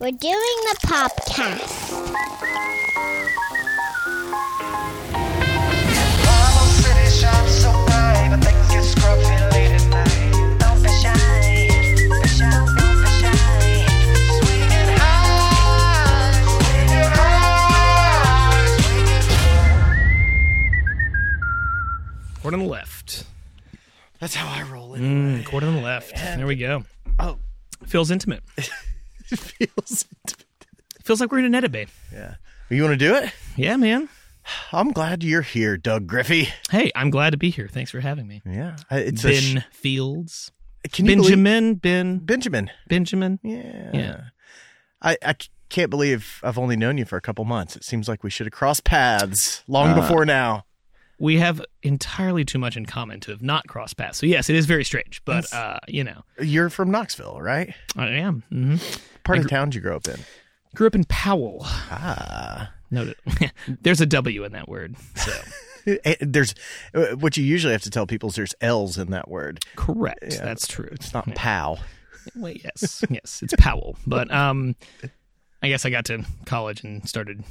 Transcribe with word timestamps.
We're 0.00 0.12
doing 0.12 0.56
the 0.64 0.76
podcast. 0.86 1.92
Marble 6.24 6.68
City 6.80 7.10
shines 7.20 7.50
so 7.60 7.70
bright, 7.86 8.28
but 8.30 8.40
things 8.42 8.68
get 8.68 8.84
scruffy 8.84 9.36
late 9.52 9.72
at 9.72 9.86
night. 9.88 10.32
Don't 10.58 10.82
be 10.82 10.88
shy, 10.88 11.68
be 12.08 12.28
shy, 12.28 12.48
don't 12.48 13.00
be 13.02 13.10
shy. 13.20 13.84
Swinging 14.38 14.90
high, 14.96 16.32
swinging 16.64 17.12
high, 17.12 18.64
swinging 22.32 22.40
Court 22.40 22.54
on 22.54 22.60
the 22.60 22.66
left. 22.66 23.24
That's 24.18 24.34
how 24.34 24.48
I 24.48 24.62
roll 24.62 24.94
it. 24.94 25.00
Mm, 25.02 25.44
court 25.44 25.62
on 25.62 25.76
the 25.76 25.82
left. 25.82 26.16
There 26.16 26.46
we 26.46 26.56
go. 26.56 26.84
Oh, 27.18 27.36
Feels 27.86 28.10
intimate. 28.10 28.42
it 29.32 29.38
feels. 29.38 30.04
Feels 31.04 31.20
like 31.20 31.32
we're 31.32 31.38
in 31.40 31.44
an 31.46 31.54
edit 31.54 31.72
bay. 31.72 31.86
Yeah. 32.12 32.34
You 32.68 32.82
want 32.82 32.92
to 32.98 33.04
do 33.04 33.14
it? 33.16 33.32
Yeah, 33.56 33.76
man. 33.76 34.08
I'm 34.72 34.92
glad 34.92 35.22
you're 35.22 35.42
here, 35.42 35.76
Doug 35.76 36.06
Griffey. 36.06 36.48
Hey, 36.70 36.90
I'm 36.94 37.10
glad 37.10 37.30
to 37.30 37.36
be 37.36 37.50
here. 37.50 37.68
Thanks 37.68 37.90
for 37.90 38.00
having 38.00 38.26
me. 38.28 38.42
Yeah. 38.46 38.76
I- 38.90 38.98
It's 38.98 39.22
Ben 39.22 39.32
sh- 39.42 39.58
Fields. 39.72 40.52
Can 40.92 41.06
you 41.06 41.16
believe- 41.16 41.30
Benjamin. 41.30 41.74
Ben. 41.74 42.18
Benjamin. 42.18 42.70
Benjamin. 42.88 43.38
Yeah. 43.42 43.90
Yeah. 43.92 44.20
I, 45.02 45.16
I 45.24 45.34
can't 45.68 45.90
believe 45.90 46.40
I've 46.42 46.58
only 46.58 46.76
known 46.76 46.96
you 46.98 47.04
for 47.04 47.16
a 47.16 47.20
couple 47.20 47.44
months. 47.44 47.76
It 47.76 47.84
seems 47.84 48.08
like 48.08 48.22
we 48.24 48.30
should 48.30 48.46
have 48.46 48.52
crossed 48.52 48.84
paths 48.84 49.62
long 49.68 49.90
Uh, 49.90 50.00
before 50.00 50.24
now. 50.24 50.64
We 51.20 51.36
have 51.38 51.60
entirely 51.82 52.44
too 52.44 52.58
much 52.58 52.76
in 52.76 52.86
common 52.86 53.20
to 53.20 53.30
have 53.30 53.42
not 53.42 53.66
crossed 53.68 53.96
paths. 53.96 54.18
So 54.18 54.26
yes, 54.26 54.48
it 54.50 54.56
is 54.56 54.66
very 54.66 54.84
strange, 54.84 55.22
but 55.24 55.52
uh, 55.52 55.78
you 55.86 56.02
know, 56.02 56.22
You're 56.40 56.70
from 56.70 56.90
Knoxville, 56.90 57.40
right? 57.40 57.72
I 57.96 58.08
am. 58.08 58.42
hmm 58.50 58.76
Part 59.22 59.38
of 59.38 59.48
town 59.48 59.70
you 59.72 59.80
grew 59.80 59.94
up 59.94 60.08
in. 60.08 60.18
Grew 60.74 60.86
up 60.86 60.94
in 60.94 61.04
Powell. 61.04 61.58
Ah. 61.62 62.72
Noted. 62.90 63.16
There's 63.82 64.00
a 64.00 64.06
W 64.06 64.44
in 64.44 64.52
that 64.52 64.68
word. 64.68 64.96
So 65.14 65.32
Eh, 66.04 66.14
There's 66.20 66.54
uh, 66.94 67.16
what 67.16 67.36
you 67.36 67.44
usually 67.44 67.72
have 67.72 67.82
to 67.82 67.90
tell 67.90 68.06
people 68.06 68.28
is 68.30 68.34
there's 68.36 68.54
L's 68.60 68.98
in 68.98 69.10
that 69.12 69.28
word. 69.28 69.64
correct. 69.76 70.24
Yeah. 70.34 70.44
That's 70.44 70.66
true. 70.66 70.88
It's 70.92 71.14
not 71.14 71.32
pow. 71.34 71.78
Wait, 72.36 72.62
yes, 72.62 73.02
yes, 73.08 73.40
it's 73.42 73.54
Powell. 73.58 73.96
But 74.06 74.30
um, 74.30 74.76
I 75.62 75.68
guess 75.68 75.86
I 75.86 75.90
got 75.90 76.04
to 76.06 76.22
college 76.44 76.84
and 76.84 77.08
started 77.08 77.42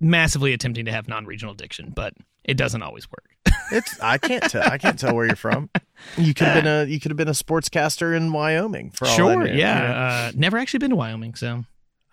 massively 0.00 0.52
attempting 0.54 0.86
to 0.86 0.92
have 0.92 1.08
non-regional 1.08 1.54
diction, 1.54 1.92
but 1.94 2.14
it 2.44 2.56
doesn't 2.56 2.82
always 2.82 3.10
work. 3.10 3.24
It's 3.72 4.00
I 4.00 4.18
can't 4.18 4.42
tell. 4.50 4.64
I 4.68 4.78
can't 4.78 4.98
tell 4.98 5.14
where 5.14 5.26
you're 5.26 5.36
from. 5.36 5.70
You 6.18 6.34
could 6.34 6.48
have 6.48 6.64
been 6.64 6.66
a 6.72 6.90
you 6.90 6.98
could 6.98 7.12
have 7.12 7.16
been 7.16 7.28
a 7.28 7.32
sportscaster 7.32 8.16
in 8.16 8.32
Wyoming 8.32 8.90
for 8.90 9.06
all 9.06 9.12
I 9.12 9.16
sure, 9.16 9.44
knew. 9.44 9.52
yeah. 9.52 10.28
Uh, 10.28 10.32
never 10.34 10.58
actually 10.58 10.78
been 10.78 10.90
to 10.90 10.96
Wyoming, 10.96 11.36
so 11.36 11.64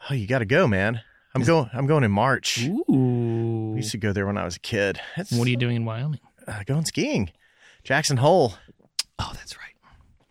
Oh, 0.08 0.14
you 0.14 0.28
got 0.28 0.40
to 0.40 0.46
go, 0.46 0.68
man. 0.68 1.02
I'm 1.34 1.42
going. 1.44 1.68
I'm 1.74 1.88
going 1.88 2.04
in 2.04 2.12
March. 2.12 2.60
ooh. 2.68 3.74
I 3.74 3.78
used 3.78 3.90
to 3.92 3.98
go 3.98 4.14
there 4.14 4.28
when 4.28 4.38
I 4.38 4.46
was 4.46 4.56
a 4.56 4.60
kid. 4.60 5.00
It's, 5.18 5.32
What 5.32 5.48
are 5.48 5.50
you 5.50 5.58
doing 5.58 5.78
in 5.78 5.86
Wyoming? 5.86 6.20
uh, 6.48 6.62
going 6.68 6.86
skiing? 6.86 7.32
Jackson 7.84 8.18
Hole. 8.18 8.54
Oh, 9.18 9.32
that's 9.34 9.58
right. 9.58 9.74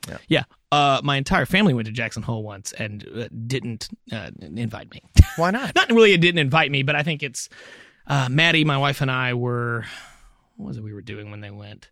Yeah. 0.08 0.19
Yeah. 0.28 0.44
Uh, 0.70 1.00
my 1.02 1.17
entire 1.17 1.47
family 1.47 1.74
went 1.74 1.86
to 1.86 1.92
Jackson 1.92 2.22
Hole 2.22 2.44
once 2.44 2.72
and 2.72 3.05
uh, 3.17 3.27
didn't 3.48 3.89
uh, 4.12 4.30
invite 4.41 4.92
me. 4.92 5.02
Why 5.36 5.50
not? 5.50 5.74
Not 5.77 5.91
really, 5.91 6.12
it 6.12 6.20
didn't 6.20 6.39
invite 6.39 6.70
me, 6.70 6.83
but 6.84 6.94
I 6.94 7.02
think 7.02 7.22
it's 7.24 7.48
uh, 8.07 8.29
Maddie, 8.31 8.65
my 8.65 8.79
wife, 8.79 9.01
and 9.01 9.11
I 9.11 9.35
were. 9.35 9.85
What 10.57 10.69
was 10.69 10.77
it 10.79 10.83
we 10.85 10.95
were 10.95 11.03
doing 11.03 11.31
when 11.31 11.41
they 11.41 11.51
went? 11.51 11.91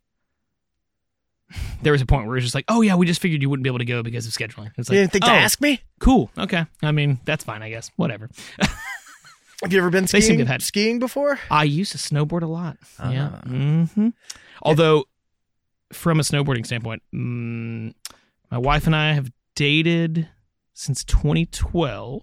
There 1.83 1.93
was 1.93 2.01
a 2.01 2.07
point 2.07 2.27
where 2.27 2.35
it 2.35 2.39
was 2.39 2.45
just 2.45 2.55
like, 2.55 2.65
oh 2.69 2.81
yeah, 2.81 2.95
we 2.95 3.05
just 3.05 3.21
figured 3.21 3.43
you 3.43 3.51
wouldn't 3.51 3.63
be 3.63 3.69
able 3.69 3.79
to 3.81 3.85
go 3.85 4.03
because 4.03 4.27
of 4.27 4.33
scheduling. 4.33 4.71
It's 4.79 4.89
like, 4.89 4.97
you 4.97 5.03
didn't 5.03 5.13
think 5.13 5.25
to 5.27 5.31
oh, 5.31 5.35
ask 5.35 5.61
me? 5.61 5.83
Cool. 6.01 6.31
Okay. 6.39 6.65
I 6.83 6.93
mean, 6.93 7.21
that's 7.27 7.45
fine, 7.45 7.63
I 7.63 7.69
guess. 7.69 7.91
Whatever. 7.97 8.31
Have 9.63 9.71
you 9.73 9.79
ever 9.79 9.91
been 9.91 10.05
They 10.05 10.21
seem 10.21 10.23
skiing? 10.23 10.39
to 10.39 10.45
have 10.45 10.49
had- 10.49 10.63
skiing 10.63 10.99
before? 10.99 11.39
I 11.51 11.65
used 11.65 11.93
to 11.93 11.99
snowboard 11.99 12.43
a 12.43 12.47
lot. 12.47 12.79
Yeah. 12.99 13.31
Ah. 13.35 13.41
hmm 13.47 14.09
Although, 14.63 15.05
from 15.93 16.21
a 16.21 16.23
snowboarding 16.23 16.65
standpoint, 16.67 17.03
mm, 17.15 17.95
my 18.51 18.59
wife 18.59 18.87
and 18.87 18.97
I 18.97 19.13
have 19.13 19.31
dated 19.55 20.29
since 20.73 21.05
2012. 21.05 22.23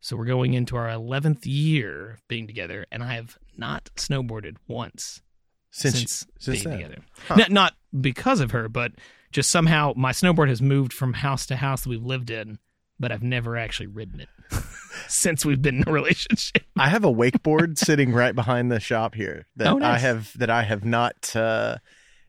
So 0.00 0.16
we're 0.16 0.26
going 0.26 0.54
into 0.54 0.76
our 0.76 0.86
11th 0.88 1.40
year 1.44 2.12
of 2.12 2.28
being 2.28 2.46
together, 2.46 2.86
and 2.92 3.02
I 3.02 3.14
have 3.14 3.38
not 3.56 3.90
snowboarded 3.96 4.56
once 4.68 5.22
Since 5.70 5.94
since, 5.96 6.26
since 6.38 6.62
being 6.64 6.68
then. 6.78 6.78
together. 6.88 7.02
Huh. 7.26 7.34
Not, 7.36 7.50
not 7.50 7.72
because 8.00 8.40
of 8.40 8.52
her, 8.52 8.68
but 8.68 8.92
just 9.32 9.50
somehow 9.50 9.92
my 9.96 10.12
snowboard 10.12 10.48
has 10.48 10.62
moved 10.62 10.92
from 10.92 11.14
house 11.14 11.46
to 11.46 11.56
house 11.56 11.82
that 11.82 11.88
we've 11.90 12.04
lived 12.04 12.30
in, 12.30 12.58
but 13.00 13.10
I've 13.12 13.22
never 13.24 13.56
actually 13.56 13.88
ridden 13.88 14.20
it 14.20 14.28
since 15.08 15.44
we've 15.44 15.60
been 15.60 15.82
in 15.82 15.88
a 15.88 15.92
relationship. 15.92 16.62
I 16.78 16.88
have 16.88 17.04
a 17.04 17.12
wakeboard 17.12 17.76
sitting 17.84 18.12
right 18.12 18.34
behind 18.34 18.70
the 18.70 18.80
shop 18.80 19.14
here 19.14 19.46
that 19.56 19.68
Oh, 19.72 19.78
nice. 19.78 19.96
I 19.96 19.98
have 19.98 20.38
that 20.38 20.48
I 20.50 20.62
have 20.62 20.84
not. 20.84 21.34
Uh, 21.36 21.76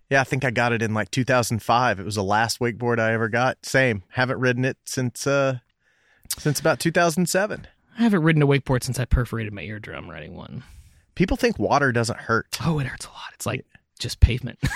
yeah, 0.09 0.22
I 0.22 0.24
think 0.24 0.44
I 0.44 0.50
got 0.50 0.74
it 0.74 0.81
in 0.81 0.96
like 0.96 1.12
2005. 1.12 2.00
It 2.00 2.03
was 2.03 2.16
the 2.16 2.24
last 2.24 2.59
wakeboard 2.59 3.00
I 3.00 3.13
ever 3.13 3.30
got. 3.30 3.63
Same, 3.63 4.03
haven't 4.09 4.40
ridden 4.40 4.66
it 4.66 4.78
since 4.84 5.28
uh, 5.28 5.59
since 6.38 6.59
about 6.59 6.79
2007. 6.79 7.67
I 7.97 8.01
haven't 8.01 8.23
ridden 8.23 8.41
a 8.41 8.47
wakeboard 8.47 8.84
since 8.84 9.00
I 9.00 9.06
perforated 9.06 9.53
my 9.53 9.62
eardrum 9.63 10.09
riding 10.09 10.35
one. 10.35 10.63
People 11.16 11.35
think 11.38 11.59
water 11.59 11.91
doesn't 11.91 12.19
hurt. 12.19 12.57
Oh, 12.63 12.79
it 12.79 12.88
hurts 12.88 13.06
a 13.06 13.09
lot. 13.09 13.31
It's 13.34 13.45
like 13.45 13.66
just 14.00 14.19
pavement. 14.19 14.59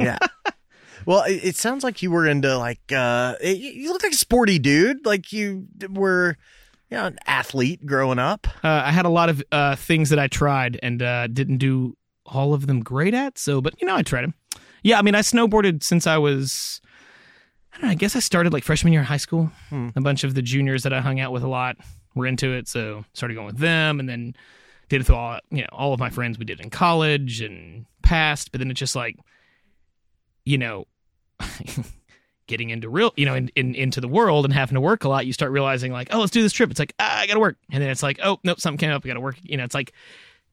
Yeah. 0.00 0.18
well, 1.06 1.22
it, 1.22 1.44
it 1.44 1.56
sounds 1.56 1.84
like 1.84 2.02
you 2.02 2.10
were 2.10 2.26
into 2.26 2.58
like 2.58 2.80
uh, 2.90 3.36
you 3.40 3.54
you 3.54 3.92
look 3.92 4.02
like 4.02 4.10
a 4.10 4.16
sporty 4.16 4.58
dude. 4.58 5.06
Like 5.06 5.32
you 5.32 5.68
were, 5.88 6.36
you 6.90 6.96
know, 6.96 7.04
an 7.06 7.18
athlete 7.28 7.86
growing 7.86 8.18
up. 8.18 8.48
uh, 8.64 8.82
I 8.84 8.90
had 8.90 9.06
a 9.06 9.08
lot 9.08 9.28
of 9.28 9.40
uh, 9.52 9.76
things 9.76 10.10
that 10.10 10.18
I 10.18 10.26
tried 10.26 10.80
and 10.82 11.00
uh, 11.00 11.28
didn't 11.28 11.58
do 11.58 11.96
all 12.26 12.54
of 12.54 12.66
them 12.66 12.80
great 12.80 13.14
at. 13.14 13.38
So, 13.38 13.60
but 13.60 13.80
you 13.80 13.86
know, 13.86 13.94
I 13.94 14.02
tried 14.02 14.22
them. 14.24 14.34
Yeah, 14.82 14.98
I 14.98 15.02
mean, 15.02 15.14
I 15.14 15.20
snowboarded 15.20 15.84
since 15.84 16.08
I 16.08 16.18
was. 16.18 16.80
I 17.74 17.78
don't 17.78 17.86
know. 17.86 17.92
I 17.92 17.94
guess 17.94 18.16
I 18.16 18.20
started 18.20 18.52
like 18.52 18.64
freshman 18.64 18.92
year 18.92 19.00
in 19.00 19.06
high 19.06 19.16
school. 19.16 19.50
Hmm. 19.68 19.88
A 19.96 20.00
bunch 20.00 20.24
of 20.24 20.34
the 20.34 20.42
juniors 20.42 20.84
that 20.84 20.92
I 20.92 21.00
hung 21.00 21.20
out 21.20 21.32
with 21.32 21.42
a 21.42 21.48
lot 21.48 21.76
were 22.14 22.26
into 22.26 22.52
it, 22.52 22.68
so 22.68 23.04
started 23.12 23.34
going 23.34 23.46
with 23.46 23.58
them, 23.58 23.98
and 24.00 24.08
then 24.08 24.34
did 24.88 24.96
it 24.96 24.98
with 25.00 25.10
all 25.10 25.38
you 25.50 25.62
know 25.62 25.68
all 25.72 25.92
of 25.92 26.00
my 26.00 26.10
friends. 26.10 26.38
We 26.38 26.44
did 26.44 26.60
in 26.60 26.70
college 26.70 27.40
and 27.40 27.86
past, 28.02 28.52
but 28.52 28.60
then 28.60 28.70
it's 28.70 28.80
just 28.80 28.96
like, 28.96 29.18
you 30.44 30.58
know. 30.58 30.86
getting 32.46 32.68
into 32.68 32.90
real 32.90 33.10
you 33.16 33.24
know 33.24 33.34
in, 33.34 33.48
in 33.56 33.74
into 33.74 34.02
the 34.02 34.06
world 34.06 34.44
and 34.44 34.52
having 34.52 34.74
to 34.74 34.80
work 34.80 35.04
a 35.04 35.08
lot 35.08 35.24
you 35.24 35.32
start 35.32 35.50
realizing 35.50 35.90
like 35.90 36.08
oh 36.12 36.20
let's 36.20 36.30
do 36.30 36.42
this 36.42 36.52
trip 36.52 36.70
it's 36.70 36.78
like 36.78 36.94
ah, 36.98 37.20
i 37.20 37.26
gotta 37.26 37.40
work 37.40 37.56
and 37.72 37.82
then 37.82 37.88
it's 37.88 38.02
like 38.02 38.20
oh 38.22 38.38
nope 38.44 38.60
something 38.60 38.76
came 38.76 38.90
up 38.90 39.02
i 39.02 39.08
gotta 39.08 39.18
work 39.18 39.36
you 39.42 39.56
know 39.56 39.64
it's 39.64 39.74
like 39.74 39.94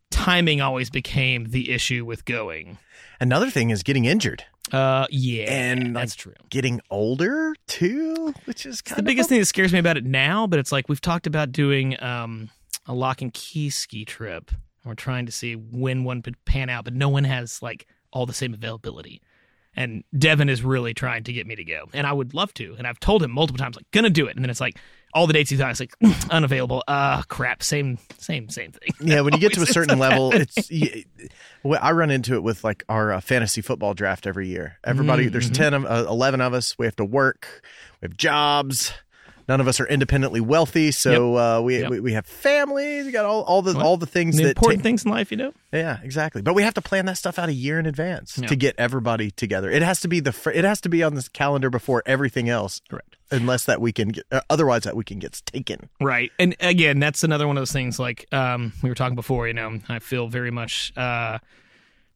timing 0.09 0.61
always 0.61 0.89
became 0.89 1.49
the 1.49 1.69
issue 1.69 2.05
with 2.05 2.23
going 2.23 2.77
Another 3.21 3.51
thing 3.51 3.69
is 3.69 3.83
getting 3.83 4.05
injured, 4.05 4.45
uh 4.71 5.05
yeah 5.09 5.51
And, 5.51 5.95
that's 5.95 6.13
like, 6.13 6.17
true 6.17 6.33
getting 6.49 6.81
older 6.89 7.53
too, 7.67 8.33
which 8.45 8.65
is 8.65 8.79
It's 8.79 8.93
the 8.95 9.03
biggest 9.03 9.27
a- 9.27 9.29
thing 9.29 9.39
that 9.39 9.45
scares 9.47 9.73
me 9.73 9.79
about 9.79 9.97
it 9.97 10.05
now 10.05 10.47
but 10.47 10.59
it's 10.59 10.71
like 10.71 10.87
we've 10.89 11.01
talked 11.01 11.27
about 11.27 11.51
doing 11.51 12.01
um 12.03 12.49
a 12.85 12.93
lock 12.93 13.21
and 13.21 13.33
key 13.33 13.69
ski 13.69 14.05
trip 14.05 14.49
and 14.51 14.59
we're 14.85 14.95
trying 14.95 15.25
to 15.25 15.31
see 15.31 15.55
when 15.55 16.03
one 16.03 16.21
could 16.21 16.43
pan 16.45 16.69
out 16.69 16.83
but 16.85 16.93
no 16.93 17.09
one 17.09 17.23
has 17.23 17.61
like 17.61 17.87
all 18.13 18.25
the 18.25 18.33
same 18.33 18.53
availability 18.53 19.21
and 19.73 20.03
Devin 20.17 20.49
is 20.49 20.63
really 20.63 20.93
trying 20.93 21.23
to 21.23 21.31
get 21.31 21.47
me 21.47 21.55
to 21.55 21.63
go, 21.63 21.85
and 21.93 22.05
I 22.05 22.11
would 22.11 22.33
love 22.33 22.53
to. 22.55 22.75
And 22.77 22.85
I've 22.85 22.99
told 22.99 23.23
him 23.23 23.31
multiple 23.31 23.57
times, 23.57 23.77
like, 23.77 23.89
gonna 23.91 24.09
do 24.09 24.27
it. 24.27 24.35
And 24.35 24.43
then 24.43 24.49
it's 24.49 24.59
like 24.59 24.77
all 25.13 25.27
the 25.27 25.33
dates 25.33 25.49
he's 25.49 25.61
on, 25.61 25.69
it's 25.71 25.79
like 25.79 25.95
unavailable. 26.29 26.83
Uh, 26.87 27.21
crap. 27.23 27.63
Same, 27.63 27.97
same, 28.17 28.49
same 28.49 28.71
thing. 28.71 28.89
Yeah, 28.99 29.21
when 29.21 29.33
you 29.33 29.39
get 29.39 29.53
to 29.53 29.61
a 29.61 29.65
certain 29.65 29.99
level, 29.99 30.31
happening. 30.31 30.47
it's. 30.57 30.69
y- 30.71 31.05
well, 31.63 31.79
I 31.81 31.91
run 31.91 32.09
into 32.11 32.33
it 32.35 32.43
with 32.43 32.63
like 32.63 32.83
our 32.89 33.11
uh, 33.13 33.21
fantasy 33.21 33.61
football 33.61 33.93
draft 33.93 34.25
every 34.27 34.47
year. 34.47 34.77
Everybody, 34.83 35.27
Mm, 35.27 35.31
there's 35.31 35.49
ten 35.49 35.73
of 35.73 35.85
uh, 35.85 36.05
eleven 36.09 36.41
of 36.41 36.53
us. 36.53 36.77
We 36.77 36.85
have 36.85 36.95
to 36.97 37.05
work. 37.05 37.61
We 38.01 38.07
have 38.07 38.17
jobs. 38.17 38.93
None 39.47 39.59
of 39.61 39.67
us 39.67 39.79
are 39.79 39.87
independently 39.87 40.39
wealthy, 40.41 40.91
so 40.91 41.35
uh, 41.37 41.61
we, 41.61 41.79
Yep. 41.79 41.89
we 41.89 41.99
we 41.99 42.13
have 42.13 42.25
families. 42.25 43.05
We 43.05 43.11
got 43.11 43.25
all, 43.25 43.41
all 43.43 43.61
the 43.61 43.77
all 43.77 43.97
the 43.97 44.05
things 44.05 44.37
the 44.37 44.43
that 44.43 44.49
important 44.57 44.81
ta- 44.81 44.83
things 44.83 45.05
in 45.05 45.11
life, 45.11 45.31
you 45.31 45.37
know. 45.37 45.53
Yeah, 45.73 45.99
exactly. 46.03 46.41
But 46.41 46.53
we 46.55 46.63
have 46.63 46.73
to 46.75 46.81
plan 46.81 47.05
that 47.07 47.17
stuff 47.17 47.37
out 47.39 47.49
a 47.49 47.53
year 47.53 47.79
in 47.79 47.85
advance 47.85 48.37
Yeah. 48.37 48.47
to 48.47 48.55
get 48.55 48.75
everybody 48.77 49.31
together. 49.31 49.69
It 49.69 49.81
has 49.81 49.99
to 50.01 50.07
be 50.07 50.19
the 50.19 50.31
fir- 50.31 50.51
it 50.51 50.63
has 50.63 50.79
to 50.81 50.89
be 50.89 51.03
on 51.03 51.15
this 51.15 51.27
calendar 51.29 51.69
before 51.69 52.03
everything 52.05 52.49
else. 52.49 52.81
Correct. 52.89 53.17
Unless 53.31 53.63
that 53.65 53.79
weekend, 53.79 54.13
get, 54.13 54.25
uh, 54.31 54.41
otherwise 54.49 54.83
that 54.83 54.95
weekend 54.95 55.21
gets 55.21 55.39
taken. 55.41 55.89
Right. 56.01 56.31
And 56.37 56.55
again, 56.59 56.99
that's 56.99 57.23
another 57.23 57.47
one 57.47 57.55
of 57.57 57.61
those 57.61 57.71
things 57.71 57.97
like 57.99 58.27
um, 58.33 58.73
we 58.83 58.89
were 58.89 58.95
talking 58.95 59.15
before, 59.15 59.47
you 59.47 59.53
know, 59.53 59.79
I 59.87 59.99
feel 59.99 60.27
very 60.27 60.51
much 60.51 60.91
uh, 60.97 61.37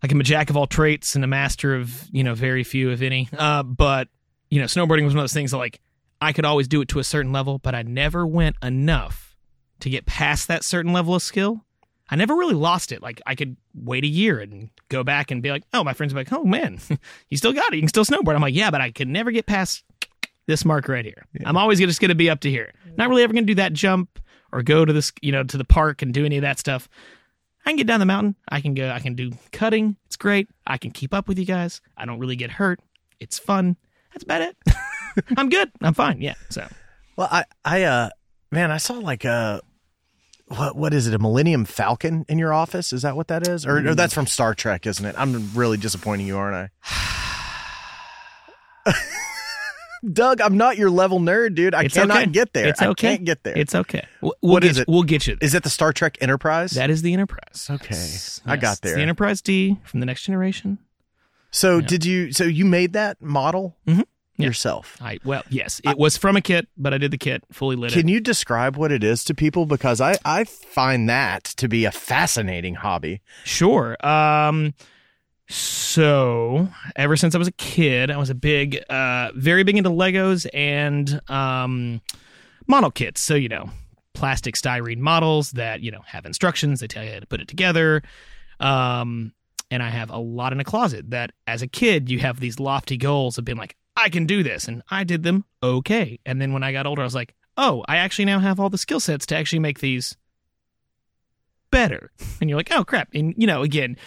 like 0.03 0.11
I'm 0.11 0.19
a 0.19 0.23
jack 0.23 0.49
of 0.49 0.57
all 0.57 0.67
traits 0.67 1.15
and 1.15 1.23
a 1.23 1.27
master 1.27 1.73
of, 1.75 2.07
you 2.11 2.23
know, 2.23 2.35
very 2.35 2.63
few, 2.65 2.91
if 2.91 3.01
any. 3.01 3.29
Uh, 3.35 3.63
but, 3.63 4.09
you 4.49 4.59
know, 4.59 4.65
snowboarding 4.65 5.05
was 5.05 5.13
one 5.13 5.19
of 5.19 5.23
those 5.23 5.33
things 5.33 5.51
that 5.51 5.57
like 5.57 5.79
I 6.21 6.33
could 6.33 6.45
always 6.45 6.67
do 6.67 6.81
it 6.81 6.87
to 6.89 6.99
a 6.99 7.03
certain 7.03 7.31
level, 7.31 7.59
but 7.59 7.75
I 7.75 7.81
never 7.83 8.25
went 8.25 8.55
enough 8.63 9.35
to 9.81 9.89
get 9.89 10.05
past 10.05 10.47
that 10.47 10.63
certain 10.63 10.93
level 10.93 11.15
of 11.15 11.21
skill. 11.21 11.63
I 12.09 12.15
never 12.15 12.35
really 12.35 12.53
lost 12.53 12.91
it. 12.91 13.01
Like 13.01 13.21
I 13.25 13.35
could 13.35 13.57
wait 13.73 14.03
a 14.03 14.07
year 14.07 14.39
and 14.39 14.69
go 14.89 15.03
back 15.03 15.31
and 15.31 15.41
be 15.41 15.49
like, 15.51 15.63
oh, 15.73 15.83
my 15.83 15.93
friends 15.93 16.13
are 16.13 16.17
like, 16.17 16.31
oh 16.31 16.43
man, 16.43 16.79
you 17.29 17.37
still 17.37 17.53
got 17.53 17.73
it. 17.73 17.75
You 17.75 17.81
can 17.81 17.89
still 17.89 18.05
snowboard. 18.05 18.35
I'm 18.35 18.41
like, 18.41 18.55
yeah, 18.55 18.71
but 18.71 18.81
I 18.81 18.91
could 18.91 19.07
never 19.07 19.31
get 19.31 19.45
past 19.45 19.83
this 20.45 20.63
mark 20.63 20.87
right 20.87 21.05
here. 21.05 21.25
I'm 21.43 21.57
always 21.57 21.79
just 21.79 21.99
going 21.99 22.09
to 22.09 22.15
be 22.15 22.29
up 22.29 22.41
to 22.41 22.49
here. 22.49 22.73
Not 22.97 23.09
really 23.09 23.23
ever 23.23 23.33
going 23.33 23.45
to 23.45 23.51
do 23.51 23.55
that 23.55 23.73
jump 23.73 24.19
or 24.51 24.61
go 24.61 24.85
to 24.85 24.93
this, 24.93 25.11
you 25.21 25.31
know, 25.31 25.43
to 25.43 25.57
the 25.57 25.65
park 25.65 26.01
and 26.01 26.13
do 26.13 26.25
any 26.25 26.37
of 26.37 26.43
that 26.43 26.59
stuff. 26.59 26.87
I 27.65 27.71
can 27.71 27.77
get 27.77 27.87
down 27.87 27.99
the 27.99 28.05
mountain. 28.05 28.35
I 28.47 28.61
can 28.61 28.75
go. 28.75 28.89
I 28.89 28.99
can 28.99 29.15
do 29.15 29.31
cutting. 29.51 29.97
It's 30.05 30.15
great. 30.15 30.47
I 30.67 30.77
can 30.77 30.91
keep 30.91 31.13
up 31.13 31.27
with 31.27 31.39
you 31.39 31.45
guys. 31.45 31.81
I 31.97 32.05
don't 32.05 32.19
really 32.19 32.35
get 32.35 32.51
hurt. 32.51 32.79
It's 33.19 33.39
fun. 33.39 33.75
That's 34.15 34.23
about 34.23 34.41
it. 34.41 34.55
I'm 35.37 35.49
good. 35.49 35.69
I'm 35.81 35.93
fine. 35.93 36.21
Yeah. 36.21 36.35
So 36.49 36.65
Well, 37.17 37.27
I, 37.29 37.43
I, 37.65 37.83
uh, 37.83 38.09
man, 38.51 38.71
I 38.71 38.77
saw 38.77 38.93
like 38.93 39.25
a, 39.25 39.59
what, 40.47 40.75
what 40.77 40.93
is 40.93 41.07
it? 41.07 41.13
A 41.13 41.19
Millennium 41.19 41.65
Falcon 41.65 42.25
in 42.29 42.37
your 42.39 42.53
office? 42.53 42.93
Is 42.93 43.01
that 43.01 43.15
what 43.17 43.27
that 43.27 43.45
is? 43.47 43.65
Or, 43.65 43.89
or 43.89 43.95
that's 43.95 44.13
from 44.13 44.27
Star 44.27 44.53
Trek, 44.53 44.85
isn't 44.87 45.05
it? 45.05 45.15
I'm 45.17 45.51
really 45.53 45.75
disappointing 45.77 46.27
you, 46.27 46.37
aren't 46.37 46.71
I? 46.85 48.85
Doug, 50.13 50.39
I'm 50.39 50.55
not 50.55 50.77
your 50.77 50.91
level 50.91 51.19
nerd, 51.19 51.55
dude. 51.55 51.73
I 51.73 51.83
it's 51.85 51.95
cannot 51.95 52.21
okay. 52.23 52.31
get 52.31 52.53
there. 52.53 52.67
It's 52.67 52.81
I 52.81 52.87
okay. 52.89 53.09
can't 53.15 53.25
get 53.25 53.43
there. 53.43 53.57
It's 53.57 53.73
okay. 53.73 54.05
We'll, 54.21 54.35
we'll 54.41 54.51
What 54.53 54.63
you- 54.63 54.81
it? 54.81 54.87
We'll 54.87 55.03
get 55.03 55.25
you. 55.27 55.35
There. 55.35 55.45
is 55.45 55.55
it 55.55 55.63
the 55.63 55.69
Star 55.69 55.91
Trek 55.91 56.17
Enterprise? 56.21 56.71
That 56.71 56.89
is 56.91 57.01
the 57.01 57.11
Enterprise. 57.13 57.67
Okay. 57.69 57.95
Yes. 57.95 58.39
I 58.45 58.55
got 58.55 58.69
Yes. 58.69 58.79
there. 58.81 58.91
It's 58.91 58.95
the 58.97 59.01
Enterprise 59.01 59.41
D 59.41 59.77
from 59.83 59.99
the 59.99 60.05
Next 60.05 60.23
Generation. 60.23 60.77
So 61.55 61.77
Yeah. 61.79 61.87
did 61.87 62.05
you? 62.05 62.31
So 62.33 62.43
you 62.43 62.65
made 62.65 62.93
that 62.93 63.21
model 63.21 63.77
Mhm. 63.87 64.03
Yeah. 64.37 64.47
yourself? 64.47 64.97
I 65.01 65.19
well, 65.23 65.43
yes, 65.49 65.79
it 65.83 65.97
was 65.97 66.17
from 66.17 66.35
a 66.35 66.41
kit, 66.41 66.67
but 66.77 66.93
I 66.93 66.97
did 66.97 67.11
the 67.11 67.17
kit 67.17 67.43
fully 67.51 67.75
lit. 67.77 67.93
Can 67.93 68.09
it. 68.09 68.11
you 68.11 68.19
describe 68.19 68.75
what 68.75 68.91
it 68.91 69.03
is 69.03 69.23
to 69.25 69.33
people? 69.33 69.65
Because 69.65 70.01
I 70.01 70.17
I 70.25 70.43
find 70.43 71.07
that 71.09 71.43
to 71.57 71.67
be 71.69 71.85
a 71.85 71.91
fascinating 71.91 72.75
hobby. 72.75 73.21
Sure. 73.45 73.95
Um, 74.05 74.73
so 75.47 76.67
ever 76.95 77.15
since 77.15 77.35
I 77.35 77.37
was 77.37 77.47
a 77.47 77.51
kid, 77.53 78.11
I 78.11 78.17
was 78.17 78.29
a 78.29 78.35
big, 78.35 78.83
uh, 78.89 79.31
very 79.35 79.63
big 79.63 79.77
into 79.77 79.89
Legos 79.89 80.47
and 80.53 81.21
um, 81.29 82.01
model 82.67 82.91
kits. 82.91 83.21
So 83.21 83.35
you 83.35 83.47
know, 83.49 83.69
plastic 84.13 84.55
styrene 84.55 84.97
models 84.99 85.51
that 85.51 85.81
you 85.81 85.91
know 85.91 86.01
have 86.07 86.25
instructions. 86.25 86.79
They 86.81 86.87
tell 86.87 87.03
you 87.05 87.13
how 87.13 87.19
to 87.19 87.27
put 87.27 87.41
it 87.41 87.47
together. 87.47 88.01
Um, 88.59 89.33
and 89.71 89.81
I 89.81 89.89
have 89.89 90.09
a 90.09 90.17
lot 90.17 90.53
in 90.53 90.59
a 90.59 90.63
closet 90.63 91.09
that, 91.11 91.31
as 91.47 91.61
a 91.61 91.67
kid, 91.67 92.09
you 92.09 92.19
have 92.19 92.39
these 92.39 92.59
lofty 92.59 92.97
goals 92.97 93.37
of 93.37 93.45
being 93.45 93.57
like, 93.57 93.75
I 93.97 94.09
can 94.09 94.25
do 94.25 94.43
this, 94.43 94.67
and 94.67 94.83
I 94.89 95.03
did 95.03 95.23
them 95.23 95.45
okay. 95.63 96.19
And 96.25 96.41
then 96.41 96.53
when 96.53 96.63
I 96.63 96.71
got 96.71 96.85
older, 96.85 97.01
I 97.01 97.05
was 97.05 97.15
like, 97.15 97.33
oh, 97.57 97.83
I 97.87 97.97
actually 97.97 98.25
now 98.25 98.39
have 98.39 98.59
all 98.59 98.69
the 98.69 98.77
skill 98.77 98.99
sets 98.99 99.25
to 99.27 99.35
actually 99.35 99.59
make 99.59 99.79
these 99.79 100.17
better. 101.71 102.11
And 102.39 102.49
you're 102.49 102.59
like, 102.59 102.71
oh 102.71 102.83
crap. 102.83 103.09
And 103.13 103.33
you 103.37 103.47
know, 103.47 103.63
again, 103.63 103.97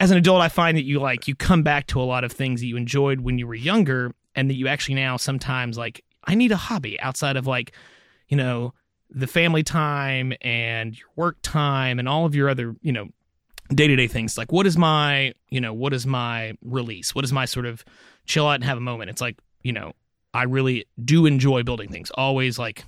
as 0.00 0.10
an 0.10 0.18
adult, 0.18 0.42
I 0.42 0.48
find 0.48 0.76
that 0.76 0.84
you 0.84 0.98
like 1.00 1.28
you 1.28 1.34
come 1.34 1.62
back 1.62 1.86
to 1.88 2.00
a 2.00 2.04
lot 2.04 2.24
of 2.24 2.32
things 2.32 2.60
that 2.60 2.66
you 2.66 2.76
enjoyed 2.76 3.20
when 3.20 3.38
you 3.38 3.46
were 3.46 3.54
younger, 3.54 4.12
and 4.34 4.50
that 4.50 4.56
you 4.56 4.68
actually 4.68 4.96
now 4.96 5.16
sometimes 5.16 5.78
like 5.78 6.04
I 6.24 6.34
need 6.34 6.52
a 6.52 6.56
hobby 6.56 7.00
outside 7.00 7.36
of 7.36 7.46
like, 7.46 7.72
you 8.28 8.36
know, 8.36 8.74
the 9.08 9.28
family 9.28 9.62
time 9.62 10.32
and 10.40 10.98
your 10.98 11.08
work 11.14 11.38
time 11.42 12.00
and 12.00 12.08
all 12.08 12.26
of 12.26 12.34
your 12.34 12.48
other, 12.48 12.74
you 12.82 12.92
know, 12.92 13.08
day 13.74 13.86
to 13.86 13.96
day 13.96 14.06
things. 14.06 14.36
Like, 14.38 14.52
what 14.52 14.66
is 14.66 14.76
my, 14.76 15.32
you 15.48 15.60
know, 15.60 15.72
what 15.72 15.92
is 15.92 16.06
my 16.06 16.54
release? 16.62 17.14
What 17.14 17.24
is 17.24 17.32
my 17.32 17.44
sort 17.44 17.66
of 17.66 17.84
chill 18.26 18.46
out 18.46 18.54
and 18.56 18.64
have 18.64 18.78
a 18.78 18.80
moment? 18.80 19.10
It's 19.10 19.20
like, 19.20 19.38
you 19.62 19.72
know, 19.72 19.92
I 20.34 20.44
really 20.44 20.86
do 21.02 21.26
enjoy 21.26 21.62
building 21.62 21.90
things. 21.90 22.10
Always 22.10 22.58
like, 22.58 22.84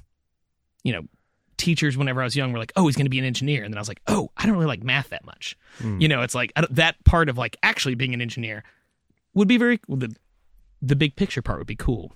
you 0.85 0.93
know, 0.93 1.03
teachers 1.57 1.97
whenever 1.97 2.21
I 2.21 2.25
was 2.25 2.37
young 2.37 2.53
were 2.53 2.59
like, 2.59 2.73
"Oh, 2.77 2.87
he's 2.87 2.95
going 2.95 3.07
to 3.07 3.11
be 3.11 3.19
an 3.19 3.25
engineer," 3.25 3.65
and 3.65 3.73
then 3.73 3.79
I 3.79 3.81
was 3.81 3.89
like, 3.89 4.01
"Oh, 4.07 4.31
I 4.37 4.47
don't 4.47 4.55
really 4.55 4.67
like 4.67 4.85
math 4.85 5.09
that 5.09 5.25
much." 5.25 5.57
Hmm. 5.79 6.01
You 6.01 6.07
know, 6.09 6.23
it's 6.23 6.35
like 6.35 6.53
I 6.55 6.61
don't- 6.61 6.75
that 6.77 7.03
part 7.05 7.29
of 7.29 7.37
like 7.37 7.57
actually 7.63 7.95
being 7.97 8.15
an 8.15 8.21
engineer 8.21 8.63
would 9.35 9.49
be 9.49 9.57
very 9.57 9.81
the 9.89 10.15
the 10.81 10.95
big 10.95 11.17
picture 11.17 11.43
part 11.43 11.59
would 11.59 11.67
be 11.67 11.75
cool. 11.75 12.13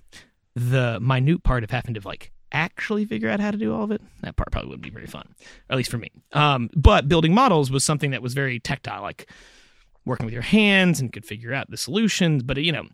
The 0.55 1.01
minute 1.01 1.43
part 1.43 1.65
of 1.65 1.71
having 1.71 1.95
to 1.95 2.01
like 2.05 2.31
actually 2.53 3.05
figure 3.05 3.29
out 3.29 3.41
how 3.41 3.51
to 3.51 3.57
do 3.57 3.75
all 3.75 3.85
of 3.85 3.91
it, 3.91 4.01
that 4.23 4.37
part 4.37 4.51
probably 4.53 4.69
wouldn't 4.69 4.83
be 4.85 4.91
very 4.91 5.07
fun, 5.07 5.35
at 5.71 5.77
least 5.77 5.91
for 5.91 5.99
me. 5.99 6.11
Um, 6.33 6.71
but 6.77 7.09
building 7.09 7.35
models 7.35 7.71
was 7.71 7.85
something 7.85 8.11
that 8.13 8.23
was 8.23 8.35
very 8.35 8.61
tactile, 8.61 9.03
like 9.03 9.29
working 10.05 10.27
with 10.27 10.33
your 10.33 10.43
hands 10.43 11.01
and 11.01 11.13
could 11.13 11.25
figure 11.25 11.53
out 11.55 11.71
the 11.71 11.77
solutions. 11.77 12.43
But 12.43 12.57
you 12.59 12.73
know, 12.73 12.85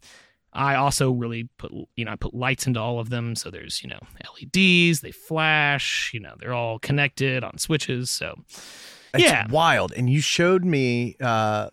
I 0.52 0.74
also 0.76 1.10
really 1.10 1.48
put 1.58 1.72
you 1.96 2.04
know 2.04 2.12
I 2.12 2.16
put 2.16 2.34
lights 2.34 2.66
into 2.66 2.80
all 2.80 2.98
of 3.00 3.10
them, 3.10 3.34
so 3.36 3.50
there's 3.50 3.82
you 3.82 3.88
know 3.90 4.00
LEDs, 4.34 5.00
they 5.00 5.10
flash, 5.12 6.10
you 6.14 6.20
know 6.20 6.34
they're 6.38 6.54
all 6.54 6.78
connected 6.78 7.44
on 7.44 7.58
switches. 7.58 8.10
So 8.10 8.34
It's 9.14 9.24
Yeah. 9.24 9.46
wild. 9.48 9.92
And 9.96 10.10
you 10.10 10.20
showed 10.20 10.64
me 10.64 11.16
uh, 11.20 11.70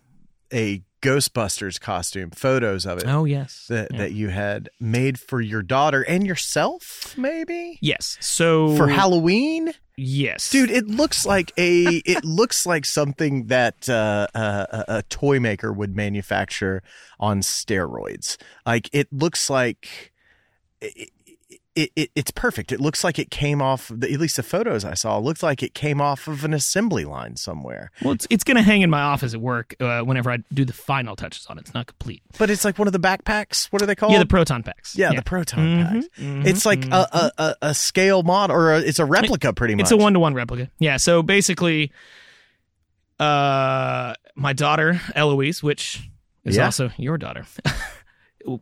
a 0.52 0.82
Ghostbusters 1.06 1.80
costume, 1.80 2.30
photos 2.30 2.84
of 2.86 2.98
it 2.98 3.04
oh 3.06 3.24
yes, 3.24 3.66
that, 3.68 3.88
Yeah. 3.92 3.98
that 3.98 4.12
you 4.12 4.28
had 4.28 4.68
made 4.80 5.18
for 5.20 5.40
your 5.40 5.62
daughter 5.62 6.02
and 6.02 6.26
yourself, 6.26 7.14
maybe 7.16 7.78
yes. 7.80 8.16
So 8.20 8.76
for 8.76 8.88
Halloween. 8.88 9.72
yes, 9.96 10.50
Dude, 10.50 10.70
it 10.70 10.86
looks 10.86 11.24
like 11.24 11.52
a 11.56 11.84
it 12.06 12.24
looks 12.24 12.66
like 12.66 12.84
something 12.84 13.46
that 13.46 13.88
uh, 13.88 14.26
uh, 14.34 14.66
a, 14.70 14.84
a 14.98 15.02
toy 15.04 15.38
maker 15.40 15.72
would 15.72 15.94
manufacture 15.96 16.82
on 17.20 17.40
steroids. 17.40 18.36
Like 18.66 18.90
it 18.92 19.12
looks 19.12 19.48
like 19.48 20.12
it, 20.80 21.10
it, 21.76 21.90
it 21.94 22.10
it's 22.16 22.30
perfect. 22.32 22.72
It 22.72 22.80
looks 22.80 23.04
like 23.04 23.18
it 23.18 23.30
came 23.30 23.62
off 23.62 23.90
the, 23.94 24.12
at 24.12 24.18
least 24.18 24.36
the 24.36 24.42
photos 24.42 24.84
I 24.84 24.94
saw 24.94 25.18
looked 25.18 25.42
like 25.42 25.62
it 25.62 25.74
came 25.74 26.00
off 26.00 26.26
of 26.26 26.44
an 26.44 26.52
assembly 26.54 27.04
line 27.04 27.36
somewhere. 27.36 27.90
Well, 28.02 28.14
it's 28.14 28.26
it's 28.30 28.42
gonna 28.42 28.62
hang 28.62 28.82
in 28.82 28.90
my 28.90 29.02
office 29.02 29.34
at 29.34 29.40
work 29.40 29.74
uh, 29.78 30.00
whenever 30.00 30.30
I 30.30 30.38
do 30.52 30.64
the 30.64 30.72
final 30.72 31.14
touches 31.14 31.46
on 31.46 31.58
it. 31.58 31.62
It's 31.62 31.74
not 31.74 31.86
complete. 31.86 32.22
But 32.38 32.50
it's 32.50 32.64
like 32.64 32.78
one 32.78 32.88
of 32.88 32.92
the 32.92 32.98
backpacks. 32.98 33.66
What 33.72 33.82
are 33.82 33.86
they 33.86 33.94
called? 33.94 34.12
Yeah, 34.12 34.18
the 34.18 34.26
proton 34.26 34.62
packs. 34.62 34.96
yeah, 34.96 35.12
the 35.12 35.22
proton 35.22 35.58
Mhm, 35.64 35.82
packs. 35.92 36.06
mhm, 36.18 36.46
It's 36.46 36.66
like 36.66 36.80
mhm. 36.80 36.92
a, 36.92 37.08
a, 37.16 37.32
a, 37.38 37.56
a 37.70 37.74
scale 37.74 38.22
model, 38.22 38.56
or 38.56 38.72
a, 38.72 38.78
it's 38.80 38.98
a 38.98 39.04
replica, 39.04 39.52
pretty 39.52 39.74
much. 39.74 39.82
It's 39.82 39.92
a 39.92 39.96
one 39.96 40.14
to 40.14 40.18
one 40.20 40.34
replica. 40.34 40.70
Yeah. 40.78 40.96
So 40.96 41.22
basically, 41.22 41.92
uh, 43.18 44.14
my 44.34 44.52
daughter 44.52 45.00
Eloise, 45.14 45.62
which 45.62 46.08
is 46.44 46.56
Yeah. 46.56 46.66
also 46.66 46.90
your 46.96 47.18
daughter. 47.18 47.44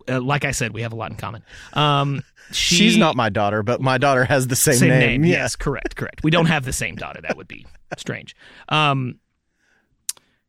uh, 0.09 0.21
like 0.21 0.45
I 0.45 0.51
said, 0.51 0.73
we 0.73 0.83
have 0.83 0.93
a 0.93 0.97
lot 0.97 1.11
in 1.11 1.17
common. 1.17 1.43
Um, 1.73 2.23
she, 2.53 2.77
She's 2.77 2.97
not 2.97 3.17
my 3.17 3.29
daughter, 3.29 3.63
but 3.63 3.81
my 3.81 3.99
daughter 3.99 4.25
has 4.25 4.47
the 4.49 4.57
same, 4.57 4.75
same 4.75 4.89
name. 4.91 5.01
name. 5.01 5.25
Yeah. 5.25 5.37
Yes, 5.39 5.57
correct, 5.57 5.97
correct. 5.97 6.23
We 6.23 6.31
don't 6.31 6.47
have 6.47 6.65
the 6.65 6.73
same 6.73 6.97
daughter. 6.97 7.21
That 7.23 7.37
would 7.37 7.49
be 7.49 7.67
strange. 7.97 8.37
Um, 8.69 9.19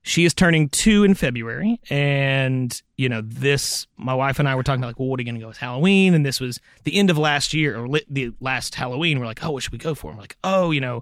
she 0.01 0.23
is 0.23 0.35
turning 0.35 0.69
two 0.69 1.03
in 1.03 1.15
February, 1.15 1.79
and 1.89 2.79
you 2.95 3.09
know 3.09 3.21
this. 3.23 3.87
My 3.97 4.13
wife 4.13 4.37
and 4.37 4.47
I 4.47 4.55
were 4.55 4.61
talking 4.61 4.79
about 4.79 4.89
like, 4.89 4.99
well, 4.99 5.07
what 5.07 5.19
are 5.19 5.23
you 5.23 5.25
going 5.25 5.35
to 5.35 5.41
go 5.41 5.47
with 5.47 5.57
Halloween? 5.57 6.13
And 6.13 6.23
this 6.23 6.39
was 6.39 6.59
the 6.83 6.95
end 6.95 7.09
of 7.09 7.17
last 7.17 7.53
year 7.55 7.75
or 7.75 7.87
li- 7.87 8.05
the 8.07 8.31
last 8.39 8.75
Halloween. 8.75 9.19
We're 9.19 9.25
like, 9.25 9.43
oh, 9.43 9.51
what 9.51 9.63
should 9.63 9.71
we 9.71 9.79
go 9.79 9.95
for? 9.95 10.09
And 10.11 10.17
we're 10.17 10.23
like, 10.23 10.37
oh, 10.43 10.69
you 10.69 10.79
know, 10.79 11.01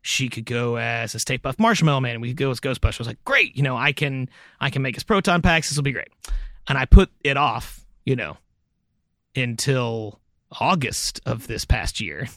she 0.00 0.28
could 0.28 0.44
go 0.44 0.76
as 0.76 1.14
a 1.14 1.20
Stay 1.20 1.38
Puft 1.38 1.60
Marshmallow 1.60 2.00
Man, 2.00 2.14
and 2.14 2.22
we 2.22 2.28
could 2.28 2.36
go 2.36 2.50
as 2.50 2.58
Ghostbusters. 2.58 2.96
I 2.96 2.98
was 2.98 3.06
like, 3.06 3.24
great, 3.24 3.56
you 3.56 3.62
know, 3.62 3.76
I 3.76 3.92
can 3.92 4.28
I 4.60 4.70
can 4.70 4.82
make 4.82 4.96
his 4.96 5.04
proton 5.04 5.40
packs. 5.40 5.68
This 5.68 5.76
will 5.78 5.84
be 5.84 5.92
great. 5.92 6.08
And 6.68 6.78
I 6.78 6.84
put 6.84 7.10
it 7.24 7.36
off, 7.36 7.84
you 8.04 8.16
know, 8.16 8.36
until 9.34 10.20
August 10.60 11.20
of 11.26 11.46
this 11.46 11.64
past 11.64 12.00
year. 12.00 12.28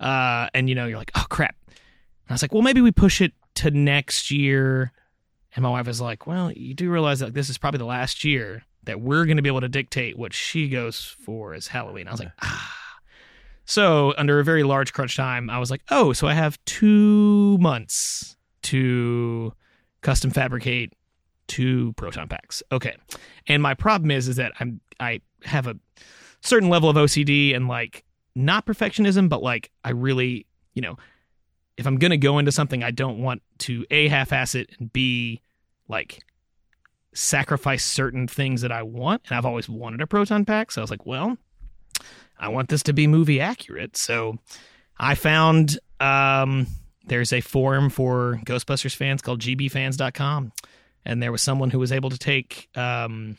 Uh, 0.00 0.48
and 0.54 0.68
you 0.68 0.74
know, 0.74 0.86
you're 0.86 0.98
like, 0.98 1.12
oh 1.14 1.26
crap. 1.28 1.56
And 1.66 2.30
I 2.30 2.34
was 2.34 2.42
like, 2.42 2.52
well, 2.52 2.62
maybe 2.62 2.80
we 2.80 2.92
push 2.92 3.20
it 3.20 3.32
to 3.56 3.70
next 3.70 4.30
year. 4.30 4.92
And 5.54 5.62
my 5.62 5.70
wife 5.70 5.86
was 5.86 6.00
like, 6.00 6.26
well, 6.26 6.52
you 6.52 6.74
do 6.74 6.90
realize 6.90 7.20
that 7.20 7.34
this 7.34 7.48
is 7.48 7.58
probably 7.58 7.78
the 7.78 7.84
last 7.84 8.24
year 8.24 8.62
that 8.84 9.00
we're 9.00 9.24
going 9.24 9.36
to 9.36 9.42
be 9.42 9.48
able 9.48 9.62
to 9.62 9.68
dictate 9.68 10.18
what 10.18 10.32
she 10.32 10.68
goes 10.68 11.16
for 11.24 11.54
as 11.54 11.66
Halloween. 11.66 12.08
I 12.08 12.12
was 12.12 12.20
like, 12.20 12.32
ah. 12.42 12.72
So 13.64 14.14
under 14.16 14.38
a 14.38 14.44
very 14.44 14.62
large 14.62 14.92
crunch 14.92 15.16
time, 15.16 15.50
I 15.50 15.58
was 15.58 15.70
like, 15.70 15.82
oh, 15.90 16.12
so 16.12 16.28
I 16.28 16.34
have 16.34 16.62
two 16.66 17.58
months 17.58 18.36
to 18.62 19.52
custom 20.02 20.30
fabricate 20.30 20.92
two 21.48 21.92
proton 21.94 22.28
packs. 22.28 22.62
Okay. 22.72 22.96
And 23.46 23.62
my 23.62 23.74
problem 23.74 24.10
is, 24.10 24.28
is 24.28 24.36
that 24.36 24.52
I'm 24.60 24.80
I 24.98 25.20
have 25.44 25.66
a 25.66 25.76
certain 26.40 26.68
level 26.68 26.88
of 26.88 26.96
OCD 26.96 27.54
and 27.54 27.68
like 27.68 28.04
not 28.34 28.66
perfectionism, 28.66 29.28
but 29.28 29.42
like 29.42 29.70
I 29.84 29.90
really, 29.90 30.46
you 30.74 30.82
know, 30.82 30.96
if 31.76 31.86
I'm 31.86 31.96
gonna 31.96 32.16
go 32.16 32.38
into 32.38 32.52
something, 32.52 32.82
I 32.82 32.90
don't 32.90 33.22
want 33.22 33.42
to 33.60 33.84
a 33.90 34.08
half-ass 34.08 34.54
it 34.54 34.70
and 34.78 34.92
b 34.92 35.40
like 35.88 36.22
sacrifice 37.14 37.84
certain 37.84 38.28
things 38.28 38.60
that 38.60 38.72
I 38.72 38.82
want. 38.82 39.22
And 39.28 39.36
I've 39.36 39.46
always 39.46 39.68
wanted 39.68 40.00
a 40.00 40.06
proton 40.06 40.44
pack, 40.44 40.70
so 40.70 40.80
I 40.80 40.84
was 40.84 40.90
like, 40.90 41.06
well, 41.06 41.36
I 42.38 42.48
want 42.48 42.68
this 42.68 42.82
to 42.84 42.92
be 42.92 43.06
movie 43.06 43.40
accurate. 43.40 43.96
So 43.96 44.38
I 44.98 45.14
found 45.14 45.78
um, 46.00 46.66
there's 47.06 47.32
a 47.32 47.40
forum 47.40 47.90
for 47.90 48.40
Ghostbusters 48.44 48.94
fans 48.94 49.22
called 49.22 49.40
gbfans.com, 49.40 50.52
and 51.06 51.22
there 51.22 51.32
was 51.32 51.40
someone 51.40 51.70
who 51.70 51.78
was 51.78 51.92
able 51.92 52.10
to 52.10 52.18
take 52.18 52.68
um, 52.76 53.36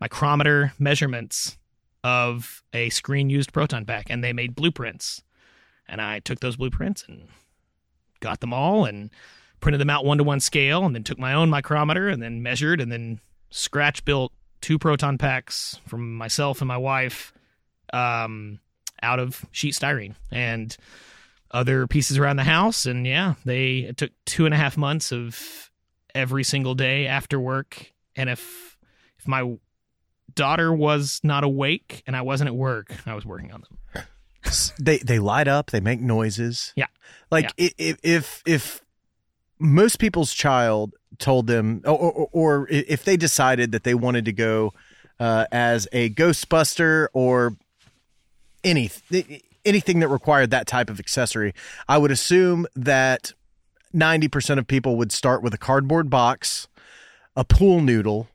micrometer 0.00 0.72
measurements 0.78 1.56
of 2.04 2.62
a 2.72 2.90
screen 2.90 3.30
used 3.30 3.52
proton 3.52 3.86
pack, 3.86 4.06
and 4.10 4.22
they 4.22 4.32
made 4.32 4.54
blueprints. 4.54 5.22
And 5.88 6.02
I 6.02 6.18
took 6.18 6.40
those 6.40 6.56
blueprints 6.56 7.04
and 7.08 7.28
got 8.20 8.40
them 8.40 8.52
all 8.52 8.84
and 8.84 9.10
printed 9.60 9.80
them 9.80 9.90
out 9.90 10.04
one 10.04 10.18
to 10.18 10.24
one 10.24 10.40
scale, 10.40 10.84
and 10.84 10.94
then 10.94 11.04
took 11.04 11.18
my 11.18 11.32
own 11.32 11.48
micrometer 11.48 12.08
and 12.08 12.22
then 12.22 12.42
measured, 12.42 12.80
and 12.80 12.92
then 12.92 13.20
scratch 13.50 14.04
built 14.04 14.32
two 14.60 14.78
proton 14.78 15.18
packs 15.18 15.80
from 15.86 16.16
myself 16.16 16.60
and 16.60 16.68
my 16.68 16.76
wife 16.76 17.32
um, 17.92 18.58
out 19.02 19.20
of 19.20 19.44
sheet 19.52 19.74
styrene 19.74 20.14
and 20.32 20.76
other 21.50 21.86
pieces 21.86 22.18
around 22.18 22.36
the 22.36 22.44
house. 22.44 22.86
And 22.86 23.06
yeah, 23.06 23.34
they 23.44 23.78
it 23.78 23.96
took 23.96 24.10
two 24.26 24.44
and 24.44 24.54
a 24.54 24.58
half 24.58 24.76
months 24.76 25.12
of 25.12 25.67
every 26.14 26.44
single 26.44 26.74
day 26.74 27.06
after 27.06 27.38
work. 27.40 27.92
And 28.16 28.28
if 28.30 28.76
if 29.18 29.26
my 29.28 29.56
daughter 30.34 30.72
was 30.72 31.20
not 31.22 31.44
awake 31.44 32.02
and 32.06 32.16
I 32.16 32.22
wasn't 32.22 32.48
at 32.48 32.54
work, 32.54 32.94
I 33.06 33.14
was 33.14 33.24
working 33.26 33.52
on 33.52 33.62
them. 33.94 34.04
they 34.78 34.98
they 34.98 35.18
light 35.18 35.48
up 35.48 35.70
they 35.72 35.80
make 35.80 36.00
noises 36.00 36.72
Yeah. 36.76 36.86
like 37.30 37.46
i 37.60 37.70
i 37.80 37.96
if 38.02 38.42
if 38.46 38.82
most 39.58 39.98
people's 39.98 40.32
child 40.32 40.94
told 41.18 41.48
them 41.48 41.82
or, 41.84 41.90
or, 41.98 42.28
or 42.32 42.66
if 42.70 43.04
they 43.04 43.16
decided 43.16 43.72
that 43.72 43.82
they 43.82 43.94
wanted 43.94 44.24
to 44.26 44.32
go 44.32 44.72
uh, 45.18 45.44
as 45.50 45.88
a 45.92 46.08
ghostbuster 46.10 47.08
or 47.12 47.56
any 48.62 48.90
anything 49.64 49.98
that 50.00 50.08
required 50.08 50.50
that 50.50 50.66
type 50.68 50.88
of 50.88 50.98
accessory 51.00 51.52
i 51.88 51.98
would 51.98 52.12
assume 52.12 52.64
that 52.76 53.32
90% 53.94 54.58
of 54.58 54.66
people 54.66 54.96
would 54.96 55.12
start 55.12 55.42
with 55.42 55.54
a 55.54 55.58
cardboard 55.58 56.10
box 56.10 56.68
a 57.36 57.44
pool 57.44 57.80
noodle 57.80 58.28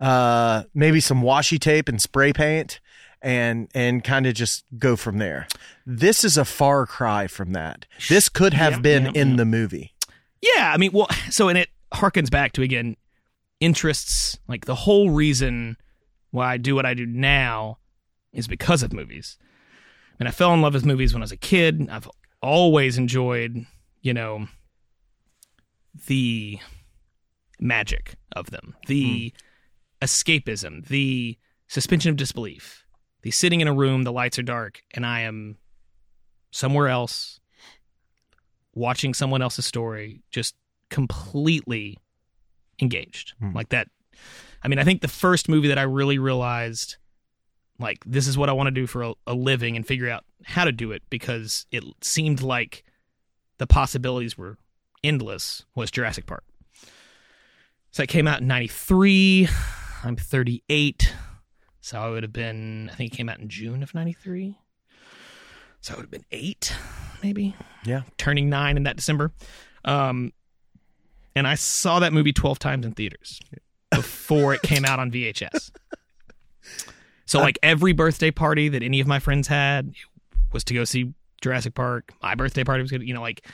uh, 0.00 0.64
maybe 0.74 1.00
some 1.00 1.22
washi 1.22 1.58
tape 1.58 1.88
and 1.88 2.02
spray 2.02 2.32
paint 2.32 2.80
and 3.22 3.68
and 3.72 4.02
kind 4.02 4.26
of 4.26 4.34
just 4.34 4.64
go 4.76 4.96
from 4.96 5.18
there. 5.18 5.46
This 5.86 6.24
is 6.24 6.36
a 6.36 6.44
far 6.44 6.86
cry 6.86 7.28
from 7.28 7.52
that. 7.52 7.86
This 8.08 8.28
could 8.28 8.52
have 8.52 8.72
Yeah, 8.74 8.78
been 8.80 9.04
yeah, 9.04 9.12
in 9.14 9.30
yeah. 9.30 9.36
the 9.36 9.44
movie. 9.44 9.94
Yeah, 10.40 10.72
I 10.74 10.76
mean, 10.76 10.90
well, 10.92 11.06
so 11.30 11.48
and 11.48 11.56
it 11.56 11.68
harkens 11.94 12.30
back 12.32 12.50
to 12.54 12.62
again 12.62 12.96
interests. 13.60 14.38
Like 14.48 14.64
the 14.64 14.74
whole 14.74 15.10
reason 15.10 15.76
why 16.32 16.52
I 16.52 16.56
do 16.56 16.74
what 16.74 16.84
I 16.84 16.94
do 16.94 17.06
now 17.06 17.78
is 18.32 18.48
because 18.48 18.82
of 18.82 18.92
movies. 18.92 19.38
And 20.18 20.28
I 20.28 20.32
fell 20.32 20.52
in 20.52 20.60
love 20.60 20.74
with 20.74 20.84
movies 20.84 21.14
when 21.14 21.22
I 21.22 21.24
was 21.24 21.32
a 21.32 21.36
kid. 21.36 21.88
I've 21.90 22.08
always 22.42 22.98
enjoyed, 22.98 23.66
you 24.00 24.14
know, 24.14 24.48
the 26.06 26.58
magic 27.60 28.14
of 28.34 28.50
them, 28.50 28.74
the 28.86 29.32
escapism, 30.00 30.86
the 30.88 31.38
suspension 31.68 32.10
of 32.10 32.16
disbelief, 32.16 32.84
the 33.22 33.30
sitting 33.30 33.60
in 33.60 33.68
a 33.68 33.74
room, 33.74 34.02
the 34.02 34.12
lights 34.12 34.38
are 34.38 34.42
dark, 34.42 34.82
and 34.92 35.06
I 35.06 35.20
am 35.20 35.58
somewhere 36.50 36.88
else 36.88 37.40
watching 38.74 39.14
someone 39.14 39.42
else's 39.42 39.66
story, 39.66 40.22
just 40.30 40.54
completely 40.90 41.98
engaged. 42.80 43.34
Hmm. 43.38 43.52
Like 43.52 43.70
that. 43.70 43.88
I 44.62 44.68
mean, 44.68 44.78
I 44.78 44.84
think 44.84 45.00
the 45.00 45.08
first 45.08 45.48
movie 45.48 45.68
that 45.68 45.78
I 45.78 45.82
really 45.82 46.18
realized, 46.18 46.96
like, 47.78 47.98
this 48.06 48.28
is 48.28 48.38
what 48.38 48.48
I 48.48 48.52
want 48.52 48.68
to 48.68 48.72
do 48.72 48.86
for 48.86 49.02
a, 49.02 49.14
a 49.26 49.34
living 49.34 49.76
and 49.76 49.86
figure 49.86 50.08
out 50.08 50.24
how 50.44 50.64
to 50.64 50.72
do 50.72 50.92
it 50.92 51.02
because 51.10 51.66
it 51.70 51.84
seemed 52.00 52.42
like 52.42 52.84
the 53.58 53.66
possibilities 53.66 54.36
were 54.36 54.58
endless 55.04 55.64
was 55.74 55.90
Jurassic 55.90 56.26
Park. 56.26 56.44
So 57.90 58.02
it 58.02 58.08
came 58.08 58.26
out 58.26 58.40
in 58.40 58.46
93. 58.46 59.48
I'm 60.04 60.16
38. 60.16 61.14
So 61.80 61.98
I 62.00 62.08
would 62.10 62.22
have 62.22 62.32
been, 62.32 62.90
I 62.92 62.94
think 62.96 63.12
it 63.12 63.16
came 63.16 63.28
out 63.28 63.38
in 63.38 63.48
June 63.48 63.82
of 63.82 63.94
93. 63.94 64.56
So 65.80 65.92
I 65.92 65.96
would 65.96 66.04
have 66.04 66.10
been 66.10 66.24
eight, 66.30 66.72
maybe 67.22 67.54
Yeah. 67.84 68.02
turning 68.16 68.48
nine 68.48 68.76
in 68.76 68.84
that 68.84 68.96
December. 68.96 69.32
Um, 69.84 70.32
and 71.34 71.46
I 71.46 71.54
saw 71.56 71.98
that 71.98 72.12
movie 72.12 72.32
12 72.32 72.58
times 72.58 72.86
in 72.86 72.92
theaters 72.92 73.40
before 73.90 74.54
it 74.54 74.62
came 74.62 74.84
out 74.84 74.98
on 75.00 75.10
VHS. 75.10 75.70
So, 77.24 77.38
like, 77.38 77.58
every 77.62 77.92
birthday 77.94 78.30
party 78.30 78.68
that 78.68 78.82
any 78.82 79.00
of 79.00 79.06
my 79.06 79.18
friends 79.18 79.48
had 79.48 79.94
was 80.52 80.64
to 80.64 80.74
go 80.74 80.84
see 80.84 81.14
Jurassic 81.40 81.72
Park. 81.74 82.12
My 82.20 82.34
birthday 82.34 82.62
party 82.62 82.82
was 82.82 82.90
good. 82.90 83.02
You 83.02 83.14
know, 83.14 83.22
like, 83.22 83.46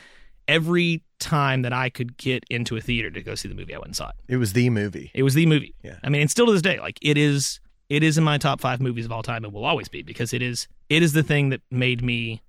every 0.49 1.03
time 1.21 1.63
that 1.63 1.73
I 1.73 1.91
could 1.91 2.17
get 2.17 2.45
into 2.51 2.77
a 2.77 2.81
theater 2.81 3.11
to 3.11 3.23
go 3.23 3.35
see 3.35 3.49
the 3.49 3.55
movie, 3.55 3.75
I 3.75 3.79
went 3.79 3.89
and 3.89 3.97
saw 3.97 4.09
it. 4.09 4.15
It 4.29 4.39
was 4.39 4.55
the 4.55 4.71
movie. 4.71 5.11
It 5.15 5.23
was 5.23 5.35
the 5.35 5.47
movie. 5.47 5.75
Yeah. 5.83 5.97
I 6.03 6.09
mean, 6.09 6.23
and 6.23 6.31
still 6.31 6.47
to 6.47 6.53
this 6.53 6.63
day, 6.63 6.81
like 6.81 6.99
it 7.03 7.19
is 7.19 7.61
it 7.89 8.03
is 8.03 8.19
in 8.19 8.25
my 8.25 8.39
top 8.39 8.61
five 8.61 8.81
movies 8.81 9.05
of 9.05 9.13
all 9.13 9.23
time 9.23 9.45
and 9.45 9.53
will 9.53 9.65
always 9.65 9.89
be 9.89 10.03
because 10.03 10.33
it 10.33 10.43
is 10.43 10.67
it 10.89 11.03
is 11.03 11.13
the 11.13 11.23
thing 11.23 11.51
that 11.51 11.61
made 11.71 12.03
me 12.03 12.43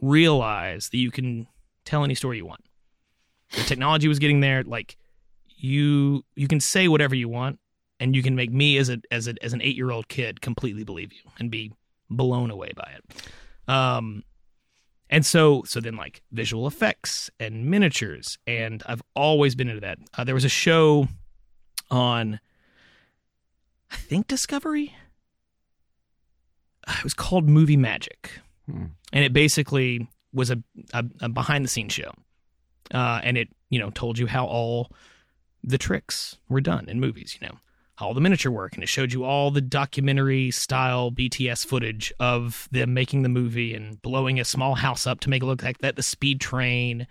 realize 0.00 0.88
that 0.90 0.98
you 0.98 1.10
can 1.10 1.46
tell 1.84 2.04
any 2.04 2.14
story 2.14 2.38
you 2.38 2.46
want. 2.46 2.64
The 3.52 3.62
technology 3.62 4.08
was 4.08 4.18
getting 4.18 4.40
there, 4.40 4.62
like 4.62 4.96
you 5.56 6.24
you 6.34 6.48
can 6.48 6.60
say 6.60 6.88
whatever 6.88 7.14
you 7.14 7.28
want 7.28 7.58
and 7.98 8.14
you 8.14 8.22
can 8.22 8.34
make 8.34 8.52
me 8.52 8.76
as 8.76 8.90
a 8.90 8.98
as 9.10 9.26
a 9.26 9.34
as 9.42 9.52
an 9.52 9.62
eight 9.62 9.76
year 9.76 9.90
old 9.90 10.08
kid 10.08 10.40
completely 10.40 10.84
believe 10.84 11.12
you 11.12 11.30
and 11.38 11.50
be 11.50 11.72
blown 12.10 12.50
away 12.50 12.72
by 12.76 12.92
it. 12.96 13.72
Um 13.72 14.22
and 15.10 15.24
so 15.24 15.62
so 15.64 15.80
then 15.80 15.96
like 15.96 16.22
visual 16.32 16.66
effects 16.66 17.30
and 17.38 17.66
miniatures 17.66 18.38
and 18.46 18.82
I've 18.86 19.02
always 19.14 19.54
been 19.54 19.68
into 19.68 19.80
that. 19.80 19.98
Uh, 20.16 20.24
there 20.24 20.34
was 20.34 20.44
a 20.44 20.48
show 20.48 21.08
on 21.90 22.40
I 23.90 23.96
think 23.96 24.26
Discovery. 24.26 24.94
Uh, 26.86 26.94
It 26.98 27.04
was 27.04 27.14
called 27.14 27.48
Movie 27.48 27.76
Magic, 27.76 28.30
Hmm. 28.66 28.86
and 29.12 29.24
it 29.24 29.32
basically 29.32 30.08
was 30.32 30.50
a, 30.50 30.60
a, 30.92 31.04
a 31.20 31.28
behind 31.28 31.64
the 31.64 31.68
scenes 31.68 31.92
show, 31.92 32.10
uh, 32.92 33.20
and 33.22 33.38
it 33.38 33.48
you 33.70 33.78
know 33.78 33.90
told 33.90 34.18
you 34.18 34.26
how 34.26 34.44
all 34.46 34.90
the 35.62 35.78
tricks 35.78 36.36
were 36.48 36.60
done 36.60 36.88
in 36.88 36.98
movies. 37.00 37.38
You 37.40 37.46
know 37.48 37.58
all 37.98 38.14
the 38.14 38.20
miniature 38.20 38.52
work, 38.52 38.74
and 38.74 38.82
it 38.82 38.88
showed 38.88 39.12
you 39.12 39.24
all 39.24 39.50
the 39.50 39.60
documentary 39.60 40.50
style 40.50 41.10
BTS 41.10 41.66
footage 41.66 42.12
of 42.20 42.68
them 42.70 42.94
making 42.94 43.22
the 43.22 43.28
movie 43.28 43.74
and 43.74 44.00
blowing 44.02 44.38
a 44.38 44.44
small 44.44 44.74
house 44.74 45.06
up 45.06 45.20
to 45.20 45.30
make 45.30 45.42
it 45.42 45.46
look 45.46 45.62
like 45.62 45.78
that, 45.78 45.96
the 45.96 46.02
speed 46.02 46.40
train, 46.40 47.06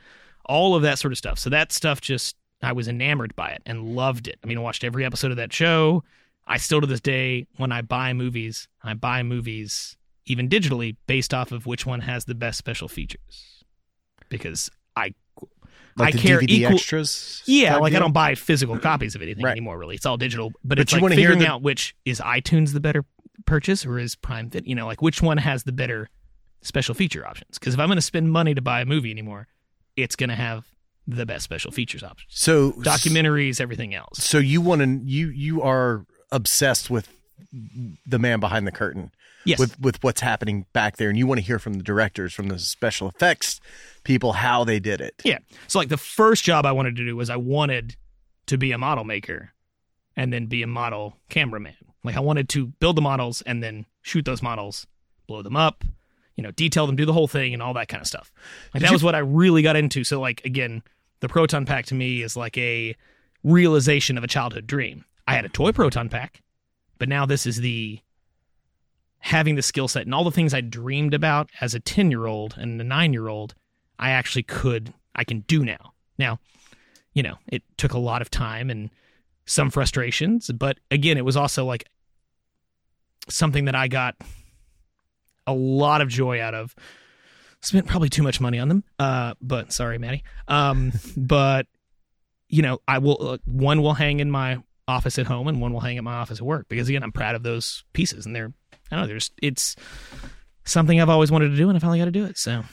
all 0.45 0.75
of 0.75 0.83
that 0.83 0.99
sort 0.99 1.11
of 1.11 1.17
stuff. 1.17 1.39
So 1.39 1.49
that 1.49 1.71
stuff 1.71 2.01
just 2.01 2.35
I 2.61 2.71
was 2.71 2.87
enamored 2.87 3.35
by 3.35 3.51
it 3.51 3.61
and 3.65 3.95
loved 3.95 4.27
it. 4.27 4.39
I 4.43 4.47
mean, 4.47 4.57
I 4.57 4.61
watched 4.61 4.83
every 4.83 5.05
episode 5.05 5.31
of 5.31 5.37
that 5.37 5.53
show. 5.53 6.03
I 6.47 6.57
still 6.57 6.81
to 6.81 6.87
this 6.87 7.01
day, 7.01 7.47
when 7.57 7.71
I 7.71 7.81
buy 7.81 8.13
movies, 8.13 8.67
I 8.83 8.93
buy 8.93 9.23
movies 9.23 9.97
even 10.25 10.49
digitally 10.49 10.95
based 11.07 11.33
off 11.33 11.51
of 11.51 11.65
which 11.65 11.85
one 11.85 12.01
has 12.01 12.25
the 12.25 12.35
best 12.35 12.57
special 12.57 12.87
features. 12.87 13.63
Because 14.29 14.69
I 14.95 15.13
Like 15.97 16.15
I 16.15 16.17
care 16.17 16.39
DVD 16.39 16.49
equal- 16.51 16.73
extras. 16.75 17.41
yeah, 17.45 17.77
like 17.77 17.93
I 17.93 17.99
don't 17.99 18.11
buy 18.11 18.35
physical 18.35 18.77
copies 18.77 19.15
of 19.15 19.21
anything 19.21 19.43
Right. 19.43 19.51
anymore. 19.51 19.77
Really, 19.77 19.95
it's 19.95 20.05
all 20.05 20.17
digital. 20.17 20.49
But, 20.49 20.59
But 20.65 20.79
it's 20.79 20.93
you 20.93 20.99
like 20.99 21.13
figuring 21.15 21.39
the- 21.39 21.47
out 21.47 21.61
which 21.61 21.95
is 22.05 22.19
iTunes 22.19 22.73
the 22.73 22.79
better 22.81 23.05
purchase 23.45 23.85
or 23.85 23.97
is 23.97 24.15
Prime 24.15 24.49
Fit. 24.49 24.67
You 24.67 24.75
know, 24.75 24.85
like 24.87 25.01
which 25.01 25.21
one 25.21 25.37
has 25.37 25.63
the 25.63 25.71
better 25.71 26.09
special 26.61 26.95
feature 26.95 27.25
options. 27.25 27.57
Because 27.59 27.75
if 27.75 27.79
I'm 27.79 27.87
going 27.87 27.95
to 27.97 28.01
spend 28.01 28.31
money 28.31 28.53
to 28.55 28.61
buy 28.61 28.81
a 28.81 28.85
movie 28.85 29.11
anymore, 29.11 29.47
it's 29.95 30.15
going 30.15 30.29
to 30.31 30.35
have 30.35 30.65
the 31.07 31.25
best 31.25 31.43
special 31.43 31.71
features 31.71 32.03
options. 32.03 32.31
So 32.31 32.71
Documentaries, 32.73 33.61
everything 33.61 33.93
else. 33.95 34.23
So 34.23 34.37
you 34.39 34.59
want 34.61 34.81
to 34.81 34.99
you 35.05 35.29
you 35.29 35.61
are 35.61 36.05
obsessed 36.31 36.89
with 36.89 37.07
the 38.05 38.19
man 38.19 38.39
behind 38.39 38.67
the 38.67 38.71
curtain. 38.71 39.11
Yes. 39.45 39.59
With 39.59 39.79
with 39.79 40.03
what's 40.03 40.21
happening 40.21 40.65
back 40.73 40.97
there, 40.97 41.09
and 41.09 41.17
you 41.17 41.27
want 41.27 41.39
to 41.39 41.45
hear 41.45 41.59
from 41.59 41.73
the 41.73 41.83
directors, 41.83 42.33
from 42.33 42.47
the 42.47 42.57
special 42.57 43.07
effects 43.07 43.59
people, 44.03 44.33
how 44.33 44.63
they 44.63 44.79
did 44.79 45.01
it. 45.01 45.13
Yeah. 45.23 45.37
So 45.67 45.77
like 45.79 45.89
the 45.89 45.97
first 45.97 46.43
job 46.43 46.65
I 46.65 46.71
wanted 46.71 46.95
to 46.95 47.05
do 47.05 47.15
was 47.15 47.29
I 47.29 47.35
wanted 47.35 47.95
to 48.47 48.57
be 48.57 48.71
a 48.71 48.77
model 48.77 49.03
maker 49.03 49.51
and 50.15 50.33
then 50.33 50.47
be 50.47 50.63
a 50.63 50.67
model 50.67 51.17
cameraman. 51.29 51.75
Like 52.03 52.15
I 52.15 52.21
wanted 52.21 52.49
to 52.49 52.67
build 52.67 52.95
the 52.97 53.01
models 53.01 53.41
and 53.43 53.61
then 53.61 53.85
shoot 54.01 54.25
those 54.25 54.41
models, 54.41 54.87
blow 55.27 55.41
them 55.41 55.55
up, 55.55 55.83
you 56.35 56.43
know, 56.43 56.51
detail 56.51 56.87
them, 56.87 56.95
do 56.95 57.05
the 57.05 57.13
whole 57.13 57.27
thing 57.27 57.53
and 57.53 57.61
all 57.61 57.73
that 57.75 57.87
kind 57.87 58.01
of 58.01 58.07
stuff. 58.07 58.31
Like 58.73 58.81
that 58.81 58.89
you- 58.89 58.95
was 58.95 59.03
what 59.03 59.15
I 59.15 59.19
really 59.19 59.61
got 59.61 59.75
into. 59.75 60.03
So 60.03 60.19
like 60.19 60.43
again, 60.45 60.81
the 61.19 61.29
proton 61.29 61.65
pack 61.65 61.85
to 61.87 61.95
me 61.95 62.21
is 62.23 62.35
like 62.35 62.57
a 62.57 62.95
realization 63.43 64.17
of 64.17 64.23
a 64.23 64.27
childhood 64.27 64.67
dream. 64.67 65.05
I 65.27 65.35
had 65.35 65.45
a 65.45 65.49
toy 65.49 65.71
proton 65.71 66.09
pack, 66.09 66.41
but 66.97 67.09
now 67.09 67.25
this 67.25 67.45
is 67.45 67.57
the 67.57 67.99
having 69.25 69.55
the 69.55 69.61
skill 69.63 69.87
set 69.87 70.05
and 70.05 70.13
all 70.13 70.23
the 70.23 70.29
things 70.29 70.53
I 70.53 70.61
dreamed 70.61 71.15
about 71.15 71.49
as 71.59 71.73
a 71.73 71.79
10 71.79 72.11
year 72.11 72.27
old 72.27 72.53
and 72.59 72.79
a 72.79 72.83
nine 72.83 73.11
year 73.11 73.27
old, 73.27 73.55
I 73.97 74.11
actually 74.11 74.43
could, 74.43 74.93
I 75.15 75.23
can 75.23 75.39
do 75.41 75.65
now. 75.65 75.93
Now, 76.19 76.39
you 77.15 77.23
know, 77.23 77.39
it 77.47 77.63
took 77.75 77.93
a 77.93 77.97
lot 77.97 78.21
of 78.21 78.29
time 78.29 78.69
and 78.69 78.91
some 79.47 79.71
frustrations, 79.71 80.51
but 80.51 80.77
again, 80.91 81.17
it 81.17 81.25
was 81.25 81.35
also 81.35 81.65
like 81.65 81.85
something 83.27 83.65
that 83.65 83.73
I 83.73 83.87
got 83.87 84.15
a 85.47 85.53
lot 85.53 86.01
of 86.01 86.07
joy 86.07 86.39
out 86.39 86.53
of. 86.53 86.75
Spent 87.61 87.87
probably 87.87 88.09
too 88.09 88.21
much 88.21 88.39
money 88.39 88.59
on 88.59 88.67
them, 88.67 88.83
uh, 88.99 89.33
but 89.41 89.73
sorry, 89.73 89.97
Maddie. 89.97 90.23
Um, 90.47 90.91
but 91.17 91.65
you 92.47 92.61
know, 92.61 92.77
I 92.87 92.99
will 92.99 93.17
uh, 93.19 93.37
one 93.45 93.81
will 93.81 93.95
hang 93.95 94.19
in 94.19 94.29
my 94.29 94.61
office 94.87 95.17
at 95.17 95.25
home 95.25 95.47
and 95.47 95.59
one 95.59 95.73
will 95.73 95.79
hang 95.79 95.97
at 95.97 96.03
my 96.03 96.13
office 96.13 96.37
at 96.37 96.45
work 96.45 96.67
because 96.69 96.87
again, 96.87 97.01
I'm 97.01 97.11
proud 97.11 97.33
of 97.33 97.41
those 97.41 97.83
pieces 97.93 98.27
and 98.27 98.35
they're 98.35 98.53
I 98.91 98.95
don't 98.95 99.03
know, 99.03 99.07
there's 99.07 99.31
it's 99.41 99.75
something 100.63 100.99
I've 101.01 101.09
always 101.09 101.31
wanted 101.31 101.49
to 101.49 101.55
do 101.57 101.69
and 101.69 101.75
I 101.77 101.79
finally 101.79 101.99
got 101.99 102.05
to 102.05 102.11
do 102.11 102.25
it. 102.25 102.37
So 102.37 102.63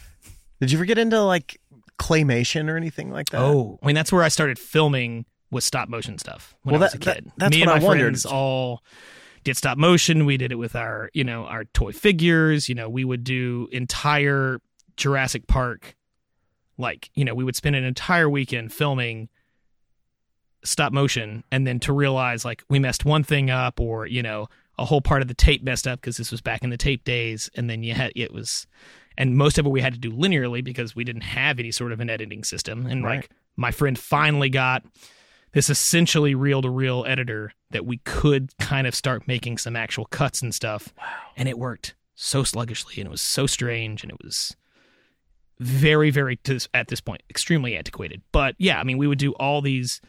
Did 0.60 0.70
you 0.72 0.78
ever 0.78 0.84
get 0.84 0.98
into 0.98 1.20
like 1.22 1.60
claymation 1.98 2.68
or 2.70 2.76
anything 2.76 3.10
like 3.10 3.30
that? 3.30 3.40
Oh, 3.40 3.78
I 3.82 3.86
mean 3.86 3.94
that's 3.94 4.12
where 4.12 4.22
I 4.22 4.28
started 4.28 4.58
filming 4.58 5.24
with 5.50 5.64
stop 5.64 5.88
motion 5.88 6.18
stuff 6.18 6.54
when 6.62 6.72
Well, 6.74 6.82
I 6.82 6.84
was 6.86 6.92
that- 6.92 7.02
a 7.02 7.04
that- 7.04 7.14
kid. 7.24 7.32
that's 7.36 7.56
Me 7.56 7.62
and 7.62 7.70
my 7.70 7.76
I 7.76 7.80
wondered. 7.80 8.04
friends 8.04 8.24
all 8.26 8.82
did 9.44 9.56
stop 9.56 9.76
motion. 9.76 10.24
We 10.24 10.36
did 10.36 10.52
it 10.52 10.54
with 10.56 10.76
our, 10.76 11.10
you 11.14 11.24
know, 11.24 11.44
our 11.46 11.64
toy 11.64 11.90
figures. 11.92 12.68
You 12.68 12.74
know, 12.76 12.88
we 12.88 13.04
would 13.04 13.24
do 13.24 13.68
entire 13.72 14.60
Jurassic 14.96 15.46
Park, 15.48 15.96
like, 16.78 17.10
you 17.14 17.24
know, 17.24 17.34
we 17.34 17.42
would 17.42 17.56
spend 17.56 17.74
an 17.76 17.82
entire 17.84 18.30
weekend 18.30 18.72
filming 18.72 19.28
stop 20.64 20.92
motion 20.92 21.42
and 21.50 21.66
then 21.66 21.80
to 21.80 21.92
realize 21.92 22.44
like 22.44 22.62
we 22.68 22.78
messed 22.78 23.04
one 23.04 23.24
thing 23.24 23.50
up 23.50 23.80
or, 23.80 24.06
you 24.06 24.22
know, 24.22 24.46
a 24.82 24.84
whole 24.84 25.00
part 25.00 25.22
of 25.22 25.28
the 25.28 25.34
tape 25.34 25.62
messed 25.62 25.86
up 25.86 26.00
because 26.00 26.16
this 26.16 26.30
was 26.32 26.40
back 26.40 26.62
in 26.64 26.70
the 26.70 26.76
tape 26.76 27.04
days. 27.04 27.48
And 27.54 27.70
then 27.70 27.82
you 27.84 27.94
had, 27.94 28.12
it 28.16 28.32
was, 28.34 28.66
and 29.16 29.36
most 29.36 29.56
of 29.58 29.64
it 29.64 29.68
we 29.68 29.80
had 29.80 29.92
to 29.94 29.98
do 30.00 30.10
linearly 30.10 30.62
because 30.62 30.96
we 30.96 31.04
didn't 31.04 31.22
have 31.22 31.58
any 31.60 31.70
sort 31.70 31.92
of 31.92 32.00
an 32.00 32.10
editing 32.10 32.42
system. 32.42 32.86
And 32.86 33.04
Right. 33.04 33.16
like 33.16 33.30
my 33.56 33.70
friend 33.70 33.96
finally 33.98 34.48
got 34.50 34.82
this 35.52 35.70
essentially 35.70 36.34
reel 36.34 36.62
to 36.62 36.70
reel 36.70 37.04
editor 37.06 37.52
that 37.70 37.86
we 37.86 37.98
could 37.98 38.50
kind 38.58 38.86
of 38.86 38.94
start 38.94 39.28
making 39.28 39.58
some 39.58 39.76
actual 39.76 40.06
cuts 40.06 40.42
and 40.42 40.54
stuff. 40.54 40.92
Wow. 40.98 41.04
And 41.36 41.48
it 41.48 41.58
worked 41.58 41.94
so 42.14 42.42
sluggishly 42.42 42.94
and 42.98 43.06
it 43.06 43.10
was 43.10 43.20
so 43.22 43.46
strange 43.46 44.02
and 44.02 44.10
it 44.10 44.18
was 44.22 44.56
very, 45.60 46.10
very, 46.10 46.36
to 46.36 46.54
this, 46.54 46.68
at 46.74 46.88
this 46.88 47.00
point, 47.00 47.22
extremely 47.30 47.76
antiquated. 47.76 48.22
But 48.32 48.56
yeah, 48.58 48.80
I 48.80 48.84
mean, 48.84 48.98
we 48.98 49.06
would 49.06 49.18
do 49.18 49.32
all 49.34 49.60
these, 49.62 50.00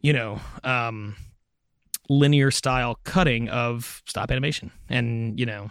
you 0.00 0.12
know, 0.12 0.40
um, 0.62 1.16
linear 2.08 2.50
style 2.50 2.98
cutting 3.04 3.48
of 3.48 4.02
stop 4.06 4.30
animation. 4.30 4.70
And, 4.88 5.38
you 5.38 5.46
know, 5.46 5.70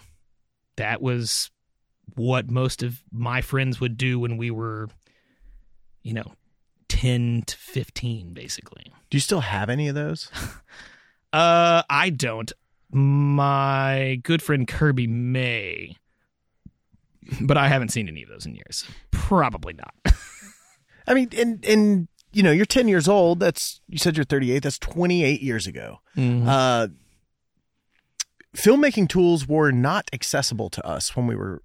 that 0.77 1.01
was 1.01 1.49
what 2.15 2.49
most 2.49 2.83
of 2.83 3.01
my 3.11 3.41
friends 3.41 3.79
would 3.79 3.97
do 3.97 4.19
when 4.19 4.37
we 4.37 4.51
were, 4.51 4.87
you 6.03 6.13
know, 6.13 6.33
10 6.89 7.43
to 7.47 7.57
15, 7.57 8.33
basically. 8.33 8.85
Do 9.09 9.17
you 9.17 9.21
still 9.21 9.41
have 9.41 9.69
any 9.69 9.87
of 9.87 9.95
those? 9.95 10.29
Uh, 11.33 11.83
I 11.89 12.09
don't. 12.09 12.51
My 12.91 14.19
good 14.23 14.41
friend 14.41 14.65
Kirby 14.65 15.07
may, 15.07 15.97
but 17.41 17.57
I 17.57 17.67
haven't 17.67 17.89
seen 17.89 18.07
any 18.07 18.23
of 18.23 18.29
those 18.29 18.45
in 18.45 18.55
years. 18.55 18.85
Probably 19.11 19.73
not. 19.73 19.93
I 21.07 21.13
mean, 21.13 21.29
and 21.37 21.63
and 21.65 22.07
you 22.37 22.43
know, 22.43 22.51
you're 22.51 22.65
10 22.67 22.87
years 22.87 23.07
old. 23.07 23.39
That's 23.39 23.81
you 23.89 23.97
said 23.97 24.15
you're 24.15 24.23
38. 24.23 24.59
That's 24.61 24.77
28 24.77 25.41
years 25.41 25.65
ago. 25.65 25.99
Uh, 26.15 26.87
filmmaking 28.55 29.09
tools 29.09 29.47
were 29.47 29.71
not 29.71 30.09
accessible 30.13 30.69
to 30.69 30.85
us 30.85 31.15
when 31.15 31.27
we 31.27 31.35
were 31.35 31.61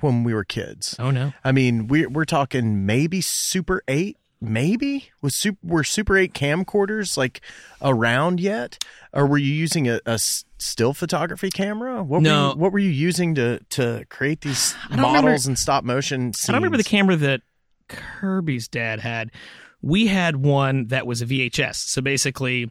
when 0.00 0.24
we 0.24 0.34
were 0.34 0.44
kids. 0.44 0.94
Oh 0.98 1.10
no. 1.10 1.32
I 1.44 1.52
mean, 1.52 1.86
we're 1.88 2.08
we're 2.08 2.24
talking 2.24 2.86
maybe 2.86 3.20
Super 3.20 3.82
8, 3.88 4.16
maybe 4.40 5.10
was 5.22 5.34
super 5.34 5.58
were 5.62 5.84
Super 5.84 6.16
8 6.16 6.32
camcorders 6.32 7.16
like 7.16 7.40
around 7.82 8.40
yet, 8.40 8.82
or 9.12 9.26
were 9.26 9.38
you 9.38 9.52
using 9.52 9.88
a 9.88 10.18
still 10.18 10.94
photography 10.94 11.50
camera? 11.50 12.02
What 12.02 12.22
No. 12.22 12.48
were 12.48 12.52
you, 12.54 12.58
what 12.58 12.72
were 12.72 12.78
you 12.78 12.90
using 12.90 13.34
to 13.36 13.60
to 13.70 14.04
create 14.08 14.40
these 14.42 14.74
models 14.90 15.04
remember- 15.14 15.48
and 15.48 15.58
stop 15.58 15.84
motion? 15.84 16.32
Scenes? 16.32 16.48
I 16.48 16.52
don't 16.52 16.62
remember 16.62 16.78
the 16.78 16.84
camera 16.84 17.16
that 17.16 17.40
Kirby's 17.88 18.68
dad 18.68 19.00
had. 19.00 19.30
We 19.82 20.06
had 20.08 20.36
one 20.36 20.86
that 20.88 21.06
was 21.06 21.22
a 21.22 21.26
VHS. 21.26 21.76
So 21.76 22.02
basically, 22.02 22.70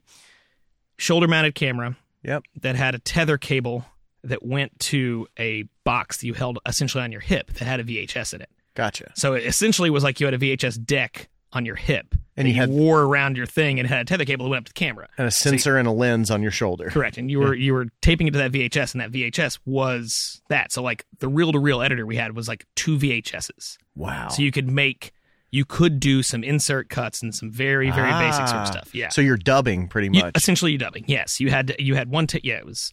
shoulder 0.97 1.27
mounted 1.27 1.55
camera 1.55 1.95
Yep. 2.23 2.43
that 2.61 2.75
had 2.75 2.95
a 2.95 2.99
tether 2.99 3.37
cable 3.37 3.85
that 4.23 4.43
went 4.43 4.77
to 4.79 5.27
a 5.39 5.63
box 5.83 6.17
that 6.17 6.27
you 6.27 6.33
held 6.33 6.59
essentially 6.65 7.03
on 7.03 7.11
your 7.11 7.21
hip 7.21 7.53
that 7.53 7.63
had 7.65 7.79
a 7.79 7.83
VHS 7.83 8.33
in 8.33 8.41
it. 8.41 8.49
Gotcha. 8.75 9.11
So 9.15 9.33
it 9.33 9.45
essentially 9.45 9.89
was 9.89 10.03
like 10.03 10.19
you 10.19 10.25
had 10.27 10.33
a 10.33 10.37
VHS 10.37 10.83
deck 10.85 11.29
on 11.53 11.65
your 11.65 11.75
hip 11.75 12.13
And 12.35 12.45
that 12.45 12.51
you 12.51 12.55
had- 12.57 12.69
wore 12.69 13.03
around 13.03 13.37
your 13.37 13.45
thing 13.45 13.79
and 13.79 13.87
had 13.87 14.01
a 14.01 14.05
tether 14.05 14.25
cable 14.25 14.45
that 14.45 14.49
went 14.49 14.61
up 14.63 14.65
to 14.65 14.73
the 14.73 14.79
camera. 14.79 15.07
And 15.17 15.27
a 15.27 15.31
sensor 15.31 15.77
and 15.77 15.87
a 15.87 15.91
lens 15.91 16.29
on 16.29 16.41
your 16.41 16.51
shoulder. 16.51 16.89
Correct. 16.89 17.17
And 17.17 17.31
you 17.31 17.39
were 17.39 17.53
you 17.55 17.73
were 17.73 17.87
taping 18.01 18.27
it 18.27 18.31
to 18.31 18.39
that 18.39 18.51
VHS 18.51 18.91
and 18.93 18.99
that 19.01 19.11
VHS 19.11 19.59
was 19.65 20.41
that. 20.49 20.73
So 20.73 20.83
like 20.83 21.05
the 21.19 21.29
reel 21.29 21.53
to 21.53 21.59
reel 21.59 21.81
editor 21.81 22.05
we 22.05 22.17
had 22.17 22.35
was 22.35 22.47
like 22.49 22.65
two 22.75 22.97
VHSs. 22.97 23.77
Wow. 23.95 24.27
So 24.27 24.41
you 24.41 24.51
could 24.51 24.69
make 24.69 25.13
you 25.51 25.63
could 25.65 25.99
do 25.99 26.21
some 26.23 26.43
insert 26.43 26.89
cuts 26.89 27.21
and 27.21 27.33
some 27.33 27.49
very 27.51 27.89
very 27.91 28.11
basic 28.11 28.47
sort 28.47 28.59
Ah. 28.59 28.61
of 28.63 28.67
stuff. 28.67 28.95
Yeah. 28.95 29.09
So 29.09 29.21
you're 29.21 29.37
dubbing 29.37 29.87
pretty 29.87 30.09
You- 30.11 30.23
much. 30.23 30.35
essentially 30.37 30.71
you 30.73 30.77
dubbing. 30.77 31.05
Yes, 31.07 31.39
you 31.39 31.49
had 31.49 31.75
you 31.79 31.95
had 31.95 32.09
one. 32.09 32.27
T- 32.27 32.41
yeah, 32.43 32.55
it 32.55 32.65
was 32.65 32.91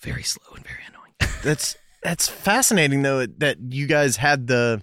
very 0.00 0.22
slow 0.22 0.54
and 0.56 0.64
very 0.64 0.80
annoying. 0.88 1.34
that's 1.44 1.76
that's 2.02 2.28
fascinating 2.28 3.02
though 3.02 3.26
that 3.26 3.58
you 3.70 3.86
guys 3.86 4.16
had 4.16 4.46
the 4.48 4.82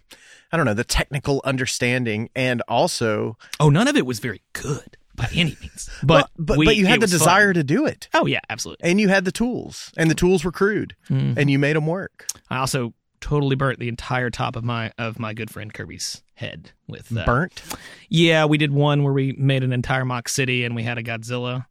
I 0.51 0.57
don't 0.57 0.65
know 0.65 0.73
the 0.73 0.83
technical 0.83 1.41
understanding 1.45 2.29
and 2.35 2.61
also 2.67 3.37
oh, 3.59 3.69
none 3.69 3.87
of 3.87 3.95
it 3.95 4.05
was 4.05 4.19
very 4.19 4.41
good 4.53 4.97
by 5.15 5.27
any 5.33 5.55
means. 5.61 5.89
But 6.03 6.07
Well, 6.07 6.29
but 6.37 6.57
we- 6.57 6.65
but 6.65 6.75
you 6.77 6.85
had 6.87 6.99
the 6.99 7.03
was 7.03 7.11
fun. 7.11 7.19
desire 7.19 7.53
to 7.53 7.63
do 7.63 7.85
it 7.85 8.07
Oh 8.13 8.25
yeah, 8.25 8.39
absolutely. 8.49 8.89
and 8.89 8.99
you 8.99 9.09
had 9.09 9.25
the 9.25 9.31
tools 9.31 9.91
and 9.97 10.09
the 10.09 10.15
tools 10.15 10.43
were 10.43 10.51
crude 10.51 10.95
Mm-hmm. 11.09 11.37
and 11.39 11.51
you 11.51 11.59
made 11.59 11.75
them 11.75 11.87
work. 11.87 12.25
I 12.49 12.57
also 12.57 12.93
totally 13.21 13.55
burnt 13.55 13.79
the 13.79 13.87
entire 13.87 14.29
top 14.29 14.55
of 14.55 14.63
my 14.63 14.91
of 14.97 15.19
my 15.19 15.33
good 15.33 15.49
friend 15.49 15.73
Kirby's 15.73 16.21
head 16.33 16.71
with 16.87 17.15
uh, 17.15 17.23
Burnt. 17.25 17.61
Yeah, 18.09 18.45
we 18.45 18.57
did 18.57 18.71
one 18.73 19.03
where 19.03 19.13
we 19.13 19.33
made 19.33 19.63
an 19.63 19.71
entire 19.71 20.03
mock 20.03 20.27
city 20.27 20.65
and 20.65 20.75
we 20.75 20.83
had 20.83 20.97
a 20.97 21.03
Godzilla 21.03 21.67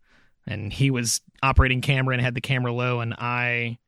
and 0.47 0.73
he 0.73 0.91
was 0.91 1.21
operating 1.43 1.81
camera 1.81 2.15
and 2.15 2.23
had 2.23 2.35
the 2.35 2.41
camera 2.41 2.73
low 2.73 3.01
and 3.01 3.15
I 3.15 3.79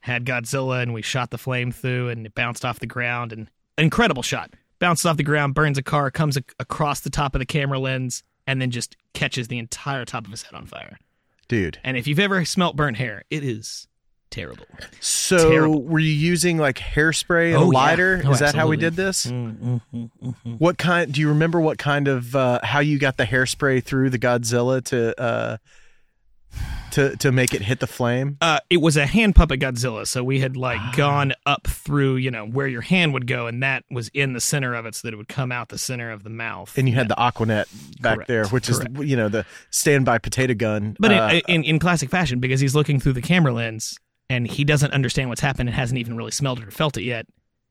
had 0.00 0.24
Godzilla 0.24 0.82
and 0.82 0.94
we 0.94 1.02
shot 1.02 1.30
the 1.30 1.38
flame 1.38 1.70
through 1.70 2.08
and 2.08 2.26
it 2.26 2.34
bounced 2.34 2.64
off 2.64 2.80
the 2.80 2.86
ground 2.86 3.32
and 3.32 3.48
incredible 3.78 4.22
shot. 4.22 4.50
Bounces 4.78 5.04
off 5.04 5.18
the 5.18 5.22
ground, 5.22 5.54
burns 5.54 5.76
a 5.76 5.82
car, 5.82 6.10
comes 6.10 6.38
a- 6.38 6.44
across 6.58 7.00
the 7.00 7.10
top 7.10 7.34
of 7.34 7.38
the 7.38 7.46
camera 7.46 7.78
lens 7.78 8.22
and 8.46 8.62
then 8.62 8.70
just 8.70 8.96
catches 9.12 9.48
the 9.48 9.58
entire 9.58 10.06
top 10.06 10.24
of 10.24 10.30
his 10.30 10.42
head 10.42 10.54
on 10.54 10.64
fire. 10.64 10.98
Dude. 11.48 11.78
And 11.84 11.96
if 11.96 12.06
you've 12.06 12.18
ever 12.18 12.44
smelt 12.46 12.76
burnt 12.76 12.96
hair, 12.96 13.24
it 13.28 13.44
is 13.44 13.88
terrible. 14.30 14.66
So 15.00 15.50
Terrible. 15.50 15.82
were 15.82 15.98
you 15.98 16.12
using 16.12 16.56
like 16.58 16.76
hairspray 16.78 17.48
and 17.48 17.56
Oh, 17.56 17.70
a 17.70 17.72
yeah. 17.72 17.78
lighter? 17.78 18.22
Oh, 18.24 18.30
Is 18.32 18.38
that 18.38 18.54
how 18.54 18.68
we 18.68 18.76
did 18.76 18.94
this? 18.94 19.26
Mm-hmm. 19.26 20.50
What 20.58 20.78
kind 20.78 21.12
do 21.12 21.20
you 21.20 21.28
remember 21.28 21.60
what 21.60 21.78
kind 21.78 22.08
of 22.08 22.34
uh 22.36 22.60
how 22.62 22.80
you 22.80 22.98
got 22.98 23.16
the 23.16 23.24
hairspray 23.26 23.82
through 23.84 24.10
the 24.10 24.18
Godzilla 24.18 24.82
to 24.84 25.20
uh 25.20 25.56
to 26.92 27.16
to 27.18 27.30
make 27.30 27.54
it 27.54 27.62
hit 27.62 27.78
the 27.80 27.86
flame? 27.86 28.36
Uh, 28.40 28.58
it 28.68 28.78
was 28.78 28.96
a 28.96 29.06
hand 29.06 29.36
puppet 29.36 29.60
Godzilla, 29.60 30.06
so 30.06 30.24
we 30.24 30.40
had 30.40 30.56
like 30.56 30.96
gone 30.96 31.32
up 31.46 31.66
through, 31.68 32.16
you 32.16 32.30
know, 32.32 32.44
where 32.46 32.66
your 32.66 32.80
hand 32.80 33.12
would 33.12 33.28
go, 33.28 33.46
and 33.46 33.62
that 33.62 33.84
was 33.90 34.08
in 34.08 34.32
the 34.32 34.40
center 34.40 34.74
of 34.74 34.86
it, 34.86 34.96
so 34.96 35.06
that 35.06 35.14
it 35.14 35.16
would 35.16 35.28
come 35.28 35.52
out 35.52 35.68
the 35.68 35.78
center 35.78 36.10
of 36.10 36.24
the 36.24 36.30
mouth. 36.30 36.76
and 36.76 36.88
you 36.88 36.94
had 36.96 37.06
the 37.08 37.14
Aquanet 37.14 37.66
back 38.02 38.16
Correct, 38.16 38.28
there, 38.28 38.46
which 38.48 38.66
correct. 38.68 38.98
is 38.98 39.08
you 39.08 39.14
know 39.16 39.28
the 39.28 39.46
standby 39.70 40.18
potato 40.18 40.54
gun. 40.54 40.96
but 40.98 41.12
uh, 41.12 41.30
in, 41.46 41.54
in 41.56 41.64
in 41.64 41.78
classic 41.78 42.10
fashion, 42.10 42.40
because 42.40 42.58
he's 42.60 42.74
looking 42.74 42.98
through 42.98 43.12
the 43.12 43.22
camera 43.22 43.52
lens 43.52 43.96
and 44.30 44.46
he 44.46 44.64
doesn't 44.64 44.92
understand 44.94 45.28
what's 45.28 45.42
happened 45.42 45.68
and 45.68 45.76
hasn't 45.76 45.98
even 45.98 46.16
really 46.16 46.30
smelled 46.30 46.60
it 46.60 46.66
or 46.66 46.70
felt 46.70 46.96
it 46.96 47.02
yet. 47.02 47.26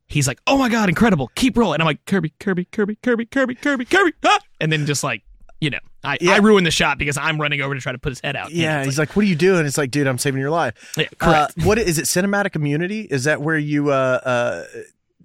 He's 0.05 0.27
like, 0.27 0.39
"Oh 0.45 0.57
my 0.57 0.69
god, 0.69 0.89
incredible! 0.89 1.31
Keep 1.35 1.57
rolling!" 1.57 1.75
And 1.75 1.83
I'm 1.83 1.87
like, 1.87 2.05
"Kirby, 2.05 2.33
Kirby, 2.39 2.65
Kirby, 2.65 2.95
Kirby, 2.95 3.25
Kirby, 3.25 3.55
Kirby, 3.55 3.85
Kirby!" 3.85 4.13
Ah! 4.23 4.39
And 4.59 4.71
then 4.71 4.85
just 4.85 5.03
like, 5.03 5.23
you 5.61 5.69
know, 5.69 5.79
I 6.03 6.17
Yeah. 6.19 6.33
I 6.33 6.37
ruined 6.37 6.65
the 6.65 6.71
shot 6.71 6.97
because 6.97 7.15
I'm 7.17 7.39
running 7.39 7.61
over 7.61 7.75
to 7.75 7.81
try 7.81 7.91
to 7.91 7.97
put 7.99 8.09
his 8.09 8.19
head 8.21 8.35
out. 8.35 8.51
yeah, 8.51 8.83
he's 8.83 8.97
like, 8.99 9.15
"What 9.15 9.23
are 9.25 9.27
you 9.27 9.35
doing?" 9.35 9.65
It's 9.65 9.77
like, 9.77 9.91
"Dude, 9.91 10.07
I'm 10.07 10.17
saving 10.17 10.41
your 10.41 10.49
life." 10.49 10.93
Yeah, 10.97 11.07
correct. 11.19 11.53
Uh, 11.59 11.63
what 11.65 11.77
is 11.79 11.97
it? 11.99 12.05
Cinematic 12.05 12.55
immunity? 12.55 13.01
Is 13.01 13.23
that 13.25 13.41
where 13.41 13.57
you 13.57 13.89
uh, 13.91 14.19
uh, 14.25 14.63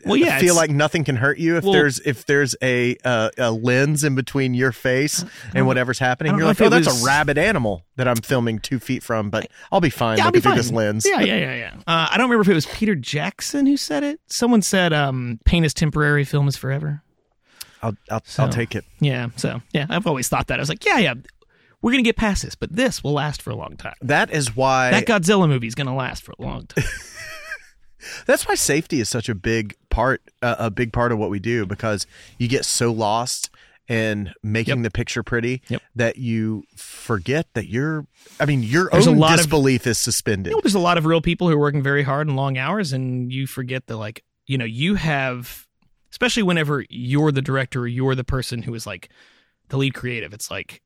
well, 0.06 0.16
yeah, 0.16 0.38
feel 0.38 0.54
like 0.54 0.70
nothing 0.70 1.04
can 1.04 1.16
hurt 1.16 1.38
you 1.38 1.56
if 1.56 1.64
Well- 1.64 1.72
there's 1.72 1.98
if 2.00 2.26
there's 2.26 2.54
a 2.62 2.96
uh, 3.04 3.30
a 3.38 3.50
lens 3.50 4.04
in 4.04 4.14
between 4.14 4.54
your 4.54 4.72
face 4.72 5.24
and 5.54 5.66
whatever's 5.66 5.98
happening? 5.98 6.36
You're 6.36 6.46
like, 6.46 6.60
"Oh, 6.60 6.68
that's 6.68 6.86
was- 6.86 7.02
a 7.02 7.06
rabid 7.06 7.38
animal 7.38 7.84
that 7.96 8.06
I'm 8.08 8.16
filming 8.16 8.58
two 8.58 8.78
feet 8.78 9.02
from, 9.02 9.30
but 9.30 9.48
I'll 9.72 9.80
be 9.80 9.90
fine 9.90 10.18
Yeah, 10.18 10.26
I'll 10.26 10.32
be 10.32 10.40
fine. 10.40 10.56
this 10.56 10.70
lens." 10.70 11.06
Yeah, 11.08 11.20
yeah, 11.20 11.36
yeah, 11.36 11.54
yeah. 11.56 11.74
Uh, 11.86 12.08
I 12.10 12.16
don't 12.16 12.28
remember 12.30 12.42
if 12.42 12.48
it 12.48 12.54
was 12.54 12.66
Peter 12.66 12.94
Jackson 12.94 13.66
who 13.66 13.76
said 13.76 14.02
it. 14.02 14.20
Someone 14.26 14.62
said, 14.62 14.92
um, 14.92 15.40
"Pain 15.44 15.64
is 15.64 15.74
temporary, 15.74 16.24
film 16.24 16.48
is 16.48 16.56
forever." 16.56 17.02
I'll 17.82 17.94
I'll, 18.10 18.22
So- 18.24 18.44
I'll 18.44 18.48
take 18.48 18.74
it. 18.74 18.84
Yeah. 19.00 19.28
So 19.36 19.60
yeah, 19.72 19.86
I've 19.90 20.06
always 20.06 20.28
thought 20.28 20.46
that. 20.48 20.58
I 20.58 20.62
was 20.62 20.68
like, 20.70 20.84
yeah, 20.86 20.98
yeah, 20.98 21.14
we're 21.82 21.90
gonna 21.90 22.02
get 22.02 22.16
past 22.16 22.42
this, 22.42 22.54
but 22.54 22.74
this 22.74 23.04
will 23.04 23.12
last 23.12 23.42
for 23.42 23.50
a 23.50 23.54
long 23.54 23.76
time. 23.76 23.92
That 24.00 24.30
is 24.30 24.56
why 24.56 24.90
That 24.90 25.04
Godzilla 25.06 25.46
movie 25.46 25.66
is 25.66 25.74
gonna 25.74 25.94
last 25.94 26.22
for 26.22 26.32
a 26.38 26.42
long 26.42 26.66
time. 26.66 26.84
That's 28.26 28.46
why 28.46 28.54
safety 28.54 29.00
is 29.00 29.08
such 29.08 29.28
a 29.28 29.34
big 29.34 29.74
part, 29.90 30.22
uh, 30.42 30.56
a 30.58 30.70
big 30.70 30.92
part 30.92 31.12
of 31.12 31.18
what 31.18 31.30
we 31.30 31.38
do 31.38 31.66
because 31.66 32.06
you 32.38 32.48
get 32.48 32.64
so 32.64 32.92
lost 32.92 33.50
in 33.86 34.32
making 34.42 34.78
Yep. 34.78 34.82
the 34.84 34.90
picture 34.90 35.22
pretty 35.22 35.60
Yep. 35.68 35.82
that 35.96 36.16
you 36.16 36.64
forget 36.74 37.46
that 37.54 37.68
you're. 37.68 38.06
I 38.40 38.46
mean, 38.46 38.62
your 38.62 38.88
There's 38.90 39.06
a 39.06 39.10
own 39.10 39.18
lot 39.18 39.32
of- 39.34 39.38
disbelief 39.40 39.86
is 39.86 39.98
suspended. 39.98 40.50
you 40.52 40.56
know, 40.56 40.60
there's 40.62 40.74
a 40.74 40.78
lot 40.78 40.96
of 40.96 41.04
real 41.04 41.20
people 41.20 41.48
who 41.48 41.54
are 41.54 41.58
working 41.60 41.82
very 41.82 42.02
hard 42.02 42.26
and 42.26 42.34
long 42.36 42.56
hours, 42.56 42.92
and 42.94 43.30
you 43.30 43.46
forget 43.46 43.86
that, 43.88 43.96
like, 43.98 44.24
you 44.46 44.56
know, 44.56 44.64
you 44.64 44.94
have, 44.94 45.66
especially 46.10 46.42
whenever 46.42 46.84
you're 46.88 47.30
the 47.30 47.42
director 47.42 47.80
or 47.82 47.86
you're 47.86 48.14
the 48.14 48.24
person 48.24 48.62
who 48.62 48.74
is 48.74 48.86
like 48.86 49.10
the 49.68 49.76
lead 49.76 49.92
creative. 49.94 50.32
It's 50.32 50.50
like 50.50 50.80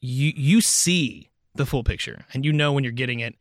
you 0.00 0.32
you 0.34 0.60
see 0.60 1.30
the 1.54 1.66
full 1.66 1.84
picture, 1.84 2.24
and 2.34 2.44
you 2.44 2.52
know 2.52 2.72
when 2.72 2.82
you're 2.82 2.92
getting 2.92 3.20
it. 3.20 3.36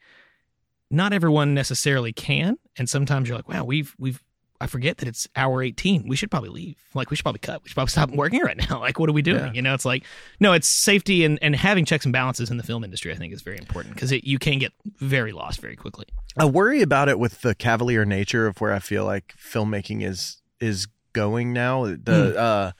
Not 0.91 1.13
everyone 1.13 1.53
necessarily 1.53 2.13
can, 2.13 2.57
and 2.77 2.89
sometimes 2.89 3.27
you're 3.29 3.37
like, 3.37 3.47
wow, 3.47 3.63
we've 3.63 3.95
we've 3.97 4.21
I 4.61 4.67
forget 4.67 4.97
that 4.99 5.07
it's 5.07 5.27
hour 5.35 5.63
18. 5.63 6.07
We 6.07 6.15
should 6.15 6.29
probably 6.29 6.49
leave. 6.49 6.77
Like, 6.93 7.09
we 7.09 7.15
should 7.15 7.23
probably 7.23 7.39
cut. 7.39 7.63
We 7.63 7.69
should 7.69 7.73
probably 7.73 7.89
stop 7.89 8.11
working 8.11 8.41
right 8.41 8.57
now. 8.69 8.79
Like, 8.81 8.99
what 8.99 9.09
are 9.09 9.13
we 9.13 9.23
doing? 9.23 9.45
Yeah. 9.45 9.53
You 9.53 9.61
know, 9.63 9.73
it's 9.73 9.85
like, 9.85 10.03
no, 10.39 10.53
it's 10.53 10.67
safety 10.67 11.23
and, 11.23 11.39
and 11.41 11.55
having 11.55 11.83
checks 11.85 12.05
and 12.05 12.13
balances 12.13 12.51
in 12.51 12.57
the 12.57 12.63
film 12.63 12.83
industry, 12.83 13.11
I 13.11 13.15
think, 13.15 13.33
is 13.33 13.41
very 13.41 13.57
important 13.57 13.95
because 13.95 14.11
you 14.11 14.37
can 14.37 14.59
get 14.59 14.71
very 14.97 15.31
lost 15.31 15.61
very 15.61 15.75
quickly. 15.75 16.05
I 16.37 16.45
worry 16.45 16.81
about 16.81 17.09
it 17.09 17.17
with 17.17 17.41
the 17.41 17.55
cavalier 17.55 18.05
nature 18.05 18.47
of 18.47 18.61
where 18.61 18.71
I 18.71 18.79
feel 18.79 19.05
like 19.05 19.33
filmmaking 19.37 20.03
is 20.03 20.41
is 20.59 20.87
going 21.13 21.53
now. 21.53 21.85
The 21.85 22.37
uh, 22.39 22.71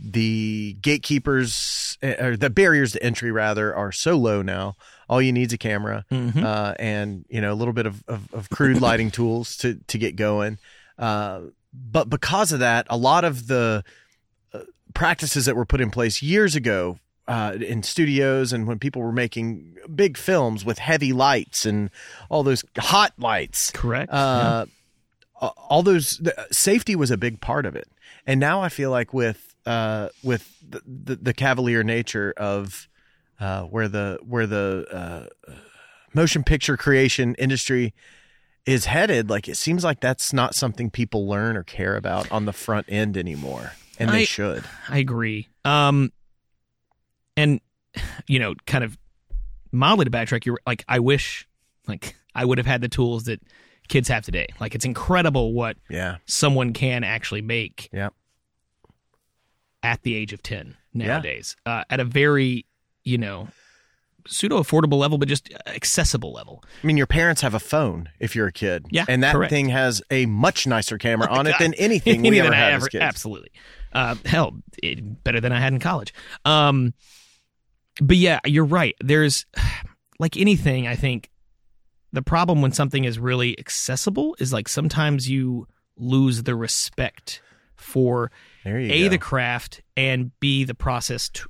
the 0.00 0.76
gatekeepers 0.80 1.98
eh, 2.02 2.24
or 2.24 2.36
the 2.36 2.50
barriers 2.50 2.92
to 2.92 3.02
entry 3.02 3.30
rather 3.30 3.74
are 3.74 3.92
so 3.92 4.16
low 4.16 4.42
now. 4.42 4.76
All 5.08 5.20
you 5.22 5.32
need 5.32 5.46
is 5.48 5.52
a 5.54 5.58
camera 5.58 6.04
Mhm. 6.10 6.42
uh, 6.44 6.74
and 6.78 7.24
you 7.28 7.40
know 7.40 7.52
a 7.52 7.54
little 7.56 7.72
bit 7.74 7.86
of, 7.86 8.04
of, 8.08 8.32
of 8.34 8.50
crude 8.50 8.80
lighting 8.80 9.10
tools 9.10 9.56
to 9.58 9.74
to 9.86 9.98
get 9.98 10.16
going. 10.16 10.58
Uh, 10.98 11.40
but 11.72 12.08
because 12.10 12.52
of 12.52 12.60
that, 12.60 12.86
a 12.90 12.96
lot 12.96 13.24
of 13.24 13.46
the 13.46 13.84
uh, 14.52 14.60
practices 14.94 15.44
that 15.46 15.54
were 15.56 15.66
put 15.66 15.80
in 15.80 15.90
place 15.90 16.22
years 16.22 16.54
ago 16.56 16.98
uh, 17.28 17.56
in 17.60 17.82
studios 17.82 18.52
and 18.52 18.66
when 18.66 18.78
people 18.78 19.02
were 19.02 19.12
making 19.12 19.76
big 19.94 20.16
films 20.16 20.64
with 20.64 20.78
heavy 20.78 21.12
lights 21.12 21.66
and 21.66 21.90
all 22.30 22.42
those 22.42 22.64
hot 22.78 23.12
lights, 23.18 23.70
Correct. 23.70 24.10
uh, 24.12 24.64
a- 25.40 25.46
all 25.46 25.82
those 25.82 26.16
the, 26.18 26.34
safety 26.50 26.96
was 26.96 27.10
a 27.10 27.16
big 27.18 27.40
part 27.40 27.66
of 27.66 27.76
it. 27.76 27.88
And 28.26 28.40
now 28.40 28.60
I 28.62 28.68
feel 28.70 28.90
like 28.90 29.12
with 29.14 29.54
uh, 29.66 30.08
with 30.22 30.50
the, 30.66 30.80
the, 30.86 31.16
the 31.16 31.34
cavalier 31.34 31.84
nature 31.84 32.32
of 32.38 32.87
uh, 33.40 33.62
where 33.64 33.88
the 33.88 34.18
where 34.22 34.46
the 34.46 34.86
uh, 34.90 35.52
motion 36.14 36.42
picture 36.42 36.76
creation 36.76 37.34
industry 37.36 37.94
is 38.66 38.84
headed, 38.86 39.30
like 39.30 39.48
it 39.48 39.56
seems 39.56 39.82
like 39.84 40.00
that's 40.00 40.32
not 40.32 40.54
something 40.54 40.90
people 40.90 41.26
learn 41.26 41.56
or 41.56 41.62
care 41.62 41.96
about 41.96 42.30
on 42.30 42.44
the 42.44 42.52
front 42.52 42.86
end 42.88 43.16
anymore, 43.16 43.72
and 43.98 44.10
they 44.10 44.22
I- 44.22 44.24
should. 44.24 44.64
I 44.88 44.98
agree. 44.98 45.48
Um, 45.64 46.12
and 47.36 47.60
you 48.26 48.38
know, 48.38 48.54
kind 48.66 48.84
of 48.84 48.98
mildly 49.72 50.04
to 50.04 50.10
backtrack, 50.10 50.44
you're 50.44 50.58
like, 50.66 50.84
I 50.88 50.98
wish, 50.98 51.46
like, 51.86 52.14
I 52.34 52.44
would 52.44 52.58
have 52.58 52.66
had 52.66 52.80
the 52.80 52.88
tools 52.88 53.24
that 53.24 53.40
kids 53.88 54.08
have 54.08 54.24
today. 54.24 54.46
Like, 54.60 54.74
it's 54.74 54.84
incredible 54.84 55.52
what 55.52 55.76
Yeah, 55.88 56.18
someone 56.26 56.72
can 56.72 57.04
actually 57.04 57.42
make 57.42 57.88
yeah, 57.92 58.10
at 59.82 60.02
the 60.02 60.14
age 60.14 60.32
of 60.32 60.42
ten 60.42 60.76
nowadays, 60.92 61.56
uh, 61.64 61.84
at 61.88 62.00
a 62.00 62.04
very, 62.04 62.66
you 63.08 63.18
know, 63.18 63.48
pseudo 64.26 64.58
affordable 64.62 64.98
level, 64.98 65.16
but 65.18 65.26
just 65.28 65.50
accessible 65.66 66.32
level. 66.32 66.62
I 66.82 66.86
mean, 66.86 66.96
your 66.98 67.06
parents 67.06 67.40
have 67.40 67.54
a 67.54 67.58
phone 67.60 68.10
if 68.20 68.36
you're 68.36 68.48
a 68.48 68.52
kid, 68.52 68.86
Yeah, 68.90 69.06
and 69.08 69.22
that 69.22 69.34
correct. 69.34 69.50
thing 69.50 69.70
has 69.70 70.02
a 70.10 70.26
much 70.26 70.66
nicer 70.66 70.98
camera 70.98 71.28
Oh 71.30 71.38
on 71.38 71.46
it 71.46 71.54
than 71.58 71.72
anything 71.74 72.18
Any 72.26 72.30
we 72.32 72.40
ever 72.40 72.52
had 72.54 72.72
ever- 72.74 72.84
as 72.84 72.88
kids. 72.88 73.02
Absolutely. 73.02 73.50
Uh, 73.92 74.16
hell, 74.26 74.54
it, 74.82 75.24
better 75.24 75.40
than 75.40 75.50
I 75.52 75.60
had 75.60 75.72
in 75.72 75.80
college. 75.80 76.12
Um, 76.44 76.92
but 78.02 78.16
yeah, 78.18 78.40
you're 78.44 78.66
right. 78.66 78.94
There's 79.00 79.46
like 80.18 80.36
anything. 80.36 80.86
I 80.86 80.94
think 80.94 81.30
the 82.12 82.22
problem 82.22 82.60
when 82.60 82.72
something 82.72 83.04
is 83.04 83.18
really 83.18 83.58
accessible 83.58 84.36
is 84.38 84.52
like 84.52 84.68
sometimes 84.68 85.28
you 85.28 85.66
lose 85.96 86.42
the 86.42 86.54
respect 86.54 87.40
for 87.76 88.30
a 88.66 89.04
go. 89.04 89.08
the 89.08 89.18
craft 89.18 89.80
and 89.96 90.32
b 90.40 90.64
the 90.64 90.74
process 90.74 91.28
to, 91.30 91.48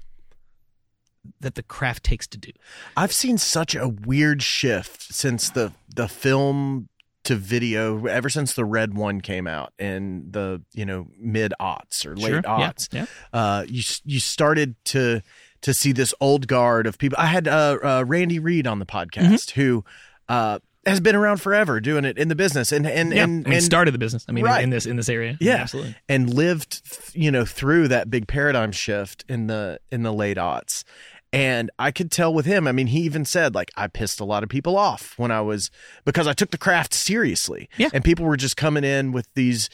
that 1.41 1.55
the 1.55 1.63
craft 1.63 2.05
takes 2.05 2.27
to 2.29 2.39
do. 2.39 2.51
I've 2.97 3.13
seen 3.13 3.39
such 3.39 3.75
a 3.75 3.89
weird 3.89 4.43
shift 4.43 5.03
since 5.15 5.51
the 5.51 5.73
the 5.95 6.09
film 6.09 6.89
to 7.25 7.35
video 7.37 8.07
ever 8.07 8.29
since 8.31 8.55
the 8.55 8.65
RED 8.65 8.95
One 8.97 9.21
came 9.21 9.47
out 9.47 9.73
in 9.79 10.29
the 10.31 10.63
you 10.73 10.87
know 10.87 11.09
mid 11.19 11.53
aughts 11.61 12.07
or 12.07 12.17
late 12.17 12.29
Sure. 12.31 12.43
Yeah, 12.45 12.71
aughts. 12.71 12.89
yeah. 12.93 13.07
Uh, 13.33 13.65
you 13.69 13.83
you 14.05 14.21
started 14.21 14.75
to 14.87 15.23
to 15.63 15.75
see 15.75 15.93
this 15.93 16.15
old 16.21 16.47
guard 16.47 16.87
of 16.87 16.99
people. 16.99 17.19
I 17.21 17.27
had 17.27 17.49
uh, 17.49 17.79
uh, 17.83 18.05
Randy 18.07 18.39
Reed 18.39 18.67
on 18.67 18.79
the 18.79 18.87
podcast 18.87 19.19
Mm-hmm. 19.53 19.61
who 19.61 19.85
uh, 20.29 20.59
has 20.87 21.01
been 21.01 21.17
around 21.17 21.39
forever 21.39 21.81
doing 21.81 22.05
it 22.07 22.17
in 22.17 22.29
the 22.29 22.37
business 22.37 22.71
and 22.73 22.87
and 22.87 23.13
Yeah, 23.13 23.25
and, 23.25 23.45
I 23.47 23.51
mean, 23.51 23.57
and 23.57 23.65
started 23.65 23.93
the 23.93 23.99
business. 23.99 24.25
I 24.29 24.33
mean, 24.33 24.45
Right. 24.45 24.63
in 24.63 24.71
this 24.71 24.87
in 24.87 24.97
this 24.97 25.09
area. 25.09 25.37
Yeah. 25.41 25.57
absolutely. 25.57 25.97
and 26.09 26.33
lived 26.33 26.81
you 27.15 27.31
know 27.31 27.45
through 27.45 27.89
that 27.89 28.09
big 28.09 28.27
paradigm 28.29 28.73
shift 28.73 29.25
in 29.29 29.49
the 29.49 29.81
in 29.91 30.03
the 30.03 30.13
late 30.13 30.37
aughts 30.39 30.85
and 31.33 31.71
i 31.79 31.91
could 31.91 32.11
tell 32.11 32.33
with 32.33 32.47
him 32.47 32.67
i 32.67 32.73
mean 32.73 32.87
he 32.87 33.01
even 33.01 33.25
said 33.25 33.55
like 33.55 33.71
i 33.77 33.87
pissed 33.87 34.21
a 34.21 34.25
lot 34.25 34.43
of 34.43 34.49
people 34.49 34.77
off 34.79 35.15
when 35.19 35.31
i 35.31 35.41
was 35.41 35.71
because 36.05 36.27
i 36.27 36.33
took 36.33 36.51
the 36.51 36.59
craft 36.59 36.95
seriously 36.95 37.69
Yeah. 37.77 37.91
and 37.93 38.03
people 38.05 38.25
were 38.25 38.37
just 38.37 38.57
coming 38.57 38.85
in 38.85 39.13
with 39.13 39.29
these 39.35 39.69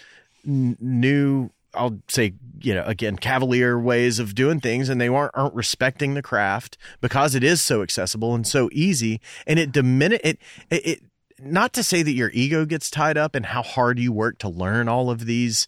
n- 0.47 0.77
new 0.81 1.51
i'll 1.75 1.99
say 2.09 2.35
you 2.61 2.75
know 2.75 2.85
again 2.85 3.17
cavalier 3.17 3.79
ways 3.79 4.19
of 4.19 4.35
doing 4.35 4.61
things 4.61 4.89
and 4.89 5.01
they 5.01 5.09
aren't, 5.09 5.33
aren't 5.35 5.55
respecting 5.55 6.15
the 6.15 6.23
craft 6.23 6.77
because 7.01 7.35
it 7.35 7.45
is 7.45 7.61
so 7.63 7.83
accessible 7.83 8.35
and 8.35 8.47
so 8.47 8.69
easy 8.73 9.21
and 9.47 9.59
it 9.59 9.71
diminish 9.73 10.21
it, 10.25 10.39
it 10.71 10.87
it 10.87 11.01
not 11.41 11.73
to 11.73 11.83
say 11.83 12.03
that 12.03 12.13
your 12.13 12.31
ego 12.33 12.65
gets 12.65 12.89
tied 12.89 13.19
up 13.19 13.35
and 13.35 13.47
how 13.47 13.61
hard 13.63 13.99
you 13.99 14.13
work 14.13 14.39
to 14.39 14.49
learn 14.49 14.89
all 14.89 15.11
of 15.11 15.27
these 15.27 15.67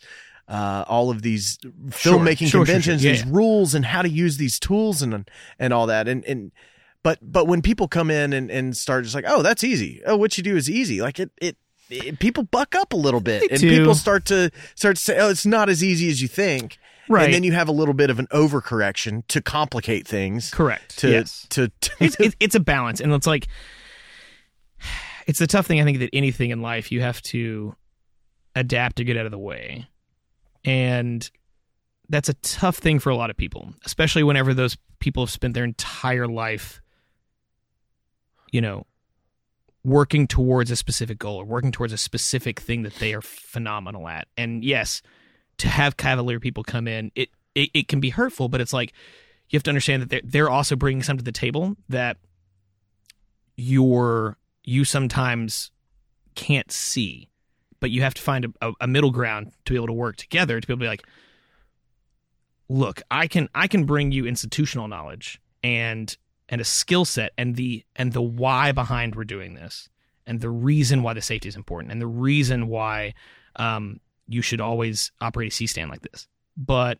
uh, 0.49 0.85
all 0.89 1.11
of 1.11 1.23
these 1.23 1.59
Sure, 1.63 2.19
filmmaking 2.19 2.39
sure, 2.39 2.49
sure, 2.49 2.49
sure. 2.49 2.65
conventions, 2.67 3.05
Yeah, 3.05 3.13
these 3.13 3.25
yeah. 3.25 3.31
rules, 3.33 3.75
and 3.75 3.85
how 3.85 4.03
to 4.03 4.09
use 4.09 4.37
these 4.37 4.59
tools 4.61 5.03
and 5.03 5.29
and 5.59 5.73
all 5.73 5.87
that. 5.87 6.07
And 6.09 6.25
and 6.25 6.53
but 7.03 7.19
but 7.23 7.47
when 7.47 7.63
people 7.63 7.89
come 7.89 8.11
in 8.11 8.33
and, 8.33 8.51
and 8.51 8.77
start 8.77 9.05
just 9.05 9.15
like, 9.15 9.25
oh, 9.29 9.43
that's 9.43 9.63
easy. 9.65 10.03
Oh, 10.07 10.17
what 10.17 10.37
you 10.39 10.45
do 10.45 10.57
is 10.57 10.69
easy. 10.71 11.01
Like 11.01 11.19
it 11.21 11.31
it. 11.41 11.57
it 11.91 12.19
people 12.19 12.43
buck 12.45 12.75
up 12.75 12.93
a 12.93 12.97
little 12.97 13.21
bit, 13.21 13.41
They 13.43 13.49
and 13.55 13.61
do. 13.61 13.79
people 13.79 13.95
start 13.95 14.25
to 14.27 14.51
start 14.75 14.97
to 14.97 15.03
say, 15.03 15.19
"Oh, 15.19 15.31
it's 15.31 15.47
not 15.47 15.69
as 15.69 15.83
easy 15.85 16.09
as 16.09 16.21
you 16.23 16.29
think." 16.29 16.79
Right. 17.09 17.27
and 17.27 17.35
then 17.35 17.45
you 17.45 17.53
have 17.53 17.69
a 17.69 17.73
little 17.73 17.95
bit 17.95 18.11
of 18.11 18.19
an 18.19 18.27
overcorrection 18.33 19.23
to 19.29 19.41
complicate 19.41 20.09
things. 20.09 20.51
Correct. 20.51 20.99
To 20.99 21.09
yes. 21.11 21.47
to, 21.51 21.69
to 21.81 21.91
it's 22.01 22.19
it, 22.19 22.35
it's 22.41 22.55
a 22.57 22.61
balance, 22.61 23.01
and 23.01 23.13
it's 23.13 23.29
like 23.29 23.47
it's 25.29 25.39
the 25.39 25.47
tough 25.47 25.67
thing. 25.67 25.81
I 25.81 25.85
think 25.85 26.01
that 26.01 26.11
anything 26.13 26.51
in 26.51 26.63
life 26.63 26.91
you 26.93 27.01
have 27.03 27.23
to 27.23 27.77
adapt 28.57 28.97
to 28.97 29.05
get 29.05 29.17
out 29.17 29.27
of 29.27 29.31
the 29.33 29.39
way, 29.39 29.87
and 30.67 31.31
that's 32.09 32.29
a 32.29 32.35
tough 32.35 32.77
thing 32.77 32.99
for 32.99 33.11
a 33.11 33.17
lot 33.17 33.31
of 33.31 33.37
people, 33.37 33.73
especially 33.85 34.23
whenever 34.23 34.53
those 34.53 34.77
people 34.99 35.23
have 35.25 35.31
spent 35.31 35.55
their 35.55 35.65
entire 35.65 36.27
life, 36.27 36.83
you 38.53 38.61
know, 38.61 38.85
working 39.85 40.27
towards 40.27 40.71
a 40.71 40.77
specific 40.77 41.19
goal 41.19 41.37
or 41.37 41.45
working 41.45 41.71
towards 41.71 41.93
a 41.93 41.99
specific 41.99 42.61
thing 42.61 42.83
that 42.83 42.97
they 42.97 43.15
are 43.15 43.23
phenomenal 43.23 44.09
at. 44.09 44.27
And 44.37 44.65
yes, 44.65 45.01
to 45.59 45.69
have 45.69 45.97
cavalier 45.97 46.41
people 46.41 46.65
come 46.65 46.89
in, 46.89 47.13
it 47.15 47.31
it, 47.55 47.71
it 47.73 47.89
can 47.89 48.01
be 48.01 48.11
hurtful, 48.11 48.49
but 48.49 48.61
it's 48.61 48.73
like 48.73 48.93
you 49.49 49.57
have 49.57 49.63
to 49.63 49.71
understand 49.71 50.03
that 50.03 50.11
they're, 50.11 50.21
they're 50.25 50.51
also 50.51 50.77
bringing 50.77 51.03
something 51.03 51.25
to 51.25 51.25
the 51.25 51.33
table 51.33 51.77
that 51.89 52.19
you're 53.57 54.37
you 54.65 54.85
sometimes 54.85 55.71
can't 56.35 56.71
see 56.71 57.31
but 57.81 57.91
you 57.91 58.03
have 58.03 58.15
to 58.15 58.23
find 58.23 58.53
a, 58.61 58.73
a, 58.81 58.87
middle 58.87 59.11
ground 59.11 59.53
to 59.65 59.73
be 59.73 59.77
able 59.77 59.87
to 59.87 59.93
work 59.93 60.17
together 60.17 60.61
to 60.61 60.67
be 60.67 60.73
able 60.73 60.81
to 60.81 60.85
be 60.85 60.89
like 60.89 61.05
look 62.69 63.03
i 63.11 63.27
can 63.27 63.49
i 63.55 63.67
can 63.67 63.85
bring 63.85 64.13
you 64.13 64.27
institutional 64.27 64.89
knowledge 64.89 65.41
and 65.63 66.17
and 66.49 66.61
a 66.61 66.65
skill 66.65 67.05
set 67.05 67.33
and 67.37 67.57
the 67.57 67.85
and 67.95 68.13
the 68.13 68.23
why 68.23 68.73
behind 68.73 69.15
we're 69.15 69.25
doing 69.25 69.55
this 69.55 69.89
and 70.27 70.41
the 70.41 70.51
reason 70.51 71.03
why 71.03 71.15
the 71.15 71.23
safety 71.23 71.49
is 71.49 71.57
important 71.57 71.93
and 71.93 72.01
the 72.01 72.07
reason 72.07 72.69
why 72.69 73.15
um, 73.57 74.01
you 74.29 74.43
should 74.43 74.61
always 74.61 75.13
operate 75.21 75.53
a 75.53 75.55
c 75.55 75.67
stand 75.67 75.91
like 75.91 76.03
this. 76.03 76.27
But 76.57 76.99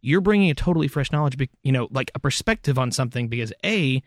you're 0.00 0.20
bringing 0.20 0.50
a 0.50 0.54
totally 0.54 0.88
fresh 0.88 1.12
knowledge, 1.12 1.36
you 1.62 1.72
know, 1.72 1.88
like 1.90 2.10
a 2.14 2.18
perspective 2.18 2.78
on 2.78 2.90
something 2.90 3.28
because 3.28 3.52
a 3.64 4.02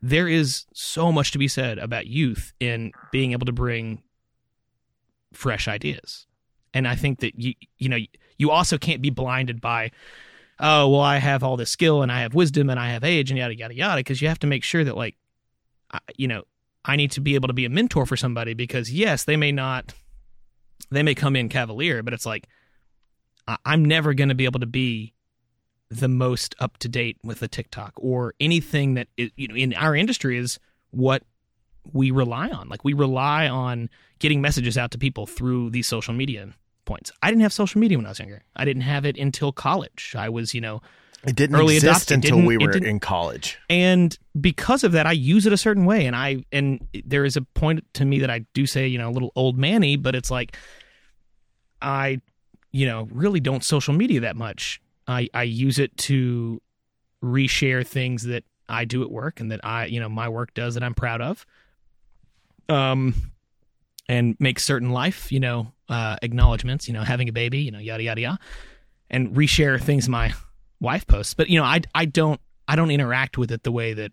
there 0.00 0.28
is 0.28 0.66
so 0.72 1.10
much 1.10 1.32
to 1.32 1.38
be 1.38 1.48
said 1.48 1.78
about 1.78 2.06
youth 2.06 2.52
in 2.60 2.92
being 3.10 3.32
able 3.32 3.46
to 3.46 3.52
bring 3.52 4.02
fresh 5.32 5.68
ideas. 5.68 6.26
And 6.74 6.86
I 6.86 6.94
think 6.94 7.20
that 7.20 7.38
you 7.38 7.54
you 7.78 7.88
know, 7.88 7.98
you 8.36 8.50
also 8.50 8.78
can't 8.78 9.02
be 9.02 9.10
blinded 9.10 9.60
by 9.60 9.90
oh, 10.60 10.88
well 10.88 11.00
I 11.00 11.18
have 11.18 11.42
all 11.42 11.56
this 11.56 11.70
skill 11.70 12.02
and 12.02 12.10
I 12.10 12.20
have 12.20 12.34
wisdom 12.34 12.68
and 12.70 12.78
I 12.78 12.90
have 12.90 13.04
age 13.04 13.30
and 13.30 13.38
yada 13.38 13.56
yada 13.56 13.74
yada 13.74 14.00
because 14.00 14.20
you 14.20 14.28
have 14.28 14.40
to 14.40 14.46
make 14.46 14.64
sure 14.64 14.84
that 14.84 14.96
like 14.96 15.16
you 16.16 16.28
know, 16.28 16.44
I 16.84 16.96
need 16.96 17.10
to 17.12 17.20
be 17.20 17.34
able 17.34 17.48
to 17.48 17.54
be 17.54 17.64
a 17.64 17.70
mentor 17.70 18.06
for 18.06 18.16
somebody 18.16 18.54
because 18.54 18.92
yes, 18.92 19.24
they 19.24 19.36
may 19.36 19.52
not 19.52 19.94
they 20.90 21.02
may 21.02 21.14
come 21.14 21.36
in 21.36 21.48
cavalier, 21.48 22.02
but 22.02 22.14
it's 22.14 22.26
like 22.26 22.46
I'm 23.64 23.84
never 23.84 24.14
going 24.14 24.28
to 24.28 24.34
be 24.34 24.44
able 24.44 24.60
to 24.60 24.66
be 24.66 25.14
the 25.90 26.08
most 26.08 26.54
up 26.60 26.76
to 26.78 26.88
date 26.88 27.16
with 27.24 27.40
the 27.40 27.48
TikTok 27.48 27.92
or 27.96 28.34
anything 28.40 28.94
that 28.94 29.08
you 29.16 29.48
know 29.48 29.54
in 29.54 29.74
our 29.74 29.96
industry 29.96 30.36
is 30.36 30.58
what 30.90 31.22
we 31.92 32.10
rely 32.10 32.50
on. 32.50 32.68
Like 32.68 32.84
we 32.84 32.92
rely 32.92 33.48
on 33.48 33.88
getting 34.18 34.40
messages 34.40 34.76
out 34.76 34.90
to 34.92 34.98
people 34.98 35.26
through 35.26 35.70
these 35.70 35.86
social 35.86 36.14
media 36.14 36.48
points. 36.84 37.12
I 37.22 37.30
didn't 37.30 37.42
have 37.42 37.52
social 37.52 37.80
media 37.80 37.98
when 37.98 38.06
I 38.06 38.10
was 38.10 38.18
younger. 38.18 38.42
I 38.56 38.64
didn't 38.64 38.82
have 38.82 39.04
it 39.04 39.16
until 39.18 39.52
college. 39.52 40.14
I 40.16 40.28
was, 40.28 40.54
you 40.54 40.60
know, 40.60 40.80
it 41.26 41.34
didn't 41.36 41.56
early 41.56 41.76
exist 41.76 42.10
adopted. 42.10 42.32
until 42.32 42.46
we 42.46 42.56
were 42.58 42.70
in 42.70 43.00
college. 43.00 43.58
and 43.68 44.16
because 44.40 44.84
of 44.84 44.92
that 44.92 45.04
i 45.04 45.10
use 45.10 45.46
it 45.46 45.52
a 45.52 45.56
certain 45.56 45.84
way 45.84 46.06
and 46.06 46.14
i 46.14 46.44
and 46.52 46.86
there 47.04 47.24
is 47.24 47.36
a 47.36 47.42
point 47.42 47.82
to 47.92 48.04
me 48.04 48.20
that 48.20 48.30
i 48.30 48.38
do 48.54 48.66
say 48.66 48.86
you 48.86 48.98
know 48.98 49.08
a 49.08 49.10
little 49.10 49.32
old 49.34 49.58
manny 49.58 49.96
but 49.96 50.14
it's 50.14 50.30
like 50.30 50.56
I, 51.80 52.20
you 52.72 52.86
know, 52.86 53.08
really 53.12 53.40
don't 53.40 53.64
social 53.64 53.94
media 53.94 54.20
that 54.20 54.36
much. 54.36 54.80
I 55.06 55.28
I 55.32 55.44
use 55.44 55.78
it 55.78 55.96
to 55.98 56.60
reshare 57.22 57.86
things 57.86 58.24
that 58.24 58.44
I 58.68 58.84
do 58.84 59.02
at 59.02 59.10
work 59.10 59.40
and 59.40 59.50
that 59.50 59.64
I, 59.64 59.86
you 59.86 60.00
know, 60.00 60.08
my 60.08 60.28
work 60.28 60.54
does 60.54 60.74
that 60.74 60.82
I'm 60.82 60.94
proud 60.94 61.20
of. 61.20 61.46
Um, 62.68 63.14
and 64.08 64.36
make 64.38 64.58
certain 64.58 64.90
life, 64.90 65.30
you 65.30 65.40
know, 65.40 65.72
uh, 65.88 66.16
acknowledgments, 66.22 66.88
you 66.88 66.94
know, 66.94 67.02
having 67.02 67.28
a 67.28 67.32
baby, 67.32 67.60
you 67.60 67.70
know, 67.70 67.78
yada 67.78 68.02
yada 68.02 68.20
yada, 68.20 68.38
and 69.10 69.34
reshare 69.34 69.80
things 69.80 70.08
my 70.08 70.32
wife 70.80 71.06
posts. 71.06 71.34
But 71.34 71.48
you 71.48 71.58
know, 71.58 71.64
I 71.64 71.80
I 71.94 72.04
don't 72.04 72.40
I 72.66 72.76
don't 72.76 72.90
interact 72.90 73.38
with 73.38 73.50
it 73.50 73.62
the 73.62 73.72
way 73.72 73.94
that 73.94 74.12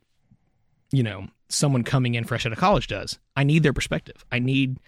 you 0.91 1.03
know 1.03 1.27
someone 1.49 1.83
coming 1.83 2.15
in 2.15 2.23
fresh 2.23 2.45
out 2.45 2.51
of 2.51 2.57
college 2.57 2.87
does. 2.87 3.19
I 3.35 3.43
need 3.43 3.63
their 3.63 3.73
perspective. 3.73 4.25
I 4.31 4.39
need 4.39 4.79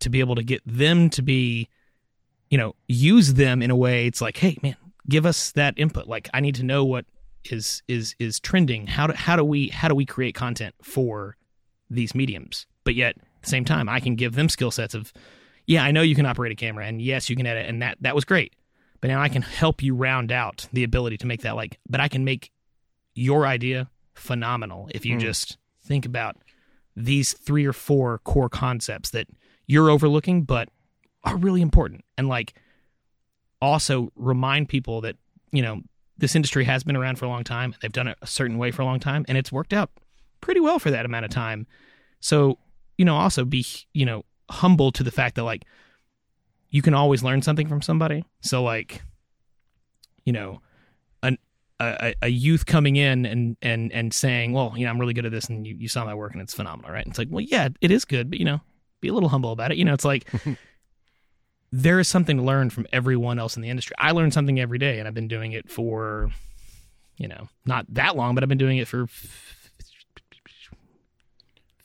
to 0.00 0.10
be 0.10 0.20
able 0.20 0.34
to 0.34 0.42
get 0.42 0.62
them 0.66 1.10
to 1.10 1.22
be, 1.22 1.68
you 2.50 2.58
know, 2.58 2.74
use 2.88 3.34
them 3.34 3.62
in 3.62 3.70
a 3.70 3.76
way. 3.76 4.06
It's 4.06 4.20
like, 4.20 4.36
hey, 4.36 4.58
man, 4.62 4.76
give 5.08 5.24
us 5.24 5.52
that 5.52 5.74
input. 5.76 6.06
Like, 6.06 6.28
I 6.34 6.40
need 6.40 6.56
to 6.56 6.64
know 6.64 6.84
what 6.84 7.06
is 7.50 7.82
is 7.88 8.14
is 8.18 8.38
trending. 8.40 8.86
How 8.86 9.06
do 9.06 9.14
how 9.14 9.36
do 9.36 9.44
we 9.44 9.68
how 9.68 9.88
do 9.88 9.94
we 9.94 10.06
create 10.06 10.34
content 10.34 10.74
for 10.82 11.36
these 11.88 12.14
mediums? 12.14 12.66
But 12.84 12.94
yet 12.94 13.16
at 13.16 13.42
the 13.42 13.48
same 13.48 13.64
time, 13.64 13.88
I 13.88 14.00
can 14.00 14.16
give 14.16 14.34
them 14.34 14.48
skill 14.48 14.70
sets 14.70 14.94
of, 14.94 15.12
yeah, 15.66 15.84
I 15.84 15.90
know 15.90 16.02
you 16.02 16.14
can 16.14 16.26
operate 16.26 16.52
a 16.52 16.56
camera, 16.56 16.86
and 16.86 17.00
yes, 17.00 17.30
you 17.30 17.36
can 17.36 17.46
edit, 17.46 17.68
and 17.68 17.82
that 17.82 17.98
that 18.00 18.14
was 18.14 18.24
great. 18.24 18.54
But 19.00 19.08
now 19.08 19.20
I 19.20 19.28
can 19.28 19.42
help 19.42 19.82
you 19.82 19.94
round 19.94 20.30
out 20.30 20.68
the 20.72 20.84
ability 20.84 21.18
to 21.18 21.26
make 21.26 21.42
that 21.42 21.56
like. 21.56 21.78
But 21.88 22.00
I 22.00 22.08
can 22.08 22.24
make 22.24 22.50
your 23.14 23.46
idea 23.46 23.90
phenomenal 24.14 24.88
if 24.94 25.04
you 25.04 25.14
hmm. 25.14 25.20
just 25.20 25.58
think 25.84 26.06
about 26.06 26.36
these 26.96 27.32
three 27.32 27.66
or 27.66 27.72
four 27.72 28.18
core 28.18 28.48
concepts 28.48 29.10
that 29.10 29.26
you're 29.66 29.90
overlooking 29.90 30.42
but 30.42 30.68
are 31.24 31.36
really 31.36 31.62
important 31.62 32.04
and 32.18 32.28
like 32.28 32.54
also 33.60 34.12
remind 34.16 34.68
people 34.68 35.00
that 35.00 35.16
you 35.50 35.62
know 35.62 35.80
this 36.18 36.36
industry 36.36 36.64
has 36.64 36.84
been 36.84 36.96
around 36.96 37.18
for 37.18 37.24
a 37.24 37.28
long 37.28 37.44
time 37.44 37.74
they've 37.80 37.92
done 37.92 38.08
it 38.08 38.18
a 38.20 38.26
certain 38.26 38.58
way 38.58 38.70
for 38.70 38.82
a 38.82 38.84
long 38.84 39.00
time 39.00 39.24
and 39.28 39.38
it's 39.38 39.50
worked 39.50 39.72
out 39.72 39.90
pretty 40.40 40.60
well 40.60 40.78
for 40.78 40.90
that 40.90 41.06
amount 41.06 41.24
of 41.24 41.30
time 41.30 41.66
so 42.20 42.58
you 43.02 43.04
know 43.04 43.16
also 43.16 43.44
be 43.44 43.66
you 43.92 44.06
know 44.06 44.24
humble 44.48 44.92
to 44.92 45.02
the 45.02 45.10
fact 45.10 45.34
that 45.34 45.42
like 45.42 45.64
you 46.70 46.82
can 46.82 46.94
always 46.94 47.24
learn 47.24 47.42
something 47.42 47.66
from 47.66 47.82
somebody 47.82 48.24
so 48.42 48.62
like 48.62 49.02
you 50.24 50.32
know 50.32 50.60
an 51.24 51.36
a, 51.80 52.14
a 52.22 52.28
youth 52.28 52.64
coming 52.64 52.94
in 52.94 53.26
and 53.26 53.56
and 53.60 53.90
and 53.90 54.14
saying, 54.14 54.52
"Well, 54.52 54.72
you 54.76 54.84
know, 54.84 54.90
I'm 54.92 55.00
really 55.00 55.14
good 55.14 55.26
at 55.26 55.32
this, 55.32 55.48
and 55.48 55.66
you, 55.66 55.74
you 55.74 55.88
saw 55.88 56.04
my 56.04 56.14
work, 56.14 56.32
and 56.32 56.40
it's 56.40 56.54
phenomenal, 56.54 56.92
right?" 56.92 57.04
It's 57.04 57.18
like, 57.18 57.26
well, 57.28 57.40
yeah, 57.40 57.70
it 57.80 57.90
is 57.90 58.04
good, 58.04 58.30
but 58.30 58.38
you 58.38 58.44
know, 58.44 58.60
be 59.00 59.08
a 59.08 59.12
little 59.12 59.30
humble 59.30 59.50
about 59.50 59.72
it. 59.72 59.78
You 59.78 59.84
know, 59.84 59.94
it's 59.94 60.04
like 60.04 60.30
there 61.72 61.98
is 61.98 62.06
something 62.06 62.36
to 62.36 62.42
learn 62.44 62.70
from 62.70 62.86
everyone 62.92 63.40
else 63.40 63.56
in 63.56 63.62
the 63.62 63.68
industry. 63.68 63.96
I 63.98 64.12
learn 64.12 64.30
something 64.30 64.60
every 64.60 64.78
day, 64.78 65.00
and 65.00 65.08
I've 65.08 65.14
been 65.14 65.26
doing 65.26 65.50
it 65.50 65.68
for, 65.68 66.30
you 67.16 67.26
know, 67.26 67.48
not 67.66 67.84
that 67.94 68.14
long, 68.14 68.36
but 68.36 68.44
I've 68.44 68.48
been 68.48 68.58
doing 68.58 68.78
it 68.78 68.86
for. 68.86 69.08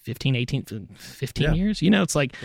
15 0.07 0.35
18 0.35 0.87
15 0.97 1.43
Yeah. 1.43 1.53
years? 1.53 1.81
You 1.81 1.89
know 1.91 2.01
it's 2.01 2.15
like 2.15 2.35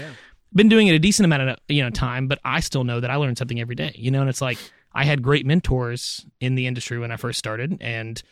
been 0.55 0.69
doing 0.69 0.89
it 0.89 0.95
a 0.95 0.99
decent 0.99 1.25
amount 1.25 1.43
of 1.49 1.57
you 1.69 1.83
know 1.83 1.89
time 1.91 2.27
but 2.29 2.39
i 2.45 2.61
still 2.61 2.85
know 2.85 3.01
that 3.01 3.11
i 3.11 3.15
learn 3.17 3.35
something 3.37 3.59
every 3.59 3.75
day 3.75 3.91
you 3.95 4.11
know 4.11 4.21
and 4.21 4.29
it's 4.29 4.43
like 4.43 4.59
i 4.93 5.03
had 5.05 5.23
great 5.23 5.47
mentors 5.47 6.27
in 6.41 6.57
the 6.57 6.67
industry 6.67 6.99
when 6.99 7.11
i 7.11 7.17
first 7.17 7.39
started 7.39 7.79
and 7.81 8.23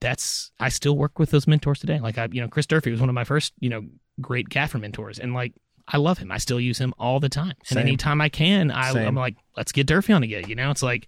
that's 0.00 0.50
i 0.60 0.68
still 0.68 0.96
work 0.98 1.18
with 1.18 1.30
those 1.30 1.46
mentors 1.46 1.78
today. 1.80 1.98
Like 2.00 2.18
i 2.18 2.28
you 2.30 2.40
know 2.40 2.48
chris 2.48 2.66
durfee 2.66 2.90
was 2.90 3.00
one 3.00 3.08
of 3.08 3.14
my 3.14 3.24
first 3.24 3.52
you 3.60 3.70
know 3.70 3.82
great 4.20 4.48
gaffer 4.48 4.78
mentors 4.78 5.18
and 5.18 5.32
like 5.32 5.54
i 5.88 5.96
love 5.96 6.18
him. 6.18 6.30
I 6.30 6.38
still 6.38 6.60
use 6.60 6.78
him 6.78 6.92
all 6.98 7.20
the 7.20 7.28
time. 7.28 7.54
And 7.70 7.76
Same. 7.78 7.86
anytime 7.86 8.20
i 8.20 8.28
can 8.28 8.70
I, 8.70 8.90
i'm 9.06 9.14
like 9.14 9.36
let's 9.56 9.72
get 9.72 9.86
durfee 9.86 10.12
on 10.12 10.22
again 10.22 10.48
you 10.48 10.54
know? 10.54 10.70
It's 10.70 10.82
like 10.82 11.06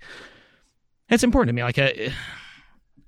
it's 1.11 1.23
important 1.25 1.51
to 1.51 1.53
me. 1.55 1.63
Like 1.63 1.79
i 1.79 2.13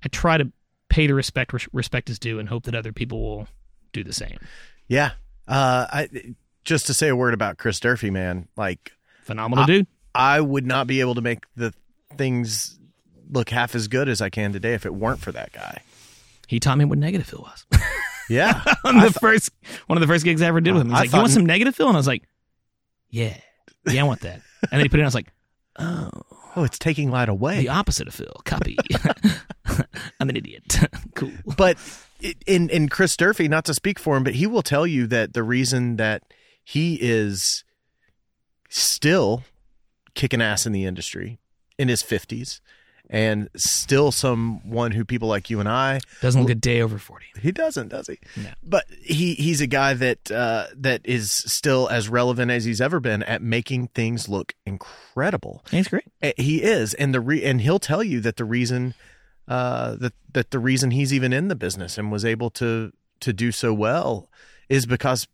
i 0.03 0.07
try 0.09 0.37
to 0.37 0.51
pay 0.89 1.07
the 1.07 1.13
respect 1.15 1.53
respect 1.73 2.09
is 2.09 2.19
due 2.19 2.37
and 2.39 2.47
hope 2.49 2.63
that 2.65 2.75
other 2.75 2.91
people 2.93 3.21
will 3.21 3.47
do 3.93 4.03
the 4.03 4.13
same 4.13 4.37
Yeah. 4.87 5.11
Uh, 5.47 5.87
I 5.91 6.09
just 6.63 6.87
to 6.87 6.93
say 6.93 7.07
a 7.09 7.15
word 7.15 7.33
about 7.33 7.57
Chris 7.57 7.79
Durfee, 7.79 8.11
man. 8.11 8.47
Like, 8.55 8.91
phenomenal 9.23 9.63
I- 9.63 9.67
dude 9.67 9.87
I 10.15 10.41
would 10.41 10.65
not 10.65 10.87
be 10.87 11.01
able 11.01 11.15
to 11.15 11.21
make 11.21 11.45
the 11.55 11.73
things 12.17 12.79
look 13.31 13.49
half 13.49 13.75
as 13.75 13.87
good 13.87 14.09
as 14.09 14.21
I 14.21 14.29
can 14.29 14.51
today 14.53 14.73
if 14.73 14.85
it 14.85 14.93
weren't 14.93 15.19
for 15.19 15.31
that 15.31 15.51
guy. 15.53 15.81
he 16.47 16.59
taught 16.59 16.77
me 16.79 16.85
what 16.85 16.97
negative 16.97 17.27
fill 17.27 17.41
was 17.41 17.65
Yeah. 18.29 18.63
on 18.83 18.97
the 18.99 19.11
first 19.11 19.51
one 19.87 19.97
of 19.97 20.01
the 20.01 20.07
first 20.07 20.23
gigs 20.25 20.41
I 20.41 20.47
ever 20.47 20.61
did 20.61 20.73
with 20.73 20.81
him. 20.81 20.89
He's 20.89 20.97
I 20.97 21.01
like, 21.01 21.11
"You 21.13 21.17
want 21.19 21.31
some 21.31 21.45
negative 21.45 21.75
fill?" 21.75 21.87
And 21.87 21.95
I 21.97 21.99
was 21.99 22.07
like, 22.07 22.23
"Yeah, 23.09 23.37
yeah, 23.87 24.01
I 24.01 24.03
want 24.03 24.21
that." 24.21 24.41
And 24.63 24.71
then 24.73 24.81
he 24.81 24.89
put 24.89 24.97
it 24.99 25.01
in. 25.01 25.05
I 25.05 25.07
was 25.07 25.15
like, 25.15 25.31
"Oh, 25.79 26.09
oh, 26.55 26.63
it's 26.63 26.77
taking 26.77 27.09
light 27.11 27.29
away. 27.29 27.57
the 27.59 27.69
opposite 27.69 28.07
of 28.07 28.13
fill. 28.13 28.41
Copy. 28.45 28.77
I'm 30.19 30.29
an 30.29 30.35
idiot. 30.35 30.77
cool. 31.15 31.31
but 31.57 31.77
in 32.45 32.69
in 32.69 32.89
Chris 32.89 33.15
Durfee, 33.17 33.47
not 33.47 33.65
to 33.65 33.73
speak 33.73 33.99
for 33.99 34.17
him, 34.17 34.23
but 34.23 34.35
he 34.35 34.45
will 34.47 34.61
tell 34.61 34.85
you 34.87 35.07
that 35.07 35.33
the 35.33 35.43
reason 35.43 35.95
that 35.97 36.23
he 36.63 36.95
is 37.01 37.63
still 38.69 39.43
kicking 40.15 40.41
ass 40.41 40.65
in 40.65 40.71
the 40.71 40.85
industry 40.85 41.39
in 41.77 41.87
his 41.87 42.01
fifties 42.01 42.61
and 43.11 43.49
still 43.55 44.11
someone 44.11 44.91
who 44.91 45.03
people 45.03 45.27
like 45.27 45.49
you 45.49 45.59
and 45.59 45.67
I 45.67 45.99
Doesn't 46.21 46.41
look 46.41 46.51
a 46.51 46.55
day 46.55 46.81
over 46.81 46.99
forty. 46.99 47.25
he 47.41 47.51
doesn't 47.51 47.87
does 47.87 48.05
he 48.07 48.19
No. 48.37 48.49
but 48.61 48.85
he 49.01 49.33
he's 49.33 49.61
a 49.61 49.67
guy 49.67 49.95
that 49.95 50.29
uh 50.29 50.67
that 50.75 51.01
is 51.05 51.31
still 51.31 51.87
as 51.89 52.07
relevant 52.09 52.51
as 52.51 52.65
he's 52.65 52.81
ever 52.81 52.99
been 52.99 53.23
at 53.23 53.41
making 53.41 53.87
things 53.87 54.29
look 54.29 54.53
incredible 54.65 55.63
He's 55.71 55.87
great. 55.87 56.03
Uh, 56.21 56.31
He 56.37 56.61
is, 56.61 56.93
and 56.95 57.13
the 57.13 57.19
re- 57.21 57.43
and 57.43 57.61
he'll 57.61 57.79
tell 57.79 58.03
you 58.03 58.19
that 58.21 58.35
the 58.35 58.45
reason 58.45 58.93
uh, 59.49 59.95
that 59.95 60.13
that 60.31 60.51
the 60.51 60.59
reason 60.59 60.91
he's 60.91 61.11
even 61.13 61.33
in 61.33 61.47
the 61.49 61.55
business 61.55 61.97
and 61.97 62.11
was 62.11 62.23
able 62.23 62.49
to 62.51 62.93
to 63.19 63.33
do 63.33 63.51
so 63.51 63.73
well 63.73 64.29
is 64.69 64.85
because 64.85 65.27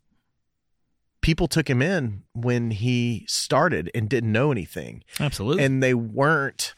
people 1.22 1.48
took 1.48 1.70
him 1.70 1.82
in 1.82 2.24
when 2.34 2.72
he 2.72 3.26
started 3.28 3.92
and 3.94 4.08
didn't 4.08 4.32
know 4.32 4.52
anything, 4.52 5.04
Absolutely. 5.20 5.64
and 5.64 5.84
they 5.84 5.94
weren't. 5.94 6.74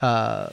Uh, 0.00 0.48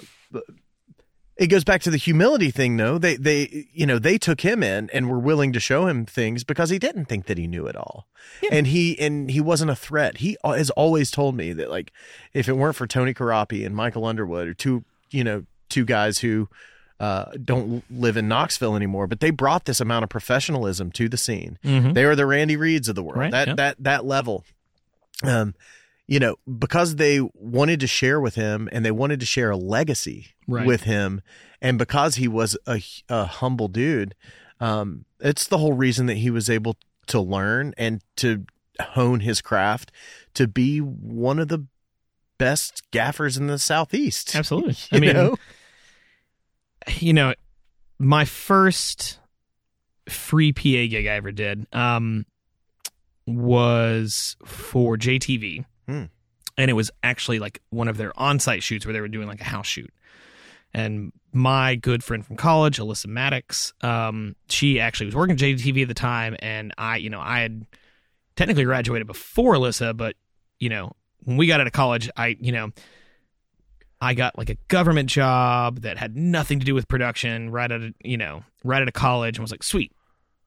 it 1.37 1.47
goes 1.47 1.63
back 1.63 1.81
to 1.83 1.91
the 1.91 1.97
humility 1.97 2.51
thing, 2.51 2.75
though. 2.75 2.97
They 2.97 3.15
they 3.15 3.67
you 3.71 3.85
know 3.85 3.97
they 3.97 4.17
took 4.17 4.41
him 4.41 4.63
in 4.63 4.89
and 4.91 5.09
were 5.09 5.19
willing 5.19 5.53
to 5.53 5.59
show 5.61 5.87
him 5.87 6.05
things 6.05 6.43
because 6.43 6.71
he 6.71 6.79
didn't 6.79 7.05
think 7.05 7.27
that 7.27 7.37
he 7.37 7.47
knew 7.47 7.67
it 7.67 7.75
all, 7.77 8.07
and 8.51 8.67
he 8.67 8.99
and 8.99 9.31
he 9.31 9.39
wasn't 9.39 9.71
a 9.71 9.75
threat. 9.75 10.17
He 10.17 10.35
has 10.43 10.71
always 10.71 11.09
told 11.09 11.35
me 11.35 11.53
that 11.53 11.69
like 11.69 11.93
if 12.33 12.49
it 12.49 12.57
weren't 12.57 12.75
for 12.75 12.87
Tony 12.87 13.13
Karapi 13.13 13.65
and 13.65 13.73
Michael 13.75 14.05
Underwood, 14.05 14.47
or 14.47 14.53
two 14.53 14.83
you 15.09 15.23
know 15.23 15.45
two 15.69 15.85
guys 15.85 16.19
who 16.19 16.47
uh, 16.99 17.25
don't 17.43 17.83
live 17.91 18.17
in 18.17 18.27
Knoxville 18.27 18.75
anymore, 18.75 19.05
but 19.07 19.19
they 19.19 19.29
brought 19.29 19.65
this 19.65 19.79
amount 19.79 20.03
of 20.03 20.09
professionalism 20.09 20.91
to 20.93 21.07
the 21.07 21.17
scene. 21.17 21.59
Mhm. 21.63 21.93
They 21.93 22.05
were 22.05 22.15
the 22.15 22.25
Randy 22.25 22.55
Reeds 22.57 22.87
of 22.89 22.95
the 22.95 23.03
world. 23.03 23.19
Right, 23.19 23.31
that 23.31 23.47
yep. 23.49 23.57
that 23.57 23.75
that 23.81 24.05
level. 24.05 24.43
Um, 25.23 25.53
you 26.07 26.19
know, 26.19 26.37
because 26.57 26.95
they 26.95 27.19
wanted 27.33 27.81
to 27.81 27.87
share 27.87 28.19
with 28.21 28.35
him 28.35 28.69
and 28.71 28.85
they 28.85 28.91
wanted 28.91 29.19
to 29.19 29.25
share 29.25 29.51
a 29.51 29.57
legacy 29.57 30.27
Right. 30.47 30.65
with 30.65 30.83
him, 30.83 31.21
and 31.61 31.77
because 31.77 32.15
he 32.15 32.27
was 32.29 32.57
a, 32.65 32.81
a 33.09 33.25
humble 33.25 33.67
dude, 33.67 34.15
um, 34.61 35.03
it's 35.19 35.45
the 35.47 35.57
whole 35.57 35.73
reason 35.73 36.05
that 36.05 36.17
he 36.17 36.29
was 36.29 36.49
able 36.49 36.77
to 37.07 37.19
learn 37.19 37.73
and 37.77 38.01
to 38.17 38.45
hone 38.79 39.19
his 39.19 39.41
craft 39.41 39.91
to 40.35 40.47
be 40.47 40.79
one 40.79 41.39
of 41.39 41.47
the 41.49 41.65
best 42.37 42.83
gaffers 42.91 43.35
in 43.37 43.47
the 43.47 43.59
southeast. 43.59 44.35
Absolutely. 44.35 44.75
You 44.91 44.97
I 44.97 44.99
mean, 45.01 45.13
know? 45.13 45.35
You 46.89 47.13
know, 47.13 47.33
my 47.99 48.25
first 48.25 49.19
free 50.09 50.53
PA 50.53 50.61
gig 50.61 51.07
I 51.07 51.15
ever 51.15 51.31
did 51.31 51.67
um, 51.73 52.25
was 53.25 54.35
for 54.45 54.97
JTV. 54.97 55.65
Hmm. 55.87 56.05
And 56.57 56.71
it 56.71 56.73
was 56.73 56.89
actually 57.03 57.39
like 57.39 57.61
one 57.69 57.87
of 57.87 57.97
their 57.97 58.17
on 58.19 58.39
site 58.39 58.63
shoots 58.63 58.85
where 58.85 58.93
they 58.93 59.01
were 59.01 59.07
doing 59.07 59.27
like 59.27 59.41
a 59.41 59.45
house 59.45 59.67
shoot. 59.67 59.91
And 60.73 61.11
my 61.33 61.75
good 61.75 62.03
friend 62.03 62.25
from 62.25 62.35
college, 62.35 62.77
Alyssa 62.77 63.07
Maddox, 63.07 63.73
um, 63.81 64.35
she 64.49 64.79
actually 64.79 65.05
was 65.05 65.15
working 65.15 65.33
at 65.33 65.39
JTV 65.39 65.83
at 65.83 65.87
the 65.87 65.93
time. 65.93 66.35
And 66.39 66.73
I, 66.77 66.97
you 66.97 67.09
know, 67.09 67.21
I 67.21 67.39
had 67.39 67.65
technically 68.35 68.63
graduated 68.63 69.07
before 69.07 69.53
Alyssa, 69.53 69.95
but, 69.95 70.15
you 70.59 70.69
know, 70.69 70.93
when 71.23 71.37
we 71.37 71.47
got 71.47 71.61
out 71.61 71.67
of 71.67 71.73
college, 71.73 72.09
I, 72.17 72.37
you 72.39 72.51
know, 72.51 72.71
I 74.01 74.13
got 74.13 74.37
like 74.37 74.49
a 74.49 74.55
government 74.67 75.09
job 75.09 75.81
that 75.81 75.97
had 75.97 76.15
nothing 76.15 76.59
to 76.59 76.65
do 76.65 76.75
with 76.75 76.87
production 76.87 77.49
right 77.49 77.71
out 77.71 77.81
of 77.81 77.93
you 78.03 78.17
know 78.17 78.43
right 78.63 78.81
out 78.81 78.87
of 78.87 78.93
college 78.93 79.37
and 79.37 79.43
was 79.43 79.51
like 79.51 79.63
sweet 79.63 79.91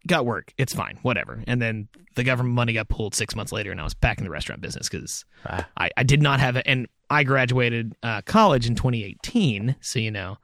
got 0.07 0.25
work 0.25 0.55
it's 0.57 0.73
fine 0.73 0.99
whatever 1.03 1.43
and 1.47 1.61
then 1.61 1.89
the 2.15 2.25
government 2.25 2.55
money 2.55 2.73
got 2.73 2.89
pulled 2.89 3.15
six 3.15 3.35
months 3.37 3.53
later 3.53 3.71
and 3.71 3.81
I 3.81 3.85
was 3.85 3.93
back 3.95 4.19
in 4.19 4.25
the 4.25 4.31
restaurant 4.31 4.63
business 4.63 4.89
because 4.89 5.25
Ah. 5.45 5.67
I, 5.77 5.91
I 5.97 6.03
did 6.05 6.23
not 6.23 6.41
have 6.41 6.57
it 6.57 6.63
and 6.67 6.87
I 7.11 7.23
graduated 7.25 7.95
uh, 8.03 8.23
college 8.23 8.67
in 8.67 8.75
2018 8.77 9.77
so 9.81 9.99
you 9.99 10.11
know 10.11 10.39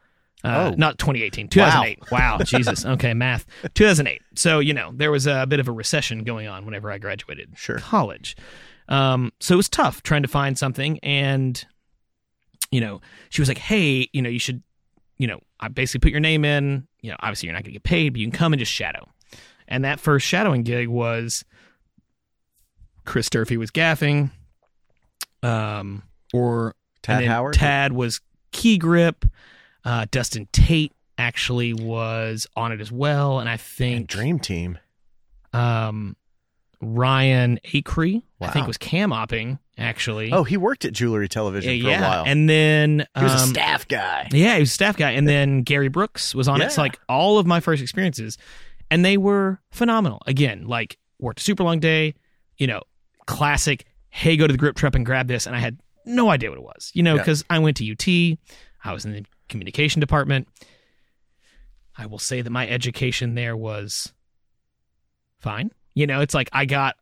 uh, 0.44 0.72
Oh. 0.72 0.74
not 0.76 0.98
2018 0.98 1.48
2008 1.48 2.10
wow. 2.10 2.38
Jesus 2.44 2.84
okay 2.94 3.14
math 3.14 3.46
2008 3.74 4.20
so 4.34 4.58
you 4.58 4.74
know 4.74 4.90
there 4.94 5.10
was 5.10 5.26
a 5.26 5.46
bit 5.46 5.58
of 5.60 5.68
a 5.68 5.72
recession 5.72 6.22
going 6.24 6.48
on 6.48 6.64
whenever 6.66 6.90
I 6.90 6.98
graduated 6.98 7.52
Sure. 7.56 7.78
college 7.78 8.36
Um, 8.88 9.32
so 9.40 9.54
it 9.54 9.56
was 9.56 9.68
tough 9.68 10.02
trying 10.02 10.22
to 10.22 10.28
find 10.28 10.56
something. 10.56 10.98
And, 11.00 11.64
you 12.70 12.80
know, 12.80 13.00
she 13.30 13.40
was 13.40 13.48
like, 13.48 13.58
hey, 13.58 14.08
you 14.12 14.22
know, 14.22 14.28
you 14.28 14.38
should, 14.38 14.62
you 15.18 15.26
know, 15.26 15.40
I 15.60 15.68
basically 15.68 16.00
put 16.06 16.10
your 16.12 16.20
name 16.20 16.44
in. 16.44 16.86
You 17.00 17.10
know, 17.10 17.16
obviously 17.20 17.46
you're 17.46 17.54
not 17.54 17.62
going 17.62 17.72
to 17.72 17.78
get 17.78 17.82
paid, 17.84 18.10
but 18.12 18.20
you 18.20 18.26
can 18.26 18.32
come 18.36 18.52
and 18.52 18.60
just 18.60 18.72
shadow. 18.72 19.08
And 19.68 19.84
that 19.84 20.00
first 20.00 20.26
shadowing 20.26 20.62
gig 20.62 20.88
was 20.88 21.44
Chris 23.04 23.30
Durfee 23.30 23.56
was 23.56 23.70
gaffing. 23.70 24.30
Um, 25.42 26.02
or 26.34 26.74
Tad 27.02 27.24
Howard? 27.24 27.54
Tad 27.54 27.92
was 27.92 28.20
key 28.52 28.78
grip. 28.78 29.24
Uh, 29.84 30.06
Dustin 30.10 30.48
Tate 30.52 30.92
actually 31.18 31.72
was 31.72 32.46
on 32.56 32.72
it 32.72 32.80
as 32.80 32.90
well, 32.90 33.38
and 33.38 33.48
I 33.48 33.52
And 33.52 33.60
think 33.60 34.08
Dream 34.08 34.38
Team. 34.40 34.78
um, 35.52 36.16
Ryan 36.80 37.58
Acree, 37.64 38.22
I 38.40 38.48
think 38.48 38.66
was 38.66 38.76
cam 38.76 39.10
opping 39.10 39.58
actually. 39.78 40.32
Oh, 40.32 40.44
he 40.44 40.56
worked 40.56 40.84
at 40.84 40.92
Jewelry 40.92 41.28
Television 41.28 41.74
yeah, 41.76 41.82
for 41.82 41.88
yeah. 41.88 41.98
a 41.98 42.02
while. 42.10 42.24
and 42.26 42.48
then 42.48 43.06
he 43.16 43.22
was 43.22 43.32
a 43.32 43.38
um, 43.44 43.48
staff 43.48 43.88
guy. 43.88 44.28
yeah, 44.32 44.54
he 44.54 44.60
was 44.60 44.70
a 44.70 44.74
staff 44.74 44.96
guy, 44.96 45.12
and 45.12 45.28
then 45.28 45.62
Gary 45.62 45.88
Brooks 45.88 46.34
was 46.34 46.48
on 46.48 46.60
it. 46.62 46.72
So 46.72 46.82
like 46.82 46.98
all 47.08 47.38
of 47.38 47.46
my 47.46 47.60
first 47.60 47.82
experiences, 47.82 48.38
and 48.90 49.04
they 49.04 49.16
were 49.16 49.60
phenomenal. 49.70 50.22
Again, 50.26 50.66
like 50.66 50.98
worked 51.18 51.40
a 51.40 51.42
super 51.42 51.62
long 51.64 51.80
day, 51.80 52.14
you 52.56 52.66
know, 52.66 52.82
classic. 53.26 53.84
Hey, 54.10 54.36
go 54.36 54.46
to 54.46 54.52
the 54.52 54.58
grip 54.58 54.76
truck 54.76 54.94
and 54.94 55.04
grab 55.04 55.28
this, 55.28 55.46
and 55.46 55.54
I 55.54 55.58
had 55.58 55.78
no 56.04 56.30
idea 56.30 56.50
what 56.50 56.58
it 56.58 56.62
was, 56.64 56.90
you 56.94 57.02
know, 57.02 57.16
Yeah. 57.16 57.22
because 57.22 57.44
I 57.50 57.58
went 57.58 57.76
to 57.78 57.90
UT, 57.90 58.38
I 58.84 58.92
was 58.92 59.04
in 59.04 59.12
the 59.12 59.24
communication 59.48 60.00
department. 60.00 60.48
I 61.98 62.06
will 62.06 62.18
say 62.18 62.40
that 62.42 62.50
my 62.50 62.68
education 62.68 63.34
there 63.34 63.56
was 63.56 64.12
fine. 65.38 65.70
You 65.94 66.06
know, 66.06 66.20
it's 66.20 66.34
like 66.34 66.48
I 66.52 66.64
got 66.66 66.96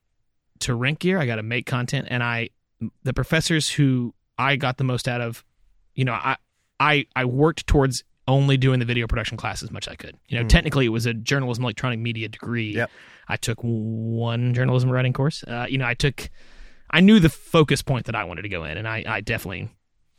to 0.61 0.75
rent 0.75 1.01
gear, 1.01 1.19
I 1.19 1.27
got 1.27 1.37
to 1.37 1.43
make 1.43 1.67
content, 1.67 2.07
and 2.11 2.23
I 2.23 2.51
the 3.03 3.13
professors 3.13 3.71
who 3.71 4.15
I 4.39 4.57
got 4.57 4.79
the 4.79 4.85
most 4.85 5.07
out 5.09 5.21
of, 5.21 5.45
you 5.95 6.05
know, 6.05 6.13
I 6.15 6.37
I 6.81 7.07
I 7.15 7.25
worked 7.25 7.67
towards 7.67 8.03
only 8.27 8.57
doing 8.57 8.79
the 8.81 8.87
video 8.87 9.07
production 9.07 9.37
class 9.37 9.63
as 9.63 9.71
much 9.71 9.87
as 9.87 9.93
I 9.93 9.97
could. 9.97 10.17
You 10.29 10.39
know, 10.39 10.45
Mm. 10.45 10.49
technically 10.49 10.87
it 10.87 10.91
was 10.91 11.05
a 11.07 11.13
journalism 11.15 11.63
electronic 11.65 11.99
media 11.99 12.29
degree. 12.29 12.75
Yep. 12.75 12.91
I 13.29 13.37
took 13.37 13.59
one 13.61 14.55
journalism 14.55 14.91
writing 14.91 15.13
course. 15.13 15.45
Uh, 15.45 15.67
you 15.69 15.79
know, 15.79 15.87
I 15.87 15.95
took 15.95 16.31
I 16.91 17.01
knew 17.01 17.21
the 17.21 17.29
focus 17.31 17.83
point 17.83 18.07
that 18.07 18.15
I 18.15 18.25
wanted 18.25 18.43
to 18.43 18.49
go 18.49 18.65
in, 18.65 18.77
and 18.79 18.89
I 18.89 19.05
I 19.07 19.21
definitely 19.21 19.69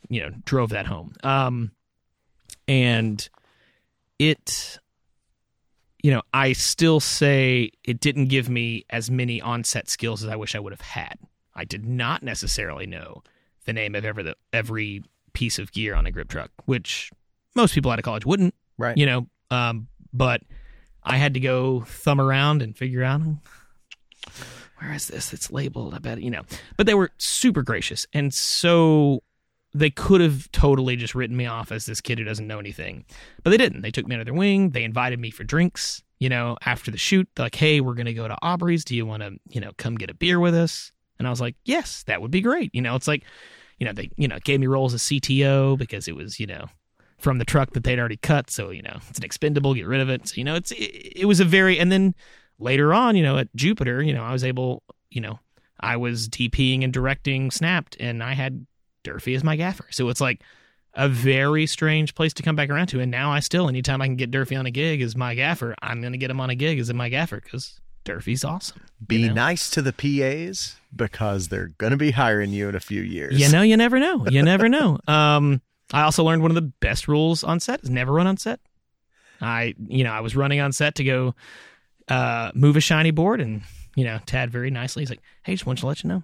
you 0.08 0.20
know 0.20 0.30
drove 0.44 0.70
that 0.70 0.86
home. 0.86 1.14
Um, 1.24 1.72
and 2.68 3.28
it 4.18 4.78
you 6.02 6.12
know, 6.12 6.22
I 6.32 6.52
still 6.52 7.00
say 7.00 7.72
it 7.82 7.98
didn't 7.98 8.26
give 8.26 8.48
me 8.48 8.84
as 8.90 9.10
many 9.10 9.40
on-set 9.40 9.88
skills 9.90 10.22
as 10.22 10.30
I 10.30 10.36
wish 10.36 10.54
I 10.54 10.60
would 10.60 10.72
have 10.72 10.80
had. 10.80 11.18
I 11.56 11.64
did 11.64 11.84
not 11.86 12.22
necessarily 12.22 12.86
know 12.86 13.22
the 13.64 13.72
name 13.72 13.94
of 13.96 14.04
every 14.04 14.32
every 14.52 15.02
piece 15.32 15.58
of 15.58 15.72
gear 15.72 15.94
on 15.94 16.06
a 16.06 16.12
grip 16.12 16.28
truck, 16.28 16.50
which 16.66 17.10
most 17.54 17.74
people 17.74 17.90
out 17.90 17.98
of 17.98 18.04
college 18.04 18.24
wouldn't, 18.26 18.54
Right. 18.78 18.96
you 18.96 19.06
know. 19.06 19.26
Um, 19.50 19.88
but 20.12 20.42
I 21.02 21.16
had 21.16 21.34
to 21.34 21.40
go 21.40 21.80
thumb 21.80 22.20
around 22.20 22.62
and 22.62 22.76
figure 22.76 23.02
out 23.02 23.20
where 24.78 24.92
is 24.92 25.08
this? 25.08 25.32
It's 25.32 25.50
labeled. 25.50 25.94
I 25.94 25.98
bet 25.98 26.20
you 26.20 26.30
know. 26.30 26.42
But 26.76 26.86
they 26.86 26.94
were 26.94 27.10
super 27.18 27.62
gracious, 27.62 28.06
and 28.12 28.32
so 28.32 29.22
they 29.74 29.90
could 29.90 30.20
have 30.20 30.50
totally 30.52 30.96
just 30.96 31.14
written 31.14 31.36
me 31.36 31.46
off 31.46 31.70
as 31.72 31.86
this 31.86 32.00
kid 32.00 32.18
who 32.18 32.24
doesn't 32.24 32.46
know 32.46 32.58
anything, 32.58 33.04
but 33.42 33.50
they 33.50 33.56
didn't. 33.58 33.82
They 33.82 33.90
took 33.90 34.06
me 34.06 34.14
under 34.14 34.24
their 34.24 34.32
wing. 34.34 34.70
They 34.70 34.84
invited 34.84 35.18
me 35.18 35.30
for 35.30 35.44
drinks. 35.44 36.02
You 36.18 36.30
know, 36.30 36.56
after 36.64 36.90
the 36.90 36.96
shoot, 36.96 37.28
they're 37.34 37.44
like, 37.46 37.54
"Hey, 37.54 37.80
we're 37.80 37.94
gonna 37.94 38.14
go 38.14 38.26
to 38.26 38.36
Aubrey's. 38.42 38.84
Do 38.84 38.96
you 38.96 39.04
want 39.04 39.22
to, 39.22 39.38
you 39.50 39.60
know, 39.60 39.72
come 39.76 39.96
get 39.96 40.10
a 40.10 40.14
beer 40.14 40.40
with 40.40 40.54
us?" 40.54 40.92
And 41.18 41.26
I 41.26 41.30
was 41.30 41.40
like, 41.40 41.56
"Yes, 41.64 42.02
that 42.04 42.20
would 42.20 42.30
be 42.30 42.40
great." 42.40 42.74
You 42.74 42.82
know, 42.82 42.94
it's 42.94 43.08
like, 43.08 43.24
you 43.78 43.86
know, 43.86 43.92
they, 43.92 44.10
you 44.16 44.28
know, 44.28 44.38
gave 44.44 44.60
me 44.60 44.66
rolls 44.66 44.94
as 44.94 45.02
CTO 45.02 45.78
because 45.78 46.08
it 46.08 46.16
was, 46.16 46.38
you 46.40 46.46
know, 46.46 46.66
from 47.18 47.38
the 47.38 47.44
truck 47.44 47.72
that 47.72 47.84
they'd 47.84 47.98
already 47.98 48.16
cut. 48.16 48.50
So 48.50 48.70
you 48.70 48.82
know, 48.82 48.98
it's 49.08 49.18
an 49.18 49.24
expendable. 49.24 49.74
Get 49.74 49.86
rid 49.86 50.00
of 50.00 50.08
it. 50.08 50.28
So 50.28 50.34
you 50.36 50.44
know, 50.44 50.54
it's 50.54 50.72
it, 50.72 51.12
it 51.16 51.24
was 51.26 51.40
a 51.40 51.44
very 51.44 51.78
and 51.78 51.90
then 51.90 52.14
later 52.58 52.94
on, 52.94 53.16
you 53.16 53.22
know, 53.22 53.38
at 53.38 53.54
Jupiter, 53.54 54.02
you 54.02 54.14
know, 54.14 54.22
I 54.22 54.32
was 54.32 54.44
able, 54.44 54.82
you 55.10 55.20
know, 55.20 55.38
I 55.80 55.96
was 55.96 56.28
DPing 56.28 56.84
and 56.84 56.92
directing 56.92 57.50
Snapped, 57.50 57.96
and 58.00 58.22
I 58.22 58.34
had 58.34 58.66
Durfee 59.04 59.34
as 59.34 59.44
my 59.44 59.56
gaffer. 59.56 59.86
So 59.90 60.08
it's 60.08 60.20
like 60.20 60.42
a 60.94 61.08
very 61.08 61.66
strange 61.66 62.14
place 62.14 62.32
to 62.34 62.42
come 62.42 62.56
back 62.56 62.70
around 62.70 62.86
to. 62.88 63.00
And 63.00 63.10
now 63.10 63.30
I 63.30 63.40
still, 63.40 63.68
anytime 63.68 64.00
I 64.00 64.06
can 64.06 64.16
get 64.16 64.30
Durfee 64.30 64.56
on 64.56 64.66
a 64.66 64.70
gig 64.70 65.02
as 65.02 65.14
my 65.14 65.34
gaffer, 65.34 65.74
I'm 65.82 66.00
going 66.00 66.12
to 66.12 66.18
get 66.18 66.30
him 66.30 66.40
on 66.40 66.50
a 66.50 66.54
gig 66.54 66.78
as 66.78 66.92
my 66.92 67.08
gaffer 67.10 67.40
because 67.40 67.78
Durfee's 68.06 68.44
awesome. 68.44 68.80
Be 69.06 69.18
you 69.18 69.28
know? 69.28 69.34
nice 69.34 69.68
to 69.70 69.82
the 69.82 69.92
PAs 69.92 70.76
because 70.94 71.48
they're 71.48 71.68
going 71.78 71.90
to 71.90 71.98
be 71.98 72.12
hiring 72.12 72.50
you 72.50 72.68
in 72.68 72.74
a 72.74 72.80
few 72.80 73.02
years. 73.02 73.38
You 73.38 73.50
know, 73.50 73.60
you 73.62 73.76
never 73.76 73.98
know. 73.98 74.26
You 74.26 74.42
never 74.42 74.68
know. 74.68 74.98
Um, 75.06 75.60
I 75.92 76.02
also 76.02 76.24
learned 76.24 76.42
one 76.42 76.50
of 76.50 76.54
the 76.54 76.72
best 76.80 77.08
rules 77.08 77.44
on 77.44 77.60
set 77.60 77.82
is 77.82 77.90
never 77.90 78.12
run 78.12 78.26
on 78.26 78.38
set. 78.38 78.60
I, 79.40 79.74
you 79.86 80.04
know, 80.04 80.12
I 80.12 80.20
was 80.20 80.34
running 80.34 80.60
on 80.60 80.72
set 80.72 80.94
to 80.94 81.04
go 81.04 81.34
uh, 82.08 82.52
move 82.54 82.76
a 82.76 82.80
shiny 82.80 83.10
board, 83.10 83.40
and 83.40 83.62
you 83.94 84.04
know, 84.04 84.18
Tad 84.24 84.50
very 84.50 84.70
nicely, 84.70 85.02
he's 85.02 85.10
like, 85.10 85.20
"Hey, 85.42 85.52
just 85.52 85.66
want 85.66 85.78
to 85.80 85.86
let 85.86 86.02
you 86.02 86.08
know, 86.08 86.22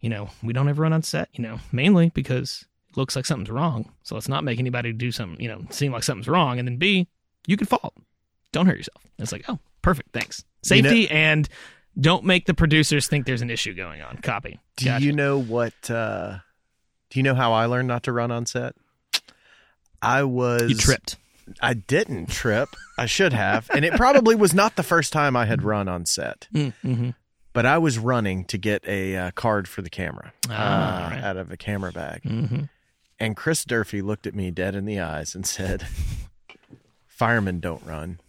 you 0.00 0.08
know, 0.08 0.30
we 0.42 0.52
don't 0.52 0.68
ever 0.68 0.82
run 0.82 0.92
on 0.92 1.02
set. 1.02 1.28
You 1.34 1.42
know, 1.42 1.60
mainly 1.70 2.10
because 2.14 2.64
it 2.88 2.96
looks 2.96 3.14
like 3.14 3.26
something's 3.26 3.50
wrong. 3.50 3.92
So 4.02 4.14
let's 4.14 4.28
not 4.28 4.44
make 4.44 4.58
anybody 4.58 4.92
do 4.92 5.12
something, 5.12 5.40
you 5.40 5.48
know, 5.48 5.62
seem 5.70 5.92
like 5.92 6.02
something's 6.02 6.28
wrong, 6.28 6.58
and 6.58 6.66
then 6.66 6.76
B, 6.76 7.08
you 7.46 7.56
can 7.56 7.66
fall. 7.66 7.92
Don't 8.52 8.66
hurt 8.66 8.78
yourself. 8.78 9.02
And 9.18 9.24
it's 9.24 9.32
like, 9.32 9.44
oh, 9.48 9.58
perfect, 9.82 10.12
thanks. 10.12 10.44
You 10.64 10.82
know- 10.82 10.88
Safety 10.88 11.10
and." 11.10 11.48
Don't 11.98 12.24
make 12.24 12.46
the 12.46 12.54
producers 12.54 13.08
think 13.08 13.26
there's 13.26 13.42
an 13.42 13.50
issue 13.50 13.74
going 13.74 14.00
on. 14.00 14.16
Copy. 14.18 14.60
Do 14.76 14.84
Gotcha. 14.86 15.04
you 15.04 15.12
know 15.12 15.38
what? 15.42 15.74
Uh, 15.90 16.38
do 17.10 17.18
you 17.18 17.24
know 17.24 17.34
how 17.34 17.52
I 17.52 17.66
learned 17.66 17.88
not 17.88 18.04
to 18.04 18.12
run 18.12 18.30
on 18.30 18.46
set? 18.46 18.74
I 20.00 20.22
was 20.22 20.70
You 20.70 20.76
tripped. 20.76 21.16
I 21.60 21.74
didn't 21.74 22.30
trip. 22.30 22.68
I 22.96 23.06
should 23.06 23.32
have, 23.32 23.68
and 23.74 23.84
it 23.84 23.94
probably 23.94 24.36
was 24.36 24.54
not 24.54 24.76
the 24.76 24.84
first 24.84 25.12
time 25.12 25.34
I 25.36 25.46
had 25.46 25.64
run 25.64 25.88
on 25.88 26.06
set. 26.06 26.46
Mm-hmm. 26.54 27.10
But 27.52 27.66
I 27.66 27.76
was 27.78 27.98
running 27.98 28.44
to 28.46 28.56
get 28.56 28.86
a 28.86 29.16
uh, 29.16 29.30
card 29.32 29.66
for 29.66 29.82
the 29.82 29.90
camera 29.90 30.32
Ah, 30.48 30.52
uh, 30.52 31.10
right. 31.10 31.24
out 31.24 31.36
of 31.36 31.50
a 31.50 31.56
camera 31.56 31.90
bag, 31.90 32.22
Mm-hmm. 32.22 32.62
and 33.18 33.36
Chris 33.36 33.64
Durfee 33.64 34.00
looked 34.00 34.28
at 34.28 34.34
me 34.34 34.52
dead 34.52 34.76
in 34.76 34.84
the 34.84 35.00
eyes 35.00 35.34
and 35.34 35.44
said, 35.44 35.88
"Firemen 37.08 37.58
don't 37.60 37.84
run." 37.84 38.20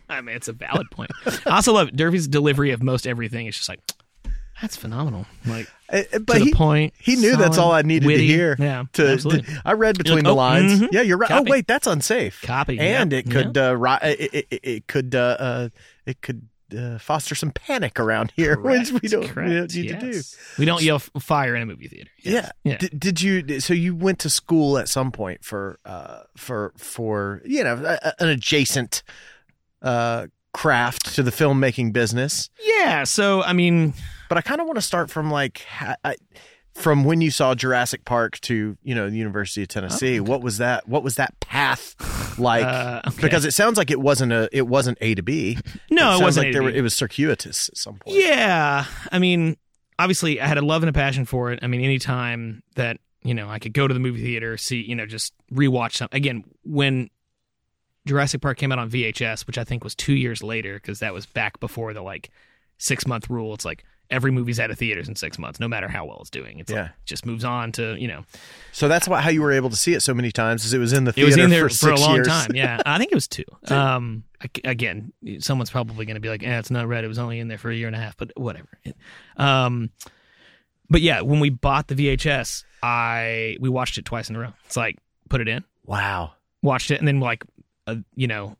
I 0.08 0.20
mean, 0.20 0.36
it's 0.36 0.48
a 0.48 0.52
valid 0.52 0.90
point. 0.90 1.10
I 1.46 1.56
also 1.56 1.72
love 1.72 1.90
Durfee's 1.92 2.28
delivery 2.28 2.70
of 2.72 2.82
most 2.82 3.06
everything. 3.06 3.46
It's 3.46 3.56
just 3.56 3.68
like, 3.68 3.80
that's 4.60 4.76
phenomenal. 4.76 5.26
Like, 5.46 5.68
Uh, 5.92 6.02
uh, 6.12 6.18
But 6.20 6.34
to 6.34 6.44
he, 6.44 6.50
the 6.50 6.56
point. 6.56 6.94
he 7.00 7.16
knew 7.16 7.36
that's 7.36 7.58
all 7.58 7.72
I 7.72 7.82
needed 7.82 8.06
witty. 8.06 8.26
to 8.28 8.32
hear. 8.32 8.56
Yeah, 8.58 8.84
to, 8.92 9.08
absolutely. 9.08 9.52
I 9.64 9.72
read 9.72 9.98
between 9.98 10.18
like, 10.18 10.24
the 10.24 10.30
oh, 10.30 10.34
lines. 10.36 10.80
mhm. 10.80 10.88
Yeah, 10.92 11.00
you're 11.02 11.18
right. 11.18 11.28
Copy. 11.28 11.48
Oh, 11.48 11.50
wait, 11.50 11.66
that's 11.66 11.86
unsafe. 11.86 12.42
Copy. 12.42 12.78
and 12.78 13.10
yeah, 13.12 13.18
it 13.18 13.30
could 13.30 13.58
uh, 13.58 13.76
ri- 13.76 13.98
it, 14.02 14.34
it, 14.34 14.46
it, 14.50 14.60
it 14.62 14.86
could 14.86 15.14
uh, 15.16 15.36
uh, 15.40 15.68
it 16.06 16.20
could 16.22 16.46
uh, 16.78 16.96
foster 16.98 17.34
some 17.34 17.50
panic 17.50 17.98
around 18.00 18.32
here, 18.36 18.56
which 18.60 18.92
we 18.92 19.08
don't, 19.08 19.34
we 19.34 19.42
don't 19.52 19.74
need 19.74 19.88
to 19.88 19.98
do. 20.12 20.20
We 20.58 20.64
don't 20.64 20.82
yell 20.82 20.96
f- 20.96 21.10
fire 21.20 21.54
in 21.56 21.62
a 21.62 21.66
movie 21.66 21.88
theater. 21.88 22.10
Yes. 22.22 22.50
Yeah. 22.62 22.72
Yeah. 22.72 22.78
Did, 22.78 23.00
did 23.00 23.20
you? 23.20 23.60
So 23.60 23.74
you 23.74 23.94
went 23.96 24.20
to 24.20 24.30
school 24.30 24.78
at 24.78 24.88
some 24.88 25.10
point 25.12 25.44
for 25.44 25.80
uh 25.84 26.20
for 26.36 26.72
for 26.76 27.42
you 27.44 27.64
know 27.64 27.74
a, 27.84 27.98
a- 28.10 28.22
an 28.22 28.28
adjacent 28.28 29.02
uh 29.82 30.26
craft 30.54 31.14
to 31.14 31.22
the 31.22 31.30
filmmaking 31.30 31.92
business, 31.92 32.50
yeah. 32.62 33.04
So, 33.04 33.42
I 33.42 33.52
mean, 33.52 33.94
but 34.28 34.38
I 34.38 34.40
kind 34.42 34.60
of 34.60 34.66
want 34.66 34.76
to 34.76 34.82
start 34.82 35.10
from 35.10 35.30
like 35.30 35.64
ha- 35.68 35.96
I, 36.04 36.16
from 36.74 37.04
when 37.04 37.20
you 37.20 37.30
saw 37.30 37.54
Jurassic 37.54 38.04
Park 38.04 38.40
to 38.42 38.76
you 38.82 38.94
know 38.94 39.10
the 39.10 39.16
University 39.16 39.62
of 39.62 39.68
Tennessee. 39.68 40.20
What 40.20 40.42
was 40.42 40.58
that? 40.58 40.88
What 40.88 41.02
was 41.02 41.16
that 41.16 41.38
path 41.40 41.94
like? 42.38 42.64
uh, 42.64 43.02
okay. 43.08 43.22
Because 43.22 43.44
it 43.44 43.52
sounds 43.52 43.76
like 43.78 43.90
it 43.90 44.00
wasn't 44.00 44.32
a 44.32 44.48
it 44.52 44.66
wasn't 44.66 44.98
A 45.00 45.14
to 45.14 45.22
B. 45.22 45.58
no, 45.90 45.96
it, 45.96 46.12
sounds 46.12 46.22
wasn't. 46.22 46.46
like 46.46 46.52
there 46.52 46.62
were, 46.62 46.70
it 46.70 46.82
was 46.82 46.94
circuitous 46.94 47.68
at 47.68 47.76
some 47.76 47.96
point. 47.96 48.16
Yeah. 48.16 48.84
I 49.10 49.18
mean, 49.18 49.56
obviously, 49.98 50.40
I 50.40 50.46
had 50.46 50.58
a 50.58 50.62
love 50.62 50.82
and 50.82 50.90
a 50.90 50.92
passion 50.92 51.24
for 51.24 51.52
it. 51.52 51.60
I 51.62 51.66
mean, 51.66 51.80
anytime 51.82 52.62
that, 52.76 52.98
you 53.22 53.34
know, 53.34 53.48
I 53.48 53.58
could 53.58 53.72
go 53.72 53.86
to 53.86 53.94
the 53.94 54.00
movie 54.00 54.22
theater, 54.22 54.56
see, 54.56 54.80
you 54.82 54.96
know, 54.96 55.06
just 55.06 55.32
rewatch 55.52 55.94
something. 55.96 56.16
Again, 56.16 56.44
when 56.64 57.10
Jurassic 58.06 58.40
Park 58.40 58.58
came 58.58 58.72
out 58.72 58.78
on 58.78 58.90
VHS, 58.90 59.46
which 59.46 59.58
I 59.58 59.64
think 59.64 59.84
was 59.84 59.94
two 59.94 60.14
years 60.14 60.42
later, 60.42 60.74
because 60.74 61.00
that 61.00 61.12
was 61.14 61.26
back 61.26 61.60
before 61.60 61.92
the 61.94 62.02
like 62.02 62.30
six 62.78 63.06
month 63.06 63.30
rule. 63.30 63.54
It's 63.54 63.64
like 63.64 63.84
every 64.10 64.30
movie's 64.30 64.60
out 64.60 64.70
of 64.70 64.78
theaters 64.78 65.08
in 65.08 65.14
six 65.16 65.38
months, 65.38 65.58
no 65.58 65.66
matter 65.68 65.88
how 65.88 66.04
well 66.04 66.18
it's 66.20 66.28
doing. 66.28 66.58
It's 66.58 66.70
Yeah. 66.70 66.82
like 66.82 66.90
just 67.06 67.24
moves 67.24 67.44
on 67.44 67.72
to, 67.72 67.96
you 67.98 68.08
know, 68.08 68.24
So 68.72 68.86
that's 68.88 69.08
why 69.08 69.20
how 69.22 69.30
you 69.30 69.40
were 69.40 69.52
able 69.52 69.70
to 69.70 69.76
see 69.76 69.94
it 69.94 70.02
so 70.02 70.12
many 70.12 70.30
times 70.30 70.64
is 70.66 70.74
it 70.74 70.78
was 70.78 70.92
in 70.92 71.04
the 71.04 71.12
theater 71.12 71.28
it 71.28 71.30
was 71.30 71.36
in 71.44 71.48
there 71.50 71.68
for, 71.70 71.74
for, 71.76 71.90
a 71.92 71.98
long 72.00 72.16
years. 72.16 72.26
time. 72.26 72.50
Yeah, 72.54 72.82
I 72.86 72.98
think 72.98 73.10
it 73.12 73.14
was 73.14 73.28
two. 73.28 73.44
Um, 73.68 74.24
again, 74.64 75.12
someone's 75.38 75.70
probably 75.70 76.04
going 76.04 76.16
to 76.16 76.20
be 76.20 76.28
like, 76.28 76.42
"Eh, 76.42 76.58
it's 76.58 76.70
not 76.70 76.88
red. 76.88 77.04
It 77.04 77.08
was 77.08 77.18
only 77.18 77.38
in 77.38 77.48
there 77.48 77.56
for 77.58 77.70
a 77.70 77.74
year 77.74 77.86
and 77.86 77.96
a 77.96 78.00
half." 78.00 78.16
But 78.18 78.32
whatever. 78.36 78.68
Um, 79.38 79.90
but 80.90 81.00
yeah, 81.00 81.22
when 81.22 81.40
we 81.40 81.48
bought 81.50 81.88
the 81.88 81.94
VHS, 81.94 82.64
I 82.82 83.56
we 83.60 83.68
watched 83.70 83.96
it 83.96 84.04
twice 84.04 84.28
in 84.28 84.36
a 84.36 84.40
row. 84.40 84.52
It's 84.66 84.76
like 84.76 84.98
put 85.30 85.40
it 85.40 85.48
in, 85.48 85.64
Wow. 85.86 86.32
watched 86.60 86.90
it, 86.90 86.98
and 86.98 87.08
then 87.08 87.20
like, 87.20 87.44
a, 87.86 87.98
you 88.14 88.26
know, 88.26 88.56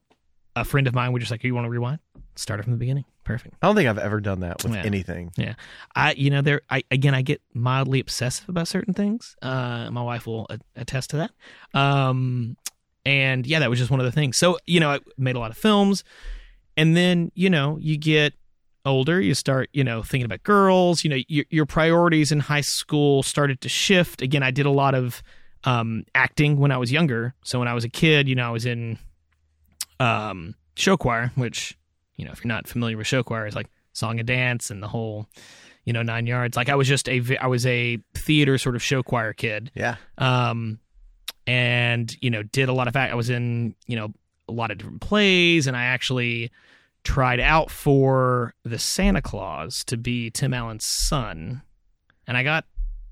a 0.56 0.64
friend 0.64 0.86
of 0.86 0.94
mine 0.94 1.12
was 1.12 1.20
just 1.20 1.30
like, 1.30 1.42
"You 1.44 1.54
want 1.54 1.64
to 1.66 1.70
rewind? 1.70 1.98
Start 2.36 2.60
it 2.60 2.64
from 2.64 2.72
the 2.72 2.78
beginning." 2.78 3.04
Perfect. 3.24 3.54
I 3.62 3.66
don't 3.68 3.76
think 3.76 3.88
I've 3.88 3.98
ever 3.98 4.20
done 4.20 4.40
that 4.40 4.64
with 4.64 4.74
Yeah. 4.74 4.82
anything. 4.84 5.30
Yeah, 5.36 5.54
I 5.94 6.12
you 6.14 6.28
know 6.30 6.42
there 6.42 6.60
I 6.68 6.82
again 6.90 7.14
I 7.14 7.22
get 7.22 7.40
mildly 7.54 8.00
obsessive 8.00 8.48
about 8.48 8.66
certain 8.68 8.94
things. 8.94 9.36
Uh, 9.40 9.88
my 9.90 10.02
wife 10.02 10.26
will 10.26 10.46
a- 10.50 10.58
attest 10.76 11.10
to 11.10 11.16
that. 11.18 11.30
Um, 11.78 12.56
and 13.06 13.46
yeah, 13.46 13.58
that 13.60 13.70
was 13.70 13.78
just 13.78 13.90
one 13.90 14.00
of 14.00 14.06
the 14.06 14.12
things. 14.12 14.36
So 14.36 14.58
you 14.66 14.80
know, 14.80 14.90
I 14.90 14.98
made 15.16 15.36
a 15.36 15.38
lot 15.38 15.50
of 15.50 15.56
films, 15.56 16.04
and 16.76 16.96
then 16.96 17.30
you 17.34 17.48
know 17.50 17.78
you 17.80 17.96
get 17.96 18.34
older, 18.84 19.20
you 19.20 19.34
start 19.34 19.68
you 19.72 19.84
know 19.84 20.02
thinking 20.02 20.24
about 20.26 20.42
girls. 20.42 21.04
You 21.04 21.10
know 21.10 21.18
your 21.28 21.44
your 21.50 21.66
priorities 21.66 22.32
in 22.32 22.40
high 22.40 22.60
school 22.60 23.22
started 23.22 23.60
to 23.62 23.68
shift. 23.68 24.20
Again, 24.22 24.42
I 24.42 24.50
did 24.50 24.66
a 24.66 24.70
lot 24.70 24.94
of 24.94 25.22
um 25.64 26.04
acting 26.14 26.58
when 26.58 26.72
I 26.72 26.76
was 26.76 26.90
younger. 26.90 27.34
So 27.44 27.58
when 27.60 27.68
I 27.68 27.74
was 27.74 27.84
a 27.84 27.88
kid, 27.88 28.28
you 28.28 28.34
know, 28.34 28.46
I 28.48 28.50
was 28.50 28.66
in 28.66 28.98
um 30.02 30.54
show 30.76 30.96
choir, 30.96 31.32
which 31.34 31.76
you 32.16 32.24
know 32.24 32.32
if 32.32 32.42
you're 32.44 32.48
not 32.48 32.66
familiar 32.68 32.96
with 32.96 33.06
show 33.06 33.22
choir, 33.22 33.46
is 33.46 33.54
like 33.54 33.68
song 33.92 34.18
and 34.18 34.26
dance 34.26 34.70
and 34.70 34.82
the 34.82 34.88
whole 34.88 35.26
you 35.84 35.92
know 35.92 36.02
nine 36.02 36.26
yards. 36.26 36.56
Like 36.56 36.68
i 36.68 36.74
was 36.74 36.88
just 36.88 37.08
a 37.08 37.22
i 37.40 37.46
was 37.46 37.66
a 37.66 37.98
theater 38.14 38.58
sort 38.58 38.74
of 38.76 38.82
show 38.82 39.02
choir 39.02 39.32
kid. 39.32 39.70
Yeah. 39.74 39.96
um 40.18 40.78
and 41.46 42.16
you 42.20 42.30
know 42.30 42.42
did 42.42 42.68
a 42.68 42.72
lot 42.72 42.86
of 42.86 42.94
act 42.94 43.12
i 43.12 43.16
was 43.16 43.28
in 43.28 43.74
you 43.88 43.96
know 43.96 44.12
a 44.48 44.52
lot 44.52 44.70
of 44.70 44.78
different 44.78 45.00
plays 45.00 45.66
and 45.66 45.76
i 45.76 45.82
actually 45.82 46.52
tried 47.02 47.40
out 47.40 47.68
for 47.68 48.54
the 48.64 48.78
santa 48.78 49.20
clause 49.20 49.82
to 49.84 49.96
be 49.96 50.30
tim 50.30 50.54
allen's 50.54 50.84
son. 50.84 51.62
And 52.28 52.36
i 52.36 52.44
got 52.44 52.64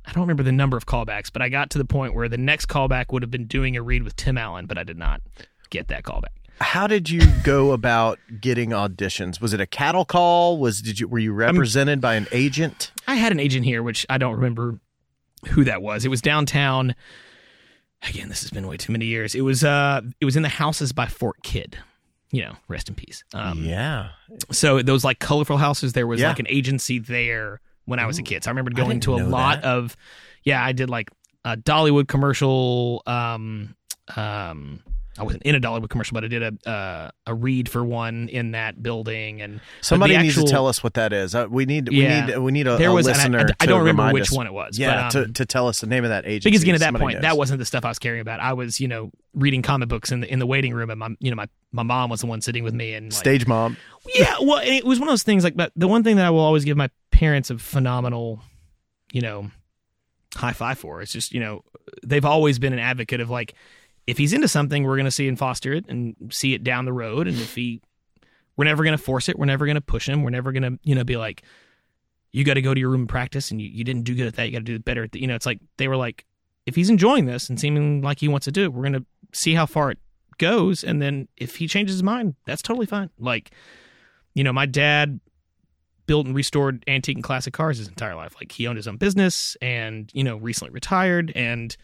i 0.06 0.12
don't 0.12 0.22
remember 0.22 0.44
the 0.44 0.52
number 0.52 0.76
of 0.76 0.86
callbacks 0.86 1.32
but 1.32 1.42
i 1.42 1.48
got 1.48 1.70
to 1.70 1.78
the 1.78 1.84
point 1.84 2.14
where 2.14 2.28
the 2.28 2.38
next 2.38 2.66
callback 2.66 3.06
would 3.10 3.22
have 3.22 3.32
been 3.32 3.46
doing 3.46 3.76
a 3.76 3.82
read 3.82 4.04
with 4.04 4.14
tim 4.14 4.38
allen 4.38 4.66
but 4.66 4.78
i 4.78 4.84
did 4.84 4.96
not 4.96 5.20
get 5.70 5.88
that 5.88 6.04
callback 6.04 6.38
How 6.60 6.86
did 6.86 7.08
you 7.08 7.22
go 7.42 7.72
about 7.72 8.18
getting 8.40 8.70
auditions? 8.70 9.40
Was 9.40 9.54
it 9.54 9.60
a 9.60 9.66
cattle 9.66 10.04
call? 10.04 10.58
Was 10.58 10.82
did 10.82 11.00
you 11.00 11.08
were 11.08 11.18
you 11.18 11.32
represented 11.32 12.00
by 12.00 12.14
an 12.14 12.26
agent? 12.32 12.92
I 13.08 13.14
had 13.16 13.32
an 13.32 13.40
agent 13.40 13.64
here, 13.64 13.82
which 13.82 14.04
I 14.10 14.18
don't 14.18 14.34
remember 14.34 14.78
who 15.48 15.64
that 15.64 15.80
was. 15.82 16.04
It 16.04 16.08
was 16.08 16.20
downtown. 16.20 16.94
Again, 18.08 18.28
this 18.28 18.42
has 18.42 18.50
been 18.50 18.66
way 18.66 18.76
too 18.76 18.92
many 18.92 19.06
years. 19.06 19.34
It 19.34 19.40
was 19.40 19.64
uh, 19.64 20.02
it 20.20 20.24
was 20.24 20.36
in 20.36 20.42
the 20.42 20.48
houses 20.50 20.92
by 20.92 21.06
Fort 21.06 21.42
Kid. 21.42 21.78
You 22.30 22.42
know, 22.42 22.52
rest 22.68 22.88
in 22.88 22.94
peace. 22.94 23.24
Um, 23.34 23.64
yeah. 23.64 24.10
So 24.52 24.82
those 24.82 25.02
like 25.02 25.18
colorful 25.18 25.56
houses, 25.56 25.94
there 25.94 26.06
was 26.06 26.20
Yeah. 26.20 26.28
like 26.28 26.38
an 26.38 26.46
agency 26.48 26.98
there 27.00 27.60
when 27.86 27.98
I 27.98 28.06
was 28.06 28.18
a 28.18 28.22
kid. 28.22 28.44
So 28.44 28.50
I 28.50 28.52
remember 28.52 28.70
going 28.70 29.00
didn't 29.00 29.02
to 29.04 29.14
a 29.16 29.24
lot 29.26 29.62
that. 29.62 29.68
of, 29.68 29.96
yeah, 30.44 30.64
I 30.64 30.70
did 30.70 30.88
like 30.90 31.10
a 31.44 31.56
Dollywood 31.56 32.06
commercial. 32.06 33.02
Um, 33.04 33.74
um, 34.14 34.84
I 35.18 35.24
wasn't 35.24 35.42
in 35.42 35.54
a 35.56 35.60
Dollywood 35.60 35.90
commercial, 35.90 36.14
but 36.14 36.24
I 36.24 36.28
did 36.28 36.42
a 36.64 36.70
uh, 36.70 37.10
a 37.26 37.34
read 37.34 37.68
for 37.68 37.84
one 37.84 38.28
in 38.28 38.52
that 38.52 38.80
building, 38.82 39.42
and 39.42 39.60
Somebody 39.80 40.14
the 40.16 40.22
needs 40.22 40.36
to 40.36 40.44
tell 40.44 40.68
us 40.68 40.84
what 40.84 40.94
that 40.94 41.12
is. 41.12 41.34
Uh, 41.34 41.46
we 41.50 41.66
need 41.66 41.92
Yeah. 41.92 42.26
we 42.26 42.32
need 42.32 42.38
we 42.38 42.52
need 42.52 42.66
a, 42.68 42.76
There 42.76 42.92
was, 42.92 43.08
I- 43.08 43.12
listener. 43.12 43.38
I, 43.40 43.42
I 43.42 43.46
to 43.46 43.66
don't 43.66 43.84
remember 43.84 44.12
which 44.12 44.30
us. 44.30 44.32
one 44.32 44.46
it 44.46 44.52
was. 44.52 44.78
Yeah, 44.78 45.08
but, 45.12 45.16
um, 45.16 45.26
to, 45.26 45.32
to 45.32 45.46
tell 45.46 45.66
us 45.66 45.80
the 45.80 45.88
name 45.88 46.04
of 46.04 46.10
that 46.10 46.26
agency. 46.26 46.48
because 46.50 46.62
again 46.62 46.76
at 46.76 46.80
that 46.82 46.94
point 46.94 47.14
knows. 47.16 47.22
that 47.22 47.36
wasn't 47.36 47.58
the 47.58 47.64
stuff 47.64 47.84
I 47.84 47.88
was 47.88 47.98
caring 47.98 48.20
about. 48.20 48.38
I 48.40 48.52
was 48.52 48.80
you 48.80 48.86
know 48.88 49.10
reading 49.34 49.62
comic 49.62 49.88
books 49.88 50.12
in 50.12 50.20
the 50.20 50.32
in 50.32 50.38
the 50.38 50.46
waiting 50.46 50.72
room, 50.74 50.90
and 50.90 50.98
my 51.00 51.08
you 51.18 51.30
know 51.30 51.36
my 51.36 51.48
my 51.72 51.82
mom 51.82 52.08
was 52.08 52.20
the 52.20 52.26
one 52.26 52.40
sitting 52.40 52.62
with 52.62 52.74
me 52.74 52.94
and 52.94 53.06
like, 53.12 53.18
stage 53.18 53.46
mom. 53.48 53.76
yeah, 54.14 54.36
well, 54.40 54.60
it 54.64 54.84
was 54.84 55.00
one 55.00 55.08
of 55.08 55.12
those 55.12 55.24
things 55.24 55.42
like 55.42 55.56
but 55.56 55.72
the 55.74 55.88
one 55.88 56.04
thing 56.04 56.16
that 56.16 56.24
I 56.26 56.30
will 56.30 56.38
always 56.40 56.64
give 56.64 56.76
my 56.76 56.88
parents 57.10 57.50
a 57.50 57.58
phenomenal, 57.58 58.40
you 59.12 59.20
know, 59.22 59.50
high 60.36 60.52
five 60.52 60.78
for. 60.78 61.02
It's 61.02 61.12
just 61.12 61.32
you 61.34 61.40
know 61.40 61.64
they've 62.06 62.24
always 62.24 62.60
been 62.60 62.72
an 62.72 62.78
advocate 62.78 63.20
of 63.20 63.28
like 63.28 63.54
if 64.10 64.18
he's 64.18 64.32
into 64.32 64.48
something, 64.48 64.84
we're 64.84 64.96
going 64.96 65.04
to 65.04 65.10
see 65.10 65.28
and 65.28 65.38
foster 65.38 65.72
it 65.72 65.86
and 65.88 66.16
see 66.30 66.52
it 66.52 66.64
down 66.64 66.84
the 66.84 66.92
road, 66.92 67.26
and 67.26 67.36
if 67.38 67.54
he, 67.54 67.80
we're 68.56 68.64
never 68.64 68.82
going 68.82 68.96
to 68.96 69.02
force 69.02 69.28
it, 69.28 69.38
we're 69.38 69.46
never 69.46 69.66
going 69.66 69.76
to 69.76 69.80
push 69.80 70.08
him, 70.08 70.22
we're 70.22 70.30
never 70.30 70.52
going 70.52 70.64
to 70.64 70.78
you 70.82 70.94
know 70.94 71.04
be 71.04 71.16
like. 71.16 71.42
You 72.32 72.44
got 72.44 72.54
to 72.54 72.62
go 72.62 72.72
to 72.72 72.78
your 72.78 72.90
room 72.90 73.00
and 73.00 73.08
practice, 73.08 73.50
and 73.50 73.60
you, 73.60 73.68
you 73.68 73.82
didn't 73.82 74.04
do 74.04 74.14
good 74.14 74.28
at 74.28 74.36
that. 74.36 74.46
You 74.46 74.52
got 74.52 74.58
to 74.58 74.64
do 74.64 74.78
better 74.78 75.02
at 75.02 75.10
the, 75.10 75.20
you 75.20 75.26
know. 75.26 75.34
It's 75.34 75.46
like 75.46 75.58
they 75.78 75.88
were 75.88 75.96
like, 75.96 76.24
if 76.64 76.76
he's 76.76 76.88
enjoying 76.88 77.26
this 77.26 77.48
and 77.48 77.58
seeming 77.58 78.02
like 78.02 78.20
he 78.20 78.28
wants 78.28 78.44
to 78.44 78.52
do 78.52 78.62
it, 78.62 78.72
we're 78.72 78.84
gonna 78.84 79.04
see 79.32 79.54
how 79.54 79.66
far 79.66 79.90
it 79.90 79.98
goes, 80.38 80.84
and 80.84 81.02
then 81.02 81.26
if 81.36 81.56
he 81.56 81.66
changes 81.66 81.96
his 81.96 82.02
mind, 82.04 82.36
that's 82.46 82.62
totally 82.62 82.86
fine. 82.86 83.10
Like, 83.18 83.50
you 84.34 84.44
know, 84.44 84.52
my 84.52 84.66
dad 84.66 85.20
built 86.06 86.26
and 86.26 86.34
restored 86.34 86.82
antique 86.88 87.16
and 87.16 87.24
classic 87.24 87.52
cars 87.52 87.78
his 87.78 87.86
entire 87.86 88.16
life. 88.16 88.34
Like 88.34 88.50
he 88.50 88.66
owned 88.66 88.76
his 88.76 88.88
own 88.88 88.96
business 88.96 89.56
and, 89.62 90.10
you 90.12 90.24
know, 90.24 90.36
recently 90.36 90.72
retired 90.72 91.30
and 91.36 91.76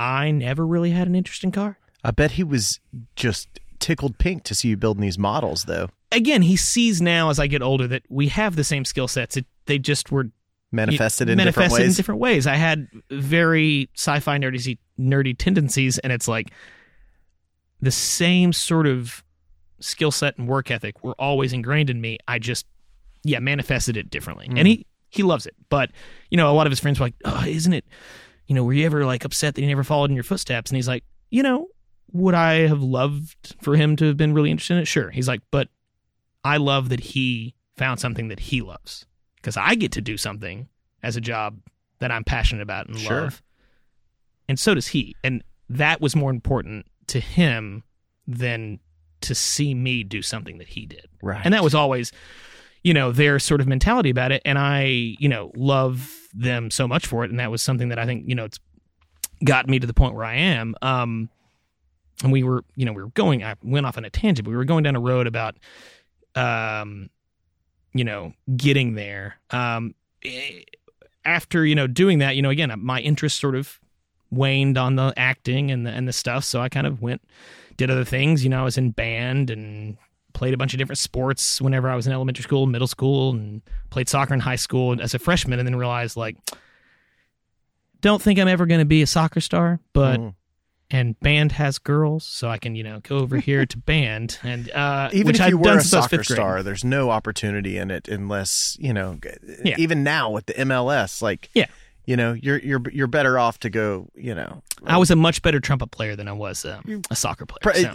I 0.00 0.30
never 0.30 0.66
really 0.66 0.90
had 0.90 1.06
an 1.06 1.14
interest 1.14 1.44
in 1.44 1.52
car. 1.52 1.78
I 2.02 2.10
bet 2.10 2.32
he 2.32 2.42
was 2.42 2.80
just 3.16 3.60
tickled 3.78 4.18
pink 4.18 4.44
to 4.44 4.54
see 4.54 4.68
you 4.68 4.76
building 4.78 5.02
these 5.02 5.18
models, 5.18 5.64
though. 5.64 5.90
Again, 6.10 6.42
he 6.42 6.56
sees 6.56 7.02
now 7.02 7.28
as 7.28 7.38
I 7.38 7.46
get 7.46 7.62
older 7.62 7.86
that 7.86 8.02
we 8.08 8.28
have 8.28 8.56
the 8.56 8.64
same 8.64 8.86
skill 8.86 9.06
sets. 9.06 9.36
It, 9.36 9.46
they 9.66 9.78
just 9.78 10.10
were 10.10 10.30
Manifested 10.72 11.28
in 11.28 11.36
manifested 11.36 11.62
different 11.62 11.80
ways. 11.80 11.92
in 11.92 11.96
different 11.96 12.20
ways. 12.20 12.46
I 12.46 12.54
had 12.54 12.88
very 13.10 13.90
sci-fi 13.96 14.38
nerdy 14.38 14.78
nerdy 14.98 15.36
tendencies, 15.36 15.98
and 15.98 16.12
it's 16.12 16.28
like 16.28 16.52
the 17.80 17.90
same 17.90 18.52
sort 18.52 18.86
of 18.86 19.24
skill 19.80 20.12
set 20.12 20.38
and 20.38 20.46
work 20.46 20.70
ethic 20.70 21.02
were 21.02 21.16
always 21.18 21.52
ingrained 21.52 21.90
in 21.90 22.00
me. 22.00 22.18
I 22.28 22.38
just 22.38 22.66
yeah 23.24 23.40
manifested 23.40 23.96
it 23.96 24.10
differently, 24.10 24.46
and 24.46 24.60
hmm. 24.60 24.66
he 24.66 24.86
he 25.08 25.24
loves 25.24 25.44
it. 25.44 25.56
But 25.70 25.90
you 26.30 26.36
know, 26.36 26.48
a 26.48 26.54
lot 26.54 26.68
of 26.68 26.70
his 26.70 26.78
friends 26.78 27.00
were 27.00 27.06
like, 27.06 27.16
"Oh, 27.24 27.44
isn't 27.44 27.72
it? 27.72 27.84
You 28.50 28.56
know, 28.56 28.64
were 28.64 28.72
you 28.72 28.84
ever 28.84 29.04
like 29.06 29.24
upset 29.24 29.54
that 29.54 29.60
he 29.60 29.66
never 29.68 29.84
followed 29.84 30.10
in 30.10 30.16
your 30.16 30.24
footsteps?" 30.24 30.72
And 30.72 30.76
he's 30.76 30.88
like, 30.88 31.04
"You 31.30 31.44
know, 31.44 31.68
would 32.10 32.34
I 32.34 32.66
have 32.66 32.82
loved 32.82 33.54
for 33.62 33.76
him 33.76 33.94
to 33.96 34.06
have 34.06 34.16
been 34.16 34.34
really 34.34 34.50
interested 34.50 34.74
in 34.74 34.80
it? 34.80 34.86
Sure." 34.88 35.10
He's 35.10 35.28
like, 35.28 35.40
"But 35.52 35.68
I 36.42 36.56
love 36.56 36.88
that 36.88 36.98
he 37.00 37.54
found 37.76 38.00
something 38.00 38.26
that 38.28 38.40
he 38.40 38.60
loves." 38.60 39.06
because 39.36 39.56
I 39.56 39.74
get 39.76 39.92
to 39.92 40.02
do 40.02 40.16
something 40.18 40.68
as 41.02 41.16
a 41.16 41.20
job 41.20 41.60
that 42.00 42.10
I'm 42.10 42.24
passionate 42.24 42.60
about 42.62 42.88
and 42.88 42.98
Sure. 42.98 43.22
love. 43.22 43.42
And 44.50 44.58
so 44.58 44.74
does 44.74 44.88
he. 44.88 45.14
And 45.24 45.42
that 45.70 46.02
was 46.02 46.14
more 46.14 46.30
important 46.30 46.84
to 47.06 47.20
him 47.20 47.84
than 48.26 48.80
to 49.22 49.34
see 49.34 49.72
me 49.74 50.02
do 50.04 50.20
something 50.20 50.58
that 50.58 50.68
he 50.68 50.84
did. 50.84 51.06
right. 51.22 51.40
And 51.42 51.54
that 51.54 51.62
was 51.64 51.74
always, 51.74 52.12
you 52.84 52.92
know, 52.92 53.12
their 53.12 53.38
sort 53.38 53.62
of 53.62 53.66
mentality 53.66 54.10
about 54.10 54.30
it. 54.30 54.42
And 54.44 54.58
I, 54.58 55.16
you 55.18 55.28
know, 55.30 55.52
love 55.56 56.19
them 56.34 56.70
so 56.70 56.86
much 56.86 57.06
for 57.06 57.24
it. 57.24 57.30
And 57.30 57.40
that 57.40 57.50
was 57.50 57.62
something 57.62 57.88
that 57.88 57.98
I 57.98 58.06
think, 58.06 58.28
you 58.28 58.34
know, 58.34 58.44
it's 58.44 58.58
gotten 59.44 59.70
me 59.70 59.78
to 59.78 59.86
the 59.86 59.94
point 59.94 60.14
where 60.14 60.24
I 60.24 60.34
am. 60.34 60.74
Um, 60.82 61.28
and 62.22 62.32
we 62.32 62.42
were, 62.42 62.64
you 62.76 62.84
know, 62.84 62.92
we 62.92 63.02
were 63.02 63.10
going, 63.10 63.42
I 63.42 63.54
went 63.62 63.86
off 63.86 63.96
on 63.96 64.04
a 64.04 64.10
tangent, 64.10 64.44
but 64.44 64.50
we 64.50 64.56
were 64.56 64.64
going 64.64 64.84
down 64.84 64.96
a 64.96 65.00
road 65.00 65.26
about, 65.26 65.56
um, 66.34 67.08
you 67.94 68.04
know, 68.04 68.34
getting 68.56 68.94
there. 68.94 69.36
Um, 69.50 69.94
eh, 70.24 70.60
after, 71.24 71.64
you 71.66 71.74
know, 71.74 71.86
doing 71.86 72.18
that, 72.18 72.36
you 72.36 72.42
know, 72.42 72.50
again, 72.50 72.72
my 72.78 73.00
interest 73.00 73.40
sort 73.40 73.54
of 73.54 73.78
waned 74.30 74.78
on 74.78 74.96
the 74.96 75.12
acting 75.16 75.70
and 75.70 75.86
the, 75.86 75.90
and 75.90 76.06
the 76.06 76.12
stuff. 76.12 76.44
So 76.44 76.60
I 76.60 76.68
kind 76.68 76.86
of 76.86 77.02
went, 77.02 77.22
did 77.76 77.90
other 77.90 78.04
things. 78.04 78.44
You 78.44 78.50
know, 78.50 78.60
I 78.60 78.64
was 78.64 78.78
in 78.78 78.90
band 78.90 79.50
and 79.50 79.96
played 80.32 80.54
a 80.54 80.56
bunch 80.56 80.72
of 80.74 80.78
different 80.78 80.98
sports 80.98 81.60
whenever 81.60 81.88
I 81.88 81.96
was 81.96 82.06
in 82.06 82.12
elementary 82.12 82.42
school, 82.42 82.66
middle 82.66 82.86
school, 82.88 83.30
and 83.32 83.62
played 83.90 84.08
soccer 84.08 84.34
in 84.34 84.40
high 84.40 84.56
school 84.56 85.00
as 85.00 85.14
a 85.14 85.18
freshman, 85.18 85.58
and 85.58 85.66
then 85.68 85.76
realized 85.76 86.16
like, 86.16 86.36
don't 88.00 88.20
think 88.22 88.38
I'm 88.38 88.48
ever 88.48 88.66
going 88.66 88.80
to 88.80 88.84
be 88.86 89.02
a 89.02 89.06
soccer 89.06 89.40
star, 89.40 89.80
but 89.92 90.18
Mm. 90.20 90.34
and 90.90 91.20
band 91.20 91.52
has 91.52 91.78
girls, 91.78 92.24
so 92.24 92.48
I 92.48 92.58
can 92.58 92.74
you 92.74 92.82
know 92.82 93.00
go 93.00 93.18
over 93.18 93.36
here 93.38 93.66
to 93.66 93.78
band 93.78 94.38
and 94.42 94.70
uh, 94.70 95.10
even 95.12 95.28
which 95.28 95.36
if 95.36 95.42
I've 95.42 95.50
you 95.50 95.58
were 95.58 95.64
done 95.64 95.78
a 95.78 95.80
since 95.82 95.94
I 95.94 95.98
was 95.98 96.04
soccer 96.10 96.24
star, 96.24 96.62
there's 96.62 96.84
no 96.84 97.10
opportunity 97.10 97.76
in 97.78 97.90
it 97.90 98.08
unless 98.08 98.76
you 98.80 98.92
know. 98.92 99.18
Yeah. 99.64 99.76
Even 99.78 100.02
now 100.02 100.30
with 100.30 100.46
the 100.46 100.54
MLS, 100.54 101.20
like 101.22 101.50
Yeah. 101.54 101.66
You 102.10 102.16
know, 102.16 102.32
you're 102.32 102.58
you're 102.58 102.82
you're 102.92 103.06
better 103.06 103.38
off 103.38 103.60
to 103.60 103.70
go. 103.70 104.08
You 104.16 104.34
know, 104.34 104.62
I 104.84 104.98
was 104.98 105.12
a 105.12 105.16
much 105.16 105.42
better 105.42 105.60
trumpet 105.60 105.92
player 105.92 106.16
than 106.16 106.26
I 106.26 106.32
was 106.32 106.64
um, 106.64 107.02
a 107.08 107.14
soccer 107.14 107.46
player. 107.46 107.94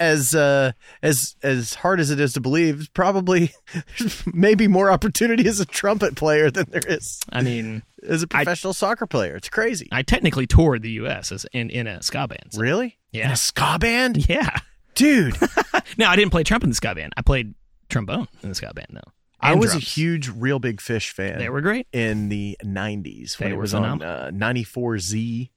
as 0.00 0.34
uh, 0.34 0.72
as 1.00 1.36
as 1.44 1.74
hard 1.74 2.00
as 2.00 2.10
it 2.10 2.18
is 2.18 2.32
to 2.32 2.40
believe, 2.40 2.88
probably 2.92 3.52
maybe 4.34 4.66
more 4.66 4.90
opportunity 4.90 5.46
as 5.46 5.60
a 5.60 5.64
trumpet 5.64 6.16
player 6.16 6.50
than 6.50 6.66
there 6.70 6.82
is 6.88 7.20
I 7.30 7.42
mean, 7.42 7.84
as 8.02 8.24
a 8.24 8.26
professional 8.26 8.74
soccer 8.74 9.06
player. 9.06 9.36
It's 9.36 9.48
crazy. 9.48 9.88
I 9.92 10.02
technically 10.02 10.48
toured 10.48 10.82
the 10.82 10.90
U.S. 11.02 11.30
as 11.30 11.46
in 11.52 11.70
in 11.70 11.86
a 11.86 12.02
ska 12.02 12.26
band. 12.26 12.48
so- 12.50 12.60
really? 12.60 12.98
Yeah. 13.12 13.26
In 13.26 13.30
a 13.30 13.36
ska 13.36 13.78
band, 13.78 14.28
Yeah. 14.28 14.56
dude. 14.96 15.36
No, 15.96 16.06
I 16.08 16.16
didn't 16.16 16.30
play 16.32 16.42
trumpet 16.42 16.66
in 16.66 16.70
the 16.70 16.76
ska 16.76 16.94
band. 16.96 17.12
I 17.16 17.22
played 17.22 17.54
trombone 17.88 18.26
in 18.42 18.48
the 18.48 18.54
ska 18.56 18.72
band 18.74 18.88
though. 18.90 19.12
I 19.42 19.54
was 19.54 19.74
a 19.74 19.78
huge 19.78 20.28
Real 20.28 20.58
Big 20.58 20.80
Fish 20.80 21.10
fan. 21.10 21.38
They 21.38 21.48
were 21.48 21.60
great. 21.60 21.86
in 21.92 22.28
the 22.28 22.56
90s 22.64 23.38
when 23.38 23.50
They 23.50 23.54
it 23.56 23.58
was 23.58 23.74
on 23.74 24.02
uh, 24.02 24.30
94Z. 24.32 25.50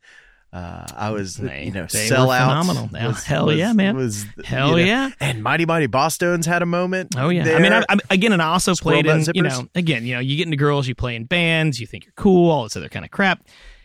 Uh, 0.51 0.85
I 0.95 1.09
was, 1.09 1.35
They- 1.37 1.65
you 1.65 1.71
know, 1.71 1.87
they 1.87 2.09
were 2.09 2.15
sellout. 2.15 2.39
phenomenal. 2.41 2.89
Yeah, 2.93 3.11
hell 3.13 3.51
yeah, 3.51 3.73
man. 3.73 3.95
Was, 3.95 4.25
Hell 4.45 4.77
you 4.77 4.85
know, 4.85 4.91
yeah. 4.91 5.09
And 5.19 5.41
Mighty 5.41 5.65
Mighty 5.65 5.87
Bosstones 5.87 6.45
had 6.45 6.61
a 6.61 6.67
moment. 6.67 7.15
Oh 7.17 7.29
yeah. 7.29 7.43
there. 7.43 7.57
I 7.57 7.59
mean, 7.59 7.73
I, 7.73 7.83
I, 7.89 7.97
again, 8.11 8.33
and 8.33 8.41
I 8.41 8.49
also 8.49 8.75
Squirrel 8.75 9.01
played 9.01 9.11
in. 9.11 9.25
butt 9.25 9.35
You 9.35 9.41
know, 9.41 9.67
again, 9.73 10.05
you 10.05 10.13
know, 10.13 10.19
you 10.19 10.37
get 10.37 10.45
into 10.45 10.57
girls, 10.57 10.87
you 10.87 10.93
play 10.93 11.15
in 11.15 11.25
bands, 11.25 11.79
you 11.79 11.87
think 11.87 12.05
you're 12.05 12.13
cool, 12.15 12.51
all 12.51 12.63
this 12.63 12.77
other 12.77 12.87
kind 12.87 13.03
of 13.03 13.09
crap. 13.09 13.41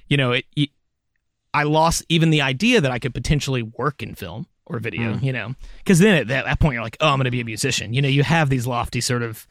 You 0.08 0.18
know, 0.18 0.32
it. 0.32 0.44
You, 0.54 0.66
I 1.54 1.62
lost 1.62 2.04
even 2.10 2.28
the 2.28 2.42
idea 2.42 2.82
that 2.82 2.90
I 2.90 2.98
could 2.98 3.14
potentially 3.14 3.62
work 3.62 4.02
in 4.02 4.14
film 4.14 4.46
or 4.66 4.78
video, 4.78 5.16
you 5.16 5.32
know, 5.32 5.54
because 5.78 5.98
then 5.98 6.16
at 6.16 6.28
that, 6.28 6.44
that 6.44 6.60
point 6.60 6.74
you're 6.74 6.82
like, 6.82 6.98
oh, 7.00 7.08
I'm 7.08 7.16
going 7.16 7.24
to 7.24 7.30
be 7.30 7.40
a 7.40 7.44
musician. 7.46 7.94
You 7.94 8.02
know, 8.02 8.08
you 8.08 8.22
have 8.22 8.50
these 8.50 8.66
lofty 8.66 9.00
sort 9.00 9.22
of 9.22 9.46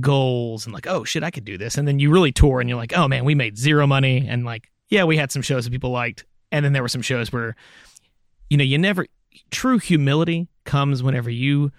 goals 0.00 0.66
and 0.66 0.74
like, 0.74 0.86
oh 0.86 1.04
shit, 1.04 1.22
I 1.22 1.30
could 1.30 1.44
do 1.44 1.58
this, 1.58 1.78
and 1.78 1.86
then 1.86 1.98
you 1.98 2.10
really 2.10 2.32
tour 2.32 2.60
and 2.60 2.68
you're 2.68 2.78
like, 2.78 2.96
oh 2.96 3.08
man, 3.08 3.24
we 3.24 3.34
made 3.34 3.58
zero 3.58 3.86
money, 3.86 4.26
and 4.28 4.44
like, 4.44 4.70
yeah, 4.88 5.04
we 5.04 5.16
had 5.16 5.30
some 5.30 5.42
shows 5.42 5.64
that 5.64 5.70
people 5.70 5.90
liked, 5.90 6.24
and 6.52 6.64
then 6.64 6.72
there 6.72 6.82
were 6.82 6.88
some 6.88 7.02
shows 7.02 7.32
where, 7.32 7.56
you 8.48 8.56
know, 8.56 8.64
you 8.64 8.78
never 8.78 9.06
true 9.50 9.78
humility 9.78 10.48
comes 10.64 11.02
whenever 11.02 11.30
you 11.30 11.70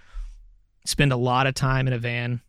spend 0.86 1.12
a 1.12 1.18
lot 1.18 1.48
of 1.48 1.54
time 1.54 1.88
in 1.88 1.94
a 1.94 1.98
van 1.98 2.42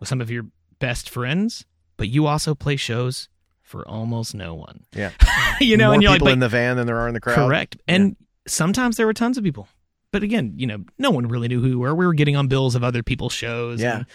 with 0.00 0.08
some 0.08 0.20
of 0.20 0.30
your 0.30 0.46
best 0.78 1.08
friends, 1.08 1.64
but 1.96 2.08
you 2.08 2.26
also 2.26 2.54
play 2.54 2.76
shows 2.76 3.28
for 3.62 3.86
almost 3.88 4.34
no 4.34 4.54
one. 4.54 4.84
Yeah. 4.94 5.10
you 5.60 5.76
know, 5.76 5.86
More 5.86 5.94
and 5.94 6.02
you're 6.02 6.10
like, 6.10 6.18
people 6.18 6.26
but- 6.26 6.32
in 6.34 6.38
the 6.40 6.48
van 6.48 6.76
than 6.76 6.86
there 6.86 6.98
are 6.98 7.08
in 7.08 7.14
the 7.14 7.20
crowd. 7.20 7.34
Correct. 7.36 7.76
And 7.88 8.16
sometimes 8.46 8.96
there 8.96 9.06
were 9.06 9.14
tons 9.14 9.38
of 9.38 9.44
people. 9.44 9.68
But 10.12 10.22
again, 10.22 10.54
you 10.56 10.66
know, 10.66 10.84
no 10.98 11.10
one 11.10 11.26
really 11.28 11.48
knew 11.48 11.60
who 11.60 11.68
we 11.70 11.76
were. 11.76 11.94
We 11.94 12.06
were 12.06 12.14
getting 12.14 12.36
on 12.36 12.46
bills 12.46 12.74
of 12.74 12.84
other 12.84 13.02
people's 13.02 13.32
shows. 13.32 13.82
Yeah. 13.82 13.96
And 13.98 14.06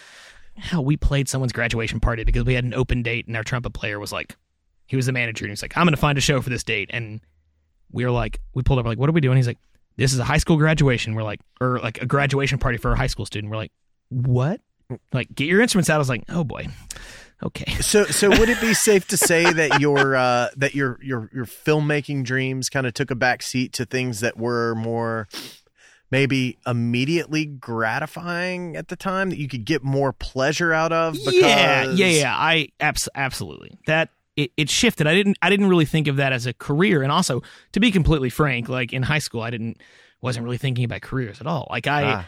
hell, 0.62 0.84
we 0.84 0.96
played 0.96 1.28
someone's 1.28 1.52
graduation 1.52 2.00
party 2.00 2.24
because 2.24 2.44
we 2.44 2.54
had 2.54 2.64
an 2.64 2.74
open 2.74 3.02
date 3.02 3.26
and 3.26 3.36
our 3.36 3.42
trumpet 3.42 3.70
player 3.70 3.98
was 3.98 4.12
like, 4.12 4.36
he 4.86 4.96
was 4.96 5.06
the 5.06 5.12
manager 5.12 5.44
and 5.44 5.50
he's 5.50 5.62
like, 5.62 5.76
I'm 5.76 5.84
going 5.84 5.94
to 5.94 6.00
find 6.00 6.16
a 6.16 6.20
show 6.20 6.40
for 6.40 6.50
this 6.50 6.64
date. 6.64 6.90
And 6.92 7.20
we 7.90 8.04
were 8.04 8.10
like, 8.10 8.40
we 8.54 8.62
pulled 8.62 8.78
up, 8.78 8.86
like, 8.86 8.98
what 8.98 9.08
are 9.08 9.12
we 9.12 9.20
doing? 9.20 9.36
He's 9.36 9.46
like, 9.46 9.58
this 9.96 10.12
is 10.12 10.18
a 10.18 10.24
high 10.24 10.38
school 10.38 10.56
graduation. 10.56 11.14
We're 11.14 11.22
like, 11.22 11.40
or 11.60 11.78
like 11.80 12.00
a 12.00 12.06
graduation 12.06 12.58
party 12.58 12.78
for 12.78 12.92
a 12.92 12.96
high 12.96 13.06
school 13.06 13.26
student. 13.26 13.50
We're 13.50 13.58
like, 13.58 13.72
what? 14.08 14.60
Like, 15.12 15.34
get 15.34 15.46
your 15.46 15.60
instruments 15.60 15.90
out. 15.90 15.96
I 15.96 15.98
was 15.98 16.08
like, 16.08 16.24
oh 16.28 16.44
boy. 16.44 16.68
Okay. 17.42 17.72
So, 17.82 18.04
so 18.04 18.30
would 18.30 18.48
it 18.48 18.60
be 18.60 18.74
safe 18.74 19.08
to 19.08 19.16
say 19.16 19.52
that 19.52 19.80
your 19.80 20.14
uh, 20.14 20.48
that 20.56 20.74
your 20.74 20.98
your 21.02 21.28
your 21.34 21.44
filmmaking 21.44 22.24
dreams 22.24 22.70
kind 22.70 22.86
of 22.86 22.94
took 22.94 23.10
a 23.10 23.16
back 23.16 23.42
seat 23.42 23.72
to 23.74 23.84
things 23.84 24.20
that 24.20 24.38
were 24.38 24.74
more 24.76 25.28
maybe 26.12 26.58
immediately 26.66 27.46
gratifying 27.46 28.76
at 28.76 28.86
the 28.88 28.94
time 28.94 29.30
that 29.30 29.38
you 29.38 29.48
could 29.48 29.64
get 29.64 29.82
more 29.82 30.12
pleasure 30.12 30.72
out 30.72 30.92
of? 30.92 31.14
Because... 31.14 31.34
Yeah, 31.34 31.90
yeah, 31.90 32.06
yeah. 32.06 32.36
I 32.36 32.68
abs- 32.78 33.08
absolutely 33.16 33.78
that 33.86 34.10
it, 34.36 34.52
it 34.56 34.70
shifted. 34.70 35.08
I 35.08 35.14
didn't 35.14 35.38
I 35.42 35.50
didn't 35.50 35.66
really 35.66 35.86
think 35.86 36.06
of 36.06 36.16
that 36.16 36.32
as 36.32 36.46
a 36.46 36.52
career, 36.52 37.02
and 37.02 37.10
also 37.10 37.42
to 37.72 37.80
be 37.80 37.90
completely 37.90 38.30
frank, 38.30 38.68
like 38.68 38.92
in 38.92 39.02
high 39.02 39.18
school, 39.18 39.42
I 39.42 39.50
didn't 39.50 39.78
wasn't 40.20 40.44
really 40.44 40.58
thinking 40.58 40.84
about 40.84 41.00
careers 41.02 41.40
at 41.40 41.48
all. 41.48 41.66
Like 41.68 41.88
I. 41.88 42.04
Ah. 42.04 42.26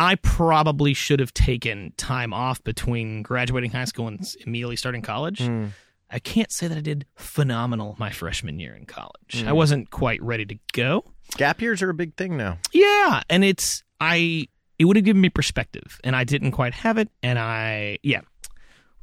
I 0.00 0.14
probably 0.14 0.94
should 0.94 1.18
have 1.18 1.34
taken 1.34 1.92
time 1.96 2.32
off 2.32 2.62
between 2.62 3.24
graduating 3.24 3.72
high 3.72 3.86
school 3.86 4.06
and 4.06 4.24
immediately 4.46 4.76
starting 4.76 5.02
college. 5.02 5.40
Hmm. 5.40 5.66
I 6.08 6.20
can't 6.20 6.52
say 6.52 6.68
that 6.68 6.78
I 6.78 6.80
did 6.80 7.04
phenomenal 7.16 7.96
my 7.98 8.10
freshman 8.10 8.60
year 8.60 8.76
in 8.76 8.86
college. 8.86 9.40
Hmm. 9.40 9.48
I 9.48 9.52
wasn't 9.52 9.90
quite 9.90 10.22
ready 10.22 10.46
to 10.46 10.56
go. 10.72 11.04
Gap 11.36 11.60
years 11.60 11.82
are 11.82 11.90
a 11.90 11.94
big 11.94 12.14
thing 12.16 12.36
now. 12.36 12.58
Yeah, 12.72 13.22
and 13.28 13.44
it's 13.44 13.82
I 14.00 14.48
it 14.78 14.84
would 14.84 14.96
have 14.96 15.04
given 15.04 15.20
me 15.20 15.28
perspective, 15.28 16.00
and 16.04 16.14
I 16.16 16.24
didn't 16.24 16.52
quite 16.52 16.74
have 16.74 16.98
it, 16.98 17.10
and 17.22 17.38
I 17.38 17.98
yeah. 18.02 18.20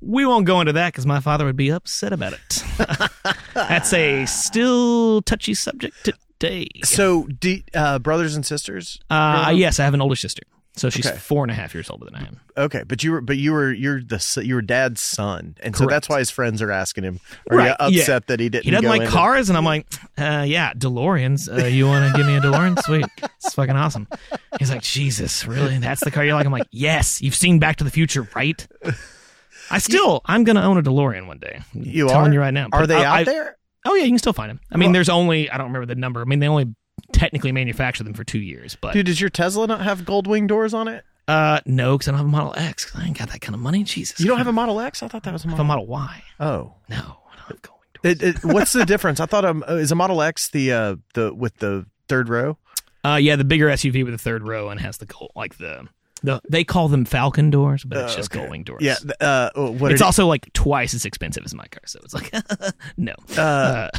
We 0.02 0.26
won't 0.26 0.46
go 0.46 0.60
into 0.60 0.74
that 0.74 0.92
because 0.92 1.06
my 1.06 1.20
father 1.20 1.46
would 1.46 1.56
be 1.56 1.72
upset 1.72 2.14
about 2.14 2.34
it. 2.34 2.64
That's 3.54 3.92
a 3.94 4.26
still 4.26 5.22
touchy 5.24 5.54
subject 5.56 5.96
today. 6.04 6.68
So, 6.84 7.24
do, 7.24 7.60
uh, 7.74 7.98
brothers 8.00 8.36
and 8.36 8.46
sisters? 8.46 9.00
Uh, 9.10 9.52
yes, 9.56 9.80
I 9.80 9.86
have 9.86 9.94
an 9.96 10.02
older 10.02 10.18
sister, 10.18 10.44
so 10.76 10.90
she's 10.90 11.08
Okay. 11.08 11.18
four 11.18 11.44
and 11.44 11.52
a 11.52 11.54
half 11.54 11.74
years 11.74 11.90
older 11.90 12.06
than 12.06 12.16
I 12.16 12.20
am. 12.28 12.40
Okay, 12.58 12.84
but 12.88 13.04
you 13.04 13.12
were, 13.14 13.22
but 13.22 13.38
you 13.38 13.52
were, 13.54 13.72
you're 13.74 14.02
the, 14.02 14.16
s- 14.16 14.38
you 14.38 14.56
were 14.56 14.62
dad's 14.62 15.02
son, 15.02 15.56
and 15.62 15.76
so 15.76 15.86
that's 15.86 16.08
why 16.10 16.20
his 16.20 16.30
friends 16.30 16.62
are 16.62 16.72
asking 16.72 17.04
him. 17.04 17.20
Are 17.50 17.58
Right, 17.58 17.76
you 17.80 17.88
yeah. 17.96 18.00
upset 18.02 18.28
that 18.28 18.40
he 18.40 18.50
didn't? 18.50 18.66
He 18.66 18.72
doesn't 18.72 18.88
like 18.90 19.08
cars, 19.10 19.50
and 19.50 19.58
I'm 19.58 19.66
like, 19.66 19.88
uh, 20.18 20.46
yeah, 20.48 20.74
DeLoreans. 20.74 21.52
Uh, 21.52 21.66
you 21.68 21.86
want 21.88 22.12
to 22.12 22.18
give 22.18 22.28
me 22.28 22.36
a 22.36 22.42
DeLorean? 22.42 22.80
Sweet, 22.86 23.06
it's 23.38 23.54
fucking 23.54 23.76
awesome. 23.76 24.08
He's 24.60 24.70
like, 24.72 24.82
Jesus, 24.82 25.46
really? 25.46 25.78
That's 25.80 26.04
the 26.04 26.12
car 26.12 26.24
you 26.26 26.34
like? 26.34 26.46
I'm 26.46 26.52
like, 26.52 26.68
yes. 26.72 27.22
You've 27.22 27.36
seen 27.36 27.60
Back 27.60 27.78
to 27.78 27.84
the 27.84 27.92
Future, 27.92 28.28
right? 28.36 28.66
I 29.72 29.80
still, 29.80 30.22
I'm 30.26 30.44
gonna 30.44 30.62
own 30.62 30.78
a 30.78 30.84
DeLorean 30.84 31.28
one 31.28 31.40
day. 31.40 31.62
I'm 31.74 31.84
You 31.84 32.08
telling 32.08 32.32
are 32.32 32.34
you 32.34 32.40
right 32.40 32.54
now. 32.54 32.68
Are 32.72 32.86
they 32.88 32.96
I- 32.96 33.06
out 33.06 33.16
I- 33.20 33.24
there? 33.24 33.58
Oh 33.88 33.94
yeah, 33.96 34.04
you 34.04 34.10
can 34.10 34.18
still 34.20 34.34
find 34.34 34.50
them. 34.50 34.60
I 34.72 34.78
mean, 34.78 34.88
Well- 34.90 34.94
there's 34.94 35.10
only 35.10 35.50
I 35.50 35.58
don't 35.58 35.68
remember 35.68 35.86
the 35.86 35.96
number. 36.00 36.22
I 36.22 36.26
mean, 36.26 36.40
they 36.40 36.48
only 36.48 36.74
technically 37.12 37.52
manufacture 37.52 38.04
them 38.04 38.14
for 38.14 38.24
two 38.24 38.40
years, 38.40 38.78
but 38.80 38.94
Dude, 38.94 39.06
does 39.06 39.20
your 39.22 39.30
Tesla 39.30 39.68
not 39.68 39.82
have 39.82 40.06
gull 40.06 40.22
wing 40.24 40.48
doors 40.48 40.74
on 40.74 40.88
it? 40.88 41.04
uh, 41.28 41.60
no, 41.66 41.98
because 41.98 42.08
I 42.08 42.12
don't 42.12 42.20
have 42.20 42.28
a 42.28 42.30
Model 42.30 42.54
X. 42.56 42.86
'cause 42.86 43.02
I 43.02 43.06
ain't 43.08 43.18
got 43.18 43.30
that 43.32 43.42
kind 43.42 43.56
of 43.56 43.62
money. 43.62 43.84
Jesus, 43.84 44.20
You 44.20 44.28
don't 44.28 44.38
have 44.38 44.48
a 44.48 44.52
Model 44.52 44.80
X? 44.80 45.02
I 45.02 45.08
thought 45.08 45.24
that 45.24 45.34
was 45.34 45.44
a 45.46 45.50
have 45.50 45.60
a 45.60 45.64
Model. 45.64 45.86
Model 45.86 45.88
Y. 45.88 46.24
Oh, 46.40 46.74
No, 46.90 46.96
I 46.98 47.36
don't 47.36 47.48
have 47.48 47.62
going 47.62 47.80
doors. 48.04 48.22
it, 48.22 48.24
it, 48.44 48.46
what's 48.46 48.74
the 48.74 48.86
difference? 48.86 49.20
I 49.20 49.26
thought 49.26 49.44
um, 49.46 49.64
uh, 49.68 49.74
is 49.74 49.92
a 49.92 49.96
Model 49.96 50.22
X 50.22 50.50
the 50.52 50.72
uh 50.72 50.96
the 51.16 51.34
with 51.34 51.58
the 51.58 51.86
third 52.08 52.30
row? 52.30 52.58
Uh, 53.04 53.16
yeah, 53.22 53.36
the 53.36 53.44
bigger 53.46 53.68
SUV 53.70 54.04
with 54.04 54.14
the 54.14 54.18
third 54.20 54.48
row 54.48 54.70
and 54.70 54.80
has 54.80 54.98
the 54.98 55.06
gold, 55.06 55.32
like 55.36 55.58
the 55.58 55.88
the 56.24 56.42
they 56.50 56.64
call 56.64 56.88
them 56.90 57.06
Falcon 57.06 57.50
doors, 57.50 57.84
but 57.84 57.98
it's 58.00 58.14
Uh, 58.14 58.18
just 58.18 58.36
okay. 58.36 58.46
Gullwing 58.48 58.64
doors. 58.66 58.82
Yeah. 58.84 58.96
Uh, 59.20 59.50
oh, 59.56 59.72
what 59.72 59.92
it's 59.92 60.02
also 60.02 60.28
like 60.28 60.52
twice 60.54 60.94
as 60.94 61.06
expensive 61.06 61.44
as 61.46 61.54
my 61.56 61.66
car, 61.68 61.82
so 61.86 62.00
it's 62.04 62.14
like 62.14 62.32
no, 62.98 63.14
uh, 63.38 63.42
uh, 63.42 63.90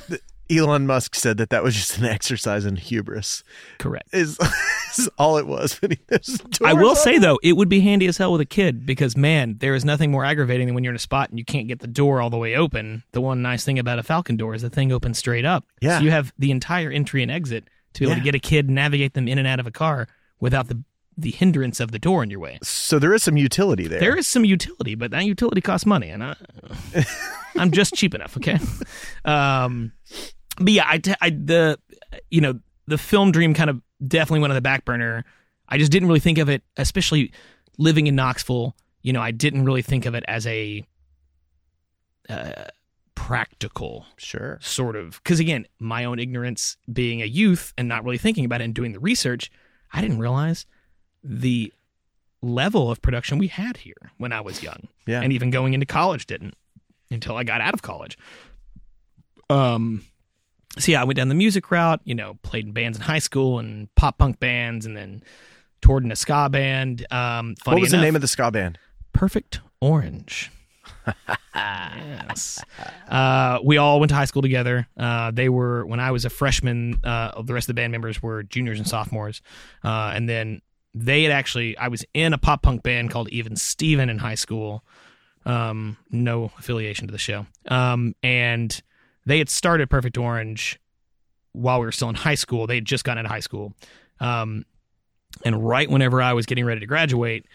Elon 0.51 0.87
Musk 0.87 1.15
said 1.15 1.37
that 1.39 1.51
that 1.51 1.63
was 1.65 1.75
just 1.75 1.99
an 1.99 2.05
exercise 2.17 2.65
in 2.65 2.77
hubris. 2.77 3.43
correct. 3.79 4.09
Is, 4.15 4.39
is 4.99 5.09
all 5.19 5.39
it 5.39 5.47
was. 5.47 5.79
But 5.81 5.93
he, 5.93 5.99
there's 6.07 6.41
I 6.65 6.73
will 6.73 6.91
on 6.91 6.97
say 6.97 7.19
though, 7.19 7.39
it 7.43 7.55
would 7.55 7.69
be 7.69 7.81
handy 7.81 8.07
as 8.07 8.17
hell 8.19 8.33
with 8.33 8.41
a 8.41 8.47
kid 8.47 8.87
because 8.87 9.17
man, 9.17 9.57
there 9.59 9.75
is 9.75 9.85
nothing 9.85 10.11
more 10.11 10.25
aggravating 10.25 10.67
than 10.67 10.75
when 10.75 10.85
you're 10.85 10.93
in 10.93 10.97
a 10.97 11.01
spot 11.01 11.31
and 11.31 11.39
you 11.39 11.45
can't 11.45 11.69
get 11.69 11.81
the 11.81 11.87
door 11.87 12.21
all 12.21 12.31
the 12.31 12.39
way 12.39 12.55
open. 12.55 13.03
The 13.13 13.21
one 13.21 13.43
nice 13.43 13.65
thing 13.65 13.79
about 13.79 13.99
a 13.99 14.03
Falcon 14.03 14.37
door 14.37 14.55
is 14.55 14.63
the 14.63 14.71
thing 14.71 14.93
opens 14.93 15.19
straight 15.19 15.45
up. 15.45 15.65
Yeah. 15.81 15.99
So 15.99 16.05
you 16.05 16.11
have 16.11 16.33
the 16.39 16.51
entire 16.51 16.91
entry 16.91 17.23
and 17.23 17.31
exit 17.31 17.65
to 17.95 18.01
be 18.01 18.05
able 18.07 18.13
Yeah. 18.13 18.19
to 18.19 18.25
get 18.25 18.35
a 18.35 18.39
kid 18.39 18.71
navigate 18.71 19.15
them 19.15 19.27
in 19.29 19.39
and 19.39 19.49
out 19.49 19.59
of 19.61 19.67
a 19.67 19.73
car 19.73 20.07
without 20.41 20.69
the 20.69 20.83
the 21.19 21.31
hindrance 21.31 21.81
of 21.81 21.93
the 21.93 21.99
door 21.99 22.23
in 22.23 22.29
your 22.29 22.41
way. 22.41 22.59
So 22.63 22.99
there 22.99 23.15
is 23.15 23.23
some 23.23 23.39
utility 23.39 23.89
there. 23.89 24.01
There 24.01 24.17
is 24.19 24.29
some 24.29 24.45
utility, 24.45 24.95
but 24.95 25.13
that 25.13 25.25
utility 25.25 25.63
costs 25.63 25.87
money, 25.87 26.11
and 26.11 26.23
I, 26.23 26.37
I'm 27.57 27.71
just 27.71 27.95
cheap 27.95 28.15
enough. 28.15 28.37
Okay, 28.37 28.59
um, 29.25 29.93
but 30.57 30.69
yeah, 30.73 30.85
I, 30.89 30.99
t- 30.99 31.15
I 31.21 31.31
the 31.31 31.79
you 32.31 32.41
know 32.41 32.59
the 32.87 32.99
film 32.99 33.33
dream 33.33 33.55
kind 33.55 33.71
of 33.71 33.81
definitely 34.07 34.41
went 34.41 34.53
on 34.53 34.57
the 34.57 34.61
back 34.63 34.85
burner. 34.85 35.25
I 35.69 35.79
just 35.79 35.91
didn't 35.93 36.09
really 36.09 36.21
think 36.21 36.39
of 36.39 36.49
it, 36.49 36.63
especially 36.77 37.33
living 37.79 38.07
in 38.07 38.15
Knoxville. 38.15 38.75
You 39.03 39.13
know, 39.13 39.21
I 39.21 39.31
didn't 39.31 39.65
really 39.65 39.83
think 39.83 40.07
of 40.07 40.15
it 40.15 40.25
as 40.29 40.47
a 40.47 40.85
uh, 42.29 42.65
practical 43.15 44.05
Sure. 44.17 44.59
sort 44.61 44.95
of 44.97 45.21
because 45.23 45.41
again 45.41 45.67
my 45.79 46.05
own 46.05 46.19
ignorance 46.19 46.77
being 46.93 47.23
a 47.23 47.25
youth 47.25 47.73
and 47.79 47.89
not 47.89 48.05
really 48.05 48.19
thinking 48.19 48.45
about 48.45 48.61
it 48.61 48.65
and 48.65 48.75
doing 48.75 48.93
the 48.93 48.99
research 49.01 49.51
i 49.93 50.01
didn't 50.03 50.19
realize 50.19 50.67
the 51.25 51.73
level 52.43 52.91
of 52.91 53.01
production 53.01 53.39
we 53.39 53.47
had 53.47 53.79
here 53.79 53.95
when 54.19 54.33
i 54.33 54.41
was 54.41 54.63
young 54.63 54.87
Yeah. 55.07 55.23
and 55.23 55.33
even 55.33 55.51
going 55.51 55.73
into 55.73 55.87
college 55.87 56.27
didn't 56.27 56.55
until 57.11 57.37
i 57.37 57.43
got 57.45 57.61
out 57.63 57.73
of 57.75 57.81
college 57.81 58.19
um 59.49 60.05
so 60.79 60.93
yeah 60.93 61.01
i 61.01 61.05
went 61.05 61.17
down 61.17 61.29
the 61.29 61.35
music 61.35 61.71
route 61.71 62.01
you 62.05 62.15
know 62.15 62.39
played 62.43 62.67
in 62.67 62.73
bands 62.73 62.99
in 62.99 63.05
high 63.05 63.19
school 63.19 63.59
and 63.59 63.95
pop 63.95 64.19
punk 64.19 64.39
bands 64.39 64.87
and 64.87 64.97
then 64.97 65.23
toured 65.81 66.05
in 66.05 66.13
a 66.13 66.17
ska 66.17 66.49
band 66.49 67.07
um 67.11 67.55
funny 67.65 67.77
what 67.77 67.81
was 67.81 67.91
the 67.91 67.97
name 67.97 68.15
of 68.15 68.23
the 68.23 68.29
ska 68.29 68.51
band? 68.51 68.79
Perfect 69.13 69.61
Orange. 69.81 70.51
yes. 71.55 72.63
Uh, 73.09 73.59
we 73.65 73.77
all 73.79 74.01
went 74.01 74.11
to 74.11 74.15
high 74.15 74.25
school 74.25 74.43
together. 74.43 74.87
Uh, 74.97 75.31
they 75.31 75.49
were 75.49 75.87
when 75.87 76.01
I 76.01 76.11
was 76.11 76.25
a 76.25 76.31
freshman. 76.31 77.01
Uh, 77.03 77.43
the 77.43 77.55
rest 77.55 77.65
of 77.65 77.75
the 77.75 77.81
band 77.81 77.93
members 77.93 78.23
were 78.23 78.43
juniors 78.43 78.79
and 78.79 78.87
sophomores, 78.87 79.43
uh, 79.85 80.13
and 80.15 80.29
then 80.29 80.61
they 80.95 81.23
had 81.23 81.33
actually. 81.33 81.77
I 81.79 81.89
was 81.89 82.05
in 82.15 82.33
a 82.33 82.39
pop 82.39 82.63
punk 82.63 82.83
band 82.83 83.11
called 83.11 83.29
Even 83.31 83.57
Steven 83.57 84.11
in 84.11 84.19
high 84.19 84.35
school. 84.35 84.85
Um, 85.45 85.97
no 86.11 86.51
affiliation 86.59 87.07
to 87.07 87.13
the 87.13 87.19
show. 87.19 87.47
Um, 87.69 88.15
and 88.23 88.83
they 89.27 89.39
had 89.39 89.49
started 89.51 89.91
Perfect 89.91 90.17
Orange 90.17 90.79
while 91.53 91.81
we 91.81 91.87
were 91.87 91.93
still 91.93 92.09
in 92.09 92.15
high 92.15 92.35
school. 92.37 92.67
They 92.67 92.77
had 92.77 92.85
just 92.85 93.05
gotten 93.05 93.19
into 93.19 93.29
high 93.29 93.41
school. 93.41 93.73
Um, 94.21 94.65
and 95.45 95.67
right 95.67 95.91
whenever 95.91 96.23
I 96.23 96.33
was 96.33 96.47
getting 96.47 96.65
ready 96.65 96.81
to 96.81 96.87
graduate, 96.87 97.47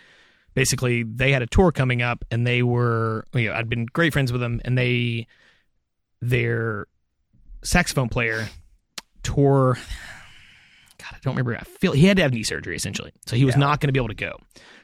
basically 0.53 1.03
they 1.03 1.31
had 1.31 1.41
a 1.41 1.47
tour 1.47 1.71
coming 1.71 2.01
up 2.01 2.23
and 2.29 2.45
they 2.45 2.61
were 2.61 3.25
you 3.33 3.47
know, 3.49 3.53
I'd 3.55 3.69
been 3.69 3.85
great 3.85 4.13
friends 4.13 4.31
with 4.31 4.41
them 4.41 4.61
and 4.65 4.77
they 4.77 5.27
their 6.21 6.87
saxophone 7.63 8.09
player 8.09 8.47
tore 9.23 9.75
God, 10.97 11.13
I 11.13 11.17
don't 11.23 11.33
remember. 11.35 11.55
I 11.57 11.63
feel 11.63 11.93
he 11.93 12.05
had 12.05 12.17
to 12.17 12.23
have 12.23 12.31
knee 12.33 12.43
surgery 12.43 12.75
essentially, 12.75 13.11
so 13.25 13.35
he 13.35 13.45
was 13.45 13.55
Yeah. 13.55 13.59
not 13.61 13.79
going 13.79 13.87
to 13.87 13.93
be 13.93 13.99
able 13.99 14.09
to 14.09 14.13
go. 14.13 14.37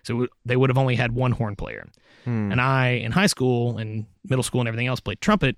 So 0.03 0.27
they 0.45 0.55
would 0.55 0.69
have 0.71 0.77
only 0.77 0.95
had 0.95 1.11
one 1.11 1.31
horn 1.31 1.55
player. 1.55 1.88
Hmm. 2.23 2.51
And 2.51 2.59
I, 2.61 2.89
in 2.89 3.11
high 3.11 3.27
school 3.27 3.77
and 3.77 4.05
middle 4.27 4.41
school 4.43 4.61
and 4.61 4.67
everything 4.67 4.88
else, 4.88 4.99
played 4.99 5.21
trumpet, 5.21 5.57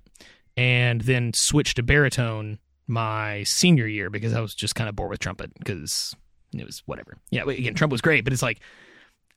and 0.60 1.00
then 1.00 1.32
switched 1.34 1.78
to 1.78 1.84
baritone 1.84 2.60
my 2.86 3.44
senior 3.44 3.88
year 3.88 4.10
because 4.10 4.34
I 4.34 4.42
was 4.42 4.54
just 4.54 4.76
kind 4.76 4.90
of 4.90 4.96
bored 4.96 5.10
with 5.10 5.22
trumpet 5.22 5.54
because 5.58 6.14
it 6.54 6.66
was 6.66 6.84
whatever. 6.86 7.18
Yeah, 7.30 7.44
again, 7.44 7.76
trumpet 7.76 7.94
was 7.94 8.02
great, 8.02 8.26
but 8.26 8.34
it's 8.34 8.42
like, 8.42 8.60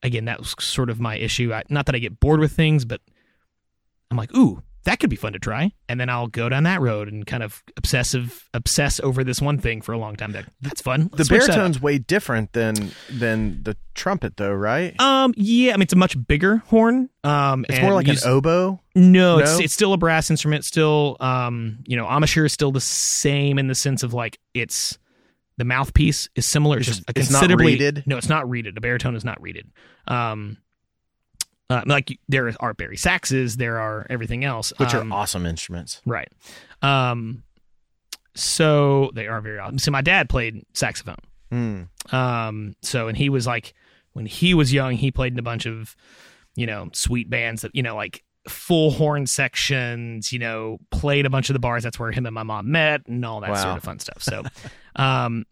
again, 0.03 0.25
that 0.25 0.41
was 0.41 0.57
sort 0.59 0.91
of 0.91 0.99
my 0.99 1.15
issue. 1.17 1.55
I, 1.55 1.63
not 1.69 1.87
that 1.87 1.95
I 1.95 2.01
get 2.01 2.19
bored 2.19 2.41
with 2.41 2.51
things, 2.51 2.85
but 2.85 3.01
I'm 4.11 4.17
like, 4.17 4.35
ooh, 4.37 4.65
that 4.85 4.99
could 5.01 5.11
be 5.11 5.17
fun 5.17 5.33
to 5.35 5.39
try. 5.39 5.73
And 5.89 6.01
then 6.01 6.09
I'll 6.09 6.27
go 6.27 6.49
down 6.49 6.65
that 6.65 6.81
road 6.81 7.07
and 7.09 7.27
kind 7.27 7.43
of 7.43 7.63
obsessive 7.77 8.49
obsess 8.55 8.99
over 9.01 9.23
this 9.23 9.41
one 9.41 9.59
thing 9.59 9.81
for 9.81 9.93
a 9.93 9.99
long 9.99 10.17
time. 10.17 10.33
That 10.33 10.47
that's 10.61 10.81
fun. 10.81 11.09
The 11.13 11.19
Let's 11.19 11.31
up. 11.31 11.39
baritone's 11.39 11.81
way 11.81 11.99
different 11.99 12.53
than 12.53 12.91
than 13.11 13.63
the 13.63 13.77
trumpet, 13.95 14.37
though, 14.37 14.53
right? 14.53 14.99
Um, 15.01 15.35
yeah, 15.37 15.73
I 15.73 15.77
mean 15.77 15.83
it's 15.83 15.93
a 15.93 15.97
much 15.97 16.17
bigger 16.27 16.59
horn. 16.67 17.09
Um, 17.25 17.65
It's 17.69 17.81
more 17.81 17.95
like 17.95 18.09
an 18.09 18.17
oboe. 18.25 18.81
No, 18.95 19.39
it's 19.39 19.59
No? 19.59 19.65
it's 19.65 19.73
still 19.75 19.93
a 19.93 19.99
brass 19.99 20.31
instrument. 20.31 20.65
Still, 20.65 21.17
um, 21.21 21.79
you 21.87 21.97
know, 21.97 22.07
Embouchure 22.09 22.45
is 22.47 22.53
still 22.53 22.73
the 22.73 22.81
same 22.81 23.59
in 23.59 23.69
the 23.69 23.75
sense 23.75 24.03
of 24.03 24.13
like 24.15 24.39
it's 24.55 24.99
the 25.59 25.65
mouthpiece 25.65 26.29
is 26.35 26.47
similar. 26.47 26.79
It's, 26.79 26.89
It's 26.89 26.97
just 26.99 27.09
a 27.09 27.13
it's 27.21 27.31
not 27.31 27.39
considerably 27.41 27.73
reeded? 27.73 28.03
No, 28.07 28.17
it's 28.17 28.29
not 28.29 28.49
reeded. 28.49 28.77
A 28.79 28.81
baritone 28.81 29.15
is 29.15 29.25
not 29.25 29.41
reeded. 29.41 29.71
Um, 30.09 30.57
uh, 31.73 31.83
like 31.87 32.19
there 32.29 32.53
are 32.61 32.75
bari 32.75 32.97
saxes, 32.97 33.57
there 33.57 33.79
are 33.79 34.07
everything 34.11 34.45
else, 34.45 34.73
which 34.79 34.95
um, 34.95 35.13
are 35.13 35.17
awesome 35.17 35.47
instruments. 35.47 36.01
Right. 36.05 36.29
Um, 36.83 37.45
so 38.35 39.11
they 39.15 39.27
are 39.27 39.41
very 39.41 39.59
awesome. 39.59 39.79
So 39.79 39.91
my 39.91 40.03
dad 40.03 40.29
played 40.29 40.65
saxophone. 40.75 41.17
Mm. 41.53 42.13
Um, 42.13 42.75
so 42.83 43.09
and 43.09 43.17
he 43.17 43.29
was 43.29 43.47
like 43.47 43.75
when 44.13 44.27
he 44.27 44.55
was 44.55 44.73
young, 44.73 44.95
he 44.95 45.11
played 45.11 45.33
in 45.33 45.39
a 45.39 45.43
bunch 45.43 45.67
of, 45.67 45.97
you 46.55 46.67
know, 46.67 46.91
sweet 46.93 47.29
bands 47.31 47.63
that, 47.63 47.75
you 47.75 47.83
know, 47.83 47.97
like 47.97 48.23
full 48.49 48.91
horn 48.91 49.27
sections, 49.27 50.33
you 50.33 50.39
know, 50.39 50.79
played 50.91 51.27
a 51.27 51.31
bunch 51.31 51.49
of 51.49 51.55
the 51.55 51.61
bars. 51.61 51.83
That's 51.83 51.99
where 51.99 52.11
him 52.11 52.27
and 52.27 52.35
my 52.35 52.43
mom 52.43 52.71
met 52.71 53.07
and 53.07 53.25
all 53.25 53.41
that 53.41 53.51
Wow. 53.51 53.63
sort 53.63 53.77
of 53.77 53.83
fun 53.83 53.99
stuff. 53.99 54.23
So 54.23 54.43
um 54.97 55.45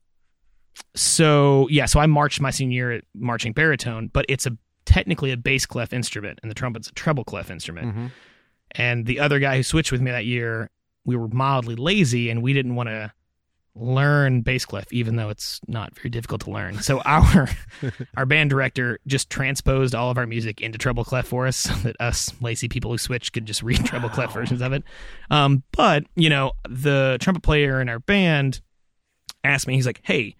so 0.94 1.68
yeah, 1.70 1.84
so 1.86 2.00
I 2.00 2.06
marched 2.06 2.40
my 2.40 2.50
senior 2.50 2.74
year 2.74 2.92
at 2.92 3.04
marching 3.14 3.52
baritone, 3.52 4.08
but 4.12 4.24
it's 4.28 4.46
a 4.46 4.56
technically 4.84 5.30
a 5.32 5.36
bass 5.36 5.66
clef 5.66 5.92
instrument 5.92 6.38
and 6.42 6.50
the 6.50 6.54
trumpet's 6.54 6.88
a 6.88 6.92
treble 6.92 7.24
clef 7.24 7.50
instrument. 7.50 7.94
Mhm. 7.96 8.10
And 8.72 9.06
the 9.06 9.20
other 9.20 9.38
guy 9.38 9.56
who 9.56 9.62
switched 9.62 9.92
with 9.92 10.00
me 10.00 10.10
that 10.10 10.26
year, 10.26 10.70
we 11.04 11.16
were 11.16 11.28
mildly 11.28 11.76
lazy 11.76 12.30
and 12.30 12.42
we 12.42 12.52
didn't 12.52 12.74
want 12.76 12.88
to 12.88 13.12
learn 13.76 14.42
bass 14.42 14.64
clef, 14.64 14.92
even 14.92 15.16
though 15.16 15.28
it's 15.28 15.60
not 15.68 15.94
very 15.94 16.10
difficult 16.10 16.40
to 16.42 16.50
learn. 16.50 16.80
So 16.82 17.00
our 17.04 17.48
our 18.16 18.26
band 18.26 18.50
director 18.50 18.98
just 19.06 19.30
transposed 19.30 19.94
all 19.94 20.10
of 20.10 20.18
our 20.18 20.26
music 20.26 20.60
into 20.60 20.76
treble 20.78 21.04
clef 21.04 21.26
for 21.26 21.46
us, 21.46 21.56
so 21.56 21.72
that 21.74 21.96
us 22.00 22.32
lazy 22.40 22.68
people 22.68 22.90
who 22.90 22.98
switch 22.98 23.32
could 23.32 23.46
just 23.46 23.62
read 23.62 23.84
treble 23.84 24.08
clef 24.08 24.32
versions 24.32 24.60
of 24.60 24.72
it. 24.72 24.82
Um, 25.30 25.62
but 25.72 26.04
you 26.16 26.28
know, 26.28 26.52
the 26.68 27.16
trumpet 27.20 27.42
player 27.42 27.80
in 27.80 27.88
our 27.88 28.00
band 28.00 28.60
asked 29.44 29.66
me, 29.66 29.74
he's 29.74 29.86
like, 29.86 30.00
"Hey, 30.02 30.36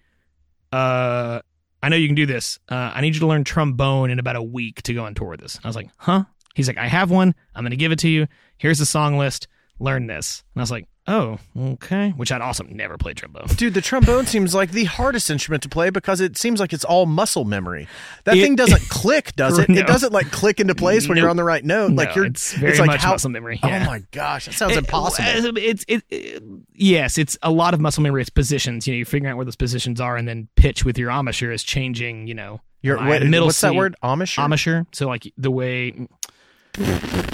uh, 0.71 1.39
I 1.83 1.89
know 1.89 1.95
you 1.95 2.07
can 2.07 2.15
do 2.15 2.25
this. 2.25 2.59
Uh, 2.69 2.91
I 2.93 3.01
need 3.01 3.13
you 3.15 3.19
to 3.21 3.27
learn 3.27 3.43
trombone 3.43 4.09
in 4.09 4.19
about 4.19 4.35
a 4.35 4.43
week 4.43 4.81
to 4.83 4.93
go 4.93 5.05
on 5.05 5.13
tour 5.13 5.29
with 5.29 5.41
this." 5.41 5.59
I 5.63 5.67
was 5.67 5.75
like, 5.75 5.89
"Huh?" 5.97 6.25
He's 6.55 6.67
like, 6.67 6.77
"I 6.77 6.87
have 6.87 7.11
one. 7.11 7.33
I'm 7.55 7.63
going 7.63 7.71
to 7.71 7.77
give 7.77 7.91
it 7.91 7.99
to 7.99 8.09
you. 8.09 8.27
Here's 8.57 8.79
the 8.79 8.85
song 8.85 9.17
list. 9.17 9.47
Learn 9.79 10.07
this." 10.07 10.43
And 10.53 10.61
I 10.61 10.63
was 10.63 10.71
like, 10.71 10.87
"Oh, 11.11 11.39
okay." 11.73 12.11
Which 12.11 12.31
I'd 12.31 12.41
also 12.41 12.63
never 12.63 12.97
play 12.97 13.13
trombone. 13.13 13.47
Dude, 13.55 13.73
the 13.73 13.81
trombone 13.81 14.25
seems 14.25 14.55
like 14.55 14.71
the 14.71 14.85
hardest 14.85 15.29
instrument 15.29 15.63
to 15.63 15.69
play 15.69 15.89
because 15.89 16.21
it 16.21 16.37
seems 16.37 16.59
like 16.59 16.71
it's 16.73 16.85
all 16.85 17.05
muscle 17.05 17.43
memory. 17.45 17.87
That 18.23 18.37
It- 18.37 18.41
thing 18.41 18.55
doesn't 18.55 18.81
click, 18.89 19.35
does 19.35 19.57
it? 19.59 19.67
No. 19.69 19.79
It 19.81 19.87
doesn't 19.87 20.13
like 20.13 20.31
click 20.31 20.59
into 20.59 20.73
place 20.75 21.07
when 21.07 21.17
you're 21.17 21.29
on 21.29 21.35
the 21.37 21.43
right 21.43 21.63
note. 21.65 21.91
Like 21.91 22.09
No, 22.09 22.15
you're, 22.15 22.25
it's 22.25 22.53
very 22.53 22.77
like 22.77 22.87
much 22.87 23.01
how, 23.01 23.11
muscle 23.11 23.29
memory. 23.29 23.59
Oh 23.61 23.67
my 23.69 24.03
gosh, 24.11 24.45
that 24.45 24.53
sounds 24.53 24.73
It- 24.73 24.79
impossible. 24.79 25.27
uh, 25.27 25.51
It's 25.57 25.85
it, 25.87 26.03
it, 26.09 26.43
yes, 26.73 27.17
it's 27.17 27.37
a 27.43 27.51
lot 27.51 27.73
of 27.73 27.81
muscle 27.81 28.01
memory. 28.03 28.21
It's 28.21 28.29
positions. 28.29 28.87
You 28.87 28.93
know, 28.93 28.97
you're 28.97 29.05
figuring 29.05 29.31
out 29.31 29.35
where 29.37 29.45
those 29.45 29.55
positions 29.55 29.99
are, 29.99 30.15
and 30.15 30.27
then 30.27 30.47
pitch 30.55 30.85
with 30.85 30.97
your 30.97 31.09
embouchure 31.11 31.51
is 31.51 31.63
changing. 31.63 32.27
You 32.27 32.35
know, 32.35 32.61
I 32.85 33.09
wait, 33.09 33.21
a 33.21 33.25
middle 33.25 33.47
what's 33.47 33.59
that 33.61 33.75
word? 33.75 33.95
Amish? 34.03 34.41
Embouchure. 34.43 34.85
So 34.93 35.07
like 35.07 35.31
the 35.37 35.51
way. 35.51 36.07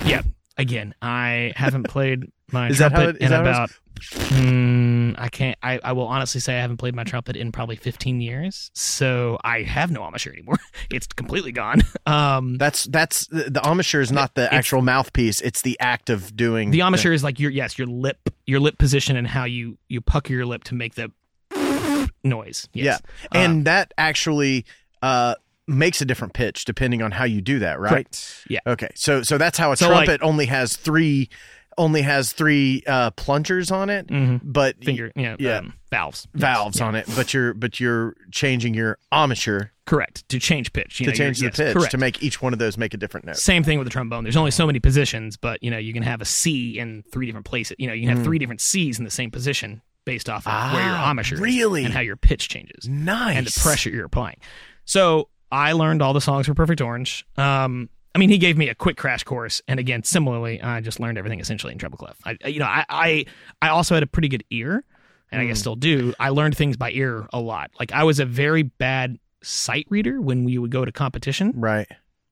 Yeah. 0.05 0.23
Again, 0.57 0.95
I 1.01 1.53
haven't 1.55 1.83
played 1.83 2.31
my 2.51 2.69
Is 2.69 2.77
that 2.79 2.91
how 2.91 2.99
trumpet 3.03 3.15
it- 3.21 3.25
is 3.25 3.31
in 3.31 3.31
that 3.31 3.45
how 3.55 3.63
it 3.63 3.69
about. 3.69 3.71
Mm, 3.99 5.15
I 5.17 5.27
can't. 5.29 5.57
I, 5.63 5.79
I 5.83 5.91
will 5.93 6.07
honestly 6.07 6.39
say 6.39 6.55
I 6.55 6.61
haven't 6.61 6.77
played 6.77 6.93
my 6.93 7.03
trumpet 7.03 7.35
in 7.35 7.51
probably 7.51 7.75
15 7.77 8.21
years, 8.21 8.69
so 8.75 9.39
I 9.43 9.63
have 9.63 9.89
no 9.91 10.05
embouchure 10.05 10.33
anymore. 10.33 10.57
It's 10.91 11.07
completely 11.07 11.51
gone. 11.51 11.81
Um, 12.05 12.57
That's 12.57 12.85
that's 12.85 13.27
the, 13.27 13.49
the 13.49 13.59
Embouchure 13.61 13.99
is 13.99 14.11
not 14.11 14.35
the 14.35 14.51
actual 14.53 14.81
mouthpiece. 14.81 15.41
It's 15.41 15.61
the 15.63 15.77
act 15.81 16.09
of 16.09 16.35
doing 16.37 16.71
the 16.71 16.79
embouchure 16.79 17.11
is 17.11 17.21
like 17.23 17.37
your 17.39 17.51
yes, 17.51 17.77
your 17.77 17.87
lip, 17.87 18.29
your 18.45 18.59
lip 18.61 18.77
position, 18.77 19.17
and 19.17 19.27
how 19.27 19.43
you 19.43 19.77
you 19.89 19.99
pucker 19.99 20.31
your 20.33 20.45
lip 20.45 20.63
to 20.65 20.75
make 20.75 20.95
the 20.95 21.11
noise. 22.23 22.69
Yes. 22.73 23.01
Yeah, 23.33 23.41
and 23.41 23.65
that 23.65 23.93
actually 23.97 24.65
uh, 25.01 25.35
makes 25.67 26.01
a 26.01 26.05
different 26.05 26.33
pitch 26.33 26.63
depending 26.65 27.01
on 27.01 27.11
how 27.11 27.25
you 27.25 27.41
do 27.41 27.59
that, 27.59 27.79
right? 27.79 27.89
Correct. 27.89 28.45
Yeah. 28.49 28.59
Okay, 28.65 28.89
so 28.95 29.21
so 29.23 29.37
that's 29.37 29.57
how 29.57 29.71
a 29.73 29.77
So, 29.77 29.89
like- 29.89 30.05
trumpet 30.05 30.23
only 30.25 30.45
has 30.45 30.77
three 30.77 31.29
only 31.77 32.01
has 32.01 32.33
three 32.33 32.83
uh, 32.87 33.11
plungers 33.11 33.69
on 33.71 33.89
it, 33.89 34.07
Mhm. 34.07 34.41
but 34.43 34.83
Finger, 34.83 35.11
you 35.15 35.23
know, 35.23 35.35
Yeah. 35.39 35.57
um, 35.59 35.73
valves, 35.91 36.27
valves 36.33 36.79
Yeah. 36.79 36.85
on 36.87 36.95
it. 36.95 37.05
But 37.15 37.33
you're 37.33 37.53
but 37.53 37.79
you're 37.79 38.15
changing 38.31 38.73
your 38.73 38.97
Embouchure 39.13 39.71
Correct 39.85 40.27
to 40.29 40.39
change 40.39 40.73
pitch. 40.73 40.99
You 40.99 41.05
to 41.05 41.11
know, 41.11 41.15
change 41.15 41.39
the 41.39 41.45
yes, 41.45 41.55
pitch 41.57 41.73
Correct. 41.73 41.91
to 41.91 41.97
make 41.97 42.21
each 42.21 42.41
one 42.41 42.51
of 42.51 42.59
those 42.59 42.77
make 42.77 42.93
a 42.93 42.97
different 42.97 43.25
note. 43.25 43.37
Same 43.37 43.63
thing 43.63 43.77
with 43.77 43.85
the 43.85 43.91
trombone. 43.91 44.23
There's 44.23 44.35
only 44.35 44.51
so 44.51 44.65
many 44.67 44.79
positions, 44.79 45.37
but 45.37 45.61
you 45.63 45.71
know 45.71 45.77
you 45.77 45.93
can 45.93 46.03
have 46.03 46.19
a 46.21 46.25
C 46.25 46.77
in 46.79 47.03
three 47.11 47.25
different 47.25 47.45
places. 47.45 47.75
You 47.79 47.87
know 47.87 47.93
you 47.93 48.07
can 48.07 48.15
have 48.17 48.25
three 48.25 48.39
different 48.39 48.59
C's 48.61 48.97
in 48.97 49.05
the 49.05 49.11
same 49.11 49.31
position 49.31 49.81
based 50.05 50.29
off 50.29 50.47
of 50.47 50.73
where 50.73 50.83
your. 50.83 50.91
Ah, 50.93 51.13
is 51.19 51.31
really? 51.33 51.83
and 51.85 51.93
how 51.93 51.99
your 51.99 52.15
pitch 52.17 52.49
changes 52.49 52.87
Nice 52.89 53.37
and 53.37 53.45
the 53.47 53.59
pressure 53.61 53.89
you're 53.89 54.05
applying. 54.05 54.37
So 54.85 55.29
I 55.51 55.73
learned 55.73 56.01
all 56.01 56.13
the 56.13 56.21
songs 56.21 56.47
for 56.47 56.53
Perfect 56.53 56.81
Orange. 56.81 57.25
Um, 57.37 57.89
I 58.17 58.19
mean, 58.19 58.29
he 58.29 58.39
gave 58.39 58.57
me 58.57 58.67
a 58.67 58.73
quick 58.73 58.97
crash 58.97 59.23
course, 59.23 59.61
and 59.67 59.79
again, 59.79 60.01
similarly, 60.03 60.59
I 60.59 60.81
just 60.81 60.99
learned 60.99 61.19
everything 61.19 61.39
essentially 61.39 61.71
in 61.71 61.77
treble 61.77 61.99
clef. 61.99 62.17
I, 62.25 62.35
I- 62.43 62.47
you 62.47 62.57
know, 62.59 62.65
I, 62.65 62.83
I, 62.89 63.25
I 63.61 63.69
also 63.69 63.93
had 63.93 64.01
a 64.01 64.07
pretty 64.07 64.27
good 64.27 64.43
ear, 64.49 64.83
and 65.31 65.39
I 65.39 65.43
Hmm. 65.43 65.49
guess 65.49 65.59
still 65.59 65.75
do. 65.75 66.15
I 66.19 66.29
learned 66.29 66.57
things 66.57 66.77
by 66.77 66.89
ear 66.91 67.27
a 67.31 67.39
lot. 67.39 67.69
Like 67.79 67.91
I 67.91 68.03
was 68.05 68.19
a 68.19 68.25
very 68.25 68.63
bad 68.63 69.19
sight 69.43 69.85
reader 69.89 70.19
when 70.19 70.45
we 70.45 70.57
would 70.57 70.71
go 70.71 70.83
to 70.83 70.91
competition, 70.91 71.53
right? 71.55 71.87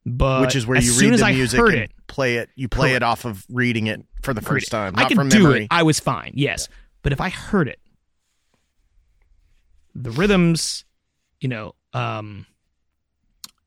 but 0.08 0.42
Which 0.42 0.56
is 0.56 0.66
where 0.66 0.78
as 0.78 0.86
you 0.88 0.92
soon 0.92 1.10
read 1.10 1.14
as 1.14 1.20
the 1.20 1.26
I 1.28 1.34
music 1.34 1.60
heard 1.60 1.74
and 1.76 1.84
it, 1.84 1.92
play 2.08 2.38
it. 2.38 2.50
You 2.56 2.68
play 2.68 2.94
it 2.96 3.04
off 3.04 3.24
of 3.26 3.46
reading 3.50 3.86
it 3.86 4.02
for 4.24 4.34
the 4.34 4.42
first 4.42 4.72
time, 4.72 4.94
I 4.98 5.02
not 5.02 5.10
could 5.10 5.16
from 5.18 5.30
do 5.30 5.44
memory. 5.44 5.64
it. 5.66 5.68
I 5.70 5.84
was 5.84 6.00
fine, 6.00 6.32
yes. 6.34 6.68
But 7.04 7.14
if 7.14 7.22
I 7.22 7.30
heard 7.30 7.68
it, 7.68 7.80
the 9.94 10.12
rhythms, 10.12 10.84
you 11.40 11.48
know, 11.50 11.76
um, 11.94 12.46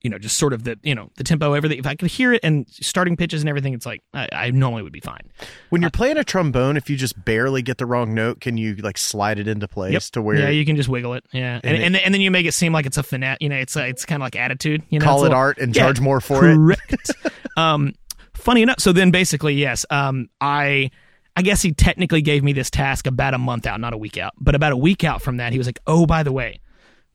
you 0.03 0.11
know, 0.11 0.19
just 0.19 0.37
sort 0.37 0.53
of 0.53 0.63
the, 0.65 0.79
you 0.83 0.95
know, 0.95 1.11
the 1.17 1.25
tempo, 1.25 1.55
everything. 1.55 1.79
If 1.79 1.87
I 1.87 1.95
could 1.97 2.11
hear 2.11 2.33
it 2.33 2.41
and 2.45 2.67
starting 2.71 3.17
pitches 3.17 3.43
and 3.43 3.49
everything, 3.49 3.75
it's 3.75 3.85
like 3.87 4.03
I, 4.15 4.29
I 4.33 4.51
normally 4.51 4.83
would 4.83 4.93
be 4.93 5.01
fine. 5.01 5.23
When 5.71 5.81
you're 5.83 5.91
playing 5.91 6.17
a 6.19 6.25
trombone, 6.25 6.77
if 6.77 6.89
you 6.89 6.97
just 6.97 7.25
barely 7.25 7.63
get 7.63 7.79
the 7.79 7.87
wrong 7.87 8.15
note, 8.15 8.41
can 8.41 8.57
you 8.57 8.77
like 8.77 8.97
slide 8.97 9.39
it 9.39 9.49
into 9.49 9.67
place 9.67 10.09
to 10.11 10.23
where 10.23 10.37
yeah, 10.37 10.51
you 10.51 10.65
can 10.65 10.77
just 10.77 10.89
wiggle 10.89 11.15
it. 11.15 11.25
Yeah, 11.33 11.61
and 11.65 11.77
And 11.77 11.97
it- 11.97 12.03
and, 12.05 12.15
then 12.15 12.21
you 12.21 12.31
make 12.31 12.47
it 12.47 12.55
seem 12.55 12.73
like 12.73 12.87
it's 12.87 12.97
a 12.97 13.03
finesse. 13.03 13.39
You 13.41 13.49
know, 13.49 13.57
it's 13.57 13.75
a, 13.77 13.89
it's 13.89 14.05
kind 14.05 14.23
of 14.23 14.27
like 14.27 14.37
attitude. 14.37 14.83
You 14.89 15.01
know, 15.01 15.05
call 15.05 15.19
it 15.21 15.23
little- 15.23 15.37
art 15.39 15.59
and 15.59 15.75
Yeah, 15.75 15.83
charge 15.83 16.01
more 16.01 16.21
for 16.21 16.49
it? 16.49 16.55
Correct. 16.55 17.11
um, 17.57 17.93
funny 18.35 18.63
enough, 18.63 18.79
so 18.81 18.93
then 18.93 19.11
basically, 19.11 19.55
yes, 19.55 19.85
um, 19.91 20.29
I, 20.41 20.91
I 21.37 21.43
guess 21.43 21.61
he 21.63 21.73
technically 21.73 22.23
gave 22.23 22.45
me 22.45 22.53
this 22.53 22.71
task 22.71 23.07
about 23.07 23.35
a 23.35 23.39
month 23.39 23.67
out, 23.67 23.81
not 23.81 23.93
a 23.93 23.97
week 23.99 24.17
out, 24.17 24.33
but 24.41 24.55
about 24.55 24.73
a 24.73 24.77
week 24.77 25.03
out 25.05 25.23
from 25.23 25.39
that, 25.39 25.53
he 25.53 25.59
was 25.59 25.67
like, 25.67 25.79
"Oh, 25.87 26.07
by 26.07 26.23
the 26.23 26.33
way, 26.33 26.61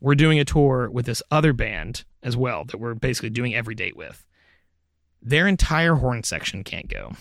we're 0.04 0.14
doing 0.16 0.40
a 0.40 0.46
tour 0.46 0.90
with 0.92 1.08
this 1.08 1.24
other 1.32 1.54
band 1.54 2.04
as 2.22 2.38
well 2.38 2.66
that 2.66 2.78
we're 2.78 2.94
basically 2.94 3.32
doing 3.32 3.56
every 3.56 3.74
date 3.74 3.98
with. 3.98 4.24
Their 5.22 5.48
entire 5.48 5.96
horn 5.96 6.24
section 6.24 6.64
can't 6.64 6.88
go." 6.88 7.14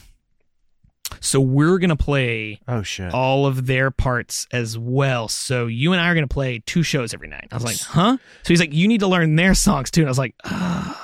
So 1.20 1.40
we're 1.40 1.78
gonna 1.78 1.94
play 1.96 2.60
Oh 2.66 2.82
shit! 2.82 3.12
all 3.12 3.46
of 3.46 3.66
their 3.66 3.90
parts 3.90 4.46
as 4.50 4.76
well. 4.78 5.28
So 5.28 5.66
you 5.66 5.92
and 5.92 6.00
I 6.00 6.08
are 6.08 6.14
going 6.14 6.26
to 6.26 6.32
play 6.32 6.62
two 6.64 6.82
shows 6.82 7.12
every 7.14 7.28
night. 7.28 7.48
I 7.52 7.54
was 7.54 7.64
like, 7.64 7.78
huh? 7.80 8.16
So 8.42 8.48
he's 8.48 8.60
like, 8.60 8.72
you 8.72 8.88
need 8.88 9.00
to 9.00 9.06
learn 9.08 9.36
their 9.36 9.54
songs 9.54 9.90
too. 9.90 10.00
And 10.00 10.08
I 10.08 10.10
was 10.10 10.18
like, 10.18 10.34
oh. 10.44 10.98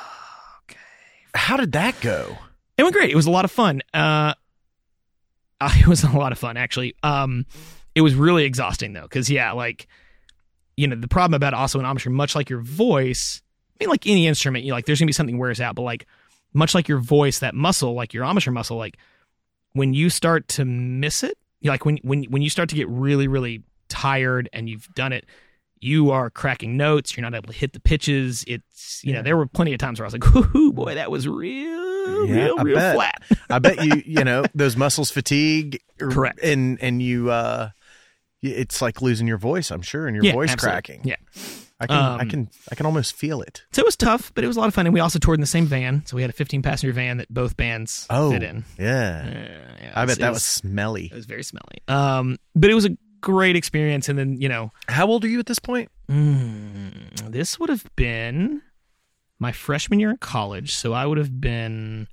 Okay. 0.65 0.79
How 1.35 1.57
did 1.57 1.73
that 1.73 2.01
go? 2.01 2.37
it 2.79 2.83
went 2.85 2.95
great. 2.95 3.11
It 3.11 3.17
was 3.17 3.27
a 3.27 3.31
lot 3.31 3.45
of 3.45 3.51
fun. 3.51 3.83
Uh, 3.93 4.33
uh, 5.61 5.71
it 5.79 5.87
was 5.87 6.05
a 6.05 6.11
lot 6.11 6.33
of 6.33 6.39
fun 6.39 6.57
actually. 6.57 6.95
Um, 7.03 7.45
it 7.95 8.01
was 8.01 8.15
really 8.15 8.45
exhausting 8.45 8.95
though, 8.95 9.03
because 9.03 9.29
yeah, 9.29 9.53
like 9.53 9.89
you 10.79 10.87
know, 10.87 10.97
the 10.97 11.09
problem 11.09 11.35
about 11.35 11.55
also 11.55 11.79
an 11.81 11.85
embouchure, 11.85 12.13
much 12.13 12.35
like 12.37 12.49
your 12.49 12.61
voice, 12.61 13.43
I 13.81 13.85
mean, 13.85 13.91
like 13.91 14.07
any 14.07 14.27
instrument, 14.27 14.65
you 14.65 14.73
like 14.73 14.87
there's 14.87 15.01
gonna 15.01 15.09
be 15.09 15.13
something 15.13 15.39
wears 15.39 15.61
out, 15.61 15.75
but 15.75 15.83
like 15.83 16.07
much 16.55 16.75
like 16.75 16.89
your 16.89 16.99
voice, 16.99 17.41
that 17.41 17.55
muscle, 17.55 17.95
like 17.95 18.15
your 18.15 18.25
embouchure 18.25 18.53
muscle, 18.53 18.77
like 18.77 18.97
when 19.73 19.93
you 19.95 20.09
start 20.11 20.47
to 20.49 20.65
miss 20.65 21.23
it, 21.23 21.37
you 21.61 21.71
like 21.71 21.85
when 21.85 21.99
when 22.03 22.25
when 22.25 22.43
you 22.43 22.51
start 22.51 22.69
to 22.69 22.75
get 22.77 22.89
really 22.89 23.27
really 23.29 23.63
tired 23.89 24.49
and 24.53 24.69
you've 24.69 24.89
done 24.95 25.13
it. 25.13 25.27
You 25.81 26.11
are 26.11 26.29
cracking 26.29 26.77
notes. 26.77 27.17
You're 27.17 27.23
not 27.23 27.37
able 27.37 27.53
to 27.53 27.57
hit 27.57 27.73
the 27.73 27.79
pitches. 27.79 28.45
It's 28.49 29.01
you 29.05 29.13
know 29.13 29.23
there 29.23 29.37
were 29.37 29.47
plenty 29.47 29.73
of 29.73 29.79
times 29.79 30.01
where 30.01 30.07
I 30.07 30.11
was 30.11 30.15
like, 30.15 30.55
"Ooh, 30.57 30.73
boy, 30.73 30.95
that 30.97 31.09
was 31.09 31.29
real, 31.29 32.27
Yeah, 32.27 32.35
real, 32.47 32.55
I 32.59 32.63
real 32.63 32.75
bet. 32.77 32.95
flat." 32.97 33.23
I 33.49 33.59
bet 33.61 33.85
you 33.85 34.03
you 34.07 34.25
know 34.25 34.45
those 34.57 34.77
muscles 34.77 35.11
fatigue. 35.13 35.81
or- 36.01 36.11
Correct. 36.11 36.41
And 36.43 36.83
and 36.83 37.01
you 37.01 37.31
uh, 37.31 37.71
it's 38.43 38.81
like 38.83 39.03
losing 39.03 39.27
your 39.27 39.39
voice. 39.39 39.71
I'm 39.71 39.83
sure, 39.83 40.07
and 40.07 40.15
your 40.15 40.25
Yeah, 40.25 40.33
voice 40.33 40.51
absolutely. 40.53 40.75
cracking. 40.75 41.01
Yeah. 41.05 41.17
I 41.81 41.87
can, 41.87 41.97
I 41.97 42.23
Um, 42.23 42.29
can, 42.29 42.51
I 42.73 42.75
can 42.75 42.87
almost 42.87 43.15
feel 43.15 43.41
it. 43.41 43.63
So 43.73 43.81
it 43.81 43.87
was 43.87 43.95
tough, 43.97 44.33
but 44.35 44.43
it 44.43 44.49
was 44.49 44.57
a 44.57 44.61
lot 44.61 44.67
of 44.67 44.75
fun. 44.75 44.87
And 44.87 44.93
we 44.93 44.99
also 44.99 45.21
toured 45.21 45.37
in 45.39 45.41
the 45.41 45.47
same 45.47 45.67
van. 45.67 46.05
So 46.07 46.17
we 46.17 46.23
had 46.23 46.31
a 46.31 46.35
15 46.35 46.61
passenger 46.61 46.93
van 46.93 47.19
that 47.19 47.33
both 47.33 47.57
bands 47.57 48.05
Oh, 48.11 48.33
fit 48.33 48.43
in. 48.43 48.65
yeah. 48.77 49.25
Uh, 49.25 49.83
yeah, 49.85 49.93
I 49.95 50.05
bet 50.05 50.19
that 50.19 50.29
it 50.29 50.33
was 50.33 50.45
smelly. 50.45 51.05
It 51.07 51.15
was 51.15 51.27
very 51.27 51.45
smelly. 51.45 51.79
Um, 51.87 52.37
but 52.57 52.69
it 52.71 52.75
was 52.75 52.85
a 52.85 52.97
great 53.21 53.55
experience. 53.55 54.09
And 54.09 54.19
then, 54.19 54.41
you 54.41 54.49
know, 54.49 54.73
How 54.89 55.07
old 55.07 55.25
are 55.25 55.29
you 55.29 55.39
at 55.39 55.47
this 55.47 55.61
point? 55.61 55.89
mm, 56.11 57.31
this 57.31 57.61
would 57.61 57.69
have 57.69 57.85
been 57.95 58.61
my 59.39 59.53
freshman 59.53 60.01
year 60.01 60.11
in 60.11 60.17
college. 60.17 60.75
So 60.75 60.93
I 60.95 61.07
would 61.07 61.19
have 61.19 61.41
been 61.41 62.09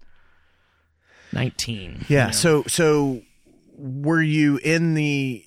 19. 1.34 2.06
Yeah. 2.08 2.20
you 2.20 2.26
know. 2.28 2.32
So, 2.34 2.64
so 2.68 3.22
were 3.78 4.22
you 4.22 4.58
in 4.58 4.94
the 4.94 5.44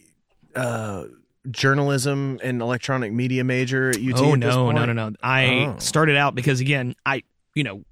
uh, 0.55 1.05
journalism 1.51 2.39
and 2.43 2.61
electronic 2.63 3.13
media 3.13 3.45
major 3.45 3.91
at 3.91 3.97
UT? 3.97 4.19
Oh 4.19 4.35
no, 4.35 4.71
no, 4.71 4.85
no, 4.85 4.93
no! 4.93 5.13
I 5.23 5.73
Oh. 5.75 5.79
started 5.79 6.17
out 6.17 6.35
because 6.35 6.61
again, 6.61 6.95
I 7.07 7.23
you 7.55 7.65
know, 7.65 7.85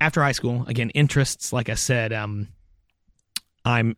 after 0.00 0.22
high 0.22 0.32
school, 0.32 0.64
again, 0.68 0.90
interests. 0.90 1.52
Like 1.52 1.68
I 1.68 1.74
said, 1.74 2.12
um, 2.12 2.48
I'm, 3.64 3.96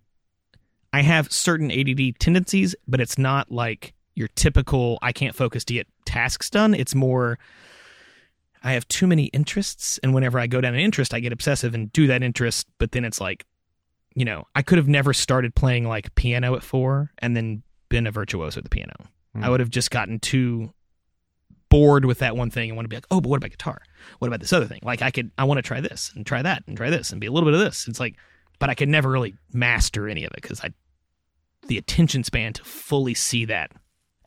I 0.92 1.02
have 1.02 1.30
certain 1.32 1.70
ADD 1.70 2.18
tendencies, 2.18 2.74
but 2.86 3.00
it's 3.00 3.18
not 3.18 3.50
like 3.52 3.94
your 4.14 4.28
typical. 4.28 4.98
I 5.02 5.12
can't 5.12 5.34
focus 5.34 5.64
to 5.66 5.74
get 5.74 5.86
tasks 6.04 6.48
done. 6.50 6.74
It's 6.74 6.94
more. 6.94 7.38
I 8.64 8.72
have 8.72 8.88
too 8.88 9.06
many 9.06 9.26
interests, 9.26 9.98
and 10.02 10.12
whenever 10.14 10.38
I 10.38 10.46
go 10.48 10.60
down 10.60 10.74
an 10.74 10.80
interest, 10.80 11.14
I 11.14 11.20
get 11.20 11.32
obsessive 11.32 11.74
and 11.74 11.92
do 11.92 12.06
that 12.08 12.22
interest. 12.22 12.66
But 12.78 12.90
then 12.92 13.04
it's 13.04 13.20
like, 13.20 13.44
you 14.18 14.24
know, 14.24 14.44
I 14.54 14.62
could 14.62 14.78
have 14.78 14.88
never 14.88 15.12
started 15.12 15.54
playing 15.54 15.86
like 15.86 16.14
piano 16.14 16.56
at 16.56 16.62
four 16.62 17.10
and 17.18 17.36
then 17.36 17.62
been 17.88 18.06
a 18.06 18.10
virtuoso 18.10 18.58
at 18.58 18.64
the 18.64 18.70
piano. 18.70 18.94
Hmm. 19.34 19.44
I 19.44 19.48
would 19.48 19.60
have 19.60 19.70
just 19.70 19.90
gotten 19.90 20.18
too 20.18 20.72
bored 21.70 22.04
with 22.04 22.18
that 22.18 22.36
one 22.36 22.50
thing 22.50 22.70
and 22.70 22.76
want 22.76 22.84
to 22.86 22.88
be 22.88 22.96
like, 22.96 23.06
oh, 23.10 23.20
but 23.20 23.28
what 23.28 23.36
about 23.36 23.50
guitar? 23.50 23.80
What 24.18 24.28
about 24.28 24.40
this 24.40 24.52
other 24.52 24.66
thing? 24.66 24.80
Like 24.82 25.02
I 25.02 25.10
could, 25.10 25.30
I 25.38 25.44
want 25.44 25.58
to 25.58 25.62
try 25.62 25.80
this 25.80 26.10
and 26.16 26.26
try 26.26 26.42
that 26.42 26.64
and 26.66 26.76
try 26.76 26.90
this 26.90 27.10
and 27.12 27.20
be 27.20 27.26
a 27.26 27.32
little 27.32 27.46
bit 27.46 27.54
of 27.54 27.60
this. 27.60 27.86
It's 27.86 28.00
like, 28.00 28.16
but 28.58 28.70
I 28.70 28.74
could 28.74 28.88
never 28.88 29.10
really 29.10 29.34
master 29.52 30.08
any 30.08 30.24
of 30.24 30.32
it 30.32 30.42
because 30.42 30.60
I, 30.64 30.70
the 31.66 31.78
attention 31.78 32.24
span 32.24 32.54
to 32.54 32.64
fully 32.64 33.14
see 33.14 33.44
that 33.44 33.70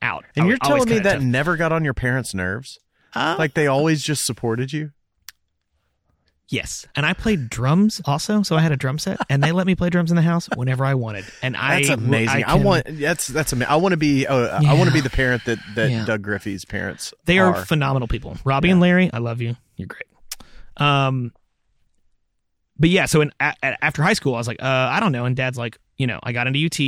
out. 0.02 0.24
And 0.36 0.46
I- 0.46 0.48
you're 0.50 0.58
telling 0.58 0.88
me 0.88 1.00
that 1.00 1.16
tough. 1.16 1.24
never 1.24 1.58
got 1.58 1.72
on 1.72 1.84
your 1.84 1.94
parents' 1.96 2.34
nerves? 2.34 2.80
Uh, 3.14 3.36
Like 3.38 3.56
they 3.56 3.68
always 3.68 4.04
just 4.04 4.26
supported 4.26 4.72
you? 4.72 4.92
Yes, 6.52 6.86
and 6.96 7.06
I 7.06 7.14
played 7.14 7.50
drums 7.50 8.02
also, 8.06 8.44
so 8.44 8.56
I 8.56 8.62
had 8.62 8.72
a 8.72 8.78
drum 8.78 9.00
set, 9.00 9.18
and 9.30 9.42
they 9.44 9.52
let 9.52 9.66
me 9.66 9.74
play 9.76 9.90
drums 9.90 10.12
in 10.12 10.16
the 10.16 10.22
house 10.22 10.48
whenever 10.56 10.86
I 10.86 10.94
wanted. 10.94 11.26
And 11.42 11.58
I 11.58 11.78
That's 11.82 11.90
amazing. 11.90 12.44
I, 12.44 12.54
can- 12.58 12.64
want 12.64 12.86
that's 12.88 13.28
that's 13.28 13.54
amazing. 13.54 13.72
I 13.72 13.78
want 13.78 13.94
to 13.94 13.98
be 13.98 14.28
uh, 14.28 14.62
I 14.64 14.74
want 14.76 14.88
to 14.90 14.94
be 14.94 15.02
the 15.02 15.10
parent 15.10 15.46
that 15.46 15.58
that 15.76 15.90
Yeah. 15.90 16.06
Doug 16.06 16.22
Griffey's 16.22 16.66
parents 16.66 17.14
They 17.26 17.40
are, 17.40 17.56
are. 17.56 17.66
phenomenal 17.66 18.08
people. 18.08 18.38
Robbie 18.46 18.70
and 18.70 18.80
Larry, 18.80 19.10
I 19.12 19.18
love 19.18 19.42
you. 19.42 19.56
You're 19.78 19.88
great. 19.88 20.04
Um, 20.78 21.34
but 22.78 22.90
yeah, 22.90 23.06
so 23.06 23.22
in 23.22 23.32
a, 23.40 23.54
a- 23.64 23.84
after 23.84 24.04
high 24.04 24.14
school, 24.14 24.36
I 24.36 24.38
was 24.38 24.48
like, 24.48 24.62
uh, 24.62 24.66
I 24.66 25.00
don't 25.00 25.12
know. 25.12 25.26
And 25.26 25.36
Dad's 25.36 25.58
like, 25.58 25.78
you 25.98 26.08
know, 26.08 26.20
I 26.24 26.32
got 26.32 26.48
into 26.48 26.64
UT. 26.66 26.80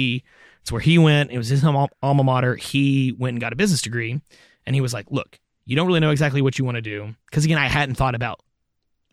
It's 0.61 0.71
where 0.71 0.81
he 0.81 0.97
went. 0.97 1.31
It 1.31 1.37
was 1.37 1.49
his 1.49 1.63
alma 1.63 1.87
alma 2.01 2.23
mater. 2.23 2.55
He 2.55 3.13
went 3.17 3.33
and 3.35 3.41
got 3.41 3.53
a 3.53 3.55
business 3.55 3.81
degree, 3.81 4.19
and 4.65 4.75
he 4.75 4.81
was 4.81 4.93
like, 4.93 5.07
look, 5.11 5.37
you 5.65 5.75
don't 5.75 5.87
really 5.87 5.99
know 5.99 6.11
exactly 6.11 6.41
what 6.41 6.57
you 6.57 6.65
want 6.65 6.75
to 6.75 6.81
do 6.81 7.13
because 7.29 7.43
again, 7.45 7.57
I 7.57 7.67
hadn't 7.67 7.95
thought 7.95 8.15
about 8.15 8.39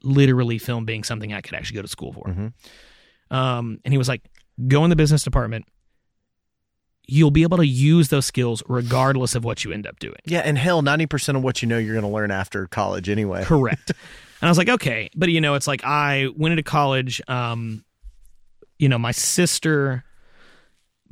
literally 0.03 0.59
film 0.59 0.85
being 0.85 1.05
something 1.05 1.33
I 1.33 1.41
could 1.41 1.55
actually 1.55 1.77
go 1.77 1.83
to 1.83 1.89
school 1.89 2.13
for. 2.13 2.25
Mhm. 2.25 2.53
Um, 3.31 3.79
and 3.85 3.93
he 3.95 3.99
was 3.99 4.09
like, 4.09 4.23
go 4.69 4.85
in 4.85 4.91
the 4.91 4.97
business 4.97 5.23
department. 5.23 5.67
You'll 7.07 7.31
be 7.33 7.43
able 7.43 7.57
to 7.57 7.67
use 7.67 8.09
those 8.09 8.27
skills 8.27 8.63
regardless 8.69 9.35
of 9.35 9.43
what 9.45 9.65
you 9.65 9.73
end 9.73 9.87
up 9.87 9.99
doing. 9.99 10.21
yeah, 10.27 10.41
and 10.41 10.57
hell, 10.57 10.81
ninety 10.81 11.07
percent 11.07 11.37
of 11.37 11.43
what 11.43 11.61
you 11.61 11.67
know 11.69 11.77
you're 11.77 11.95
going 11.95 12.05
to 12.05 12.11
learn 12.15 12.31
after 12.31 12.67
college 12.69 13.09
anyway. 13.09 13.43
Correct. 13.45 13.91
and 13.91 13.97
I 14.43 14.49
was 14.49 14.59
like, 14.59 14.69
okay, 14.69 15.11
but 15.17 15.29
you 15.29 15.41
know, 15.41 15.55
it's 15.55 15.67
like 15.67 15.83
I 15.85 16.29
went 16.37 16.53
into 16.53 16.63
college. 16.63 17.21
Um, 17.27 17.85
you 18.79 18.89
know, 18.89 18.99
my 18.99 19.11
sister, 19.11 20.05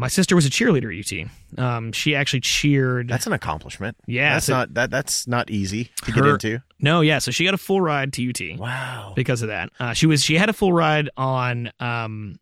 my 0.00 0.06
sister 0.08 0.34
was 0.36 0.46
a 0.46 0.50
cheerleader 0.50 0.96
at 0.96 1.12
UT. 1.12 1.28
Um, 1.62 1.90
she 1.92 2.14
actually 2.14 2.40
cheered. 2.40 3.08
That's 3.08 3.26
an 3.26 3.32
accomplishment. 3.32 3.96
Yeah, 4.06 4.34
that's 4.34 4.46
so- 4.46 4.52
not 4.54 4.74
that 4.74 4.90
that's 4.90 5.26
not 5.26 5.50
easy 5.50 5.90
to 6.04 6.12
get 6.12 6.24
into. 6.24 6.62
no, 6.80 7.00
yeah. 7.00 7.18
So 7.18 7.30
she 7.32 7.44
got 7.44 7.52
a 7.54 7.58
full 7.58 7.80
ride 7.80 8.12
to 8.14 8.28
UT 8.30 8.58
Wow. 8.58 9.12
because 9.16 9.42
of 9.42 9.48
that. 9.48 9.70
Uh, 9.80 9.92
she 9.92 10.06
was 10.06 10.22
she 10.24 10.36
had 10.36 10.48
a 10.48 10.52
full 10.52 10.72
ride 10.72 11.10
on 11.16 11.70
um, 11.80 12.38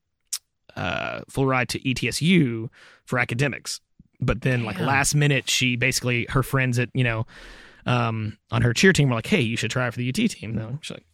uh, 0.76 1.20
full 1.28 1.46
ride 1.46 1.68
to 1.70 1.78
ETSU 1.80 2.68
for 3.06 3.18
academics, 3.18 3.80
but 4.20 4.42
then 4.42 4.64
like 4.64 4.78
last 4.78 5.14
minute, 5.14 5.48
she 5.48 5.76
basically 5.76 6.26
her 6.30 6.42
friends 6.42 6.78
at 6.78 6.90
you 6.92 7.04
know 7.04 7.26
um, 7.86 8.36
on 8.50 8.62
her 8.62 8.72
cheer 8.74 8.92
team 8.92 9.08
were 9.08 9.14
like, 9.14 9.26
"Hey, 9.26 9.40
you 9.40 9.56
should 9.56 9.70
try 9.70 9.88
for 9.90 9.98
the 9.98 10.08
UT 10.08 10.14
team." 10.30 10.54
No, 10.54 10.78
she's 10.82 10.90
like, 10.96 11.06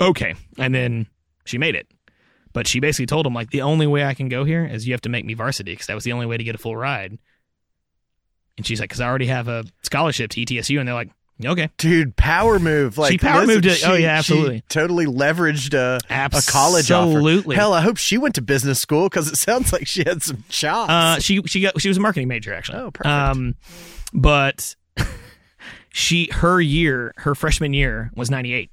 "Okay," 0.00 0.34
and 0.56 0.74
then 0.74 1.06
she 1.44 1.58
made 1.58 1.74
it. 1.74 1.86
But 2.56 2.66
she 2.66 2.80
basically 2.80 3.04
told 3.04 3.26
him 3.26 3.34
like 3.34 3.50
the 3.50 3.60
only 3.60 3.86
way 3.86 4.02
I 4.02 4.14
can 4.14 4.30
go 4.30 4.44
here 4.44 4.64
is 4.64 4.86
you 4.86 4.94
have 4.94 5.02
to 5.02 5.10
make 5.10 5.26
me 5.26 5.34
varsity 5.34 5.72
because 5.72 5.88
that 5.88 5.94
was 5.94 6.04
the 6.04 6.12
only 6.12 6.24
way 6.24 6.38
to 6.38 6.42
get 6.42 6.54
a 6.54 6.58
full 6.58 6.74
ride. 6.74 7.18
And 8.56 8.66
she's 8.66 8.80
like, 8.80 8.88
because 8.88 9.02
I 9.02 9.08
already 9.08 9.26
have 9.26 9.46
a 9.46 9.64
scholarship 9.82 10.30
to 10.30 10.40
ETSU, 10.40 10.78
and 10.78 10.88
they're 10.88 10.94
like, 10.94 11.10
okay, 11.44 11.68
Dude, 11.76 12.16
power 12.16 12.58
move. 12.58 12.96
Like 12.96 13.12
She 13.12 13.18
power 13.18 13.40
listen, 13.40 13.56
moved 13.56 13.66
it. 13.66 13.86
Oh, 13.86 13.92
yeah, 13.92 14.22
she 14.22 14.32
absolutely. 14.32 14.62
totally 14.70 15.04
leveraged 15.04 15.74
a, 15.74 16.00
a 16.08 16.42
college 16.50 16.90
offer. 16.90 17.10
Absolutely. 17.10 17.56
Hell, 17.56 17.74
I 17.74 17.82
hope 17.82 17.98
she 17.98 18.16
went 18.16 18.36
to 18.36 18.40
business 18.40 18.80
school 18.80 19.10
because 19.10 19.28
it 19.28 19.36
sounds 19.36 19.70
like 19.70 19.86
she 19.86 20.04
had 20.06 20.22
some 20.22 20.42
chops. 20.48 20.90
Uh, 20.90 21.18
she 21.20 21.42
she 21.42 21.60
got 21.60 21.78
she 21.78 21.88
was 21.88 21.98
a 21.98 22.00
marketing 22.00 22.28
major 22.28 22.54
actually. 22.54 22.78
Oh, 22.78 22.90
perfect. 22.90 23.06
Um, 23.06 23.54
but 24.14 24.76
she 25.90 26.30
her 26.32 26.58
year 26.58 27.12
her 27.18 27.34
freshman 27.34 27.74
year 27.74 28.10
was 28.16 28.30
ninety 28.30 28.54
eight. 28.54 28.72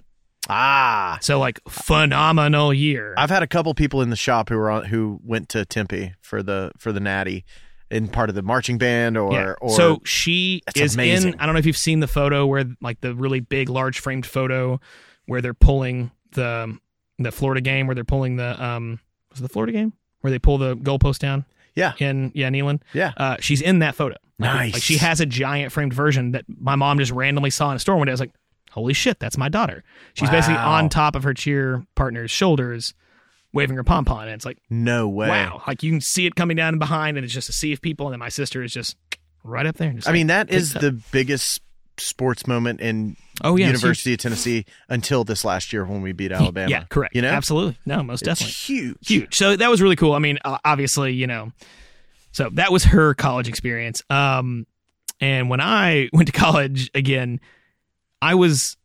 Ah, 0.49 1.17
So 1.21 1.39
like 1.39 1.59
phenomenal 1.69 2.73
year. 2.73 3.13
I've 3.17 3.29
had 3.29 3.43
a 3.43 3.47
couple 3.47 3.73
people 3.73 4.01
in 4.01 4.09
the 4.09 4.15
shop 4.15 4.49
who 4.49 4.57
were 4.57 4.69
on 4.69 4.85
who 4.85 5.19
went 5.23 5.49
to 5.49 5.65
Tempe 5.65 6.13
for 6.21 6.43
the 6.43 6.71
for 6.77 6.91
the 6.91 6.99
Natty 6.99 7.45
in 7.91 8.07
part 8.07 8.29
of 8.29 8.35
the 8.35 8.41
marching 8.41 8.77
band 8.77 9.17
or 9.17 9.33
yeah. 9.33 9.53
or 9.61 9.69
so 9.69 10.01
she 10.03 10.61
is 10.75 10.95
amazing. 10.95 11.33
in. 11.33 11.39
I 11.39 11.45
don't 11.45 11.53
know 11.53 11.59
if 11.59 11.65
you've 11.65 11.77
seen 11.77 11.99
the 11.99 12.07
photo 12.07 12.45
where 12.45 12.65
like 12.81 13.01
the 13.01 13.13
really 13.13 13.39
big, 13.39 13.69
large 13.69 13.99
framed 13.99 14.25
photo 14.25 14.79
where 15.25 15.41
they're 15.41 15.53
pulling 15.53 16.11
the 16.31 16.77
the 17.19 17.31
Florida 17.31 17.61
game 17.61 17.87
where 17.87 17.95
they're 17.95 18.03
pulling 18.03 18.37
the 18.37 18.61
um 18.63 18.99
was 19.29 19.39
it 19.39 19.43
the 19.43 19.49
Florida 19.49 19.71
game 19.71 19.93
where 20.21 20.31
they 20.31 20.39
pull 20.39 20.57
the 20.57 20.75
goalpost 20.75 21.19
down 21.19 21.45
yeah 21.75 21.93
in 21.99 22.31
yeah 22.33 22.49
Neyland. 22.49 22.81
yeah 22.93 23.13
Uh, 23.17 23.37
she's 23.39 23.61
in 23.61 23.79
that 23.79 23.95
photo. 23.95 24.15
Like, 24.39 24.53
Nice. 24.53 24.73
Like 24.73 24.81
she 24.83 24.97
has 24.97 25.21
a 25.21 25.25
giant 25.25 25.71
framed 25.71 25.93
version 25.93 26.31
that 26.31 26.45
my 26.47 26.75
mom 26.75 26.97
just 26.97 27.11
randomly 27.11 27.51
saw 27.51 27.69
in 27.69 27.75
a 27.75 27.79
store 27.79 27.95
one 27.97 28.07
day. 28.07 28.11
I 28.11 28.13
was 28.13 28.19
like, 28.19 28.33
holy 28.73 28.93
shit, 28.93 29.19
that's 29.19 29.37
my 29.37 29.49
daughter. 29.49 29.83
She's 30.15 30.29
basically 30.31 30.57
on 30.57 30.89
top 30.89 31.15
of 31.15 31.23
her 31.23 31.33
cheer 31.33 31.85
partner's 31.95 32.31
shoulders, 32.31 32.95
waving 33.53 33.75
her 33.75 33.83
pom 33.83 34.03
pom. 34.03 34.21
And 34.21 34.31
it's 34.31 34.45
like, 34.45 34.57
no 34.69 35.07
way. 35.07 35.29
wow. 35.29 35.61
Like 35.67 35.83
you 35.83 35.91
can 35.91 36.01
see 36.01 36.25
it 36.25 36.35
coming 36.35 36.57
down 36.57 36.79
behind, 36.79 37.17
and 37.17 37.23
it's 37.23 37.33
just 37.33 37.49
a 37.49 37.53
sea 37.53 37.71
of 37.71 37.81
people. 37.81 38.07
And 38.07 38.13
then 38.13 38.19
my 38.19 38.29
sister 38.29 38.63
is 38.63 38.73
just 38.73 38.97
right 39.43 39.65
up 39.65 39.77
there. 39.77 39.93
Just 39.93 40.07
I 40.07 40.11
like, 40.11 40.15
mean 40.15 40.27
that 40.27 40.49
is 40.49 40.73
the 40.73 40.91
biggest 41.11 41.61
sports 41.97 42.47
moment 42.47 42.81
in 42.81 43.15
oh, 43.43 43.55
yeah, 43.55 43.67
University 43.67 44.13
of 44.13 44.19
Tennessee 44.19 44.65
until 44.89 45.23
this 45.23 45.45
last 45.45 45.71
year 45.71 45.85
when 45.85 46.01
we 46.01 46.11
beat. 46.11 46.31
Alabama. 46.31 46.69
Yeah, 46.69 46.85
correct. 46.85 47.15
You 47.15 47.21
know, 47.21 47.29
Absolutely. 47.29 47.77
No, 47.85 48.01
most 48.01 48.23
it's 48.23 48.39
definitely. 48.39 48.53
huge. 48.53 49.07
huge. 49.07 49.37
So 49.37 49.55
that 49.55 49.69
was 49.69 49.83
really 49.83 49.95
cool. 49.95 50.13
I 50.13 50.19
mean, 50.19 50.39
obviously, 50.43 51.13
you 51.13 51.27
know, 51.27 51.51
so 52.31 52.49
that 52.53 52.71
was 52.71 52.85
her 52.85 53.13
college 53.13 53.47
experience. 53.47 54.01
Um, 54.09 54.65
and 55.19 55.49
when 55.49 55.61
I 55.61 56.09
went 56.13 56.27
to 56.27 56.33
college 56.33 56.89
again, 56.95 57.39
I 58.23 58.35
was, 58.35 58.77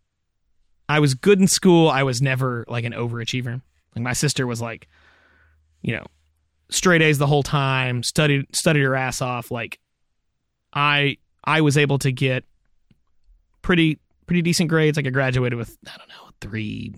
I 0.89 1.01
was 1.01 1.15
good 1.15 1.41
in 1.41 1.47
school. 1.47 1.89
I 1.89 2.03
was 2.03 2.21
never 2.21 2.65
like 2.69 2.85
an 2.85 2.93
overachiever. 2.93 3.61
Like 3.95 4.03
my 4.03 4.13
sister 4.13 4.47
was 4.47 4.61
like, 4.61 4.89
you 5.83 5.95
know, 5.95 6.07
straight 6.71 7.03
A's 7.03 7.19
the 7.19 7.27
whole 7.27 7.43
time, 7.43 8.03
studied 8.03 8.55
studied 8.55 8.83
her 8.83 8.95
ass 8.95 9.23
off. 9.23 9.51
Like, 9.51 9.79
I 10.73 11.19
I 11.45 11.61
was 11.61 11.77
able 11.79 11.99
to 12.01 12.13
get 12.13 12.45
pretty 13.63 13.99
pretty 14.27 14.43
decent 14.43 14.69
grades. 14.69 14.97
Like 14.97 15.07
I 15.07 15.11
graduated 15.11 15.59
with 15.59 15.77
I 15.87 15.97
don't 15.97 16.09
know 16.09 16.31
three 16.41 16.95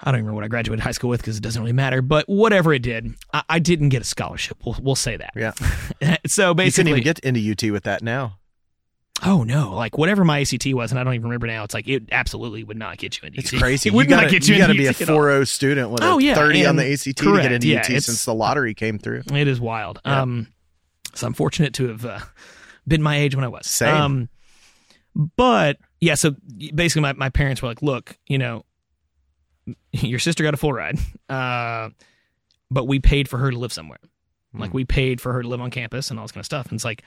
I 0.00 0.10
don't 0.10 0.16
even 0.16 0.26
remember 0.26 0.36
what 0.36 0.44
I 0.44 0.48
graduated 0.48 0.82
high 0.82 0.90
school 0.90 1.08
with 1.08 1.20
because 1.20 1.38
it 1.38 1.42
doesn't 1.42 1.62
really 1.62 1.72
matter. 1.72 2.02
But 2.02 2.28
whatever 2.28 2.74
it 2.74 2.82
did, 2.82 3.14
I, 3.32 3.42
I 3.48 3.58
didn't 3.58 3.88
get 3.88 4.02
a 4.02 4.04
scholarship. 4.04 4.58
We'll 4.64 4.76
we'll 4.82 4.94
say 4.96 5.16
that. 5.16 5.32
Yeah, 5.34 5.52
so 6.26 6.52
basically, 6.52 6.64
you 6.64 6.72
couldn't 6.72 6.88
even 6.88 7.02
get 7.02 7.18
into 7.20 7.68
UT 7.68 7.72
with 7.72 7.84
that 7.84 8.02
now. 8.02 8.38
Oh 9.22 9.42
no, 9.44 9.74
like 9.74 9.96
whatever 9.96 10.24
my 10.24 10.40
ACT 10.40 10.66
was, 10.74 10.90
and 10.90 10.98
I 10.98 11.04
don't 11.04 11.14
even 11.14 11.24
remember 11.24 11.46
now. 11.46 11.64
It's 11.64 11.74
like 11.74 11.86
it 11.88 12.04
absolutely 12.12 12.64
would 12.64 12.76
not 12.76 12.98
get 12.98 13.20
you 13.20 13.26
into. 13.26 13.38
It's 13.38 13.52
UT. 13.52 13.60
crazy. 13.60 13.88
It 13.90 13.94
would 13.94 14.06
you 14.06 14.10
gotta, 14.10 14.22
not 14.26 14.30
get 14.30 14.48
you. 14.48 14.54
You 14.54 14.60
got 14.60 14.66
to 14.68 14.74
be 14.74 14.86
a 14.86 14.90
UT 14.90 15.00
at 15.02 15.08
4.0 15.08 15.48
student 15.48 15.90
with 15.90 16.02
Oh, 16.02 16.18
a 16.18 16.22
yeah, 16.22 16.34
30 16.34 16.66
on 16.66 16.76
the 16.76 16.92
ACT 16.92 17.04
to 17.18 17.36
get 17.42 17.52
into 17.52 17.68
yeah, 17.68 17.80
UT 17.80 17.86
since 17.86 18.24
the 18.24 18.34
lottery 18.34 18.74
came 18.74 18.98
through. 18.98 19.22
It 19.32 19.48
is 19.48 19.60
wild. 19.60 20.00
Yeah. 20.04 20.22
Um, 20.22 20.48
so 21.14 21.26
I'm 21.26 21.34
fortunate 21.34 21.74
to 21.74 21.88
have 21.88 22.04
uh, 22.04 22.18
been 22.88 23.02
my 23.02 23.16
age 23.16 23.34
when 23.36 23.44
I 23.44 23.48
was. 23.48 23.66
Same. 23.66 23.94
Um, 23.94 24.28
but 25.36 25.78
yeah, 26.00 26.14
so 26.16 26.34
basically, 26.74 27.02
my, 27.02 27.12
my 27.12 27.28
parents 27.30 27.62
were 27.62 27.68
like, 27.68 27.82
"Look, 27.82 28.18
you 28.26 28.36
know, 28.38 28.64
your 29.92 30.18
sister 30.18 30.42
got 30.42 30.54
a 30.54 30.56
full 30.56 30.72
ride, 30.72 30.98
uh, 31.28 31.90
but 32.70 32.84
we 32.88 32.98
paid 32.98 33.28
for 33.28 33.38
her 33.38 33.50
to 33.50 33.58
live 33.58 33.72
somewhere. 33.72 34.00
Like 34.52 34.70
Hmm. 34.70 34.76
we 34.76 34.84
paid 34.84 35.20
for 35.20 35.32
her 35.32 35.42
to 35.42 35.48
live 35.48 35.60
on 35.60 35.70
campus 35.70 36.10
and 36.10 36.18
all 36.18 36.24
this 36.24 36.32
kind 36.32 36.42
of 36.42 36.46
stuff. 36.46 36.66
And 36.66 36.74
it's 36.76 36.84
like, 36.84 37.02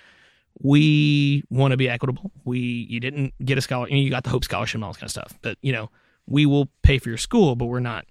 we 0.62 1.44
want 1.50 1.72
to 1.72 1.78
be 1.78 1.90
equitable. 1.90 2.32
We 2.46 2.60
you 2.60 3.00
didn't 3.00 3.34
get 3.44 3.58
a 3.58 3.62
scholarship, 3.62 3.96
you 3.96 4.10
got 4.10 4.24
the 4.24 4.30
Hope 4.30 4.44
Scholarship 4.44 4.76
and 4.76 4.84
all 4.84 4.92
this 4.92 4.98
kind 4.98 5.08
of 5.08 5.12
stuff, 5.12 5.34
but 5.42 5.58
you 5.62 5.72
know 5.72 5.90
we 6.26 6.46
will 6.46 6.70
pay 6.82 7.00
for 7.00 7.10
your 7.10 7.18
school, 7.18 7.56
but 7.56 7.66
we're 7.66 7.80
not 7.80 8.06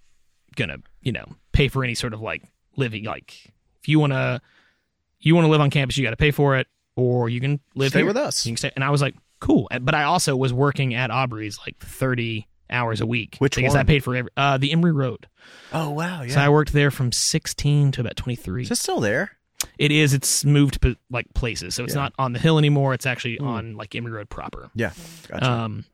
gonna 0.57 0.79
you 1.03 1.13
know 1.13 1.27
pay 1.53 1.69
for 1.69 1.85
any 1.85 1.95
sort 1.95 2.15
of 2.15 2.21
like 2.21 2.43
living 2.77 3.05
like 3.05 3.53
if 3.81 3.89
you 3.89 3.99
want 3.99 4.13
to 4.13 4.41
you 5.21 5.35
want 5.35 5.45
to 5.45 5.51
live 5.51 5.61
on 5.61 5.71
campus, 5.71 5.97
you 5.97 6.05
got 6.05 6.11
to 6.11 6.17
pay 6.17 6.31
for 6.31 6.57
it, 6.57 6.67
or 6.95 7.29
you 7.29 7.41
can 7.41 7.61
live 7.75 7.91
Stay 7.91 8.01
here. 8.01 8.07
with 8.07 8.17
us. 8.17 8.45
You 8.47 8.53
can 8.53 8.57
stay. 8.59 8.73
And 8.75 8.85
I 8.85 8.91
was 8.91 9.01
like, 9.01 9.15
cool. 9.41 9.69
But 9.81 9.95
I 9.95 10.05
also 10.05 10.37
was 10.37 10.53
working 10.53 10.95
at 10.95 11.11
Aubrey's 11.11 11.59
like 11.59 11.79
thirty 11.79 12.49
hours 12.71 13.01
a 13.01 13.07
week. 13.07 13.37
Which 13.39 13.57
because 13.57 13.75
I 13.75 13.85
paid 13.85 14.05
for 14.05 14.15
every, 14.15 14.31
uh, 14.37 14.59
the 14.59 14.73
Emory 14.73 14.93
Road. 14.93 15.27
Oh 15.73 15.91
wow, 15.91 16.23
yeah. 16.23 16.35
So 16.35 16.41
I 16.41 16.49
worked 16.49 16.73
there 16.73 16.91
from 16.91 17.13
sixteen 17.13 17.93
to 17.93 18.01
about 18.01 18.17
twenty 18.17 18.37
three. 18.37 18.63
Is 18.63 18.71
it 18.71 18.79
still 18.79 19.01
there? 19.01 19.36
It 19.79 19.91
is. 19.91 20.13
It's 20.15 20.45
moved 20.45 20.81
to 20.83 20.97
like 21.11 21.27
places, 21.35 21.75
so 21.75 21.85
it's 21.85 21.95
Yeah. 21.95 22.03
not 22.03 22.13
on 22.19 22.33
the 22.33 22.39
hill 22.39 22.59
anymore. 22.59 22.95
It's 22.95 23.07
actually 23.07 23.39
on 23.39 23.75
like 23.77 23.95
Emory 23.95 24.13
Road 24.13 24.29
proper. 24.29 24.71
Yeah. 24.75 24.93
Gotcha. 25.29 25.51
Um. 25.51 25.85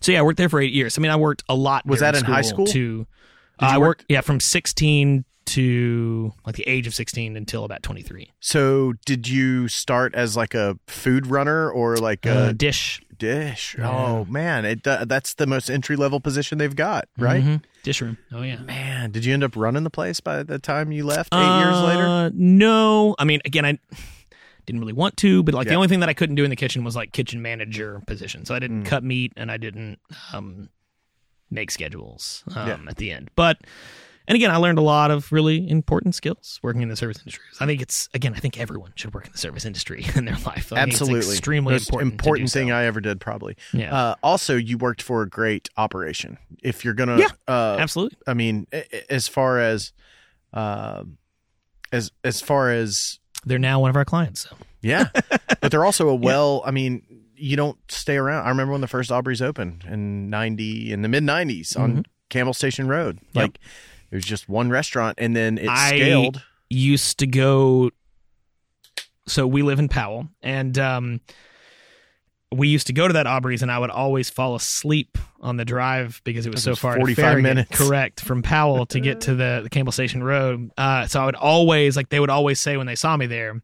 So 0.00 0.12
yeah, 0.12 0.20
I 0.20 0.22
worked 0.22 0.38
there 0.38 0.48
for 0.48 0.60
eight 0.60 0.72
years. 0.72 0.96
I 0.96 1.00
mean, 1.00 1.10
I 1.10 1.16
worked 1.16 1.42
a 1.48 1.54
lot. 1.54 1.84
Was 1.86 2.00
that 2.00 2.14
in 2.14 2.24
high 2.24 2.42
school? 2.42 2.66
To 2.66 2.78
you 2.78 3.06
I 3.58 3.78
work- 3.78 3.86
worked 3.88 4.04
yeah 4.08 4.20
from 4.20 4.40
sixteen 4.40 5.24
to 5.52 6.32
like 6.46 6.54
the 6.56 6.66
age 6.68 6.86
of 6.86 6.94
sixteen 6.94 7.36
until 7.36 7.64
about 7.64 7.82
twenty 7.82 8.02
three. 8.02 8.30
so 8.40 8.94
did 9.04 9.28
you 9.28 9.68
start 9.68 10.14
as 10.14 10.36
like 10.36 10.54
a 10.54 10.78
food 10.86 11.26
runner 11.26 11.70
or 11.70 11.96
like 11.96 12.26
a 12.26 12.48
Uh, 12.48 12.52
dish, 12.52 13.00
dish? 13.16 13.74
yeah. 13.78 13.88
Oh 13.90 14.24
man, 14.26 14.64
it 14.64 14.86
uh, 14.86 15.04
that's 15.06 15.34
the 15.34 15.46
most 15.46 15.68
entry 15.70 15.96
level 15.96 16.20
position 16.20 16.58
they've 16.58 16.76
got, 16.76 17.08
right? 17.18 17.42
Mhm. 17.42 17.62
Dish 17.82 18.00
room. 18.02 18.18
Oh 18.32 18.42
yeah. 18.42 18.56
Man, 18.60 19.10
did 19.10 19.24
you 19.24 19.32
end 19.34 19.44
up 19.44 19.56
running 19.56 19.84
the 19.84 19.90
place 19.90 20.20
by 20.20 20.42
the 20.42 20.58
time 20.58 20.92
you 20.92 21.04
left 21.04 21.32
eight 21.34 21.58
years 21.60 21.80
later? 21.80 22.04
Uh, 22.06 22.30
No, 22.34 23.14
I 23.18 23.24
mean, 23.24 23.40
again, 23.44 23.64
I 23.64 23.78
didn't 24.66 24.80
really 24.80 24.92
want 24.92 25.16
to, 25.18 25.42
but 25.42 25.54
like 25.54 25.68
the 25.68 25.74
only 25.74 25.88
thing 25.88 26.00
that 26.00 26.08
I 26.10 26.14
couldn't 26.14 26.36
do 26.36 26.44
in 26.44 26.50
the 26.50 26.56
kitchen 26.56 26.84
was 26.84 26.94
like 26.94 27.12
kitchen 27.12 27.40
manager 27.40 28.02
position. 28.06 28.44
So 28.44 28.54
I 28.54 28.58
didn't 28.58 28.82
Mm. 28.82 28.86
cut 28.86 29.02
meat 29.04 29.32
and 29.36 29.50
I 29.50 29.56
didn't 29.56 29.98
um, 30.34 30.68
make 31.50 31.70
schedules 31.70 32.44
um, 32.54 32.68
Yeah. 32.68 32.78
at 32.90 32.96
the 32.98 33.10
end. 33.10 33.30
But 33.34 33.60
and 34.28 34.36
again, 34.36 34.50
I 34.52 34.56
learned 34.58 34.78
a 34.78 34.82
lot 34.82 35.10
of 35.10 35.32
really 35.32 35.68
important 35.68 36.14
skills 36.14 36.60
working 36.62 36.82
in 36.82 36.88
the 36.88 36.94
service 36.96 37.18
industry. 37.18 37.42
I 37.58 37.66
think 37.66 37.82
it's 37.82 38.08
again, 38.14 38.34
I 38.36 38.38
think 38.38 38.60
everyone 38.60 38.92
should 38.94 39.12
work 39.12 39.26
in 39.26 39.32
the 39.32 39.38
service 39.38 39.64
industry 39.64 40.04
in 40.14 40.26
their 40.26 40.36
life. 40.36 40.72
I 40.72 40.76
think 40.84 40.92
it's 40.92 41.00
Absolutely, 41.00 41.30
extremely 41.32 41.72
Most 41.74 41.88
important. 41.88 42.12
important 42.12 42.46
do 42.46 42.50
so. 42.50 42.60
thing 42.60 42.70
I 42.70 42.84
ever 42.84 43.00
did, 43.00 43.20
probably. 43.20 43.56
yeah, 43.72 43.92
Uh, 43.92 44.14
also, 44.22 44.54
you 44.54 44.78
worked 44.78 45.02
for 45.02 45.22
a 45.22 45.28
great 45.28 45.68
operation. 45.76 46.38
If 46.62 46.84
you're 46.84 46.94
gonna, 46.94 47.18
Yeah. 47.18 47.28
uh, 47.48 47.76
absolutely. 47.80 48.18
I 48.28 48.34
mean, 48.34 48.66
as 49.10 49.26
far 49.26 49.58
as, 49.58 49.92
um, 50.52 51.18
as 51.92 52.10
as 52.22 52.40
far 52.40 52.70
as 52.70 53.18
They're 53.44 53.58
now 53.58 53.80
one 53.80 53.90
of 53.90 53.96
our 53.96 54.04
clients. 54.04 54.42
So 54.42 54.56
Yeah, 54.82 55.08
but 55.60 55.70
they're 55.70 55.84
also 55.84 56.08
a 56.08 56.14
well. 56.14 56.62
I 56.66 56.70
mean, 56.70 57.02
you 57.34 57.56
don't 57.56 57.78
stay 57.90 58.16
around. 58.16 58.44
I 58.46 58.48
remember 58.50 58.72
when 58.72 58.80
the 58.80 58.88
first 58.88 59.10
Aubrey's 59.10 59.40
opened 59.40 59.84
in 59.88 60.28
ninety 60.28 60.92
in 60.92 61.02
the 61.02 61.08
mid 61.08 61.22
nineties 61.22 61.76
on 61.76 62.04
Campbell 62.30 62.52
Station 62.54 62.88
Road. 62.88 63.18
Mm-hmm. 63.34 63.38
Yep. 63.38 63.58
Was 64.12 64.24
just 64.24 64.48
one 64.48 64.70
restaurant, 64.70 65.18
and 65.20 65.36
then 65.36 65.58
it 65.58 65.68
I- 65.68 65.88
scaled. 65.90 66.42
used 66.70 67.18
to 67.18 67.26
go 67.26 67.90
so 69.26 69.46
we 69.46 69.62
live 69.62 69.78
in 69.78 69.88
Powell 69.88 70.28
and 70.42 70.78
um 70.78 71.20
we 72.50 72.68
used 72.68 72.86
to 72.86 72.94
go 72.94 73.06
to 73.06 73.12
that 73.12 73.26
Aubrey's 73.26 73.60
and 73.60 73.70
I 73.70 73.78
would 73.78 73.90
always 73.90 74.30
fall 74.30 74.54
asleep 74.54 75.18
on 75.40 75.58
the 75.58 75.66
drive 75.66 76.22
because 76.24 76.46
it 76.46 76.52
was 76.52 76.62
so 76.62 76.70
was 76.70 76.78
far 76.78 76.96
45 76.96 77.40
minutes. 77.40 77.76
correct 77.78 78.20
from 78.22 78.40
Powell 78.42 78.86
to 78.86 79.00
get 79.00 79.20
to 79.22 79.34
the, 79.34 79.60
the 79.64 79.68
Campbell 79.68 79.92
Station 79.92 80.22
Road 80.22 80.70
uh 80.78 81.06
so 81.06 81.20
I 81.20 81.26
would 81.26 81.34
always 81.34 81.94
like 81.96 82.08
they 82.08 82.20
would 82.20 82.30
always 82.30 82.58
say 82.60 82.76
when 82.78 82.86
they 82.86 82.94
saw 82.94 83.16
me 83.18 83.26
there 83.26 83.60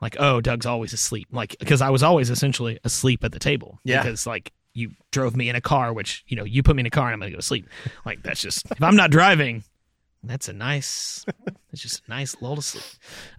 like 0.00 0.16
oh 0.18 0.40
Doug's 0.40 0.64
always 0.66 0.94
asleep 0.94 1.28
like 1.30 1.56
because 1.60 1.82
I 1.82 1.90
was 1.90 2.02
always 2.02 2.30
essentially 2.30 2.78
asleep 2.84 3.22
at 3.24 3.32
the 3.32 3.38
table 3.38 3.78
Yeah. 3.84 4.02
because 4.02 4.26
like 4.26 4.52
you 4.72 4.92
drove 5.10 5.36
me 5.36 5.50
in 5.50 5.56
a 5.56 5.60
car 5.60 5.92
which 5.92 6.24
you 6.26 6.36
know 6.36 6.44
you 6.44 6.62
put 6.62 6.74
me 6.76 6.80
in 6.80 6.86
a 6.86 6.90
car 6.90 7.08
and 7.08 7.14
I'm 7.14 7.20
gonna 7.20 7.32
go 7.32 7.36
to 7.36 7.42
sleep 7.42 7.68
like 8.06 8.22
that's 8.22 8.40
just 8.40 8.64
if 8.70 8.82
I'm 8.82 8.96
not 8.96 9.10
driving 9.10 9.64
that's 10.24 10.48
a 10.48 10.52
nice 10.52 11.24
it's 11.72 11.82
just 11.82 12.02
a 12.06 12.10
nice 12.10 12.36
lull 12.40 12.56
to 12.56 12.62
sleep 12.62 12.84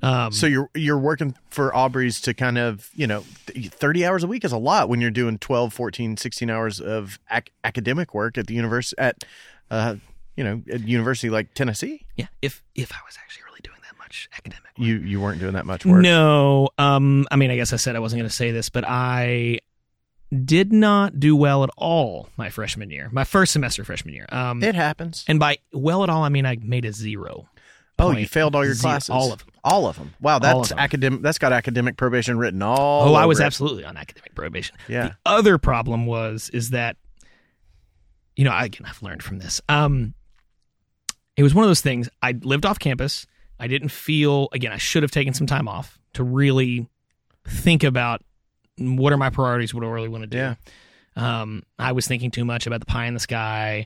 um 0.01 0.31
So 0.31 0.47
you're 0.47 0.69
you're 0.75 0.97
working 0.99 1.35
for 1.49 1.73
Aubrey's 1.75 2.19
to 2.21 2.33
kind 2.33 2.57
of, 2.57 2.89
you 2.93 3.07
know, 3.07 3.21
30 3.47 4.05
hours 4.05 4.23
a 4.23 4.27
week 4.27 4.43
is 4.43 4.51
a 4.51 4.57
lot 4.57 4.89
when 4.89 4.99
you're 5.01 5.11
doing 5.11 5.37
12, 5.37 5.73
14, 5.73 6.17
16 6.17 6.49
hours 6.49 6.79
of 6.81 7.19
ac- 7.31 7.51
academic 7.63 8.13
work 8.13 8.37
at 8.37 8.47
the 8.47 8.53
university 8.53 8.99
at 8.99 9.23
uh, 9.71 9.95
you 10.35 10.43
know, 10.43 10.61
at 10.71 10.81
university 10.87 11.29
like 11.29 11.53
Tennessee. 11.53 12.05
yeah 12.17 12.27
if 12.41 12.63
if 12.75 12.91
i 12.91 12.97
was 13.05 13.17
actually 13.21 13.43
really 13.47 13.61
doing 13.63 13.77
that 13.87 13.97
much 13.97 14.27
academic 14.37 14.63
work. 14.77 14.85
You 14.87 14.95
you 14.97 15.21
weren't 15.21 15.39
doing 15.39 15.53
that 15.53 15.65
much 15.65 15.85
work. 15.85 16.01
no 16.01 16.69
um 16.77 17.25
i 17.31 17.35
mean 17.35 17.51
i 17.51 17.55
guess 17.55 17.71
i 17.71 17.75
said 17.77 17.95
i 17.95 17.99
wasn't 17.99 18.19
going 18.19 18.29
to 18.29 18.35
say 18.35 18.51
this 18.51 18.69
but 18.69 18.83
i 18.87 19.59
did 20.45 20.73
not 20.73 21.19
do 21.19 21.35
well 21.35 21.63
at 21.63 21.69
all 21.77 22.27
my 22.37 22.49
freshman 22.49 22.89
year 22.89 23.07
my 23.11 23.23
first 23.23 23.53
semester 23.53 23.83
freshman 23.83 24.13
year 24.13 24.25
um 24.29 24.63
It 24.63 24.75
happens. 24.75 25.23
and 25.27 25.39
by 25.39 25.57
well 25.71 26.03
at 26.03 26.09
all 26.09 26.23
i 26.23 26.29
mean 26.29 26.45
i 26.45 26.57
made 26.61 26.85
a 26.85 26.91
zero 26.93 27.47
Oh, 27.99 28.11
you 28.11 28.25
failed 28.25 28.55
all 28.55 28.65
your 28.65 28.73
zero- 28.73 28.91
classes. 28.93 29.09
all 29.11 29.31
of 29.31 29.39
them 29.39 29.49
All 29.63 29.85
of 29.85 29.95
them. 29.97 30.13
Wow, 30.19 30.39
that's 30.39 30.69
them. 30.69 30.79
academic. 30.79 31.21
That's 31.21 31.37
got 31.37 31.53
academic 31.53 31.95
probation 31.95 32.37
written 32.39 32.61
all. 32.63 33.09
oh 33.09 33.13
i 33.13 33.25
was 33.25 33.39
it. 33.39 33.43
absolutely 33.43 33.85
on 33.85 33.95
academic 33.97 34.33
probation 34.35 34.75
Yeah. 34.89 35.09
The 35.09 35.15
other 35.25 35.57
problem 35.59 36.05
was 36.07 36.49
is 36.49 36.71
that 36.71 36.97
you 38.35 38.43
know, 38.43 38.51
I- 38.51 38.65
again 38.65 38.87
I've 38.87 39.01
learned 39.03 39.21
from 39.23 39.37
this. 39.39 39.61
Um 39.69 40.15
it 41.37 41.43
was 41.43 41.53
one 41.53 41.63
of 41.63 41.69
those 41.69 41.81
things 41.81 42.09
I 42.21 42.31
lived 42.31 42.65
off 42.65 42.79
campus. 42.79 43.25
I 43.59 43.67
didn't 43.67 43.89
feel 43.89 44.49
again 44.53 44.71
I 44.71 44.77
should 44.77 45.03
have 45.03 45.11
taken 45.11 45.33
some 45.35 45.47
time 45.47 45.67
off 45.67 45.99
to 46.13 46.23
really 46.23 46.87
think 47.47 47.83
about 47.83 48.21
what 48.77 49.13
are 49.13 49.17
my 49.17 49.29
priorities, 49.29 49.73
what 49.73 49.81
do 49.81 49.87
I 49.87 49.91
really 49.91 50.09
want 50.09 50.23
to 50.23 50.27
do. 50.27 50.37
Yeah. 50.37 50.55
Um 51.15 51.63
I 51.77 51.91
was 51.91 52.07
thinking 52.07 52.31
too 52.31 52.45
much 52.45 52.65
about 52.67 52.79
the 52.79 52.85
pie 52.87 53.05
in 53.05 53.13
the 53.13 53.19
sky, 53.19 53.85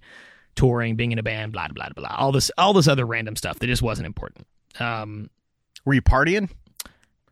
touring, 0.56 0.96
being 0.96 1.12
in 1.12 1.20
a 1.20 1.24
band, 1.24 1.52
blah 1.54 1.68
blah 1.68 1.90
blah, 1.90 2.08
blah. 2.08 2.16
All 2.18 2.32
this 2.32 2.52
all 2.58 2.74
this 2.74 2.88
other 2.88 3.06
random 3.06 3.36
stuff 3.36 3.60
that 3.60 3.68
just 3.68 3.82
wasn't 3.82 4.06
important. 4.08 4.48
Um 4.80 5.30
Were 5.86 5.94
you 5.94 6.02
partying? 6.02 6.50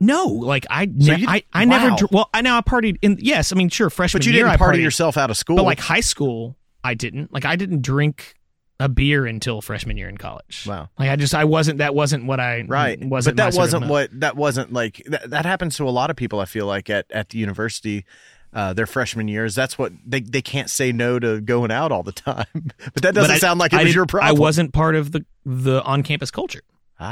no, 0.01 0.25
like 0.25 0.65
I, 0.69 0.85
So 0.85 1.15
ne- 1.15 1.25
I, 1.25 1.43
I 1.53 1.63
never. 1.63 1.89
wow. 1.91 1.95
dr- 1.95 2.11
Well, 2.11 2.29
I 2.33 2.41
now 2.41 2.57
I 2.57 2.61
partied 2.61 2.97
in. 3.01 3.17
Yes, 3.21 3.53
I 3.53 3.55
mean, 3.55 3.69
sure, 3.69 3.89
freshman 3.89 4.19
But 4.19 4.25
you 4.25 4.33
didn't 4.33 4.49
I 4.49 4.57
party 4.57 4.79
partied, 4.79 4.83
yourself 4.83 5.15
out 5.15 5.29
of 5.29 5.37
school. 5.37 5.55
But 5.55 5.63
like 5.63 5.79
high 5.79 6.01
school, 6.01 6.57
I 6.83 6.95
didn't. 6.95 7.31
Like 7.31 7.45
I 7.45 7.55
didn't 7.55 7.81
drink 7.81 8.35
a 8.79 8.89
beer 8.89 9.25
until 9.25 9.61
freshman 9.61 9.95
year 9.97 10.09
in 10.09 10.17
college. 10.17 10.65
wow. 10.67 10.89
Like 10.99 11.09
I 11.09 11.15
just 11.15 11.33
I 11.33 11.45
wasn't. 11.45 11.77
That 11.77 11.95
wasn't 11.95 12.25
what 12.25 12.39
I 12.39 12.65
Right. 12.67 13.03
Wasn't 13.03 13.37
but 13.37 13.43
that 13.43 13.57
wasn't 13.57 13.87
what 13.87 14.09
that 14.19 14.35
wasn't 14.35 14.73
like 14.73 15.01
that, 15.05 15.29
that 15.29 15.45
happens 15.45 15.77
to 15.77 15.87
a 15.87 15.91
lot 15.91 16.09
of 16.09 16.15
people 16.15 16.39
I 16.39 16.45
feel 16.45 16.65
like 16.65 16.89
at 16.89 17.05
at 17.09 17.29
the 17.29 17.37
university 17.37 18.05
uh, 18.53 18.73
their 18.73 18.85
freshman 18.85 19.27
years 19.27 19.53
that's 19.55 19.77
what 19.77 19.91
they 20.05 20.19
they 20.21 20.41
can't 20.41 20.69
say 20.69 20.91
no 20.91 21.19
to 21.19 21.41
going 21.41 21.71
out 21.71 21.91
all 21.91 22.03
the 22.03 22.11
time. 22.29 22.45
but 22.53 23.01
that 23.01 23.13
doesn't 23.13 23.29
But 23.29 23.31
I- 23.31 23.37
sound 23.37 23.59
like 23.59 23.73
it 23.73 23.79
I 23.79 23.83
was 23.83 23.95
your 23.95 24.05
problem. 24.05 24.29
I 24.35 24.39
wasn't 24.39 24.73
part 24.73 24.95
of 24.95 25.11
the 25.13 25.25
the 25.45 25.81
on 25.83 26.03
campus 26.03 26.31
culture. 26.31 26.61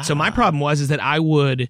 So 0.03 0.16
my 0.16 0.30
Ah. 0.30 0.32
problem 0.32 0.59
was 0.61 0.80
is 0.80 0.88
that 0.88 1.03
I 1.03 1.20
would, 1.20 1.70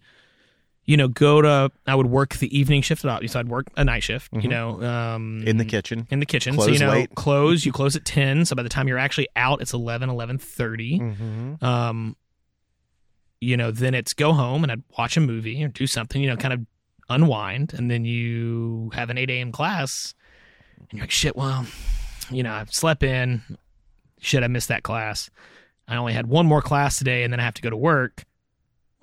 you 0.85 0.97
know, 0.97 1.07
go 1.07 1.41
to 1.41 1.71
I 1.87 1.95
would 1.95 2.07
work 2.07 2.35
the 2.35 2.57
evening 2.57 2.81
shift 2.81 3.05
at 3.05 3.29
so 3.29 3.39
I'd 3.39 3.47
work 3.47 3.67
a 3.77 3.83
night 3.83 4.03
shift. 4.03 4.29
You 4.33 4.49
know, 4.49 4.81
um, 4.83 5.43
in 5.45 5.57
the 5.57 5.65
kitchen. 5.65 6.07
in 6.09 6.19
the 6.19 6.25
kitchen. 6.25 6.59
so 6.59 6.67
you 6.67 6.79
know, 6.79 6.89
late. 6.89 7.15
close. 7.15 7.65
You 7.65 7.71
close 7.71 7.95
at 7.95 8.03
ten. 8.05 8.45
So 8.45 8.55
by 8.55 8.63
the 8.63 8.69
time 8.69 8.87
you're 8.87 8.97
actually 8.97 9.27
out, 9.35 9.61
it's 9.61 9.73
11, 9.73 10.09
11.30. 10.09 10.99
Mm-hmm. 10.99 11.65
Um, 11.65 12.15
you 13.39 13.55
know, 13.57 13.71
then 13.71 13.93
it's 13.93 14.13
go 14.13 14.33
home 14.33 14.63
and 14.63 14.71
I'd 14.71 14.83
watch 14.97 15.15
a 15.17 15.21
movie 15.21 15.63
or 15.63 15.69
do 15.69 15.87
something. 15.87 16.21
You 16.21 16.29
know, 16.29 16.37
kind 16.37 16.53
of 16.53 16.65
unwind, 17.09 17.73
and 17.73 17.89
then 17.89 18.05
you 18.05 18.91
have 18.93 19.09
an 19.09 19.17
eight 19.17 19.29
a.m. 19.29 19.51
class, 19.51 20.13
and 20.77 20.87
you're 20.91 21.03
like, 21.03 21.11
shit. 21.11 21.35
Well, 21.35 21.65
you 22.29 22.43
know, 22.43 22.51
I 22.51 22.65
slept 22.69 23.03
in. 23.03 23.41
Shit, 24.19 24.43
I 24.43 24.47
missed 24.47 24.69
that 24.69 24.83
class. 24.83 25.29
I 25.87 25.97
only 25.97 26.13
had 26.13 26.27
one 26.27 26.45
more 26.45 26.61
class 26.61 26.97
today, 26.97 27.23
and 27.23 27.31
then 27.31 27.39
I 27.39 27.43
have 27.43 27.55
to 27.55 27.61
go 27.61 27.69
to 27.69 27.77
work. 27.77 28.23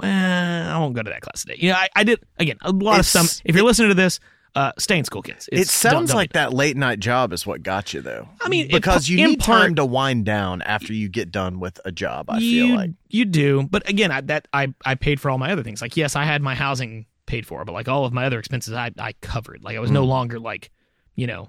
Well, 0.03 0.77
I 0.77 0.79
won't 0.79 0.95
go 0.95 1.03
to 1.03 1.11
that 1.11 1.21
class 1.23 1.43
today. 1.45 1.57
You 1.59 1.71
know, 1.71 1.77
I, 1.77 1.89
I 1.97 2.05
did 2.05 2.21
again 2.39 2.57
a 2.63 2.73
lot 2.73 2.99
It's- 3.01 3.15
of 3.15 3.29
some. 3.29 3.43
If 3.45 3.55
you're 3.55 3.65
listening 3.65 3.89
to 3.91 3.95
this, 3.95 4.21
uh, 4.57 4.73
stay 4.79 4.99
in 4.99 5.05
school, 5.05 5.23
kids. 5.23 5.49
It 5.53 5.61
It's- 5.61 5.83
don't- 5.83 5.93
sounds 5.93 6.09
don't 6.11 6.17
like 6.17 6.33
that 6.33 6.53
late 6.53 6.77
night 6.77 6.99
job 7.01 7.33
is 7.33 7.47
what 7.47 7.63
got 7.63 7.95
you 7.95 8.01
though. 8.01 8.29
I 8.41 8.49
mean, 8.49 8.67
it- 8.67 8.73
because 8.73 9.09
you 9.09 9.25
need 9.27 9.41
part- 9.41 9.61
time 9.63 9.75
to 9.77 9.85
wind 9.85 10.25
down 10.25 10.63
after 10.63 10.93
you 10.93 11.09
get 11.09 11.31
done 11.31 11.61
with 11.61 11.81
a 11.85 11.93
job. 11.93 12.29
I 12.31 12.39
you, 12.39 12.67
feel 12.67 12.77
like 12.77 12.91
you 13.09 13.25
do, 13.27 13.63
but 13.71 13.89
again, 13.89 14.11
I, 14.11 14.21
that 14.23 14.49
I 14.53 14.75
I 14.85 14.95
paid 14.97 15.21
for 15.21 15.31
all 15.31 15.39
my 15.39 15.53
other 15.53 15.63
things. 15.63 15.81
Like, 15.83 15.97
yes, 15.97 16.17
I 16.17 16.25
had 16.25 16.43
my 16.43 16.55
housing 16.55 17.07
paid 17.27 17.47
for, 17.47 17.65
but 17.65 17.73
like 17.73 17.87
all 17.89 18.05
of 18.05 18.13
my 18.13 18.27
other 18.27 18.39
expenses, 18.41 18.75
I 18.75 18.91
I 18.99 19.13
covered. 19.21 19.63
Like, 19.63 19.77
I 19.77 19.81
was 19.81 19.91
no 19.93 20.05
Mm. 20.05 20.09
longer 20.09 20.41
like, 20.41 20.71
you 21.15 21.27
know, 21.29 21.49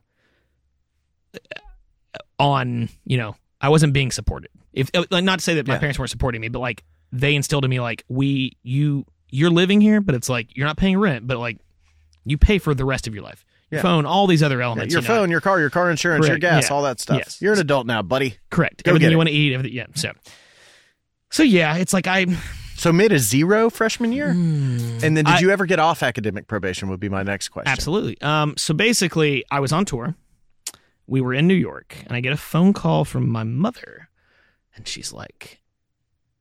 on 2.39 2.89
you 3.05 3.17
know, 3.17 3.35
I 3.59 3.69
wasn't 3.69 3.93
being 3.93 4.11
supported. 4.11 4.49
If 4.73 4.89
like, 5.09 5.23
not 5.23 5.39
to 5.39 5.43
say 5.43 5.55
that 5.55 5.67
my 5.67 5.73
Yeah. 5.75 5.79
parents 5.79 5.99
weren't 5.99 6.11
supporting 6.11 6.41
me, 6.41 6.49
but 6.49 6.59
like 6.59 6.83
they 7.11 7.35
instilled 7.35 7.63
in 7.65 7.69
me 7.69 7.79
like 7.79 8.03
we 8.07 8.57
you 8.63 9.05
you're 9.29 9.49
living 9.49 9.81
here, 9.81 10.01
but 10.01 10.15
it's 10.15 10.29
like 10.29 10.55
you're 10.57 10.67
not 10.67 10.77
paying 10.77 10.97
rent, 10.99 11.27
but 11.27 11.37
like 11.37 11.57
you 12.25 12.37
pay 12.37 12.57
for 12.57 12.73
the 12.73 12.85
rest 12.85 13.07
of 13.07 13.13
your 13.13 13.23
life. 13.23 13.45
Your 13.69 13.79
Yeah. 13.79 13.83
phone, 13.83 14.05
all 14.05 14.27
these 14.27 14.43
other 14.43 14.59
Yeah, 14.59 14.65
elements. 14.65 14.93
your 14.93 15.01
you 15.01 15.07
know. 15.07 15.13
phone, 15.15 15.31
your 15.31 15.39
car, 15.41 15.59
your 15.59 15.69
car 15.69 15.89
insurance, 15.89 16.27
your 16.27 16.37
gas, 16.37 16.69
yeah. 16.69 16.75
all 16.75 16.83
that 16.83 16.99
stuff. 16.99 17.17
Yes. 17.19 17.41
You're 17.41 17.53
an 17.53 17.59
adult 17.59 17.87
now, 17.87 18.01
buddy. 18.01 18.35
correct. 18.49 18.83
Go 18.83 18.91
everything 18.91 19.11
you 19.11 19.17
want 19.17 19.29
to 19.29 19.35
eat, 19.35 19.53
everything. 19.53 19.73
Yeah. 19.75 19.85
So, 19.95 20.11
so 21.29 21.43
yeah, 21.43 21.77
it's 21.77 21.93
like 21.93 22.07
I. 22.07 22.25
So 22.75 22.91
made 22.91 23.11
a 23.11 23.19
zero 23.19 23.69
freshman 23.69 24.11
year, 24.11 24.29
and 24.31 24.99
then 25.01 25.13
did 25.13 25.27
I- 25.27 25.39
you 25.39 25.51
ever 25.51 25.65
get 25.67 25.77
off 25.79 26.01
academic 26.01 26.47
probation? 26.47 26.89
Would 26.89 26.99
be 26.99 27.09
my 27.09 27.21
next 27.23 27.49
question. 27.49 27.71
Absolutely. 27.71 28.19
Um, 28.21 28.55
so 28.57 28.73
basically, 28.73 29.45
I 29.51 29.59
was 29.59 29.71
on 29.71 29.85
tour. 29.85 30.15
We 31.05 31.21
were 31.21 31.33
in 31.33 31.45
New 31.47 31.53
York, 31.55 31.95
and 32.07 32.15
I 32.17 32.21
get 32.21 32.33
a 32.33 32.37
phone 32.37 32.73
call 32.73 33.05
from 33.05 33.29
my 33.29 33.43
mother, 33.43 34.09
and 34.75 34.87
she's 34.87 35.13
like, 35.13 35.60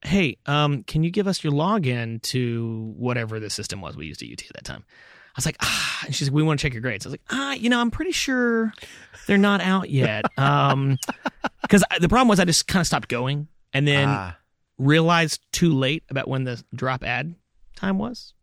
"Hey, 0.05 0.36
um, 0.46 0.82
can 0.84 1.03
you 1.03 1.11
give 1.11 1.26
us 1.26 1.42
your 1.44 1.53
login 1.53 2.20
to 2.22 2.92
whatever 2.96 3.38
the 3.40 3.51
system 3.51 3.80
was 3.80 3.96
we 3.96 4.07
used 4.07 4.22
at 4.22 4.28
UT 4.30 4.42
at 4.48 4.55
that 4.55 4.64
time?" 4.64 4.84
I 4.88 5.32
was 5.36 5.46
like, 5.46 5.57
"Ah," 5.61 6.03
and 6.07 6.14
she's 6.14 6.28
like, 6.28 6.34
"We 6.34 6.42
want 6.42 6.59
to 6.61 6.66
check 6.66 6.72
your 6.72 6.82
grades." 6.82 7.07
I 7.07 7.09
was 7.09 7.12
like, 7.14 7.22
"Ah, 7.30 7.53
you 7.53 7.68
know, 7.70 7.80
I'm 7.80 7.90
pretty 7.90 8.12
sure 8.12 8.72
they're 9.26 9.38
not 9.38 9.61
out 9.61 9.90
yet." 9.90 10.24
Um, 10.38 10.98
because 11.62 11.84
the 12.01 12.09
problem 12.09 12.28
was 12.28 12.40
I 12.40 12.44
just 12.44 12.66
kind 12.66 12.80
of 12.80 12.86
stopped 12.86 13.09
going, 13.09 13.46
and 13.72 13.86
then 13.86 14.09
Ah. 14.09 14.36
realized 14.78 15.40
too 15.53 15.72
late 15.72 16.03
about 16.11 16.26
when 16.28 16.44
the 16.44 16.62
drop 16.74 17.05
add 17.05 17.34
time 17.76 17.98
was. 17.98 18.34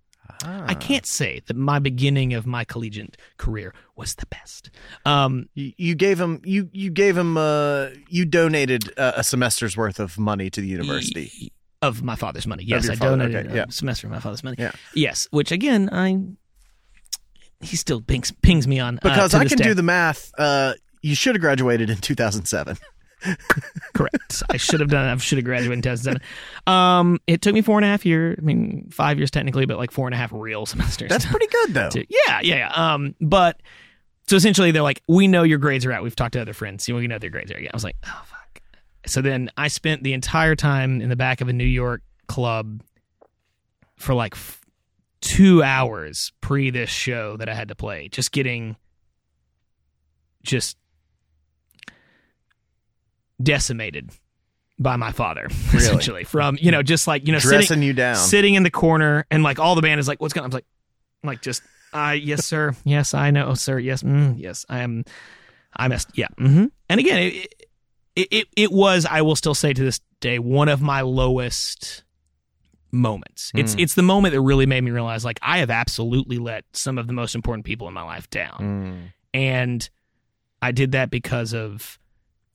Ah. 0.44 0.66
I 0.68 0.74
can't 0.76 1.06
say 1.06 1.42
that 1.48 1.56
my 1.58 1.80
beginning 1.80 2.34
of 2.34 2.46
my 2.46 2.64
collegiate 2.64 3.18
career 3.38 3.74
was 3.96 4.16
the 4.16 4.26
best. 4.28 4.70
Um, 5.06 5.50
You, 5.56 5.74
you 5.78 5.96
gave 5.96 6.20
him 6.20 6.42
you 6.46 6.70
you 6.74 6.90
gave 6.92 7.18
him 7.18 7.38
uh 7.38 7.88
you 8.10 8.26
donated 8.26 8.92
uh, 8.98 9.14
a 9.16 9.24
semester's 9.24 9.76
worth 9.76 10.00
of 10.00 10.18
money 10.20 10.50
to 10.50 10.62
the 10.62 10.68
university. 10.68 11.32
y- 11.42 11.48
of 11.84 12.02
my 12.02 12.16
father's 12.16 12.48
money. 12.48 12.64
Yes, 12.64 12.90
I 12.90 12.96
father, 12.96 13.18
donated 13.18 13.52
okay, 13.52 13.60
a 13.60 13.72
semester 13.72 14.08
of 14.08 14.12
my 14.14 14.20
father's 14.20 14.44
money. 14.44 14.56
Yeah. 14.60 14.72
Yes, 14.96 15.28
which 15.32 15.52
again, 15.52 15.90
I 15.92 16.18
he 17.62 17.76
still 17.76 18.02
pings 18.02 18.32
pings 18.42 18.68
me 18.68 18.80
on 18.80 18.98
uh, 18.98 19.00
Because 19.04 19.32
to 19.32 19.38
I 19.38 19.46
can 19.46 19.58
day. 19.58 19.64
do 19.64 19.74
the 19.76 19.84
math. 19.84 20.32
Uh, 20.38 20.74
you 21.04 21.14
should 21.16 21.36
have 21.36 21.42
graduated 21.42 21.90
in 21.90 21.98
2007. 21.98 22.78
Correct. 23.93 24.43
I 24.49 24.57
should 24.57 24.80
have 24.80 24.89
done. 24.89 25.05
I 25.07 25.18
should 25.18 25.38
have 25.38 25.45
graduated 25.45 25.74
in 25.74 25.82
2007. 25.82 26.22
Um, 26.68 27.20
it 27.28 27.41
took 27.41 27.53
me 27.53 27.61
four 27.61 27.78
and 27.78 27.86
a 27.86 27.88
half 27.88 28.05
years. 28.05 28.36
I 28.38 28.41
mean, 28.41 28.88
five 28.91 29.18
years 29.18 29.32
technically, 29.32 29.65
but 29.65 29.78
like 29.78 29.91
four 29.91 30.07
and 30.07 30.13
a 30.13 30.18
half 30.18 30.32
real 30.32 30.65
semesters. 30.65 31.09
That's 31.09 31.26
pretty 31.26 31.47
good 31.47 31.74
though. 31.74 31.89
to- 31.89 32.05
yeah, 32.09 32.39
yeah, 32.43 32.55
yeah. 32.55 32.93
Um, 32.93 33.15
but 33.22 33.61
so 34.28 34.36
essentially, 34.36 34.72
they're 34.72 34.82
like, 34.84 35.01
"We 35.07 35.28
know 35.28 35.43
your 35.43 35.57
grades 35.57 35.86
are 35.86 35.91
out. 35.91 36.03
We've 36.03 36.15
talked 36.15 36.34
to 36.34 36.41
other 36.41 36.53
friends. 36.53 36.88
You 36.88 36.93
know, 36.93 36.99
we 36.99 37.07
know 37.07 37.18
their 37.20 37.30
grades 37.30 37.51
are." 37.51 37.55
out. 37.57 37.61
I 37.63 37.70
was 37.74 37.84
like, 37.84 37.95
"Oh 38.05 38.24
fuck." 38.26 38.61
So 39.05 39.22
then 39.22 39.49
I 39.57 39.70
spent 39.70 40.03
the 40.03 40.13
entire 40.13 40.55
time 40.55 41.01
in 41.01 41.09
the 41.09 41.15
back 41.15 41.41
of 41.41 41.47
a 41.47 41.53
New 41.53 41.63
York 41.65 42.01
club 42.28 42.82
for 43.95 44.13
like 44.13 44.34
f- 44.36 44.61
two 45.22 45.63
hours 45.63 46.34
pre 46.41 46.70
this 46.72 46.89
show 46.89 47.38
that 47.38 47.47
I 47.49 47.53
had 47.55 47.70
to 47.70 47.76
play, 47.76 48.09
just 48.09 48.32
getting 48.32 48.76
just 50.43 50.78
decimated 53.42 54.10
by 54.80 54.96
my 54.96 55.12
father, 55.12 55.48
essentially. 55.74 56.24
From 56.24 56.58
you 56.62 56.72
know, 56.72 56.84
just 56.84 57.08
like 57.08 57.26
you 57.26 57.34
know, 57.34 57.40
Dressing 57.40 57.68
sitting, 57.68 57.84
you 57.84 57.94
down. 57.94 58.16
sitting 58.16 58.54
in 58.56 58.64
the 58.64 58.72
corner, 58.72 59.26
and 59.32 59.44
like 59.44 59.60
all 59.60 59.76
the 59.76 59.82
band 59.82 60.00
is 60.00 60.08
like, 60.08 60.22
"What's 60.22 60.34
going?" 60.34 60.44
on? 60.44 60.52
I'm 60.52 60.54
like, 60.54 60.66
like 61.24 61.42
just, 61.42 61.62
uh, 61.94 62.16
yes, 62.20 62.46
sir, 62.46 62.76
yes, 62.84 63.14
I 63.14 63.32
know, 63.32 63.54
sir, 63.56 63.80
yes, 63.80 64.04
mm, 64.04 64.36
yes, 64.38 64.66
I 64.70 64.80
am, 64.80 65.04
I 65.76 65.88
messed, 65.88 66.10
yeah, 66.16 66.28
hmm 66.38 66.66
and 66.90 67.00
again, 67.00 67.20
it, 67.20 67.54
it, 68.16 68.28
it, 68.32 68.48
it 68.56 68.72
was, 68.72 69.06
I 69.10 69.22
will 69.24 69.36
still 69.36 69.56
say 69.56 69.74
to 69.74 69.84
this 69.84 70.00
day, 70.22 70.38
one 70.40 70.70
of 70.70 70.82
my 70.82 71.02
lowest 71.02 72.04
moments. 72.92 73.52
It's, 73.56 73.76
Mm. 73.76 73.82
it's 73.82 73.96
the 73.96 74.04
moment 74.04 74.34
that 74.34 74.42
really 74.42 74.66
made 74.66 74.82
me 74.84 74.92
realize, 74.92 75.26
like, 75.26 75.40
I 75.42 75.58
have 75.60 75.70
absolutely 75.70 76.38
let 76.38 76.64
some 76.74 76.98
of 76.98 77.08
the 77.08 77.14
most 77.14 77.36
important 77.36 77.66
people 77.66 77.88
in 77.88 77.94
my 77.94 78.04
life 78.04 78.30
down, 78.30 78.60
Mm. 78.60 79.14
and 79.34 79.90
I 80.62 80.72
did 80.72 80.94
that 80.94 81.10
because 81.10 81.54
of 81.54 82.00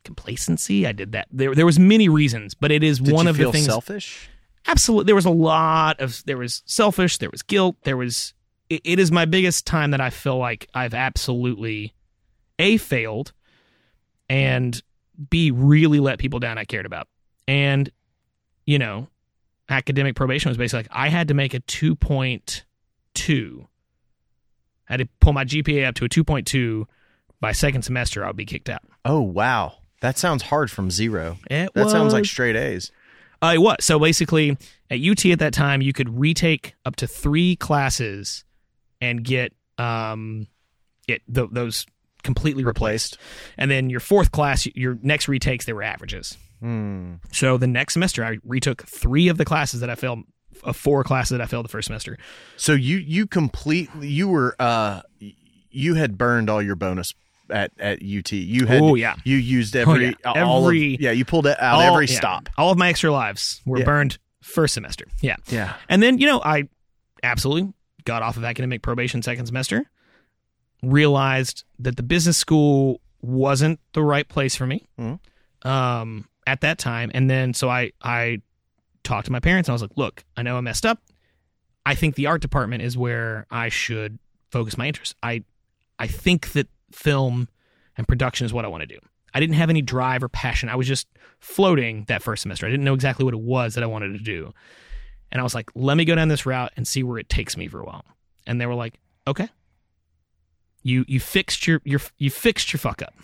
complacency. 0.04 0.86
I 0.86 0.92
did 0.92 1.12
that. 1.12 1.28
There, 1.30 1.54
there 1.54 1.66
was 1.66 1.78
many 1.78 2.08
reasons, 2.08 2.54
but 2.54 2.70
it 2.70 2.82
is 2.82 2.98
Did 2.98 3.14
one 3.14 3.26
of 3.26 3.36
the 3.36 3.50
things 3.52 3.66
selfish? 3.66 4.28
absolutely 4.66 5.06
there 5.06 5.14
was 5.16 5.24
a 5.24 5.30
lot 5.30 6.00
of 6.00 6.22
there 6.24 6.36
was 6.36 6.62
selfish 6.66 7.18
there 7.18 7.30
was 7.30 7.42
guilt 7.42 7.74
there 7.82 7.96
was 7.96 8.32
it, 8.70 8.80
it 8.84 9.00
is 9.00 9.10
my 9.10 9.24
biggest 9.24 9.66
time 9.66 9.90
that 9.90 10.00
i 10.00 10.08
feel 10.08 10.38
like 10.38 10.68
i've 10.72 10.94
absolutely 10.94 11.92
a 12.60 12.76
failed 12.76 13.32
and 14.28 14.80
b 15.30 15.50
really 15.50 15.98
let 15.98 16.20
people 16.20 16.38
down 16.38 16.58
i 16.58 16.64
cared 16.64 16.86
about 16.86 17.08
and 17.48 17.90
you 18.64 18.78
know 18.78 19.08
academic 19.68 20.14
probation 20.14 20.48
was 20.48 20.56
basically 20.56 20.84
like 20.84 20.88
i 20.92 21.08
had 21.08 21.26
to 21.26 21.34
make 21.34 21.54
a 21.54 21.60
2.2 21.62 23.66
i 24.88 24.92
had 24.92 24.98
to 24.98 25.08
pull 25.20 25.32
my 25.32 25.44
gpa 25.44 25.88
up 25.88 25.96
to 25.96 26.04
a 26.04 26.08
2.2 26.08 26.84
by 27.40 27.50
second 27.50 27.82
semester 27.82 28.22
i 28.24 28.28
would 28.28 28.36
be 28.36 28.46
kicked 28.46 28.70
out 28.70 28.82
Oh 29.04 29.22
wow, 29.22 29.78
that 30.02 30.18
sounds 30.18 30.42
hard 30.42 30.70
from 30.70 30.90
zero. 30.90 31.38
it 31.48 31.72
That 31.74 31.88
sounds 31.88 32.12
like 32.12 32.24
straight 32.24 32.56
A's. 32.56 32.90
Uh, 33.40 33.52
it 33.54 33.58
was. 33.58 33.76
So 33.80 34.00
basically, 34.00 34.56
at 34.90 35.00
UT 35.00 35.24
at 35.26 35.38
that 35.38 35.54
time, 35.54 35.80
you 35.80 35.92
could 35.92 36.18
retake 36.18 36.74
up 36.84 36.96
to 36.96 37.06
three 37.06 37.54
classes 37.54 38.44
and 39.00 39.22
get 39.22 39.54
um, 39.78 40.48
it 41.06 41.22
th- 41.32 41.50
those 41.52 41.86
completely 42.24 42.64
replaced. 42.64 43.16
And 43.56 43.70
then 43.70 43.90
your 43.90 44.00
fourth 44.00 44.32
class, 44.32 44.66
your 44.74 44.98
next 45.02 45.28
retakes, 45.28 45.66
they 45.66 45.72
were 45.72 45.84
averages. 45.84 46.36
Hmm. 46.58 47.14
So 47.30 47.56
the 47.56 47.68
next 47.68 47.94
semester, 47.94 48.24
I 48.24 48.38
retook 48.44 48.84
three 48.86 49.28
of 49.28 49.38
the 49.38 49.44
classes 49.44 49.80
that 49.80 49.90
I 49.90 49.94
failed, 49.94 50.24
of 50.64 50.76
four 50.76 51.04
classes 51.04 51.30
that 51.30 51.40
I 51.40 51.46
failed 51.46 51.64
the 51.64 51.70
first 51.70 51.86
semester. 51.86 52.18
So 52.56 52.72
you 52.72 52.96
you 52.96 53.28
completely 53.28 54.08
you 54.08 54.28
were 54.28 54.56
uh 54.58 55.02
you 55.70 55.94
had 55.94 56.18
burned 56.18 56.50
all 56.50 56.60
your 56.60 56.76
bonus 56.76 57.14
at 57.52 57.70
at 57.78 57.98
UT. 58.02 58.32
You 58.32 58.66
had 58.66 58.82
Oh, 58.82 58.94
yeah. 58.94 59.14
you 59.24 59.36
used 59.36 59.76
every 59.76 60.16
yeah. 60.24 60.44
all 60.44 60.58
of- 60.58 60.64
Every- 60.64 60.96
yeah 61.00 61.10
you 61.12 61.24
pulled 61.24 61.46
it 61.46 61.60
out 61.60 61.76
All- 61.76 61.80
every 61.94 62.06
yeah. 62.06 62.16
stop. 62.16 62.48
All 62.58 62.70
of 62.72 62.78
my 62.78 62.88
extra 62.88 63.12
lives 63.12 63.60
were 63.66 63.78
Yeah. 63.78 63.84
burned 63.84 64.18
first 64.42 64.74
semester. 64.74 65.04
Yeah. 65.20 65.36
Yeah. 65.48 65.74
And 65.88 66.02
then, 66.02 66.18
you 66.18 66.26
know, 66.26 66.40
I 66.44 66.64
absolutely 67.22 67.72
got 68.04 68.22
off 68.22 68.36
of 68.36 68.42
academic 68.44 68.82
probation 68.82 69.22
second 69.22 69.46
semester, 69.46 69.84
realized 70.82 71.64
that 71.78 71.96
the 71.96 72.02
business 72.02 72.36
school 72.36 73.00
wasn't 73.20 73.78
the 73.92 74.02
right 74.02 74.28
place 74.28 74.56
for 74.56 74.66
me 74.66 74.84
Mhm. 74.98 75.20
um, 75.64 76.28
at 76.46 76.60
that 76.62 76.78
time. 76.78 77.10
And 77.14 77.30
then, 77.30 77.54
so 77.54 77.68
I, 77.68 77.92
I 78.02 78.40
talked 79.04 79.26
to 79.26 79.32
my 79.32 79.38
parents 79.40 79.68
and 79.68 79.72
I 79.72 79.74
was 79.74 79.82
like, 79.82 79.96
look, 79.96 80.24
I 80.36 80.42
know 80.42 80.56
I 80.56 80.60
messed 80.60 80.84
up. 80.84 81.00
I 81.86 81.94
think 81.94 82.14
the 82.16 82.26
art 82.26 82.42
department 82.42 82.82
is 82.82 82.96
where 82.96 83.46
I 83.50 83.68
should 83.68 84.18
focus 84.50 84.76
my 84.76 84.86
interest. 84.88 85.14
I, 85.22 85.44
I 85.98 86.06
think 86.08 86.52
that 86.52 86.68
film 86.92 87.48
and 87.96 88.06
production 88.06 88.44
is 88.44 88.52
what 88.52 88.64
I 88.64 88.68
want 88.68 88.82
to 88.82 88.86
do. 88.86 88.98
I 89.34 89.40
didn't 89.40 89.54
have 89.54 89.70
any 89.70 89.82
drive 89.82 90.22
or 90.22 90.28
passion. 90.28 90.68
I 90.68 90.76
was 90.76 90.86
just 90.86 91.08
floating 91.40 92.04
that 92.08 92.22
first 92.22 92.42
semester. 92.42 92.66
I 92.66 92.70
didn't 92.70 92.84
know 92.84 92.94
exactly 92.94 93.24
what 93.24 93.34
it 93.34 93.40
was 93.40 93.74
that 93.74 93.82
I 93.82 93.86
wanted 93.86 94.12
to 94.12 94.18
do. 94.18 94.52
And 95.30 95.40
I 95.40 95.44
was 95.44 95.54
like, 95.54 95.70
let 95.74 95.96
me 95.96 96.04
go 96.04 96.14
down 96.14 96.28
this 96.28 96.44
route 96.44 96.72
and 96.76 96.86
see 96.86 97.02
where 97.02 97.18
it 97.18 97.28
takes 97.28 97.56
me 97.56 97.66
for 97.66 97.80
a 97.80 97.84
while. 97.84 98.04
And 98.46 98.60
they 98.60 98.66
were 98.66 98.74
like, 98.74 98.98
okay. 99.26 99.48
You 100.82 101.04
you 101.06 101.20
fixed 101.20 101.66
your 101.66 101.80
your 101.84 102.00
you 102.18 102.28
fixed 102.28 102.72
your 102.72 102.78
fuck 102.78 103.02
up. 103.02 103.14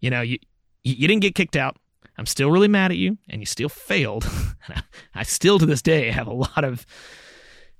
You 0.00 0.10
know, 0.10 0.20
you 0.20 0.38
you 0.82 1.06
didn't 1.06 1.22
get 1.22 1.36
kicked 1.36 1.56
out. 1.56 1.76
I'm 2.18 2.26
still 2.26 2.50
really 2.50 2.68
mad 2.68 2.90
at 2.90 2.96
you 2.96 3.18
and 3.28 3.40
you 3.40 3.46
still 3.46 3.68
failed. 3.68 4.28
I, 4.68 4.82
I 5.14 5.22
still 5.22 5.60
to 5.60 5.66
this 5.66 5.80
day 5.80 6.10
have 6.10 6.26
a 6.26 6.32
lot 6.32 6.64
of 6.64 6.84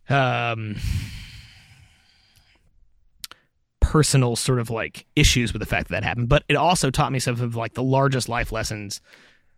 um 0.09 0.77
personal 3.93 4.35
sort 4.37 4.59
of 4.59 4.71
like 4.71 5.05
issues 5.17 5.53
with 5.53 5.61
the 5.61 5.67
fact 5.67 5.89
that 5.89 5.93
that 5.93 6.03
happened, 6.03 6.27
but 6.27 6.45
it 6.49 6.57
also 6.57 6.91
taught 6.91 7.13
me 7.13 7.19
some 7.19 7.39
of 7.39 7.57
like 7.57 7.75
the 7.75 7.83
largest 7.83 8.27
life 8.27 8.51
lessons 8.51 9.03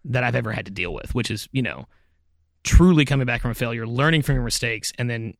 that 0.04 0.24
I've 0.24 0.34
ever 0.34 0.50
had 0.50 0.64
to 0.64 0.72
deal 0.72 0.92
with, 0.92 1.14
which 1.14 1.30
is, 1.30 1.48
you 1.52 1.62
know, 1.62 1.86
truly 2.64 3.04
coming 3.04 3.26
back 3.26 3.42
from 3.42 3.52
a 3.52 3.54
failure, 3.54 3.86
learning 3.86 4.22
from 4.22 4.34
your 4.34 4.42
mistakes, 4.42 4.92
and 4.98 5.08
then 5.08 5.34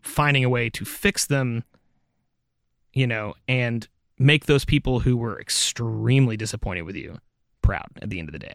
finding 0.00 0.44
a 0.44 0.48
way 0.48 0.70
to 0.70 0.84
fix 0.84 1.26
them, 1.26 1.64
you 2.92 3.04
know, 3.04 3.34
and 3.48 3.88
make 4.16 4.46
those 4.46 4.64
people 4.64 5.00
who 5.00 5.16
were 5.16 5.40
extremely 5.40 6.36
disappointed 6.36 6.82
with 6.82 6.94
you 6.94 7.18
proud 7.62 7.88
at 8.00 8.10
the 8.10 8.20
end 8.20 8.28
of 8.28 8.32
the 8.32 8.38
day. 8.38 8.54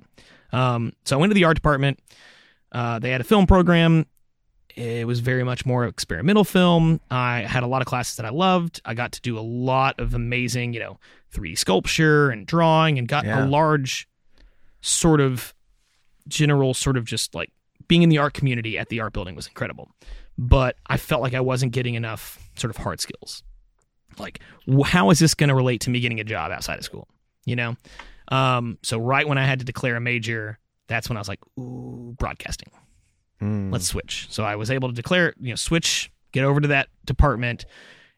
Um, 0.54 0.94
so 1.04 1.18
I 1.18 1.20
went 1.20 1.32
to 1.32 1.36
the 1.36 1.44
art 1.44 1.56
department. 1.56 2.00
Uh, 2.72 2.98
they 3.00 3.12
had 3.12 3.20
a 3.20 3.26
film 3.26 3.46
program. 3.46 4.06
It 4.76 5.05
was 5.07 5.19
very 5.19 5.43
much 5.43 5.65
more 5.65 5.86
experimental 5.86 6.43
film. 6.43 6.99
I 7.09 7.41
had 7.41 7.63
a 7.63 7.67
lot 7.67 7.82
of 7.82 7.88
classes 7.88 8.15
that 8.17 8.26
I 8.26 8.30
loved. 8.30 8.82
I 8.86 8.93
got 8.93 9.11
to 9.13 9.22
do 9.22 9.38
a 9.38 9.41
lot 9.41 9.99
of 9.99 10.13
amazing, 10.13 10.74
you 10.74 10.80
know, 10.80 10.99
3D 11.34 11.57
sculpture 11.57 12.30
and 12.30 12.45
drawing 12.45 12.97
and 12.99 13.07
got 13.07 13.26
Yeah. 13.26 13.45
a 13.45 13.47
large 13.47 14.07
sort 14.82 15.22
of 15.22 15.53
general 16.28 16.74
sort 16.74 16.97
of 16.97 17.05
just 17.05 17.34
like 17.36 17.51
being 17.88 18.01
in 18.03 18.09
the 18.09 18.17
art 18.17 18.34
community 18.34 18.78
at 18.78 18.89
the 18.89 18.99
art 18.99 19.13
building 19.13 19.36
was 19.36 19.47
incredible. 19.47 19.91
But 20.38 20.76
I 20.88 20.97
felt 20.97 21.22
like 21.22 21.34
I 21.34 21.41
wasn't 21.41 21.72
getting 21.74 21.95
enough 21.95 22.39
sort 22.55 22.69
of 22.76 22.78
hard 22.78 22.99
skills. 22.99 23.43
Like, 24.17 24.39
how 24.86 25.09
is 25.09 25.19
this 25.19 25.34
going 25.34 25.49
to 25.49 25.55
relate 25.55 25.82
to 25.82 25.89
me 25.89 25.99
getting 25.99 26.19
a 26.19 26.24
job 26.24 26.51
outside 26.51 26.78
of 26.80 26.84
school? 26.86 27.07
You 27.45 27.55
know? 27.55 27.76
Um, 28.30 28.78
so 28.84 28.97
right 28.97 29.28
when 29.28 29.38
I 29.38 29.45
had 29.45 29.59
to 29.59 29.65
declare 29.65 29.95
a 29.95 30.01
major, 30.01 30.57
that's 30.88 31.09
when 31.09 31.17
I 31.17 31.22
was 31.22 31.28
like, 31.28 31.39
ooh, 31.59 32.15
broadcasting 32.17 32.69
Hmm. 33.42 33.72
let's 33.72 33.88
switch. 33.88 34.28
So 34.30 34.44
I 34.44 34.56
was 34.56 34.70
able 34.70 34.88
to 34.89 34.94
declare, 34.94 35.34
you 35.39 35.50
know, 35.50 35.56
switch, 35.56 36.12
get 36.32 36.44
over 36.44 36.62
to 36.62 36.68
that 36.68 36.89
department, 37.06 37.66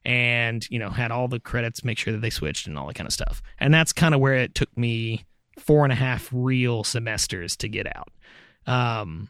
and 0.04 0.70
you 0.70 0.78
know, 0.78 0.90
had 0.90 1.12
all 1.12 1.30
the 1.30 1.40
credits, 1.40 1.86
make 1.86 1.98
sure 1.98 2.12
that 2.12 2.20
they 2.20 2.30
switched 2.30 2.68
and 2.68 2.78
all 2.78 2.88
that 2.88 2.96
kind 2.96 3.08
of 3.08 3.14
stuff. 3.14 3.42
And 3.58 3.74
that's 3.74 3.94
kind 3.94 4.14
of 4.14 4.20
where 4.20 4.34
it 4.34 4.54
took 4.54 4.76
me 4.78 5.26
four 5.58 5.86
and 5.86 5.94
a 5.94 5.96
half 5.96 6.30
real 6.34 6.84
semesters 6.84 7.56
to 7.58 7.70
get 7.70 7.88
out. 7.96 8.12
Um, 8.68 9.30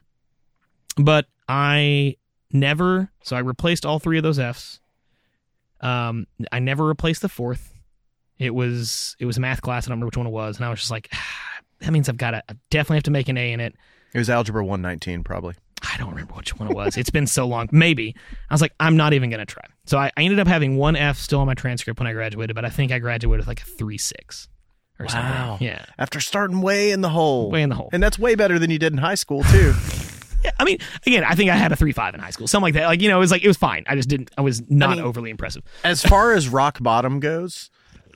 but 0.98 1.28
I 1.48 2.18
never. 2.52 3.12
So 3.24 3.36
I 3.36 3.40
replaced 3.40 3.86
all 3.86 4.00
three 4.00 4.18
of 4.18 4.24
those 4.24 4.40
Fs. 4.40 4.80
Um, 5.80 6.26
I 6.52 6.58
never 6.58 6.86
replaced 6.86 7.22
the 7.22 7.30
fourth. 7.30 7.72
It 8.40 8.56
was 8.56 9.16
it 9.20 9.26
was 9.26 9.38
a 9.38 9.42
math 9.42 9.62
class. 9.62 9.86
I 9.86 9.90
don't 9.90 9.98
remember 9.98 10.08
which 10.08 10.18
one 10.18 10.26
it 10.26 10.32
was, 10.32 10.58
and 10.58 10.66
I 10.66 10.70
was 10.70 10.80
just 10.80 10.92
like, 10.92 11.10
ah, 11.14 11.60
that 11.82 11.92
means 11.92 12.10
I've 12.10 12.18
got 12.18 12.32
to 12.32 12.44
I 12.50 12.56
definitely 12.72 12.98
have 12.98 13.04
to 13.04 13.12
make 13.12 13.30
an 13.30 13.38
A 13.38 13.54
in 13.54 13.60
it. 13.60 13.76
It 14.14 14.18
was 14.18 14.30
algebra 14.30 14.64
119, 14.66 15.24
probably. 15.24 15.54
I 15.94 15.98
don't 15.98 16.10
remember 16.10 16.34
which 16.34 16.58
one 16.58 16.70
it 16.70 16.76
was. 16.76 16.98
It's 16.98 17.10
been 17.10 17.28
so 17.28 17.46
long. 17.46 17.70
Maybe. 17.72 18.16
I 18.50 18.54
was 18.54 18.62
like, 18.62 18.74
I'm 18.80 18.98
not 18.98 19.14
even 19.14 19.30
going 19.30 19.40
to 19.40 19.46
try. 19.46 19.64
So 19.86 19.98
I, 19.98 20.12
I 20.18 20.24
ended 20.24 20.40
up 20.40 20.48
having 20.48 20.78
one 20.78 20.96
F 20.96 21.18
still 21.18 21.40
on 21.40 21.46
my 21.48 21.54
transcript 21.54 22.00
when 22.00 22.08
I 22.08 22.14
graduated, 22.14 22.56
but 22.56 22.66
I 22.66 22.70
think 22.70 22.92
I 22.92 23.00
graduated 23.00 23.40
with 23.42 23.48
like 23.48 23.62
a 23.62 23.66
3 23.66 23.98
6 23.98 24.48
or 25.00 25.06
Wow. 25.06 25.12
something. 25.12 25.68
Yeah. 25.68 25.86
After 25.98 26.20
starting 26.20 26.62
way 26.62 26.92
in 26.92 27.02
the 27.02 27.10
hole. 27.10 27.52
Way 27.52 27.62
in 27.64 27.70
the 27.70 27.76
hole. 27.76 27.90
And 27.94 28.02
that's 28.02 28.18
way 28.18 28.36
better 28.36 28.60
than 28.60 28.70
you 28.72 28.80
did 28.80 28.92
in 28.94 28.98
high 28.98 29.16
school, 29.16 29.44
too. 29.44 29.74
yeah. 30.44 30.52
I 30.60 30.64
mean, 30.64 30.78
again, 31.06 31.24
I 31.24 31.36
think 31.36 31.50
I 31.52 31.56
had 31.56 31.72
a 31.72 31.76
3 31.76 31.92
5 31.92 32.14
in 32.16 32.20
high 32.22 32.30
school. 32.32 32.48
Something 32.48 32.64
like 32.68 32.74
that. 32.76 32.88
Like, 32.88 33.02
you 33.02 33.10
know, 33.10 33.18
it 33.18 33.20
was 33.20 33.32
like, 33.32 33.44
it 33.44 33.48
was 33.48 33.58
fine. 33.58 33.84
I 33.88 33.96
just 33.96 34.10
didn't, 34.10 34.32
I 34.38 34.42
was 34.42 34.62
not 34.70 34.92
mean- 34.98 35.06
overly 35.06 35.30
impressive. 35.30 35.64
as 35.84 36.02
far 36.02 36.34
as 36.34 36.48
rock 36.48 36.78
bottom 36.82 37.20
goes, 37.20 37.70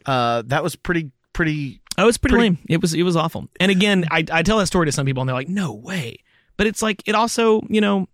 uh, 0.06 0.44
that 0.48 0.64
was 0.64 0.76
pretty, 0.76 1.12
pretty. 1.34 1.82
Oh, 1.98 2.04
it 2.04 2.06
was 2.06 2.18
pretty, 2.18 2.34
Pretty- 2.36 2.50
lame. 2.50 2.58
It 2.70 2.82
was, 2.82 2.94
it 2.94 3.04
was 3.04 3.16
awful. 3.16 3.48
And 3.60 3.72
again, 3.72 4.06
I, 4.12 4.24
I 4.32 4.44
tell 4.44 4.60
that 4.60 4.68
story 4.68 4.86
to 4.86 4.92
some 4.92 5.06
people 5.06 5.22
and 5.22 5.28
they're 5.28 5.36
like, 5.36 5.50
no 5.50 5.74
way. 5.74 6.20
But 6.58 6.68
it's 6.68 6.82
like, 6.82 7.04
it 7.06 7.16
also, 7.16 7.62
you 7.70 7.82
know, 7.82 8.08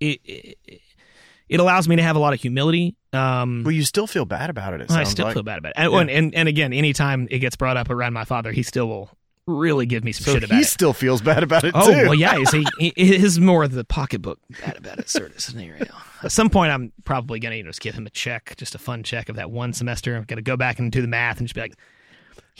it, 0.00 0.20
it, 0.24 0.58
it 1.48 1.60
allows 1.60 1.88
me 1.88 1.96
to 1.96 2.02
have 2.02 2.16
a 2.16 2.18
lot 2.18 2.32
of 2.32 2.40
humility. 2.40 2.96
Um, 3.12 3.62
Well, 3.64 3.72
you 3.72 3.82
still 3.84 4.06
feel 4.06 4.24
bad 4.24 4.50
about 4.50 4.72
it. 4.74 4.80
it 4.82 4.90
I 4.90 5.04
still 5.04 5.26
like. 5.26 5.34
feel 5.34 5.42
bad 5.42 5.58
about 5.58 5.70
it. 5.70 5.74
And, 5.78 5.92
Yeah. 5.92 6.16
and 6.16 6.34
and 6.34 6.48
again, 6.48 6.72
anytime 6.72 7.26
it 7.30 7.40
gets 7.40 7.56
brought 7.56 7.76
up 7.76 7.90
around 7.90 8.12
my 8.12 8.24
father, 8.24 8.52
he 8.52 8.62
still 8.62 8.88
will 8.88 9.10
really 9.46 9.84
give 9.84 10.04
me 10.04 10.12
some 10.12 10.24
So 10.24 10.32
shit 10.34 10.44
about 10.44 10.54
he 10.54 10.60
it. 10.60 10.64
He 10.64 10.64
still 10.64 10.92
feels 10.92 11.20
bad 11.20 11.42
about 11.42 11.64
it, 11.64 11.72
Oh 11.74 11.86
too. 11.86 12.02
well, 12.04 12.14
yeah. 12.14 12.42
See, 12.44 12.64
it 12.80 12.96
is 12.96 13.40
more 13.40 13.64
of 13.64 13.72
the 13.72 13.84
pocketbook 13.84 14.38
bad 14.64 14.76
about 14.76 14.98
it 15.00 15.08
sort 15.08 15.32
of 15.34 15.40
scenario. 15.40 15.86
At 16.22 16.30
some 16.30 16.50
point, 16.50 16.70
I'm 16.72 16.92
probably 17.04 17.40
gonna 17.40 17.56
you 17.56 17.64
know, 17.64 17.70
just 17.70 17.80
give 17.80 17.94
him 17.96 18.06
a 18.06 18.10
check, 18.10 18.54
just 18.56 18.76
a 18.76 18.78
fun 18.78 19.02
check 19.02 19.28
of 19.28 19.34
that 19.36 19.50
one 19.50 19.72
semester. 19.72 20.14
I'm 20.14 20.22
gonna 20.24 20.42
go 20.42 20.56
back 20.56 20.78
and 20.78 20.92
do 20.92 21.02
the 21.02 21.08
math 21.08 21.38
and 21.38 21.48
just 21.48 21.56
be 21.56 21.62
like, 21.62 21.74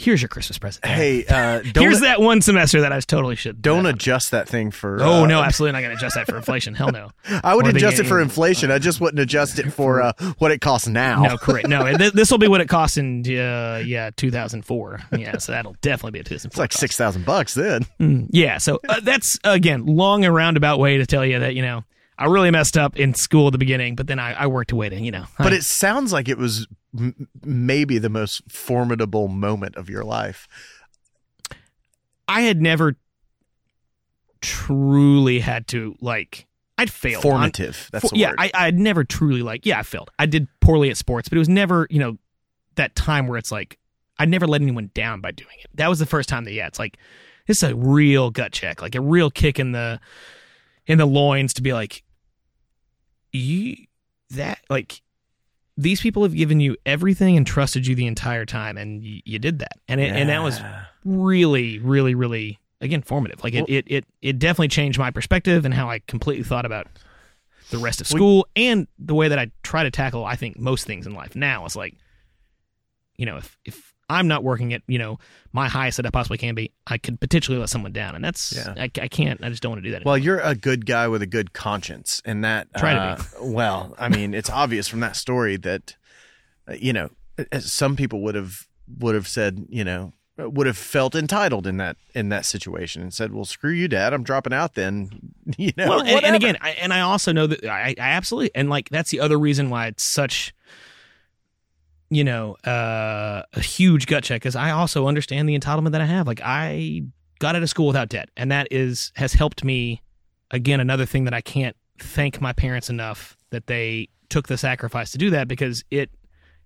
"Here's 0.00 0.22
your 0.22 0.28
Christmas 0.28 0.58
present. 0.58 0.84
Hey, 0.86 1.24
uh, 1.26 1.60
don't, 1.72 1.82
here's 1.84 2.00
that 2.00 2.20
one 2.20 2.40
semester 2.40 2.80
that 2.80 2.92
I 2.92 2.96
was 2.96 3.06
totally 3.06 3.36
should 3.36 3.60
don't 3.62 3.86
uh, 3.86 3.90
adjust 3.90 4.30
that 4.30 4.48
thing 4.48 4.70
for. 4.70 5.02
Oh 5.02 5.24
uh, 5.24 5.26
no, 5.26 5.42
absolutely 5.42 5.72
not 5.72 5.82
gonna 5.82 5.94
adjust 5.94 6.14
that 6.16 6.26
for 6.26 6.36
inflation. 6.38 6.74
Hell 6.74 6.90
no. 6.92 7.10
I 7.44 7.54
would 7.54 7.66
Or 7.66 7.72
the- 7.72 7.76
adjust 7.78 7.98
it 8.00 8.06
for 8.06 8.20
inflation. 8.20 8.70
I 8.70 8.78
just 8.78 9.00
wouldn't 9.00 9.20
adjust 9.20 9.58
it 9.58 9.70
for 9.72 10.00
uh, 10.02 10.12
what 10.38 10.50
it 10.50 10.60
costs 10.60 10.88
now. 10.88 11.22
No, 11.22 11.36
correct. 11.36 11.68
No, 11.68 11.96
th- 11.96 12.12
this 12.12 12.30
will 12.30 12.38
be 12.38 12.48
what 12.48 12.60
it 12.60 12.68
costs 12.68 12.96
in 12.96 13.20
uh, 13.26 13.82
yeah 13.84 14.10
2004. 14.16 15.00
Yeah, 15.18 15.38
so 15.38 15.52
that'll 15.52 15.76
definitely 15.82 16.12
be 16.12 16.20
a 16.20 16.24
2004. 16.24 16.48
It's 16.48 16.58
like 16.58 16.70
cost. 16.70 16.80
six 16.80 16.96
thousand 16.96 17.24
bucks 17.26 17.54
then. 17.54 17.86
Yeah, 18.32 18.58
so 18.58 18.80
uh, 18.88 19.00
that's 19.00 19.38
again 19.44 19.86
long 19.86 20.24
and 20.24 20.34
roundabout 20.34 20.78
way 20.78 20.98
to 20.98 21.06
tell 21.06 21.24
you 21.24 21.38
that 21.40 21.54
you 21.54 21.62
know 21.62 21.84
I 22.18 22.26
really 22.26 22.50
messed 22.50 22.76
up 22.76 22.96
in 22.98 23.14
school 23.14 23.48
at 23.48 23.52
the 23.52 23.58
beginning, 23.58 23.96
but 23.96 24.06
then 24.06 24.18
I, 24.18 24.32
I 24.32 24.46
worked 24.46 24.72
away 24.72 24.88
to 24.90 24.96
you 25.00 25.10
know. 25.10 25.24
But 25.38 25.52
I- 25.52 25.56
it 25.56 25.64
sounds 25.64 26.12
like 26.12 26.28
it 26.28 26.38
was 26.38 26.66
m- 26.98 27.28
maybe 27.44 27.98
the 27.98 28.08
most 28.08 28.50
formidable 28.50 29.28
moment 29.28 29.76
of 29.76 29.88
your 29.90 30.04
life. 30.04 30.46
I 32.28 32.42
had 32.42 32.60
never 32.60 32.96
truly 34.40 35.40
had 35.40 35.66
to 35.68 35.96
like 36.00 36.46
I'd 36.78 36.90
failed. 36.90 37.22
Formative. 37.22 37.88
That's 37.92 38.08
for- 38.08 38.16
yeah. 38.16 38.32
I 38.38 38.50
I 38.54 38.64
had 38.66 38.78
never 38.78 39.04
truly 39.04 39.42
like 39.42 39.66
yeah 39.66 39.80
I 39.80 39.82
failed. 39.82 40.10
I 40.18 40.26
did 40.26 40.48
poorly 40.60 40.90
at 40.90 40.96
sports, 40.96 41.28
but 41.28 41.36
it 41.36 41.40
was 41.40 41.48
never 41.48 41.86
you 41.90 41.98
know 41.98 42.16
that 42.76 42.94
time 42.94 43.26
where 43.26 43.36
it's 43.38 43.52
like 43.52 43.78
I 44.18 44.24
never 44.26 44.46
let 44.46 44.62
anyone 44.62 44.90
down 44.94 45.20
by 45.20 45.30
doing 45.32 45.56
it. 45.62 45.70
That 45.74 45.88
was 45.88 45.98
the 45.98 46.06
first 46.06 46.28
time 46.28 46.44
that 46.44 46.52
yeah, 46.52 46.66
it's 46.66 46.78
like 46.78 46.98
this 47.46 47.62
is 47.62 47.70
a 47.70 47.74
real 47.74 48.30
gut 48.30 48.52
check, 48.52 48.80
like 48.80 48.94
a 48.94 49.00
real 49.00 49.30
kick 49.30 49.58
in 49.58 49.72
the 49.72 50.00
in 50.86 50.98
the 50.98 51.06
loins 51.06 51.54
to 51.54 51.62
be 51.62 51.72
like 51.72 52.02
you 53.32 53.76
that 54.30 54.60
like 54.70 55.02
these 55.82 56.00
people 56.00 56.22
have 56.22 56.34
given 56.34 56.60
you 56.60 56.76
everything 56.84 57.36
and 57.36 57.46
trusted 57.46 57.86
you 57.86 57.94
the 57.94 58.06
entire 58.06 58.44
time 58.44 58.76
and 58.76 59.02
you, 59.02 59.20
you 59.24 59.38
did 59.38 59.60
that. 59.60 59.78
And 59.88 60.00
it, 60.00 60.10
and 60.12 60.28
that 60.28 60.42
was 60.42 60.60
really 61.04 61.78
really 61.78 62.14
really 62.14 62.58
again 62.80 63.02
formative. 63.02 63.42
Like 63.42 63.54
it, 63.54 63.60
Well- 63.60 63.66
it 63.68 63.84
it 63.88 64.04
it 64.20 64.38
definitely 64.38 64.68
changed 64.68 64.98
my 64.98 65.10
perspective 65.10 65.64
and 65.64 65.72
how 65.74 65.88
i 65.88 66.00
completely 66.00 66.44
thought 66.44 66.66
about 66.66 66.86
the 67.70 67.78
rest 67.78 68.00
of 68.00 68.06
school 68.06 68.46
and 68.56 68.88
the 68.98 69.14
way 69.14 69.28
that 69.28 69.38
i 69.38 69.50
try 69.62 69.82
to 69.84 69.90
tackle 69.90 70.24
i 70.24 70.34
think 70.36 70.58
most 70.58 70.86
things 70.86 71.06
in 71.06 71.14
life. 71.14 71.34
Now 71.36 71.64
is 71.66 71.76
like 71.76 71.94
you 73.16 73.26
know 73.26 73.36
if 73.36 73.56
if 73.64 73.89
i'm 74.10 74.28
not 74.28 74.42
working 74.44 74.74
at 74.74 74.82
you 74.86 74.98
know 74.98 75.18
my 75.52 75.68
highest 75.68 75.96
that 75.96 76.06
i 76.06 76.10
possibly 76.10 76.36
can 76.38 76.54
be 76.54 76.70
i 76.86 76.98
could 76.98 77.20
potentially 77.20 77.56
let 77.58 77.68
someone 77.68 77.92
down 77.92 78.14
and 78.14 78.24
that's 78.24 78.52
Yeah. 78.54 78.74
I, 78.76 78.90
I 79.00 79.08
can't 79.08 79.42
i 79.42 79.48
just 79.48 79.62
don't 79.62 79.72
want 79.72 79.82
to 79.82 79.88
do 79.88 79.92
that 79.92 80.04
Well, 80.04 80.18
you're 80.18 80.40
a 80.40 80.54
good 80.54 80.86
guy 80.86 81.08
with 81.08 81.22
a 81.22 81.26
good 81.26 81.52
conscience, 81.52 82.20
and 82.24 82.44
that 82.44 82.68
Try 82.76 82.94
to 82.94 83.00
uh, 83.00 83.22
well, 83.40 83.94
I 83.98 84.08
mean, 84.08 84.34
it's 84.34 84.50
obvious 84.50 84.88
from 84.88 85.00
that 85.00 85.16
story 85.16 85.56
that 85.58 85.96
uh, 86.68 86.74
you 86.74 86.92
know 86.92 87.10
uh, 87.38 87.58
some 87.60 87.96
people 87.96 88.20
would 88.22 88.34
have 88.34 88.66
would 88.98 89.14
have 89.14 89.28
said 89.28 89.66
you 89.68 89.84
know 89.84 90.12
would 90.36 90.66
have 90.66 90.78
felt 90.78 91.14
entitled 91.14 91.66
in 91.66 91.76
that 91.76 91.96
in 92.14 92.30
that 92.30 92.46
situation 92.46 93.02
and 93.02 93.12
said, 93.12 93.32
"Well, 93.34 93.44
screw 93.44 93.72
you, 93.72 93.88
Dad, 93.88 94.14
I'm 94.14 94.22
dropping 94.22 94.52
out." 94.54 94.74
Then 94.74 95.10
you 95.58 95.72
know, 95.76 95.88
well, 95.88 96.00
and, 96.00 96.24
and 96.24 96.36
again, 96.36 96.56
I, 96.60 96.70
and 96.70 96.92
I 96.94 97.00
also 97.00 97.32
know 97.32 97.46
that 97.46 97.64
I, 97.64 97.90
I 97.90 97.94
absolutely, 97.98 98.50
and 98.54 98.70
like 98.70 98.88
that's 98.88 99.10
the 99.10 99.20
other 99.20 99.38
reason 99.38 99.68
why 99.70 99.86
it's 99.88 100.04
such, 100.04 100.54
you 102.10 102.24
know, 102.24 102.54
uh, 102.64 103.42
a 103.52 103.60
huge 103.60 104.06
gut 104.06 104.24
check 104.24 104.40
because 104.42 104.56
I 104.56 104.70
also 104.72 105.06
understand 105.06 105.48
the 105.48 105.58
entitlement 105.58 105.92
that 105.92 106.00
I 106.00 106.06
have. 106.06 106.26
Like 106.26 106.40
I 106.44 107.02
got 107.38 107.54
out 107.56 107.62
of 107.62 107.70
school 107.70 107.86
without 107.86 108.08
debt, 108.08 108.28
and 108.36 108.50
that 108.50 108.68
is 108.70 109.12
has 109.16 109.32
helped 109.32 109.64
me. 109.64 110.02
Again, 110.50 110.80
another 110.80 111.06
thing 111.06 111.24
that 111.24 111.34
I 111.34 111.40
can't 111.40 111.76
thank 112.00 112.40
my 112.40 112.52
parents 112.52 112.90
enough 112.90 113.36
that 113.50 113.66
they 113.68 114.08
took 114.28 114.48
the 114.48 114.58
sacrifice 114.58 115.12
to 115.12 115.18
do 115.18 115.30
that 115.30 115.46
because 115.46 115.84
it 115.90 116.10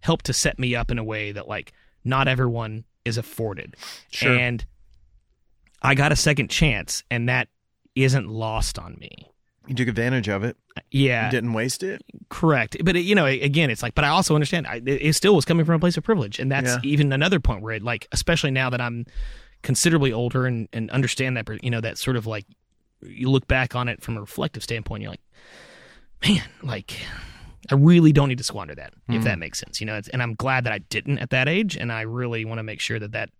helped 0.00 0.24
to 0.26 0.32
set 0.32 0.58
me 0.58 0.74
up 0.74 0.90
in 0.90 0.98
a 0.98 1.04
way 1.04 1.32
that 1.32 1.46
like 1.48 1.72
not 2.04 2.26
everyone 2.28 2.84
is 3.04 3.18
afforded, 3.18 3.76
Sure. 4.10 4.34
and 4.34 4.64
I 5.82 5.94
got 5.94 6.12
a 6.12 6.16
second 6.16 6.48
chance, 6.48 7.04
and 7.10 7.28
that 7.28 7.48
isn't 7.94 8.28
lost 8.28 8.78
on 8.78 8.96
me. 8.98 9.30
You 9.66 9.74
took 9.74 9.88
advantage 9.88 10.28
of 10.28 10.44
it. 10.44 10.56
Yeah, 10.90 11.26
You 11.26 11.30
didn't 11.30 11.52
waste 11.52 11.82
it. 11.82 12.02
correct. 12.28 12.76
But 12.84 12.96
it, 12.96 13.00
you 13.00 13.14
know, 13.14 13.26
again, 13.26 13.70
it's 13.70 13.82
like, 13.82 13.94
but 13.94 14.04
I 14.04 14.08
also 14.08 14.34
understand 14.34 14.66
I, 14.66 14.82
it 14.84 15.14
still 15.14 15.34
was 15.34 15.44
coming 15.44 15.64
from 15.64 15.76
a 15.76 15.78
place 15.78 15.96
of 15.96 16.04
privilege, 16.04 16.38
and 16.38 16.50
that's 16.50 16.72
Yeah. 16.74 16.80
even 16.90 17.12
another 17.12 17.40
point 17.40 17.62
where 17.62 17.74
it, 17.74 17.82
like, 17.82 18.06
especially 18.12 18.50
now 18.50 18.70
that 18.70 18.80
I'm 18.80 19.06
considerably 19.62 20.12
older 20.12 20.46
and 20.46 20.68
and 20.72 20.90
understand 20.90 21.36
that, 21.36 21.48
you 21.64 21.70
know, 21.70 21.80
that 21.80 21.96
sort 21.98 22.16
of 22.16 22.26
like 22.26 22.44
you 23.02 23.30
look 23.30 23.46
back 23.46 23.74
on 23.74 23.88
it 23.88 24.02
from 24.02 24.16
a 24.16 24.20
reflective 24.20 24.62
standpoint, 24.62 25.02
you're 25.02 25.12
like, 25.12 25.24
man, 26.26 26.42
like. 26.62 26.98
I 27.70 27.76
really 27.76 28.12
don't 28.12 28.28
need 28.28 28.36
to 28.36 28.44
squander 28.44 28.74
that, 28.74 28.92
if 29.08 29.22
Mm. 29.22 29.24
that 29.24 29.38
makes 29.38 29.58
sense. 29.58 29.80
You 29.80 29.86
know, 29.86 29.94
it's, 29.96 30.08
and 30.10 30.22
I'm 30.22 30.34
glad 30.34 30.64
that 30.64 30.74
I 30.74 30.80
didn't 30.80 31.18
at 31.18 31.30
that 31.30 31.48
age, 31.48 31.78
and 31.78 31.90
I 31.90 32.02
really 32.02 32.44
want 32.44 32.58
to 32.58 32.62
make 32.62 32.78
sure 32.78 32.98
that 32.98 33.12
that, 33.12 33.30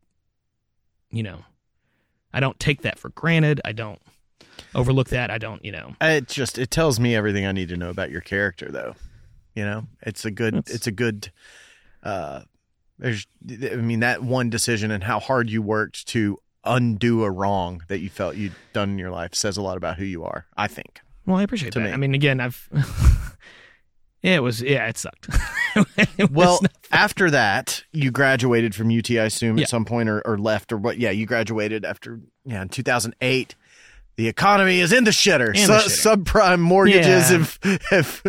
you 1.10 1.22
know, 1.22 1.44
I 2.32 2.40
don't 2.40 2.58
take 2.58 2.80
that 2.82 2.98
for 2.98 3.10
granted. 3.10 3.60
I 3.66 3.72
don't 3.72 4.00
overlook 4.74 5.08
that. 5.10 5.30
I 5.30 5.38
don't, 5.38 5.64
you 5.64 5.72
know, 5.72 5.94
It 6.00 6.28
just 6.28 6.58
it 6.58 6.70
tells 6.70 6.98
me 7.00 7.14
everything 7.16 7.46
I 7.46 7.52
need 7.52 7.68
to 7.70 7.76
know 7.76 7.90
about 7.90 8.10
your 8.10 8.20
character, 8.20 8.70
though. 8.70 8.94
You 9.54 9.64
know, 9.64 9.86
it's 10.02 10.24
a 10.24 10.30
good. 10.30 10.54
That's- 10.54 10.74
It's 10.74 10.86
a 10.86 10.92
good. 10.92 11.30
Uh, 12.02 12.42
there's, 12.98 13.26
I 13.50 13.76
mean, 13.76 14.00
that 14.00 14.22
one 14.22 14.50
decision 14.50 14.90
and 14.90 15.02
how 15.02 15.18
hard 15.20 15.50
you 15.50 15.62
worked 15.62 16.06
to 16.08 16.38
undo 16.64 17.24
a 17.24 17.30
wrong 17.30 17.82
that 17.88 17.98
you 18.00 18.08
felt 18.08 18.36
you'd 18.36 18.54
done 18.72 18.90
in 18.90 18.98
your 18.98 19.10
life 19.10 19.34
says 19.34 19.56
a 19.56 19.62
lot 19.62 19.76
about 19.76 19.96
who 19.98 20.04
you 20.04 20.24
are. 20.24 20.46
I 20.56 20.66
think. 20.68 21.00
Well, 21.26 21.36
I 21.38 21.42
appreciate 21.42 21.72
to 21.72 21.78
that. 21.80 21.86
me. 21.86 21.92
I 21.92 21.96
mean, 21.96 22.14
again, 22.14 22.40
I've. 22.40 22.68
yeah, 24.22 24.36
it 24.36 24.42
was. 24.42 24.62
Yeah, 24.62 24.86
it 24.88 24.98
sucked. 24.98 25.28
It 26.16 26.30
Well, 26.30 26.60
after 26.92 27.30
that, 27.32 27.82
you 27.90 28.12
graduated 28.12 28.76
from 28.76 28.96
UT, 28.96 29.10
I 29.10 29.24
assume, 29.24 29.58
Yeah. 29.58 29.64
at 29.64 29.68
some 29.68 29.84
point, 29.84 30.08
or, 30.08 30.20
or 30.24 30.38
left, 30.38 30.72
or 30.72 30.76
what? 30.76 30.98
Yeah, 30.98 31.10
you 31.10 31.26
graduated 31.26 31.84
after. 31.84 32.20
Yeah, 32.44 32.62
in 32.62 32.68
2008. 32.68 33.56
The 34.16 34.28
economy 34.28 34.78
is 34.78 34.92
in 34.92 35.02
the 35.04 35.10
shitter. 35.10 35.48
In 35.48 35.66
the 35.66 35.80
Su- 35.80 36.08
shitter. 36.08 36.16
subprime 36.24 36.60
mortgages 36.60 37.30
Yeah. 37.32 37.38
have, 37.38 37.58
have 37.90 38.22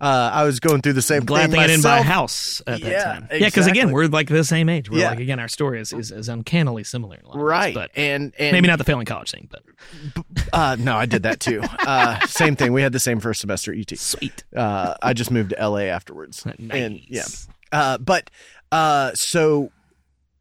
uh, 0.00 0.30
I 0.32 0.44
was 0.44 0.60
going 0.60 0.82
through 0.82 0.92
the 0.92 1.02
same 1.02 1.24
glad 1.24 1.50
thing 1.50 1.58
I 1.58 1.66
didn't 1.66 1.82
buy 1.82 1.98
a 1.98 2.02
house 2.02 2.62
at 2.66 2.80
that 2.80 2.88
Yeah, 2.90 3.02
time. 3.04 3.28
Yeah, 3.32 3.46
because 3.48 3.66
again, 3.66 3.90
we're 3.90 4.06
like 4.06 4.28
the 4.28 4.44
same 4.44 4.68
age. 4.68 4.88
We're 4.88 5.00
Yeah. 5.00 5.10
like 5.10 5.18
again, 5.20 5.40
our 5.40 5.48
story 5.48 5.80
is, 5.80 5.92
is, 5.92 6.12
is 6.12 6.28
uncannily 6.28 6.84
similar. 6.84 7.16
In 7.16 7.24
a 7.24 7.28
ways, 7.30 7.36
Right. 7.42 7.74
but 7.74 7.90
and, 7.96 8.32
and 8.38 8.52
maybe 8.52 8.68
not 8.68 8.78
the 8.78 8.84
failing 8.84 9.04
college 9.06 9.32
thing, 9.32 9.48
but 9.50 9.62
Uh, 10.52 10.76
no, 10.78 10.96
I 10.96 11.06
did 11.06 11.24
that 11.24 11.40
too. 11.40 11.62
Uh, 11.86 12.24
same 12.26 12.54
thing. 12.56 12.72
We 12.72 12.82
had 12.82 12.92
the 12.92 12.98
same 13.00 13.20
first 13.20 13.40
semester 13.40 13.72
at 13.72 13.78
UT. 13.78 13.98
sweet. 13.98 14.44
Uh, 14.54 14.94
I 15.02 15.12
just 15.12 15.30
moved 15.30 15.50
to 15.50 15.68
LA 15.68 15.82
afterwards. 15.86 16.44
Nice. 16.58 16.58
And 16.70 17.00
yeah. 17.08 17.24
Uh, 17.72 17.98
but 17.98 18.30
uh, 18.72 19.12
so 19.14 19.70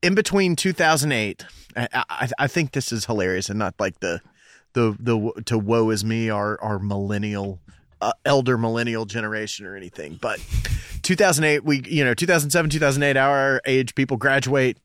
in 0.03 0.13
between 0.15 0.55
2008, 0.55 1.43
I, 1.75 1.87
I, 2.09 2.29
I 2.39 2.47
think 2.47 2.71
this 2.71 2.91
is 2.91 3.05
hilarious 3.05 3.49
and 3.49 3.57
not 3.59 3.73
like 3.79 3.99
the 3.99 4.21
the 4.75 4.95
the 4.99 5.41
to 5.45 5.57
woe 5.57 5.89
is 5.89 6.05
me 6.05 6.29
our 6.29 6.61
our 6.61 6.77
millennial 6.77 7.59
uh, 8.01 8.11
elder 8.25 8.57
millennial 8.57 9.05
generation 9.05 9.65
or 9.65 9.75
anything. 9.75 10.19
But 10.21 10.39
2008, 11.01 11.63
we 11.63 11.81
you 11.87 12.05
know 12.05 12.13
2007 12.13 12.69
2008 12.69 13.17
our 13.17 13.61
age 13.65 13.95
people 13.95 14.17
graduate. 14.17 14.77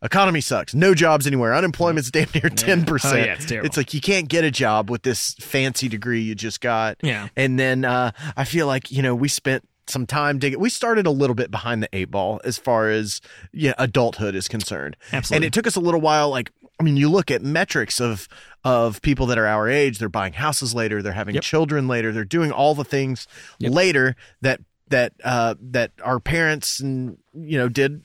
Economy 0.00 0.40
sucks. 0.40 0.74
No 0.74 0.94
jobs 0.94 1.26
anywhere. 1.26 1.54
Unemployment's 1.54 2.10
damn 2.10 2.28
near 2.32 2.48
ten 2.50 2.84
percent. 2.84 3.14
Oh, 3.14 3.24
yeah, 3.24 3.34
it's 3.34 3.46
terrible. 3.46 3.66
It's 3.66 3.76
like 3.76 3.94
you 3.94 4.00
can't 4.00 4.28
get 4.28 4.44
a 4.44 4.50
job 4.50 4.90
with 4.90 5.02
this 5.02 5.34
fancy 5.34 5.88
degree 5.88 6.20
you 6.20 6.34
just 6.34 6.60
got. 6.60 6.98
Yeah. 7.02 7.28
And 7.36 7.58
then 7.58 7.84
uh, 7.84 8.12
I 8.36 8.44
feel 8.44 8.66
like 8.68 8.92
you 8.92 9.02
know 9.02 9.14
we 9.14 9.28
spent 9.28 9.68
some 9.90 10.06
time 10.06 10.38
digging. 10.38 10.60
We 10.60 10.70
started 10.70 11.06
a 11.06 11.10
little 11.10 11.34
bit 11.34 11.50
behind 11.50 11.82
the 11.82 11.88
eight 11.92 12.10
ball 12.10 12.40
as 12.44 12.58
far 12.58 12.90
as 12.90 13.20
yeah 13.52 13.74
adulthood 13.78 14.34
is 14.34 14.46
concerned. 14.46 14.96
Absolutely. 15.12 15.36
And 15.36 15.44
it 15.44 15.52
took 15.52 15.66
us 15.66 15.76
a 15.76 15.80
little 15.80 16.00
while. 16.00 16.30
Like 16.30 16.52
I 16.80 16.84
mean, 16.84 16.96
you 16.96 17.08
look 17.08 17.30
at 17.30 17.42
metrics 17.42 18.00
of 18.00 18.28
of 18.64 19.00
people 19.02 19.26
that 19.26 19.38
are 19.38 19.46
our 19.46 19.68
age. 19.68 19.98
They're 19.98 20.08
buying 20.08 20.32
houses 20.34 20.74
later. 20.74 21.02
They're 21.02 21.12
having 21.12 21.34
Yep. 21.36 21.44
children 21.44 21.88
later. 21.88 22.12
They're 22.12 22.24
doing 22.24 22.52
all 22.52 22.74
the 22.74 22.84
things 22.84 23.26
Yep. 23.58 23.72
later 23.72 24.16
that 24.42 24.60
that 24.88 25.12
uh, 25.24 25.54
that 25.60 25.92
our 26.02 26.18
parents 26.20 26.80
and 26.80 27.18
you 27.34 27.58
know 27.58 27.68
did 27.68 28.02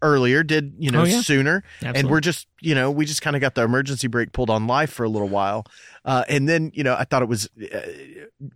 earlier 0.00 0.42
did 0.42 0.74
you 0.78 0.90
know 0.90 1.02
Oh, 1.02 1.04
yeah. 1.04 1.20
sooner 1.20 1.62
and 1.82 2.08
we're 2.10 2.20
just 2.20 2.46
you 2.60 2.74
know 2.74 2.90
we 2.90 3.04
just 3.04 3.20
kind 3.22 3.34
of 3.36 3.42
got 3.42 3.54
the 3.56 3.62
emergency 3.62 4.06
brake 4.08 4.32
pulled 4.32 4.50
on 4.50 4.66
life 4.66 4.90
for 4.92 5.02
a 5.04 5.08
little 5.08 5.28
while 5.28 5.64
uh, 6.04 6.24
and 6.28 6.48
then 6.48 6.70
you 6.74 6.82
know 6.84 6.94
i 6.96 7.04
thought 7.04 7.22
it 7.22 7.28
was 7.28 7.48
uh, 7.72 7.80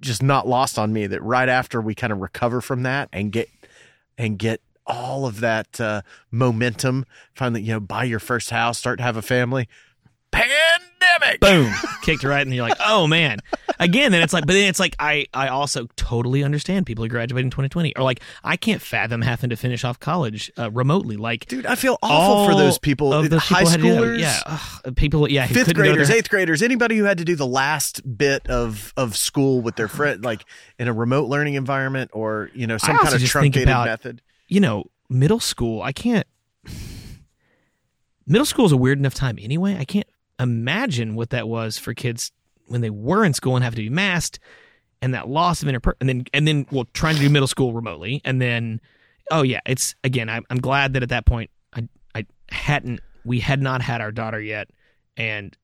just 0.01 0.23
not 0.23 0.47
lost 0.49 0.79
on 0.79 0.93
me 0.93 1.07
that 1.07 1.23
right 1.23 1.49
after 1.49 1.81
we 1.81 1.95
kind 1.95 2.13
of 2.13 2.21
recover 2.21 2.61
from 2.61 2.83
that 2.85 3.09
and 3.13 3.33
get 3.33 3.49
and 4.19 4.39
get 4.39 4.61
all 4.87 5.27
of 5.27 5.41
that 5.41 5.81
uh, 5.81 6.03
momentum 6.31 7.05
finally 7.35 7.63
you 7.63 7.73
know 7.73 7.81
buy 7.81 8.05
your 8.05 8.21
first 8.21 8.51
house 8.51 8.79
start 8.79 8.99
to 8.99 9.03
have 9.03 9.17
a 9.17 9.23
family. 9.23 9.69
Pandemic! 10.31 11.41
Boom. 11.41 11.73
Kicked 12.03 12.25
right 12.25 12.43
and 12.47 12.55
you're 12.55 12.67
like 12.69 12.77
oh 12.85 13.07
man. 13.07 13.39
Again 13.79 14.13
then 14.13 14.23
it's 14.23 14.33
like 14.33 14.47
but 14.47 14.53
then 14.55 14.69
it's 14.69 14.81
like 14.81 14.95
i 14.99 15.27
i 15.35 15.49
also 15.49 15.87
totally 15.97 16.43
understand 16.43 16.87
people 16.87 17.05
who 17.05 17.09
graduate 17.09 17.45
in 17.45 17.51
2020 17.51 17.95
or 17.97 18.03
like 18.03 18.21
i 18.43 18.57
can't 18.57 18.81
fathom 18.81 19.21
having 19.23 19.51
to 19.51 19.57
finish 19.57 19.85
off 19.85 20.01
college 20.01 20.51
uh, 20.59 20.71
remotely 20.71 21.17
like 21.17 21.47
dude 21.47 21.67
i 21.67 21.75
feel 21.75 21.99
awful 22.03 22.47
for 22.47 22.55
those 22.59 22.79
people 22.79 23.13
of 23.13 23.29
those 23.29 23.43
high 23.43 23.65
people 23.65 23.91
schoolers. 23.91 24.19
Yeah 24.21 24.41
ugh, 24.47 24.97
people 24.97 25.31
yeah 25.31 25.47
fifth 25.47 25.67
couldn't 25.67 25.77
go 25.77 25.83
to 25.83 25.89
graders, 25.95 26.11
eighth 26.11 26.31
graders, 26.31 26.63
anybody 26.63 26.97
who 26.97 27.05
had 27.05 27.19
to 27.19 27.25
do 27.25 27.37
the 27.37 27.47
last 27.47 28.01
bit 28.17 28.47
of 28.49 28.95
of 28.97 29.15
school 29.17 29.61
with 29.61 29.77
their 29.77 29.89
friend, 29.89 30.25
like 30.25 30.45
in 30.79 30.89
a 30.89 30.93
remote 30.93 31.29
learning 31.29 31.55
environment 31.55 32.11
or 32.15 32.51
you 32.55 32.67
know 32.67 32.79
some 32.79 32.97
kind 32.97 33.15
of 33.15 33.25
truncated 33.25 33.69
about- 33.69 33.87
method. 33.87 34.23
You 34.49 34.61
know, 34.61 34.85
middle 35.09 35.41
school, 35.41 35.83
I 35.83 35.93
can't. 35.93 36.27
Middle 38.27 38.47
school 38.47 38.67
is 38.67 38.73
a 38.73 38.77
weird 38.77 38.99
enough 38.99 39.15
time 39.15 39.39
anyway. 39.41 39.77
I 39.79 39.85
can't 39.85 40.07
imagine 40.41 41.15
what 41.15 41.31
that 41.31 41.49
was 41.49 41.79
for 41.79 41.95
kids 41.95 42.33
when 42.67 42.81
they 42.81 42.91
were 42.91 43.25
in 43.25 43.33
school 43.33 43.55
and 43.55 43.65
have 43.65 43.75
to 43.77 43.83
be 43.83 43.89
masked, 43.89 44.41
and 45.01 45.15
that 45.15 45.29
loss 45.29 45.63
of 45.63 45.69
interper 45.69 45.93
and 46.01 46.09
then 46.09 46.25
and 46.33 46.47
then 46.47 46.67
well 46.73 46.87
trying 46.93 47.15
to 47.15 47.21
do 47.21 47.31
middle 47.31 47.47
school 47.47 47.73
remotely, 47.73 48.21
and 48.25 48.41
then 48.41 48.81
oh 49.31 49.43
yeah, 49.43 49.61
it's 49.67 49.95
again. 50.03 50.29
I'm 50.29 50.45
I'm 50.51 50.61
glad 50.61 50.95
that 50.95 51.03
at 51.03 51.11
that 51.11 51.27
point 51.27 51.51
I 51.73 51.89
I 52.15 52.27
hadn't 52.51 53.01
we 53.25 53.41
had 53.41 53.63
not 53.63 53.83
had 53.83 54.01
our 54.01 54.11
daughter 54.11 54.41
yet, 54.41 54.69
and 55.17 55.57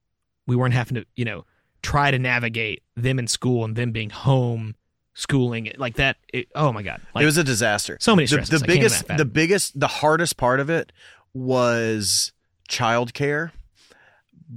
we 0.46 0.54
weren't 0.54 0.74
having 0.74 0.94
to 0.96 1.04
you 1.16 1.24
know 1.24 1.44
try 1.82 2.12
to 2.12 2.18
navigate 2.18 2.82
them 2.96 3.18
in 3.18 3.26
school 3.26 3.64
and 3.64 3.74
them 3.74 3.90
being 3.90 4.10
home 4.10 4.76
schooling 5.14 5.70
like 5.78 5.96
that. 5.96 6.16
It, 6.32 6.48
oh 6.54 6.72
my 6.72 6.82
god, 6.82 7.00
like, 7.14 7.22
it 7.22 7.26
was 7.26 7.36
a 7.36 7.44
disaster. 7.44 7.98
so 8.00 8.14
many 8.16 8.24
The, 8.26 8.28
stresses. 8.44 8.48
the 8.50 8.58
can't 8.58 8.66
biggest, 8.66 9.08
the 9.08 9.24
biggest, 9.24 9.78
the 9.80 9.86
hardest 9.88 10.36
part 10.36 10.60
of 10.60 10.70
it 10.70 10.92
was 11.34 12.32
childcare 12.68 13.50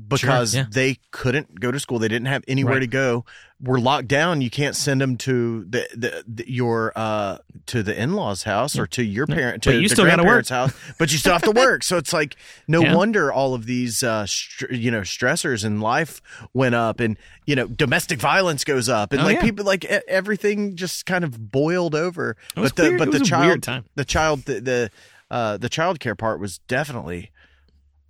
because 0.07 0.53
yeah. 0.55 0.65
they 0.69 0.97
couldn't 1.11 1.59
go 1.59 1.71
to 1.71 1.79
school. 1.79 1.99
They 1.99 2.07
didn't 2.07 2.27
have 2.27 2.43
anywhere 2.47 2.75
Right. 2.75 2.79
to 2.81 2.87
go. 2.87 3.25
We're 3.61 3.79
locked 3.79 4.09
down. 4.09 4.41
You 4.41 4.49
can't 4.49 4.75
send 4.75 4.99
them 4.99 5.15
to 5.17 5.63
the, 5.63 5.87
the, 5.95 6.23
the 6.27 6.51
your 6.51 6.91
uh 6.95 7.37
to 7.67 7.83
the 7.83 7.99
in 7.99 8.13
laws 8.13 8.43
house 8.43 8.77
or 8.77 8.85
to 8.87 9.03
your 9.03 9.25
parent 9.27 9.63
to 9.63 9.69
But 9.71 9.75
you 9.81 9.87
the 9.87 9.95
still 9.95 10.05
gotta 10.05 10.17
grandparents' 10.23 10.49
house. 10.49 10.73
But 10.99 11.11
you 11.13 11.17
still 11.17 11.31
have 11.33 11.41
to 11.43 11.51
work. 11.55 11.83
So 11.83 11.95
it's 11.97 12.11
like 12.11 12.35
no 12.67 12.81
Yeah. 12.81 12.93
wonder 12.95 13.31
all 13.31 13.53
of 13.53 13.65
these 13.65 14.03
uh 14.03 14.25
str- 14.25 14.73
you 14.73 14.91
know 14.91 15.01
stressors 15.01 15.63
in 15.63 15.79
life 15.79 16.21
went 16.53 16.75
up, 16.75 16.99
and 16.99 17.17
you 17.45 17.55
know 17.55 17.67
domestic 17.67 18.19
violence 18.19 18.65
goes 18.65 18.89
up, 18.89 19.13
and 19.13 19.21
Oh, 19.21 19.25
like 19.25 19.37
yeah. 19.37 19.43
people 19.43 19.63
like 19.65 19.85
everything 19.85 20.75
just 20.75 21.05
kind 21.05 21.23
of 21.23 21.49
boiled 21.51 21.95
over. 21.95 22.35
But 22.55 22.75
the 22.75 22.95
but 22.97 23.11
the 23.11 23.17
a 23.21 23.21
child 23.21 23.63
time. 23.63 23.85
the 23.95 24.05
child 24.05 24.43
the 24.43 24.59
the 24.59 24.91
uh 25.31 25.55
the 25.57 25.69
child 25.69 25.99
care 26.01 26.15
part 26.15 26.39
was 26.41 26.57
definitely 26.67 27.31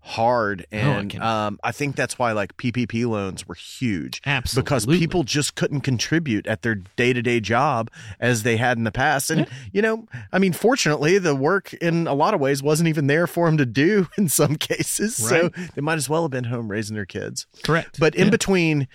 hard. 0.08 0.68
Oh, 0.72 0.78
I 0.78 0.80
and 0.80 1.16
um 1.22 1.60
I 1.64 1.72
think 1.72 1.96
that's 1.96 2.20
why 2.20 2.32
like 2.32 2.56
PPP 2.58 3.08
loans 3.08 3.48
were 3.48 3.56
huge. 3.56 4.22
Absolutely. 4.26 4.64
because 4.64 4.86
people 4.86 5.24
just 5.24 5.56
couldn't 5.56 5.82
contribute 5.82 6.46
at 6.46 6.62
their 6.62 6.76
day-to-day 6.76 7.40
job 7.40 7.90
as 8.20 8.44
they 8.44 8.56
had 8.58 8.78
in 8.78 8.84
the 8.84 8.92
past. 8.92 9.32
And 9.32 9.48
you 9.74 9.82
know 9.82 10.06
I 10.32 10.38
mean 10.38 10.54
fortunately 10.54 11.18
the 11.18 11.34
work 11.36 11.74
in 11.74 12.06
a 12.06 12.14
lot 12.14 12.36
of 12.36 12.40
ways 12.40 12.62
wasn't 12.62 12.88
even 12.90 13.08
there 13.08 13.26
for 13.26 13.48
them 13.48 13.58
to 13.58 13.66
do 13.66 14.08
in 14.18 14.30
some 14.30 14.56
cases. 14.58 15.16
So 15.16 15.50
they 15.74 15.82
might 15.82 15.96
as 15.98 16.08
well 16.08 16.22
have 16.22 16.32
been 16.32 16.44
home 16.46 16.70
raising 16.70 16.96
their 16.96 17.06
kids. 17.08 17.48
Correct. 17.64 18.00
but 18.00 18.14
in 18.14 18.26
Yeah. 18.26 18.32
between 18.32 18.88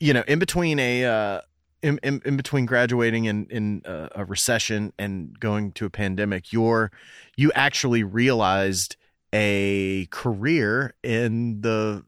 you 0.00 0.12
know 0.12 0.24
in 0.26 0.38
between 0.40 0.78
a 0.80 1.04
uh 1.04 1.40
in, 1.82 1.98
in, 2.02 2.20
in 2.24 2.36
between 2.36 2.66
graduating 2.66 3.24
in 3.26 3.46
in 3.50 3.82
uh, 3.86 4.08
a 4.16 4.24
recession 4.24 4.92
and 4.98 5.38
going 5.38 5.72
to 5.72 5.86
a 5.86 5.90
pandemic 5.90 6.52
you're 6.52 6.90
you 7.36 7.50
actually 7.54 8.02
realized 8.02 8.96
a 9.32 10.06
career 10.10 10.94
in 11.02 11.60
the 11.60 12.04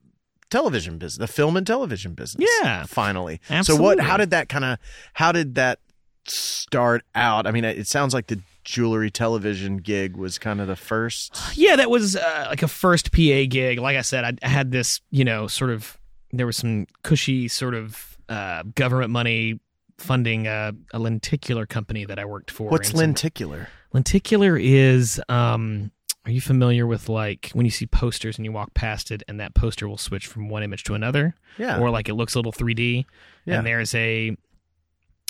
television 0.50 0.98
business 0.98 1.18
the 1.18 1.32
film 1.32 1.56
and 1.56 1.66
television 1.66 2.12
business 2.14 2.48
Yeah. 2.62 2.84
finally 2.84 3.40
so 3.62 3.74
what 3.76 3.98
how 4.00 4.16
did 4.18 4.30
that 4.30 4.48
kind 4.50 4.64
of 4.64 4.78
how 5.14 5.32
did 5.32 5.54
that 5.54 5.78
start 6.26 7.02
out 7.14 7.46
i 7.46 7.50
mean 7.50 7.64
it 7.64 7.86
sounds 7.86 8.12
like 8.14 8.26
the 8.26 8.40
jewelry 8.64 9.10
television 9.10 9.78
gig 9.78 10.16
was 10.16 10.38
kind 10.38 10.60
of 10.60 10.66
the 10.68 10.76
first 10.76 11.36
yeah, 11.54 11.76
that 11.76 11.90
was 11.90 12.16
uh, 12.16 12.46
like 12.48 12.62
a 12.62 12.68
first 12.68 13.10
PA 13.12 13.44
gig. 13.48 13.78
Like 13.80 13.96
I 13.96 14.02
said, 14.02 14.38
I, 14.42 14.46
had 14.48 14.70
this, 14.70 15.00
you 15.10 15.24
know, 15.24 15.48
sort 15.48 15.70
of. 15.70 15.98
There 16.30 16.46
was 16.46 16.56
some 16.56 16.86
cushy 17.02 17.48
sort 17.48 17.74
of 17.74 18.16
uh, 18.28 18.62
government 18.76 19.10
money 19.10 19.58
funding 19.98 20.46
uh, 20.46 20.72
a 20.94 20.98
lenticular 21.00 21.66
company 21.66 22.04
that 22.04 22.20
I 22.20 22.24
worked 22.24 22.52
for. 22.52 22.70
what's 22.70 22.90
some- 22.90 22.98
lenticular 22.98 23.68
lenticular 23.92 24.56
is 24.56 25.20
um 25.28 25.90
are 26.24 26.30
you 26.30 26.40
familiar 26.40 26.86
with 26.86 27.08
like 27.08 27.50
when 27.52 27.64
you 27.66 27.70
see 27.70 27.86
posters 27.86 28.36
and 28.38 28.44
you 28.44 28.52
walk 28.52 28.74
past 28.74 29.10
it 29.10 29.22
and 29.28 29.40
that 29.40 29.54
poster 29.54 29.88
will 29.88 29.98
switch 29.98 30.26
from 30.26 30.48
one 30.48 30.62
image 30.62 30.84
to 30.84 30.94
another 30.94 31.34
yeah 31.58 31.78
or 31.78 31.90
like 31.90 32.08
it 32.08 32.14
looks 32.14 32.34
a 32.34 32.38
little 32.38 32.52
3D 32.52 33.04
Yeah. 33.44 33.58
and 33.58 33.66
there's 33.66 33.94
a 33.94 34.36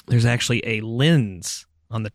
there's 0.09 0.27
actually 0.27 0.63
a 0.67 0.81
lens 0.81 1.67
on 1.91 2.03
the 2.03 2.13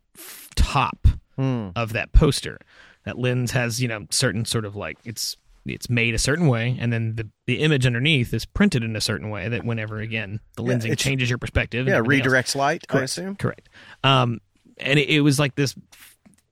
top 0.56 1.08
Hmm. 1.38 1.70
of 1.76 1.94
that 1.94 2.14
poster 2.14 2.58
that 3.06 3.20
lens 3.20 3.52
has 3.52 3.80
you 3.80 3.88
know 3.88 4.08
certain 4.10 4.44
sort 4.44 4.66
of 4.66 4.76
like 4.76 4.98
it's 5.06 5.38
it's 5.68 5.88
made 5.90 6.16
a 6.16 6.18
certain 6.18 6.48
way 6.48 6.76
and 6.80 6.92
then 6.92 7.14
the 7.16 7.30
the 7.46 7.60
image 7.60 7.86
underneath 7.86 8.34
is 8.34 8.44
printed 8.46 8.84
in 8.84 8.96
a 8.96 9.02
certain 9.02 9.30
way 9.30 9.48
that 9.48 9.64
whenever 9.64 10.00
again 10.00 10.40
the 10.56 10.64
Yeah, 10.64 10.74
lensing 10.74 10.98
changes 10.98 11.30
your 11.30 11.38
perspective 11.38 11.88
yeah 11.88 11.98
everything 11.98 12.26
else. 12.26 12.34
redirects 12.34 12.56
light 12.56 12.86
i 12.90 12.92
Correct. 12.92 13.06
assume 13.06 13.36
Correct. 13.36 13.70
Um, 14.04 14.40
and 14.80 14.98
it, 14.98 15.10
it 15.10 15.22
was 15.22 15.38
like 15.38 15.54
this 15.56 15.76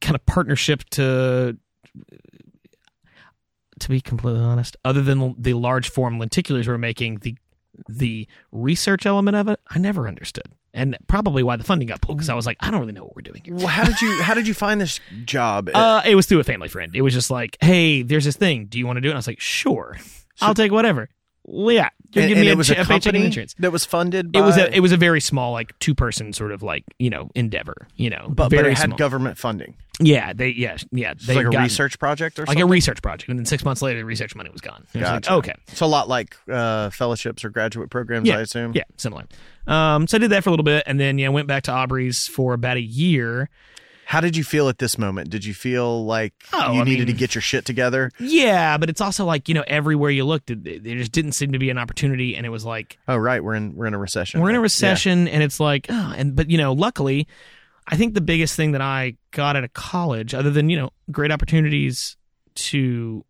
kind 0.02 0.14
of 0.16 0.24
partnership 0.28 0.84
to, 0.92 1.58
to 3.80 3.90
be 3.90 4.02
completely 4.02 4.42
honest, 4.42 4.78
other 4.86 5.02
than 5.02 5.36
the 5.38 5.54
large 5.54 5.90
form 5.90 6.20
lenticulars 6.20 6.66
we 6.66 6.72
were 6.72 6.78
making, 6.78 7.18
the 7.20 7.36
the 7.90 8.26
research 8.54 9.06
element 9.06 9.36
of 9.36 9.50
it, 9.50 9.60
I 9.70 9.80
never 9.80 10.08
understood, 10.08 10.46
and 10.74 10.98
probably 11.08 11.44
why 11.44 11.58
the 11.58 11.66
funding 11.66 11.90
got 11.90 12.00
pulled 12.02 12.18
because 12.18 12.30
I 12.30 12.34
was 12.34 12.46
like, 12.46 12.56
I 12.62 12.72
don't 12.72 12.80
really 12.80 12.94
know 12.94 13.04
what 13.04 13.16
we're 13.18 13.22
doing 13.22 13.42
here. 13.44 13.54
Well, 13.56 13.68
how 13.68 13.84
did 13.84 14.00
you 14.02 14.22
how 14.22 14.34
did 14.34 14.48
you 14.48 14.54
find 14.54 14.80
this 14.80 15.00
job? 15.26 15.70
Uh, 15.76 16.02
it 16.06 16.16
was 16.16 16.26
through 16.26 16.40
a 16.40 16.44
family 16.46 16.70
friend. 16.70 16.96
It 16.96 17.02
was 17.02 17.14
just 17.14 17.30
like, 17.30 17.58
hey, 17.60 18.02
there's 18.02 18.24
this 18.24 18.38
thing. 18.38 18.68
Do 18.68 18.78
you 18.80 18.88
want 18.88 18.96
to 18.98 19.02
do 19.02 19.10
it? 19.10 19.12
And 19.12 19.18
I 19.18 19.20
was 19.20 19.28
like, 19.28 19.42
sure, 19.42 19.98
I'll 20.42 20.54
take 20.56 20.72
whatever. 20.72 21.10
Well, 21.48 21.76
yeah, 21.76 21.90
you're 22.12 22.24
and, 22.24 22.30
giving 22.30 22.34
and 22.34 22.42
me 22.42 22.48
it 22.50 22.54
a, 22.54 22.58
was 22.58 22.70
a 22.70 22.74
a 22.74 22.76
paycheck 22.78 22.90
and 22.90 23.04
company 23.04 23.26
insurance. 23.26 23.56
that 23.60 23.72
was 23.72 23.86
funded. 23.86 24.32
By, 24.32 24.40
It 24.40 24.44
was 24.44 24.58
a 24.58 24.76
it 24.76 24.80
was 24.80 24.92
a 24.92 24.98
very 24.98 25.22
small 25.22 25.52
like 25.52 25.78
two 25.80 25.94
person 25.94 26.34
sort 26.34 26.52
of 26.52 26.64
like 26.64 26.84
you 26.98 27.10
know 27.12 27.30
endeavor 27.36 27.88
you 27.96 28.10
know 28.10 28.26
but, 28.30 28.50
but 28.50 28.66
it 28.66 28.78
had 28.78 28.86
small. 28.86 28.98
government 28.98 29.38
funding. 29.38 29.76
yeah 30.00 30.34
they 30.34 30.50
yeah 30.50 30.78
yeah 30.92 31.12
It's 31.12 31.28
they 31.28 31.36
like 31.36 31.46
a 31.46 31.52
got- 31.52 31.62
research 31.62 32.00
project 32.00 32.40
or 32.40 32.48
something? 32.48 32.56
like 32.56 32.62
something. 32.64 32.70
a 32.70 32.72
research 32.72 33.02
project 33.04 33.30
and 33.30 33.38
then 33.38 33.46
six 33.46 33.64
months 33.64 33.82
later 33.84 34.00
the 34.00 34.06
research 34.06 34.36
money 34.36 34.50
was 34.50 34.62
gone 34.62 34.88
It 34.96 35.02
was 35.02 35.08
like, 35.10 35.30
okay 35.30 35.54
So 35.68 35.86
a 35.86 35.88
lot 35.88 36.10
like 36.10 36.36
uh, 36.52 36.90
fellowships 36.90 37.46
or 37.46 37.50
graduate 37.52 37.92
programs, 37.92 38.28
Yeah. 38.28 38.38
I 38.40 38.42
assume. 38.42 38.72
yeah 38.74 38.84
similar 38.98 39.26
um 39.68 40.08
so 40.08 40.18
I 40.18 40.20
did 40.20 40.32
that 40.32 40.44
for 40.44 40.50
a 40.50 40.52
little 40.54 40.64
bit 40.64 40.84
and 40.88 41.00
then 41.00 41.20
yeah 41.20 41.30
went 41.30 41.48
back 41.48 41.64
to 41.64 41.72
Aubrey's 41.72 42.28
for 42.28 42.54
about 42.56 42.78
a 42.78 42.82
year 42.82 43.50
How 44.08 44.22
did 44.22 44.38
you 44.38 44.44
feel 44.44 44.70
at 44.70 44.78
this 44.78 44.98
moment? 44.98 45.30
Did 45.32 45.44
you 45.46 45.54
feel 45.54 46.06
like 46.06 46.34
Oh, 46.54 46.74
you 46.74 46.82
I 46.82 46.84
needed 46.84 47.08
to 47.08 47.14
get 47.14 47.34
your 47.36 47.42
shit 47.42 47.66
together? 47.66 48.12
yeah 48.20 48.78
but 48.78 48.90
it's 48.90 49.02
also 49.02 49.26
like 49.26 49.48
you 49.50 49.56
know 49.56 49.64
everywhere 49.68 50.12
you 50.12 50.24
looked 50.26 50.50
it, 50.52 50.64
there 50.84 50.96
just 50.96 51.12
didn't 51.12 51.32
seem 51.34 51.52
to 51.54 51.60
be 51.60 51.70
an 51.70 51.78
opportunity 51.78 52.36
and 52.36 52.46
it 52.46 52.50
was 52.50 52.64
like 52.66 52.98
Oh, 53.08 53.18
right. 53.18 53.44
We're 53.44 53.56
in 53.56 53.76
we're 53.76 53.88
in 53.88 53.94
a 53.94 54.00
recession. 54.00 54.42
we're 54.42 54.50
in 54.50 54.56
a 54.56 54.60
Yeah. 54.60 54.64
recession 54.64 55.28
and 55.28 55.42
it's 55.44 55.60
like 55.60 55.88
oh, 55.90 56.14
and 56.16 56.36
but 56.36 56.50
you 56.50 56.58
know 56.58 56.74
luckily 56.74 57.28
i 57.88 57.96
think 57.98 58.14
the 58.14 58.22
biggest 58.22 58.56
thing 58.56 58.72
that 58.72 58.82
i 58.82 59.16
got 59.32 59.56
out 59.56 59.64
of 59.64 59.74
college 59.74 60.34
other 60.34 60.50
than 60.52 60.70
you 60.70 60.78
know 60.78 60.90
great 61.12 61.32
opportunities 61.32 62.16
to 62.56 63.24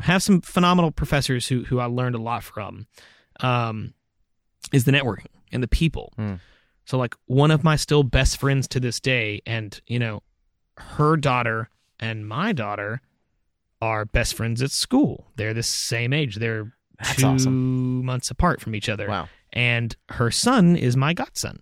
have 0.00 0.22
some 0.22 0.40
phenomenal 0.40 0.90
professors 0.90 1.46
who 1.48 1.64
who 1.64 1.78
i 1.80 1.86
learned 1.86 2.14
a 2.14 2.20
lot 2.20 2.42
from 2.44 2.86
um 3.40 3.94
is 4.72 4.84
the 4.84 4.92
networking 4.92 5.26
and 5.52 5.62
the 5.62 5.68
people 5.68 6.12
Hmm. 6.16 6.34
So 6.86 6.96
like 6.96 7.14
one 7.26 7.50
of 7.50 7.62
my 7.62 7.76
still 7.76 8.02
best 8.02 8.38
friends 8.40 8.66
to 8.68 8.80
this 8.80 8.98
day 9.00 9.42
and 9.44 9.78
you 9.86 9.98
know 9.98 10.22
her 10.78 11.16
daughter 11.18 11.68
and 12.00 12.26
my 12.26 12.52
daughter 12.52 13.02
are 13.82 14.06
best 14.06 14.34
friends 14.34 14.62
at 14.62 14.70
school. 14.70 15.26
They're 15.36 15.52
the 15.54 15.62
same 15.62 16.12
age. 16.14 16.36
They're 16.36 16.72
That's 16.98 17.16
two 17.16 17.26
awesome. 17.26 18.04
months 18.06 18.30
apart 18.30 18.60
from 18.62 18.74
each 18.74 18.88
other. 18.88 19.06
Wow. 19.08 19.28
And 19.52 19.94
her 20.10 20.30
son 20.30 20.76
is 20.76 20.96
my 20.96 21.12
godson. 21.12 21.60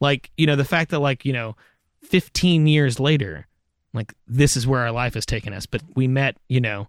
Like, 0.00 0.30
you 0.36 0.46
know, 0.46 0.56
the 0.56 0.64
fact 0.64 0.90
that 0.90 0.98
like, 0.98 1.24
you 1.24 1.32
know, 1.32 1.56
15 2.02 2.66
years 2.66 3.00
later, 3.00 3.46
like 3.94 4.12
this 4.26 4.56
is 4.58 4.66
where 4.66 4.80
our 4.80 4.92
life 4.92 5.14
has 5.14 5.24
taken 5.24 5.52
us, 5.54 5.64
but 5.66 5.82
we 5.94 6.06
met, 6.06 6.36
you 6.48 6.60
know, 6.60 6.88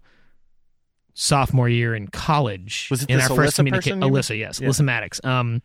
sophomore 1.14 1.68
year 1.68 1.94
in 1.94 2.08
college. 2.08 2.88
Was 2.90 3.02
it 3.02 3.10
in 3.10 3.20
our 3.20 3.28
first 3.28 3.56
Alyssa 3.56 3.64
communica- 3.68 3.74
person 3.76 4.02
you- 4.02 4.08
Alyssa, 4.08 4.38
yes, 4.38 4.60
Yeah. 4.60 4.68
Alyssa 4.68 4.84
Maddox. 4.84 5.20
Um, 5.24 5.62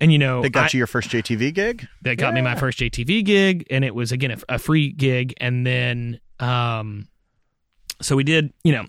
and 0.00 0.10
you 0.12 0.18
know, 0.18 0.42
They 0.42 0.48
got 0.50 0.64
I- 0.64 0.70
you 0.72 0.78
your 0.78 0.86
first 0.86 1.10
JTV 1.10 1.52
gig. 1.52 1.86
that 2.02 2.16
got 2.16 2.32
me 2.34 2.40
my 2.40 2.54
first 2.56 2.78
JTV 2.78 3.22
gig, 3.24 3.66
and 3.70 3.84
it 3.84 3.94
was 3.94 4.12
again 4.12 4.30
a, 4.30 4.54
a 4.54 4.58
free 4.58 4.90
gig. 4.92 5.34
And 5.38 5.66
then, 5.66 6.20
um, 6.38 7.08
so 8.00 8.16
we 8.16 8.24
did, 8.24 8.52
you 8.64 8.72
know, 8.72 8.86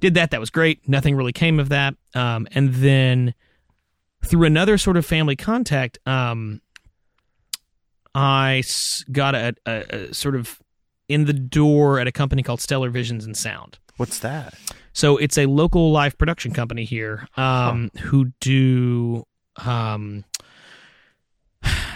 did 0.00 0.14
that. 0.14 0.30
That 0.30 0.40
was 0.40 0.50
great. 0.50 0.88
Nothing 0.88 1.14
really 1.16 1.32
came 1.32 1.60
of 1.60 1.68
that. 1.68 1.94
Um, 2.14 2.46
and 2.52 2.74
then 2.74 3.34
through 4.24 4.44
another 4.44 4.78
sort 4.78 4.96
of 4.96 5.04
family 5.06 5.36
contact, 5.36 5.98
um, 6.06 6.60
I 8.14 8.62
got 9.12 9.34
a, 9.34 9.54
a, 9.66 9.72
a 10.10 10.14
sort 10.14 10.36
of 10.36 10.60
in 11.08 11.26
the 11.26 11.32
door 11.32 12.00
at 12.00 12.06
a 12.06 12.12
company 12.12 12.42
called 12.42 12.60
Stellar 12.60 12.90
Visions 12.90 13.24
and 13.24 13.36
Sound. 13.36 13.78
What's 13.98 14.18
that? 14.20 14.54
So 14.92 15.18
it's 15.18 15.36
a 15.38 15.46
local 15.46 15.92
live 15.92 16.16
production 16.18 16.52
company 16.52 16.84
here 16.84 17.28
um, 17.36 17.90
who 18.00 18.32
do. 18.40 19.24
Um, 19.64 20.24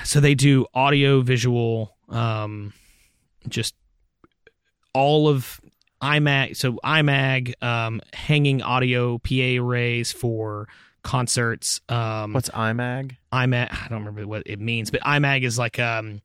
so 0.04 0.20
they 0.20 0.34
do 0.34 0.66
audio, 0.74 1.20
visual, 1.20 1.96
um, 2.08 2.72
just 3.48 3.74
all 4.92 5.28
of 5.28 5.60
iMag. 6.02 6.56
So 6.56 6.78
iMag, 6.84 7.62
um, 7.62 8.00
hanging 8.12 8.62
audio 8.62 9.18
PA 9.18 9.58
arrays 9.58 10.12
for 10.12 10.68
concerts. 11.02 11.80
Um, 11.88 12.32
What's 12.32 12.50
IMAG? 12.50 13.16
iMag. 13.32 13.72
I 13.72 13.88
don't 13.88 14.00
remember 14.00 14.26
what 14.26 14.42
it 14.46 14.60
means, 14.60 14.90
but 14.90 15.00
iMag 15.02 15.42
is 15.42 15.58
like 15.58 15.78
um, 15.78 16.20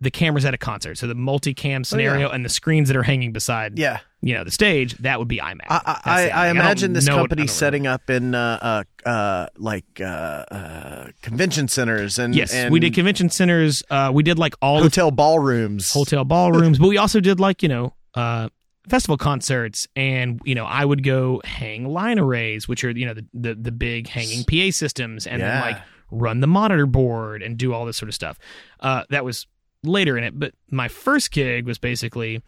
the 0.00 0.10
cameras 0.10 0.44
at 0.44 0.54
a 0.54 0.58
concert. 0.58 0.96
So 0.96 1.06
the 1.06 1.14
multicam 1.14 1.84
scenario 1.84 2.30
and 2.30 2.44
the 2.44 2.48
screens 2.48 2.88
that 2.88 2.96
are 2.96 3.02
hanging 3.02 3.32
beside 3.32 3.78
Yeah, 3.78 4.00
you 4.22 4.34
know 4.34 4.44
the 4.44 4.50
stage 4.50 4.96
that 4.98 5.18
would 5.18 5.28
be 5.28 5.38
IMAX. 5.38 5.66
I, 5.68 6.00
I, 6.04 6.30
I 6.30 6.46
don't 6.46 6.56
imagine 6.56 6.92
this 6.94 7.08
I 7.08 7.12
company 7.12 7.46
setting 7.46 7.86
up 7.86 8.08
in 8.08 8.34
uh, 8.34 8.84
uh, 9.04 9.08
uh, 9.08 9.46
like 9.56 9.84
uh, 10.00 10.04
uh, 10.04 11.08
convention 11.22 11.68
centers 11.68 12.18
and 12.18 12.34
Yes, 12.34 12.52
and 12.54 12.72
we 12.72 12.80
did 12.80 12.94
convention 12.94 13.30
centers. 13.30 13.82
Uh, 13.90 14.10
we 14.12 14.22
did 14.22 14.38
like 14.38 14.54
all 14.62 14.76
the 14.76 14.84
hotel 14.84 15.10
ballrooms. 15.10 15.92
hotel 15.92 16.24
ballrooms, 16.24 16.78
but 16.78 16.88
we 16.88 16.96
also 16.96 17.20
did 17.20 17.38
like 17.38 17.62
you 17.62 17.68
know 17.68 17.94
uh, 18.14 18.48
festival 18.88 19.18
concerts, 19.18 19.86
and 19.94 20.40
you 20.44 20.54
know 20.54 20.64
I 20.64 20.84
would 20.84 21.04
go 21.04 21.42
hang 21.44 21.86
line 21.86 22.18
arrays, 22.18 22.66
which 22.66 22.84
are 22.84 22.90
you 22.90 23.06
know 23.06 23.14
the 23.14 23.26
the, 23.34 23.54
the 23.54 23.72
big 23.72 24.08
hanging 24.08 24.44
PA 24.44 24.70
systems, 24.70 25.26
and 25.26 25.42
then 25.42 25.60
like 25.60 25.76
run 26.10 26.40
the 26.40 26.46
monitor 26.46 26.86
board 26.86 27.42
and 27.42 27.56
do 27.56 27.72
all 27.72 27.84
this 27.84 27.96
sort 27.96 28.08
of 28.08 28.14
stuff. 28.14 28.38
Uh, 28.80 29.04
that 29.10 29.24
was 29.24 29.46
later 29.82 30.16
in 30.18 30.24
it, 30.24 30.38
but 30.38 30.54
my 30.70 30.88
first 30.88 31.30
gig 31.30 31.66
was 31.66 31.78
basically 31.78 32.42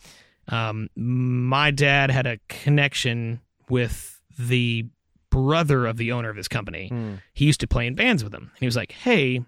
um, 0.49 0.89
my 0.97 1.71
dad 1.71 2.11
had 2.11 2.27
a 2.27 2.39
connection 2.49 3.41
with 3.69 4.21
the 4.39 4.87
brother 5.31 5.87
of 5.87 5.97
the 5.97 6.13
owner 6.13 6.29
of 6.31 6.37
this 6.37 6.49
company. 6.49 6.89
Hmm. 6.89 7.15
He 7.33 7.47
used 7.47 7.61
to 7.61 7.67
play 7.67 7.87
in 7.87 7.95
bands 7.95 8.23
with 8.23 8.35
him. 8.35 8.43
And 8.43 8.59
he 8.61 8.67
was 8.67 8.77
like, 8.77 8.93
Hey, 8.93 9.43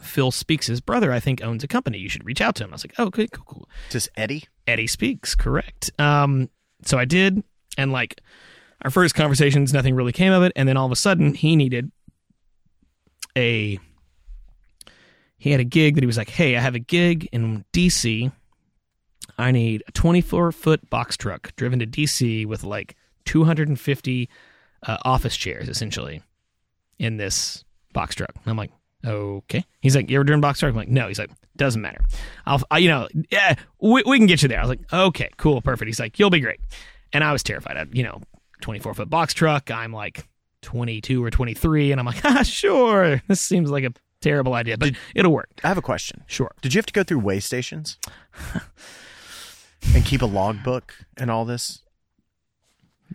Phil 0.00 0.30
Speaks' 0.30 0.66
his 0.66 0.80
brother, 0.80 1.12
I 1.12 1.20
think, 1.20 1.42
owns 1.42 1.64
a 1.64 1.68
company. 1.68 1.98
You 1.98 2.08
should 2.08 2.24
reach 2.24 2.40
out 2.40 2.56
to 2.56 2.64
him. 2.64 2.70
I 2.70 2.74
was 2.74 2.84
like, 2.84 2.94
Oh, 2.98 3.06
okay, 3.06 3.26
cool, 3.28 3.44
cool. 3.46 3.68
Just 3.90 4.08
Eddie. 4.16 4.44
Eddie 4.66 4.86
Speaks, 4.86 5.34
correct. 5.34 5.90
Um, 5.98 6.50
so 6.84 6.98
I 6.98 7.04
did, 7.04 7.42
and 7.78 7.92
like 7.92 8.20
our 8.82 8.90
first 8.90 9.14
conversations, 9.14 9.72
nothing 9.72 9.94
really 9.94 10.12
came 10.12 10.32
of 10.32 10.42
it. 10.42 10.52
And 10.56 10.68
then 10.68 10.76
all 10.76 10.86
of 10.86 10.92
a 10.92 10.96
sudden, 10.96 11.34
he 11.34 11.56
needed 11.56 11.90
a. 13.36 13.78
He 15.42 15.50
had 15.50 15.58
a 15.58 15.64
gig 15.64 15.96
that 15.96 16.04
he 16.04 16.06
was 16.06 16.16
like, 16.16 16.30
"Hey, 16.30 16.56
I 16.56 16.60
have 16.60 16.76
a 16.76 16.78
gig 16.78 17.28
in 17.32 17.64
DC. 17.72 18.30
I 19.36 19.50
need 19.50 19.82
a 19.88 19.90
24 19.90 20.52
foot 20.52 20.88
box 20.88 21.16
truck 21.16 21.50
driven 21.56 21.80
to 21.80 21.86
DC 21.86 22.46
with 22.46 22.62
like 22.62 22.94
250 23.24 24.28
uh, 24.86 24.98
office 25.04 25.36
chairs, 25.36 25.68
essentially, 25.68 26.22
in 27.00 27.16
this 27.16 27.64
box 27.92 28.14
truck." 28.14 28.36
I'm 28.46 28.56
like, 28.56 28.70
"Okay." 29.04 29.64
He's 29.80 29.96
like, 29.96 30.08
"You 30.08 30.18
ever 30.18 30.22
driven 30.22 30.38
a 30.38 30.42
box 30.42 30.60
truck?" 30.60 30.70
I'm 30.70 30.76
like, 30.76 30.86
"No." 30.86 31.08
He's 31.08 31.18
like, 31.18 31.32
"Doesn't 31.56 31.82
matter. 31.82 32.04
I'll, 32.46 32.62
I, 32.70 32.78
you 32.78 32.88
know, 32.88 33.08
yeah, 33.32 33.56
we, 33.80 34.04
we 34.06 34.18
can 34.18 34.28
get 34.28 34.42
you 34.42 34.48
there." 34.48 34.60
I 34.60 34.62
was 34.62 34.70
like, 34.70 34.92
"Okay, 34.92 35.30
cool, 35.38 35.60
perfect." 35.60 35.88
He's 35.88 35.98
like, 35.98 36.20
"You'll 36.20 36.30
be 36.30 36.38
great," 36.38 36.60
and 37.12 37.24
I 37.24 37.32
was 37.32 37.42
terrified. 37.42 37.76
I, 37.76 37.86
you 37.92 38.04
know, 38.04 38.20
24 38.60 38.94
foot 38.94 39.10
box 39.10 39.34
truck. 39.34 39.72
I'm 39.72 39.92
like 39.92 40.28
22 40.60 41.24
or 41.24 41.30
23, 41.32 41.90
and 41.90 41.98
I'm 41.98 42.06
like, 42.06 42.20
"Ah, 42.24 42.44
sure. 42.44 43.20
This 43.26 43.40
seems 43.40 43.72
like 43.72 43.82
a 43.82 43.92
terrible 44.22 44.54
idea, 44.54 44.78
but 44.78 44.94
it'll 45.14 45.32
work." 45.32 45.50
I 45.62 45.68
have 45.68 45.78
a 45.78 45.82
question. 45.82 46.24
Sure. 46.26 46.50
Did 46.62 46.72
you 46.74 46.78
have 46.78 46.86
to 46.86 46.92
go 46.92 47.02
through 47.02 47.18
way 47.20 47.40
stations 47.40 47.98
and 49.94 50.04
keep 50.04 50.22
a 50.22 50.26
logbook 50.26 50.94
and 51.16 51.30
all 51.30 51.44
this? 51.44 51.80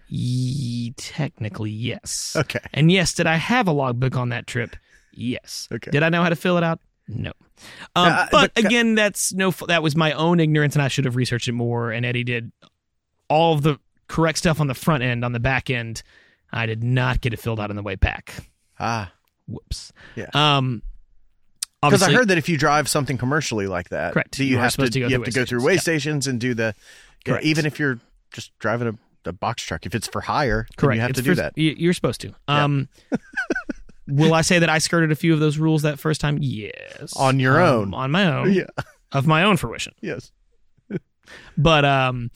Ye, 0.09 0.91
technically, 0.97 1.71
yes. 1.71 2.35
Okay. 2.35 2.59
And 2.73 2.91
yes, 2.91 3.13
did 3.13 3.25
I 3.27 3.35
have 3.35 3.67
a 3.67 3.71
logbook 3.71 4.15
on 4.15 4.29
that 4.29 4.47
trip? 4.47 4.75
Yes. 5.11 5.67
Okay. 5.71 5.89
Did 5.91 6.03
I 6.03 6.09
know 6.09 6.21
how 6.21 6.29
to 6.29 6.35
fill 6.35 6.57
it 6.57 6.63
out? 6.63 6.79
No. 7.07 7.31
Um, 7.95 8.07
Uh, 8.13 8.27
but, 8.31 8.51
but- 8.53 8.65
again, 8.65 8.95
that's 8.95 9.33
no. 9.33 9.51
That 9.51 9.81
was 9.81 9.95
my 9.95 10.11
own 10.11 10.39
ignorance, 10.39 10.75
and 10.75 10.81
I 10.83 10.87
should 10.87 11.05
have 11.05 11.15
researched 11.15 11.47
it 11.47 11.53
more. 11.53 11.91
And 11.91 12.05
Eddie 12.05 12.23
did 12.23 12.51
all 13.29 13.53
of 13.55 13.63
the 13.63 13.79
correct 14.07 14.37
stuff 14.37 14.61
on 14.61 14.67
the 14.67 14.75
front 14.75 15.03
end. 15.03 15.25
On 15.25 15.31
the 15.31 15.39
back 15.39 15.69
end, 15.69 16.03
I 16.51 16.65
did 16.67 16.83
not 16.83 17.19
get 17.21 17.33
it 17.33 17.39
filled 17.39 17.59
out 17.59 17.69
on 17.71 17.75
the 17.75 17.81
way 17.83 17.95
back. 17.95 18.35
Ah, 18.79 19.11
Whoops. 19.47 19.91
Yeah. 20.15 20.27
Um. 20.33 20.83
Because 21.81 22.03
I 22.03 22.11
heard 22.11 22.27
that 22.29 22.37
if 22.37 22.49
you 22.49 22.57
drive 22.57 22.87
something 22.89 23.17
commercially 23.17 23.67
like 23.67 23.89
that, 23.89 24.13
Correct. 24.13 24.39
you, 24.39 24.45
You 24.45 24.57
have 24.57 24.75
to, 24.77 24.89
to 24.89 24.99
go 24.99 25.05
you 25.07 25.09
through 25.09 25.19
have 25.19 25.25
to 25.25 25.31
go 25.31 25.45
through 25.45 25.59
stations. 25.59 25.63
way 25.65 25.73
Yeah. 25.73 25.79
stations 25.79 26.27
and 26.27 26.39
do 26.39 26.53
the. 26.53 26.75
yeah, 27.25 27.39
even 27.41 27.65
if 27.65 27.79
you're 27.79 27.99
just 28.33 28.57
driving 28.59 28.87
a, 28.87 29.29
a 29.29 29.33
box 29.33 29.63
truck, 29.63 29.85
if 29.85 29.93
it's 29.95 30.07
for 30.07 30.21
hire, 30.21 30.67
Correct. 30.77 30.95
you 30.95 31.01
have 31.01 31.09
it's 31.11 31.19
to 31.19 31.23
do 31.23 31.31
for, 31.31 31.41
that. 31.41 31.53
You're 31.57 31.93
supposed 31.93 32.21
to. 32.21 32.33
Um, 32.47 32.87
will 34.07 34.33
I 34.33 34.41
say 34.41 34.59
that 34.59 34.69
I 34.69 34.77
skirted 34.77 35.11
a 35.11 35.15
few 35.15 35.33
of 35.33 35.39
those 35.39 35.57
rules 35.57 35.81
that 35.83 35.99
first 35.99 36.21
time? 36.21 36.37
Yes. 36.41 37.13
On 37.15 37.39
your 37.39 37.61
Um, 37.61 37.69
own. 37.79 37.93
On 37.93 38.11
my 38.11 38.25
own. 38.33 38.53
Yeah. 38.53 38.67
Of 39.11 39.27
my 39.27 39.43
own 39.43 39.57
fruition. 39.57 39.93
Yes. 40.01 40.31
But 41.57 41.83
um, 41.83 42.31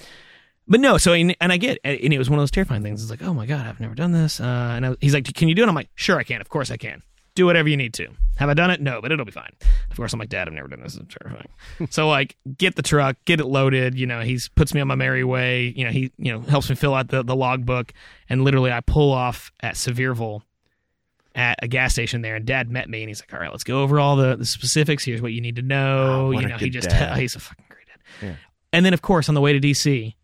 but 0.67 0.81
no. 0.81 0.97
So 0.97 1.13
and, 1.13 1.33
and 1.39 1.51
I 1.51 1.55
get 1.57 1.77
and 1.85 2.13
it 2.13 2.17
was 2.17 2.29
one 2.29 2.39
of 2.39 2.41
those 2.41 2.51
terrifying 2.51 2.83
things. 2.83 3.01
It's 3.01 3.09
like, 3.09 3.21
oh 3.23 3.33
my 3.33 3.45
god, 3.45 3.65
I've 3.65 3.79
never 3.79 3.95
done 3.95 4.11
this. 4.11 4.41
Uh, 4.41 4.43
and 4.75 4.85
I, 4.85 4.95
he's 4.99 5.13
like, 5.13 5.33
can 5.33 5.47
you 5.47 5.55
do 5.55 5.63
it? 5.63 5.69
I'm 5.69 5.75
like, 5.75 5.89
sure, 5.95 6.17
I 6.17 6.23
can. 6.23 6.41
Of 6.41 6.49
course, 6.49 6.71
I 6.71 6.75
can. 6.77 7.01
Do 7.35 7.45
whatever 7.45 7.69
you 7.69 7.77
need 7.77 7.93
to. 7.95 8.07
Have 8.37 8.49
I 8.49 8.53
done 8.53 8.71
it? 8.71 8.81
No, 8.81 9.01
but 9.01 9.11
it'll 9.11 9.25
be 9.25 9.31
fine. 9.31 9.51
Of 9.89 9.97
course, 9.97 10.13
I'm 10.13 10.19
like, 10.19 10.29
Dad, 10.29 10.47
I've 10.47 10.53
never 10.53 10.67
done 10.67 10.81
this. 10.81 10.97
It's 10.97 11.15
terrifying. 11.21 11.47
so 11.89 12.09
like, 12.09 12.35
get 12.57 12.75
the 12.75 12.81
truck, 12.81 13.17
get 13.25 13.39
it 13.39 13.45
loaded. 13.45 13.97
You 13.97 14.07
know, 14.07 14.21
he's 14.21 14.49
puts 14.49 14.73
me 14.73 14.81
on 14.81 14.87
my 14.87 14.95
merry 14.95 15.23
way. 15.23 15.73
You 15.75 15.85
know, 15.85 15.91
he 15.91 16.11
you 16.17 16.31
know 16.31 16.41
helps 16.41 16.69
me 16.69 16.75
fill 16.75 16.93
out 16.93 17.09
the 17.09 17.23
the 17.23 17.35
logbook, 17.35 17.93
and 18.29 18.43
literally, 18.43 18.71
I 18.71 18.81
pull 18.81 19.11
off 19.11 19.51
at 19.59 19.75
Sevierville 19.75 20.41
at 21.35 21.59
a 21.61 21.67
gas 21.67 21.93
station 21.93 22.21
there, 22.21 22.35
and 22.35 22.45
Dad 22.45 22.69
met 22.69 22.89
me, 22.89 23.01
and 23.03 23.09
he's 23.09 23.21
like, 23.21 23.33
"All 23.33 23.39
right, 23.39 23.51
let's 23.51 23.63
go 23.63 23.83
over 23.83 23.99
all 23.99 24.15
the, 24.15 24.35
the 24.35 24.45
specifics. 24.45 25.05
Here's 25.05 25.21
what 25.21 25.33
you 25.33 25.41
need 25.41 25.57
to 25.57 25.61
know." 25.61 26.27
Oh, 26.27 26.31
you 26.31 26.47
know, 26.47 26.57
he 26.57 26.69
just 26.69 26.89
dad. 26.89 27.17
he's 27.19 27.35
a 27.35 27.39
fucking 27.39 27.65
great 27.69 27.87
dad. 27.87 28.27
Yeah. 28.27 28.35
And 28.73 28.85
then, 28.85 28.93
of 28.93 29.01
course, 29.01 29.29
on 29.29 29.35
the 29.35 29.41
way 29.41 29.53
to 29.53 29.59
DC, 29.59 30.15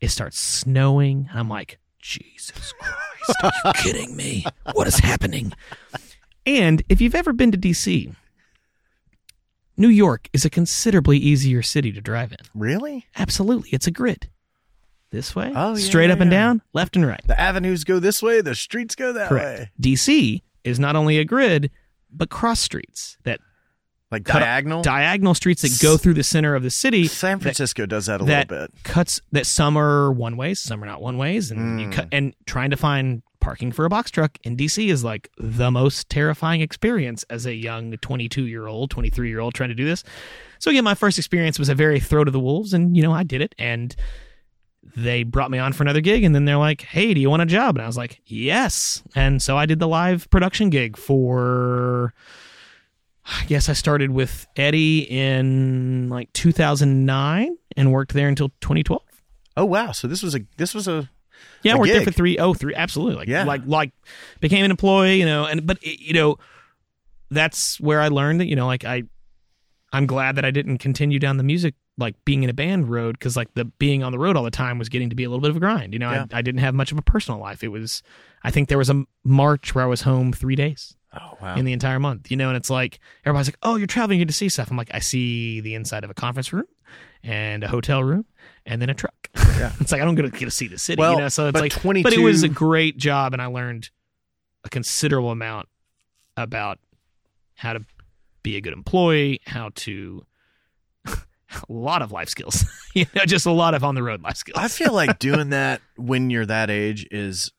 it 0.00 0.08
starts 0.08 0.38
snowing, 0.38 1.28
and 1.30 1.38
I'm 1.38 1.48
like, 1.48 1.78
"Jesus 2.00 2.72
Christ, 2.78 3.38
are 3.42 3.52
you 3.66 3.72
kidding 3.74 4.16
me? 4.16 4.46
What 4.72 4.86
is 4.86 4.98
happening?" 4.98 5.52
And 6.46 6.82
if 6.88 7.00
you've 7.00 7.14
ever 7.14 7.32
been 7.32 7.52
to 7.52 7.58
DC, 7.58 8.14
New 9.76 9.88
York 9.88 10.28
is 10.32 10.44
a 10.44 10.50
considerably 10.50 11.18
easier 11.18 11.62
city 11.62 11.90
to 11.92 12.00
drive 12.00 12.32
in. 12.32 12.38
Really? 12.54 13.06
Absolutely, 13.16 13.70
it's 13.72 13.86
a 13.86 13.90
grid. 13.90 14.30
This 15.10 15.34
way, 15.36 15.52
Oh, 15.54 15.74
yeah, 15.76 15.84
straight 15.84 16.10
up 16.10 16.20
and 16.20 16.30
down, 16.30 16.60
left 16.72 16.96
and 16.96 17.06
right. 17.06 17.20
The 17.26 17.38
avenues 17.40 17.84
go 17.84 18.00
this 18.00 18.20
way, 18.22 18.40
the 18.40 18.54
streets 18.54 18.94
go 18.96 19.12
that 19.12 19.28
Correct. 19.28 19.60
way. 19.60 19.70
DC 19.80 20.42
is 20.64 20.80
not 20.80 20.96
only 20.96 21.18
a 21.18 21.24
grid, 21.24 21.70
but 22.10 22.30
cross 22.30 22.58
streets 22.60 23.16
that 23.22 23.38
Like 24.10 24.24
diagonal. 24.24 24.82
diagonal 24.82 25.34
streets 25.34 25.62
that 25.62 25.78
go 25.80 25.96
through 25.96 26.14
the 26.14 26.24
center 26.24 26.54
of 26.56 26.64
the 26.64 26.70
city. 26.70 27.06
San 27.06 27.38
that- 27.38 27.42
Francisco 27.42 27.86
does 27.86 28.06
that 28.06 28.20
a 28.20 28.24
that 28.24 28.50
little 28.50 28.66
bit. 28.66 28.82
cuts 28.82 29.20
that 29.30 29.46
some 29.46 29.76
are 29.76 30.10
one 30.12 30.36
ways, 30.36 30.58
some 30.58 30.82
are 30.82 30.86
not 30.86 31.00
one 31.00 31.16
ways, 31.16 31.50
and 31.52 31.80
you 31.80 31.86
Mm. 31.88 31.92
cut 31.92 32.08
and 32.10 32.34
trying 32.46 32.70
to 32.70 32.76
find 32.76 33.22
parking 33.44 33.70
for 33.70 33.84
a 33.84 33.90
box 33.90 34.10
truck 34.10 34.38
in 34.42 34.56
DC 34.56 34.88
is 34.88 35.04
like 35.04 35.30
the 35.36 35.70
most 35.70 36.08
terrifying 36.08 36.62
experience 36.62 37.24
as 37.28 37.44
a 37.44 37.52
young 37.52 37.92
22 37.98 38.46
year 38.46 38.66
old, 38.66 38.90
23 38.90 39.28
year 39.28 39.38
old 39.38 39.52
trying 39.52 39.68
to 39.68 39.74
do 39.74 39.84
this. 39.84 40.02
So 40.58 40.70
again, 40.70 40.82
my 40.82 40.94
first 40.94 41.18
experience 41.18 41.58
was 41.58 41.68
a 41.68 41.74
very 41.74 42.00
throw 42.00 42.24
to 42.24 42.30
the 42.30 42.40
wolves, 42.40 42.72
and 42.72 42.96
you 42.96 43.02
know 43.02 43.12
I 43.12 43.22
did 43.22 43.42
it, 43.42 43.54
and 43.58 43.94
they 44.96 45.24
brought 45.24 45.50
me 45.50 45.58
on 45.58 45.74
for 45.74 45.82
another 45.82 46.00
gig, 46.00 46.24
and 46.24 46.34
then 46.34 46.46
they're 46.46 46.56
like, 46.56 46.80
"Hey, 46.80 47.12
do 47.12 47.20
you 47.20 47.28
want 47.28 47.42
a 47.42 47.46
job?" 47.46 47.76
And 47.76 47.82
I 47.82 47.86
was 47.86 47.98
like, 47.98 48.22
"Yes," 48.24 49.02
and 49.14 49.42
so 49.42 49.58
I 49.58 49.66
did 49.66 49.78
the 49.78 49.88
live 49.88 50.30
production 50.30 50.70
gig 50.70 50.96
for. 50.96 52.14
I 53.26 53.44
guess 53.46 53.68
I 53.68 53.72
started 53.74 54.10
with 54.10 54.46
Eddie 54.56 55.00
in 55.00 56.10
like 56.10 56.30
2009 56.34 57.56
and 57.74 57.92
worked 57.92 58.12
there 58.12 58.28
until 58.28 58.50
2012. 58.60 59.02
Oh 59.56 59.64
wow! 59.64 59.92
So 59.92 60.08
this 60.08 60.22
was 60.22 60.34
a 60.34 60.40
this 60.56 60.74
was 60.74 60.88
a 60.88 61.10
Yeah, 61.62 61.76
worked 61.76 61.88
there 61.90 62.00
gig. 62.00 62.08
for 62.08 62.12
three 62.12 62.38
oh 62.38 62.54
three 62.54 62.74
absolutely. 62.74 63.16
Like 63.16 63.28
Yeah. 63.28 63.44
like 63.44 63.62
like 63.66 63.92
became 64.40 64.64
an 64.64 64.70
employee, 64.70 65.18
you 65.18 65.26
know, 65.26 65.44
and 65.46 65.66
but 65.66 65.82
you 65.82 66.12
know 66.14 66.36
that's 67.30 67.80
where 67.80 68.00
I 68.00 68.08
learned 68.08 68.40
that, 68.40 68.46
you 68.46 68.56
know, 68.56 68.66
like 68.66 68.84
I 68.84 69.04
I'm 69.92 70.06
glad 70.06 70.36
that 70.36 70.44
I 70.44 70.50
didn't 70.50 70.78
continue 70.78 71.18
down 71.18 71.36
the 71.36 71.42
music 71.44 71.74
like 71.96 72.16
being 72.24 72.42
in 72.42 72.50
a 72.50 72.54
band 72.54 72.88
road 72.90 73.20
cuz 73.20 73.36
like 73.36 73.54
the 73.54 73.64
being 73.64 74.02
on 74.02 74.10
the 74.12 74.18
road 74.18 74.36
all 74.36 74.42
the 74.42 74.50
time 74.50 74.78
was 74.78 74.88
getting 74.88 75.10
to 75.10 75.16
be 75.16 75.22
a 75.24 75.28
little 75.28 75.40
bit 75.40 75.50
of 75.50 75.56
a 75.56 75.60
grind. 75.60 75.92
You 75.92 75.98
know, 76.00 76.10
Yeah. 76.10 76.26
I 76.32 76.38
I 76.38 76.42
didn't 76.42 76.60
have 76.60 76.74
much 76.74 76.92
of 76.92 76.98
a 76.98 77.02
personal 77.02 77.40
life. 77.40 77.62
It 77.62 77.68
was 77.68 78.02
I 78.42 78.50
think 78.50 78.68
there 78.68 78.78
was 78.78 78.90
a 78.90 79.04
March 79.24 79.74
where 79.74 79.84
I 79.84 79.86
was 79.86 80.02
home 80.02 80.32
3 80.32 80.56
days 80.56 80.96
oh 81.14 81.38
wow. 81.40 81.54
in 81.54 81.64
the 81.64 81.72
entire 81.72 82.00
month, 82.00 82.30
you 82.30 82.36
know, 82.36 82.48
and 82.48 82.56
it's 82.56 82.70
like 82.70 82.98
everybody's 83.24 83.48
like, 83.48 83.58
"Oh, 83.62 83.76
you're 83.76 83.86
traveling, 83.86 84.18
you 84.18 84.24
get 84.24 84.30
to 84.30 84.34
see 84.36 84.48
stuff." 84.48 84.70
I'm 84.70 84.76
like, 84.76 84.90
"I 84.92 84.98
see 84.98 85.60
the 85.60 85.74
inside 85.74 86.02
of 86.04 86.10
a 86.10 86.14
conference 86.14 86.52
room 86.52 86.66
and 87.22 87.62
a 87.64 87.68
hotel 87.68 88.02
room 88.04 88.26
and 88.66 88.80
then 88.80 88.90
a 88.90 88.94
truck." 88.94 89.28
Yeah. 89.34 89.72
it's 89.80 89.92
like 89.92 90.00
I 90.00 90.04
don't 90.04 90.14
get 90.14 90.22
to, 90.22 90.30
get 90.30 90.44
to 90.46 90.50
see 90.50 90.68
the 90.68 90.78
city, 90.78 90.98
Well, 91.00 91.12
you 91.14 91.18
know. 91.18 91.28
So 91.28 91.46
it's 91.48 91.52
but 91.52 91.62
like, 91.62 91.72
22 91.72 92.02
but 92.02 92.12
it 92.12 92.20
was 92.20 92.42
a 92.42 92.48
great 92.48 92.96
job, 92.96 93.32
and 93.32 93.40
I 93.42 93.46
learned 93.46 93.90
a 94.64 94.68
considerable 94.68 95.30
amount 95.30 95.68
about 96.36 96.78
how 97.56 97.72
to 97.74 97.84
be 98.42 98.56
a 98.56 98.60
good 98.60 98.72
employee, 98.72 99.40
how 99.46 99.70
to 99.74 100.24
a 101.06 101.14
lot 101.68 102.02
of 102.02 102.12
life 102.12 102.28
skills, 102.28 102.64
you 102.94 103.06
know, 103.14 103.24
just 103.24 103.46
a 103.46 103.52
lot 103.52 103.74
of 103.74 103.84
on 103.84 103.94
the 103.94 104.02
road 104.02 104.22
life 104.22 104.36
skills. 104.36 104.58
I 104.58 104.68
feel 104.68 104.92
like 104.92 105.18
doing 105.18 105.50
that 105.50 105.80
when 105.96 106.30
you're 106.30 106.46
that 106.46 106.70
age 106.70 107.06
is 107.10 107.52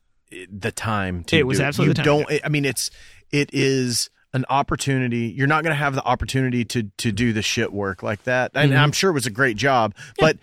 the 0.51 0.71
time 0.71 1.23
to. 1.25 1.37
It 1.37 1.47
was 1.47 1.59
do 1.59 1.63
absolutely 1.65 1.89
You 1.91 1.93
the 1.93 2.03
time 2.03 2.25
to 2.25 2.33
don't. 2.33 2.45
I 2.45 2.49
mean, 2.49 2.65
it's 2.65 2.89
it 3.31 3.49
is 3.53 4.09
an 4.33 4.45
opportunity. 4.49 5.33
You're 5.35 5.47
not 5.47 5.63
going 5.63 5.71
to 5.71 5.77
have 5.79 5.95
the 5.95 6.03
opportunity 6.03 6.65
to 6.65 6.83
to 6.97 7.11
do 7.11 7.31
the 7.31 7.41
shit 7.41 7.71
work 7.71 8.03
like 8.03 8.23
that. 8.23 8.51
And 8.53 8.73
Mhm. 8.73 8.77
I'm 8.77 8.91
sure 8.91 9.09
it 9.09 9.13
was 9.13 9.25
a 9.25 9.31
great 9.31 9.55
job, 9.57 9.95
but 10.19 10.37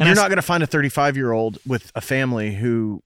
And 0.00 0.08
you're 0.08 0.18
I 0.18 0.22
not 0.22 0.28
going 0.28 0.36
to 0.36 0.42
find 0.42 0.62
a 0.62 0.66
35 0.66 1.16
year 1.16 1.32
old 1.32 1.58
with 1.66 1.92
a 1.94 2.00
family 2.00 2.54
who 2.54 3.02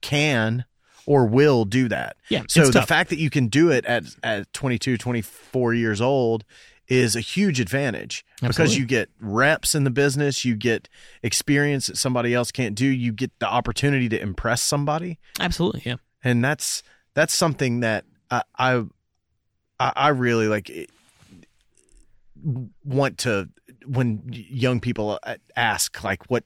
can 0.00 0.64
or 1.04 1.26
will 1.26 1.64
do 1.64 1.88
that. 1.88 2.16
yeah, 2.28 2.42
So 2.48 2.70
the 2.70 2.82
fact 2.82 3.10
that 3.10 3.18
you 3.18 3.30
can 3.30 3.48
do 3.48 3.70
it 3.70 3.84
at 3.86 4.04
at 4.22 4.52
22, 4.52 4.98
24 4.98 5.74
years 5.74 6.00
old 6.00 6.44
is 6.86 7.16
a 7.16 7.20
huge 7.20 7.60
advantage 7.60 8.24
because 8.40 8.76
you 8.76 8.86
get 8.86 9.10
reps 9.20 9.74
in 9.74 9.84
the 9.84 9.90
business, 9.90 10.44
you 10.44 10.54
get 10.54 10.88
experience 11.22 11.86
that 11.86 11.96
somebody 11.96 12.34
else 12.34 12.50
can't 12.50 12.74
do, 12.74 12.86
you 12.86 13.12
get 13.12 13.30
the 13.40 13.46
opportunity 13.46 14.08
to 14.08 14.20
impress 14.20 14.62
somebody, 14.62 15.18
absolutely, 15.40 15.82
yeah, 15.84 15.96
and 16.22 16.44
that's 16.44 16.82
that's 17.14 17.36
something 17.36 17.80
that 17.80 18.04
I 18.30 18.42
I, 18.58 18.82
I 19.80 19.92
I 19.96 20.08
really 20.08 20.48
like 20.48 20.90
want 22.84 23.18
to 23.18 23.48
when 23.88 24.22
young 24.32 24.80
people 24.80 25.18
uh, 25.22 25.36
ask 25.56 26.02
like 26.04 26.24
what 26.30 26.44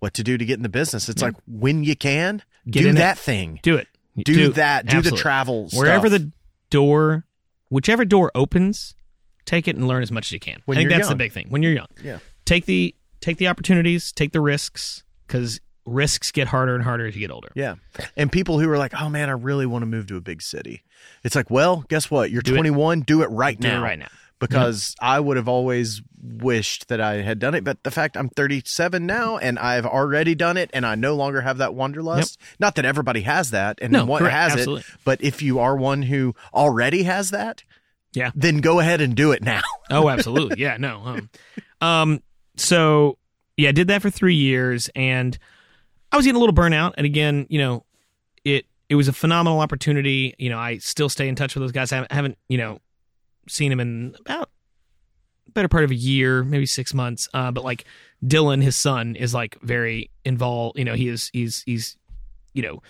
what 0.00 0.12
to 0.14 0.22
do 0.22 0.36
to 0.36 0.44
get 0.44 0.56
in 0.58 0.62
the 0.62 0.68
business. 0.68 1.08
It's 1.08 1.22
Yeah. 1.22 1.28
like 1.28 1.36
when 1.46 1.82
you 1.84 1.96
can 1.96 2.42
Get 2.70 2.82
do 2.82 2.88
in 2.90 2.96
it. 2.96 2.98
that 2.98 3.18
thing. 3.18 3.60
do 3.62 3.76
it, 3.76 3.88
Do, 4.16 4.48
that. 4.52 4.84
Do 4.86 4.90
the 4.92 4.96
absolutely. 4.98 5.18
travel 5.20 5.68
wherever 5.72 6.08
stuff. 6.08 6.20
the 6.20 6.32
door, 6.70 7.24
whichever 7.70 8.04
door 8.04 8.30
opens, 8.34 8.94
take 9.46 9.66
it 9.68 9.76
and 9.76 9.88
learn 9.88 10.02
as 10.02 10.12
much 10.12 10.26
as 10.28 10.32
you 10.32 10.40
can. 10.40 10.60
When 10.66 10.76
I 10.76 10.80
think 10.82 10.90
that's 10.90 11.08
the 11.08 11.14
big 11.14 11.32
thing. 11.32 11.46
When 11.48 11.62
you're 11.62 11.72
young, 11.72 11.86
Yeah. 12.02 12.18
take 12.44 12.66
the 12.66 12.94
take 13.20 13.38
the 13.38 13.48
opportunities, 13.48 14.12
take 14.12 14.32
the 14.32 14.40
risks, 14.40 15.02
because 15.26 15.60
risks 15.86 16.30
get 16.32 16.48
harder 16.48 16.74
and 16.74 16.84
harder 16.84 17.06
as 17.06 17.14
you 17.14 17.20
get 17.20 17.30
older. 17.30 17.50
Yeah. 17.54 17.76
And 18.16 18.30
people 18.30 18.58
who 18.58 18.68
are 18.70 18.76
like, 18.78 18.92
oh 19.00 19.08
man, 19.08 19.28
I 19.28 19.32
really 19.32 19.66
want 19.66 19.82
to 19.82 19.86
move 19.86 20.06
to 20.08 20.16
a 20.16 20.20
big 20.20 20.42
city. 20.42 20.82
It's 21.24 21.34
like, 21.36 21.48
well, 21.50 21.84
guess 21.88 22.10
what? 22.10 22.30
You're 22.30 22.42
Do 22.42 22.52
it. 22.52 22.56
21. 22.56 23.00
Do 23.00 23.22
it 23.22 23.26
right 23.28 23.58
Do 23.58 23.68
now. 23.68 23.80
it 23.80 23.82
right 23.82 23.98
now. 23.98 24.08
Because 24.38 24.94
I 25.00 25.18
would 25.18 25.36
have 25.38 25.48
always 25.48 26.02
wished 26.22 26.88
that 26.88 27.00
I 27.00 27.22
had 27.22 27.38
done 27.38 27.54
it. 27.54 27.64
But 27.64 27.82
the 27.84 27.90
fact 27.90 28.16
I'm 28.16 28.28
37 28.28 29.06
now 29.06 29.38
and 29.38 29.58
I've 29.58 29.86
already 29.86 30.34
done 30.34 30.56
it 30.58 30.68
and 30.74 30.84
I 30.84 30.94
no 30.94 31.14
longer 31.14 31.40
have 31.40 31.58
that 31.58 31.74
wanderlust. 31.74 32.38
Not 32.58 32.74
that 32.74 32.84
everybody 32.84 33.22
has 33.22 33.50
that 33.52 33.78
and 33.80 33.92
No, 33.92 34.04
one 34.04 34.20
correct, 34.20 34.34
has 34.34 34.52
absolutely. 34.52 34.80
it. 34.82 34.86
But 35.04 35.22
if 35.22 35.40
you 35.40 35.58
are 35.60 35.74
one 35.76 36.02
who 36.02 36.34
already 36.52 37.04
has 37.04 37.30
that, 37.30 37.64
Yeah. 38.12 38.30
then 38.34 38.58
go 38.58 38.78
ahead 38.80 39.00
and 39.00 39.14
do 39.14 39.32
it 39.32 39.42
now. 39.42 39.62
Oh, 39.90 40.08
absolutely. 40.08 40.60
Yeah, 40.60 40.76
no. 40.78 41.00
Um, 41.04 41.30
um, 41.80 42.22
so 42.56 43.18
yeah, 43.56 43.68
I 43.68 43.72
did 43.72 43.86
that 43.88 44.02
for 44.02 44.10
three 44.10 44.34
years, 44.34 44.90
and 44.96 45.38
I 46.12 46.16
was 46.16 46.26
getting 46.26 46.36
a 46.36 46.40
little 46.40 46.54
burnout. 46.54 46.94
And 46.98 47.06
again, 47.06 47.46
you 47.48 47.58
know, 47.58 47.84
it 48.44 48.66
it 48.88 48.96
was 48.96 49.06
a 49.08 49.12
phenomenal 49.12 49.60
opportunity. 49.60 50.34
You 50.38 50.50
know, 50.50 50.58
I 50.58 50.78
still 50.78 51.08
stay 51.08 51.28
in 51.28 51.36
touch 51.36 51.54
with 51.54 51.62
those 51.62 51.72
guys. 51.72 51.92
I 51.92 52.06
haven't 52.10 52.36
you 52.48 52.58
know 52.58 52.80
seen 53.48 53.70
him 53.72 53.80
in 53.80 54.14
about 54.20 54.50
better 55.52 55.68
part 55.68 55.84
of 55.84 55.90
a 55.90 55.94
year, 55.94 56.44
maybe 56.44 56.66
six 56.66 56.92
months. 56.92 57.28
Uh, 57.32 57.50
but 57.50 57.64
like 57.64 57.84
Dylan, 58.24 58.62
his 58.62 58.76
son, 58.76 59.16
is 59.16 59.32
like 59.34 59.58
very 59.62 60.10
involved. 60.24 60.78
You 60.78 60.84
know, 60.84 60.94
he 60.94 61.08
is 61.08 61.30
he's 61.32 61.62
he's 61.64 61.96
you 62.54 62.62
know 62.62 62.82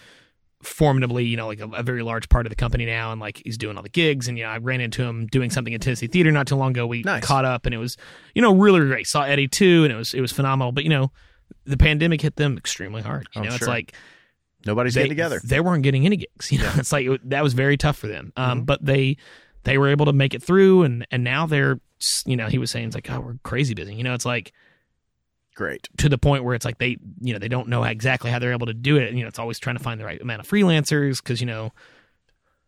formidably, 0.63 1.25
you 1.25 1.37
know, 1.37 1.47
like 1.47 1.61
a, 1.61 1.69
a 1.69 1.83
very 1.83 2.03
large 2.03 2.29
part 2.29 2.47
of 2.47 2.51
the 2.51 2.57
company 2.57 2.87
now, 2.87 3.13
and 3.13 3.21
like 3.21 3.41
he's 3.45 3.59
doing 3.59 3.77
all 3.77 3.83
the 3.83 3.89
gigs. 3.89 4.27
And 4.29 4.37
you 4.39 4.45
know, 4.45 4.51
I 4.51 4.59
ran 4.59 4.81
into 4.81 5.03
him 5.03 5.27
doing 5.27 5.51
something 5.51 5.75
at 5.75 5.81
Tennessee 5.81 6.07
Theater 6.07 6.33
not 6.33 6.47
too 6.47 6.57
long 6.57 6.71
ago. 6.73 6.87
We 6.87 7.03
Nice. 7.03 7.25
caught 7.25 7.45
up, 7.45 7.67
and 7.67 7.75
it 7.75 7.79
was 7.79 7.97
you 8.35 8.43
know 8.43 8.55
really 8.55 8.81
great. 8.81 9.07
Saw 9.07 9.23
Eddie 9.23 9.49
too, 9.49 9.85
and 9.85 9.93
it 9.93 9.97
was 9.97 10.15
it 10.15 10.21
was 10.21 10.33
phenomenal. 10.33 10.73
But 10.73 10.85
you 10.85 10.91
know, 10.91 11.13
the 11.65 11.77
pandemic 11.77 12.21
hit 12.23 12.37
them 12.37 12.57
extremely 12.57 13.03
hard. 13.03 13.29
You 13.35 13.43
I'm 13.43 13.49
know, 13.49 13.55
it's 13.55 13.67
like 13.69 13.95
Nobody's 14.67 14.95
they, 14.95 15.03
getting 15.03 15.11
together. 15.11 15.41
They 15.45 15.61
weren't 15.61 15.83
getting 15.85 16.07
any 16.07 16.17
gigs. 16.17 16.51
You 16.51 16.59
know, 16.59 16.73
it's 16.77 16.91
like 16.91 17.07
it, 17.07 17.31
that 17.31 17.43
was 17.45 17.53
very 17.55 17.77
tough 17.77 17.97
for 17.99 18.09
them. 18.09 18.33
Um, 18.37 18.63
Mhm. 18.63 18.67
but 18.67 18.85
they 18.85 19.17
they 19.67 19.79
were 19.79 19.89
able 19.89 20.07
to 20.07 20.13
make 20.13 20.33
it 20.33 20.43
through, 20.43 20.85
and 20.85 21.07
and 21.11 21.25
now 21.25 21.47
they're 21.47 21.81
you 22.25 22.37
know 22.37 22.47
he 22.47 22.57
was 22.57 22.71
saying 22.71 22.87
it's 22.87 22.95
like 22.95 23.11
oh 23.11 23.21
we're 23.21 23.37
crazy 23.43 23.75
busy. 23.75 23.95
You 23.95 24.05
know, 24.05 24.15
it's 24.15 24.25
like 24.25 24.53
Great. 25.57 25.89
to 25.99 26.09
the 26.09 26.19
point 26.19 26.45
where 26.45 26.55
it's 26.55 26.65
like 26.65 26.79
they 26.79 26.97
you 27.21 27.33
know 27.33 27.39
they 27.39 27.49
don't 27.49 27.69
know 27.69 27.83
exactly 27.83 28.31
how 28.31 28.39
they're 28.39 28.53
able 28.53 28.67
to 28.67 28.75
do 28.75 28.97
it. 28.97 29.13
You 29.13 29.23
know, 29.23 29.29
it's 29.29 29.41
always 29.41 29.59
trying 29.59 29.77
to 29.77 29.83
find 29.83 30.01
the 30.01 30.05
right 30.05 30.21
amount 30.21 30.41
of 30.41 30.49
freelancers 30.49 31.21
because 31.23 31.41
you 31.41 31.47
know 31.47 31.73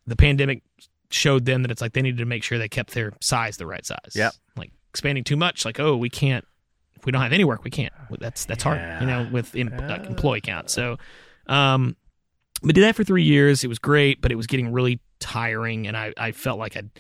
the 0.07 0.17
pandemic 0.17 0.63
showed 1.11 1.45
them 1.45 1.63
that 1.63 1.71
it's 1.71 1.81
like 1.81 1.93
they 1.93 2.03
needed 2.03 2.19
to 2.19 2.27
make 2.27 2.43
sure 2.43 2.59
they 2.59 2.69
kept 2.69 2.95
their 2.95 3.13
size 3.21 3.57
the 3.59 3.67
right 3.67 3.87
size. 3.87 4.13
Yep. 4.15 4.33
Like 4.57 4.73
expanding 4.91 5.23
too 5.23 5.37
much, 5.37 5.65
like 5.65 5.79
oh 5.79 5.97
we 5.97 6.11
can't 6.11 6.45
if 6.97 7.07
we 7.07 7.13
don't 7.13 7.23
have 7.23 7.33
any 7.33 7.45
work 7.45 7.63
we 7.63 7.71
can't. 7.71 7.93
That's 8.19 8.45
that's 8.45 8.65
hard. 8.65 8.81
You 9.01 9.07
know, 9.07 9.29
with 9.31 9.55
em- 9.55 9.73
like 9.89 10.07
employee 10.07 10.41
count. 10.41 10.69
So, 10.69 10.99
um, 11.47 11.95
but 12.61 12.75
did 12.75 12.83
that 12.83 12.97
for 12.97 13.05
three 13.05 13.23
years. 13.23 13.63
It 13.63 13.69
was 13.69 13.79
great, 13.79 14.21
but 14.21 14.33
it 14.33 14.35
was 14.35 14.49
getting 14.49 14.73
really 14.73 14.99
tiring, 15.21 15.87
and 15.87 15.97
I 15.97 16.13
I 16.17 16.33
felt 16.33 16.59
like 16.59 16.77
I'd 16.77 16.91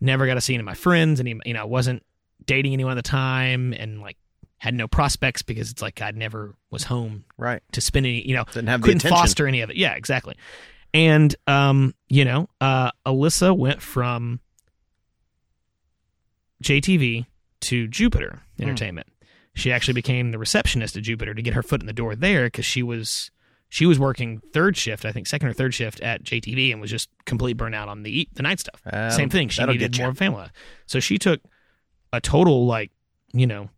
never 0.00 0.26
got 0.26 0.34
to 0.34 0.40
see 0.40 0.54
any 0.54 0.60
of 0.60 0.66
my 0.66 0.74
friends, 0.74 1.20
and 1.20 1.28
you 1.28 1.54
know 1.54 1.60
I 1.60 1.64
wasn't 1.64 2.02
dating 2.46 2.72
anyone 2.72 2.92
at 2.96 3.02
the 3.04 3.08
time, 3.08 3.72
and 3.72 4.00
like 4.00 4.16
had 4.58 4.74
no 4.74 4.86
prospects 4.88 5.40
because 5.42 5.70
it's 5.70 5.80
like 5.80 6.02
I 6.02 6.10
never 6.10 6.54
was 6.70 6.84
home 6.84 7.24
Right. 7.38 7.62
to 7.72 7.80
spend 7.80 8.04
any, 8.04 8.26
you 8.28 8.34
know, 8.34 8.44
Didn't 8.44 8.68
have 8.68 8.82
couldn't 8.82 9.00
foster 9.08 9.46
any 9.46 9.62
of 9.62 9.70
it. 9.70 9.76
Yeah, 9.76 9.94
exactly. 9.94 10.34
And 10.92 11.34
um, 11.46 11.94
you 12.08 12.24
know, 12.26 12.48
uh, 12.60 12.90
Alyssa 13.06 13.56
went 13.56 13.80
from 13.80 14.40
JTV 16.62 17.26
to 17.62 17.88
Jupiter 17.88 18.42
Hmm. 18.56 18.62
Entertainment. 18.64 19.06
She 19.54 19.72
actually 19.72 19.94
became 19.94 20.30
the 20.30 20.38
receptionist 20.38 20.96
at 20.96 21.02
Jupiter 21.02 21.34
to 21.34 21.42
get 21.42 21.54
her 21.54 21.62
foot 21.62 21.80
in 21.80 21.86
the 21.86 21.92
door 21.92 22.14
there 22.14 22.44
because 22.46 22.64
she 22.64 22.82
was 22.82 23.30
she 23.70 23.86
was 23.86 23.98
working 23.98 24.42
third 24.52 24.76
shift, 24.76 25.04
I 25.06 25.12
think 25.12 25.26
second 25.26 25.48
or 25.48 25.52
third 25.54 25.72
shift 25.72 26.00
at 26.00 26.22
JTV, 26.22 26.70
and 26.72 26.80
was 26.80 26.90
just 26.90 27.08
complete 27.24 27.56
burnout 27.56 27.86
on 27.88 28.02
the 28.02 28.28
the 28.34 28.42
night 28.42 28.60
stuff. 28.60 28.82
That'll- 28.84 29.16
Same 29.16 29.30
thing. 29.30 29.48
She 29.48 29.62
needed 29.72 29.92
more 30.02 30.10
a 30.10 30.14
family. 30.14 30.46
So 30.86 31.00
she 31.00 31.16
took 31.18 31.40
a 32.12 32.20
total 32.20 32.66
like 32.66 32.90
you 33.32 33.46
know 33.46 33.70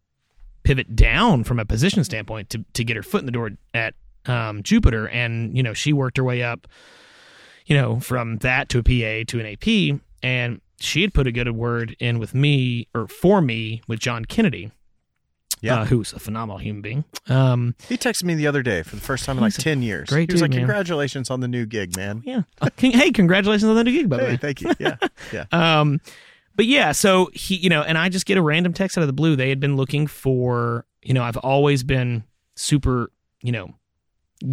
pivot 0.65 0.97
down 0.97 1.45
from 1.45 1.59
a 1.59 1.65
position 1.65 2.03
standpoint 2.05 2.49
to 2.51 2.65
to 2.73 2.83
get 2.85 2.97
her 2.97 3.03
foot 3.03 3.21
in 3.21 3.27
the 3.27 3.33
door 3.33 3.51
at 3.75 3.95
um, 4.27 4.63
Jupiter, 4.63 5.09
and 5.09 5.57
you 5.57 5.63
know 5.63 5.75
she 5.75 5.93
worked 5.93 6.17
her 6.17 6.25
way 6.25 6.43
up, 6.43 6.67
you 7.67 7.77
know, 7.77 8.01
from 8.01 8.39
that 8.39 8.69
to 8.71 8.79
a 8.79 8.83
PA 8.83 9.25
to 9.31 9.41
an 9.41 9.47
AP, 9.47 10.01
and 10.23 10.61
she 10.81 11.03
had 11.03 11.13
put 11.13 11.27
a 11.27 11.33
good 11.33 11.51
word 11.51 11.95
in 12.01 12.19
with 12.19 12.35
me 12.35 12.89
or 12.95 13.07
for 13.09 13.41
me 13.43 13.83
with 13.89 13.99
John 14.01 14.25
Kennedy, 14.25 14.71
Yeah. 15.63 15.81
uh, 15.81 15.85
who's 15.87 16.13
a 16.13 16.19
phenomenal 16.19 16.59
human 16.59 16.83
being. 16.83 17.05
Um, 17.29 17.75
He 17.89 17.97
texted 17.97 18.25
me 18.25 18.35
the 18.35 18.47
other 18.47 18.63
day 18.63 18.83
for 18.83 18.97
the 18.97 19.01
first 19.03 19.25
time 19.25 19.39
in 19.39 19.43
like 19.45 19.55
10 19.55 19.81
years. 19.83 20.09
great 20.11 20.29
he 20.29 20.35
was 20.35 20.41
dude, 20.41 20.43
like, 20.43 20.51
man. 20.51 20.61
congratulations 20.61 21.31
on 21.31 21.41
the 21.41 21.49
new 21.49 21.65
gig, 21.67 21.97
man. 21.97 22.21
yeah. 22.27 22.43
Uh, 22.61 22.69
con- 22.77 22.91
hey, 22.91 23.11
congratulations 23.13 23.65
on 23.71 23.77
the 23.77 23.85
new 23.85 23.93
gig, 23.93 24.09
by 24.11 24.17
the 24.19 24.25
Hey, 24.25 24.31
way. 24.33 24.37
thank 24.37 24.61
you. 24.61 24.73
Yeah. 24.79 24.97
Yeah. 25.33 25.45
Um, 25.53 26.01
but 26.57 26.67
yeah, 26.67 26.93
so 26.93 27.31
he, 27.33 27.55
you 27.57 27.71
know, 27.71 27.81
and 27.83 27.97
I 27.97 28.11
just 28.11 28.27
get 28.27 28.37
a 28.37 28.43
random 28.43 28.75
text 28.75 28.99
out 28.99 29.01
of 29.03 29.07
the 29.07 29.15
blue. 29.15 29.37
They 29.37 29.49
had 29.49 29.59
been 29.61 29.75
looking 29.77 30.07
for, 30.07 30.85
you 31.03 31.15
know, 31.15 31.23
I've 31.23 31.39
always 31.39 31.83
been 31.83 32.25
super, 32.57 33.11
you 33.43 33.53
know, 33.53 33.73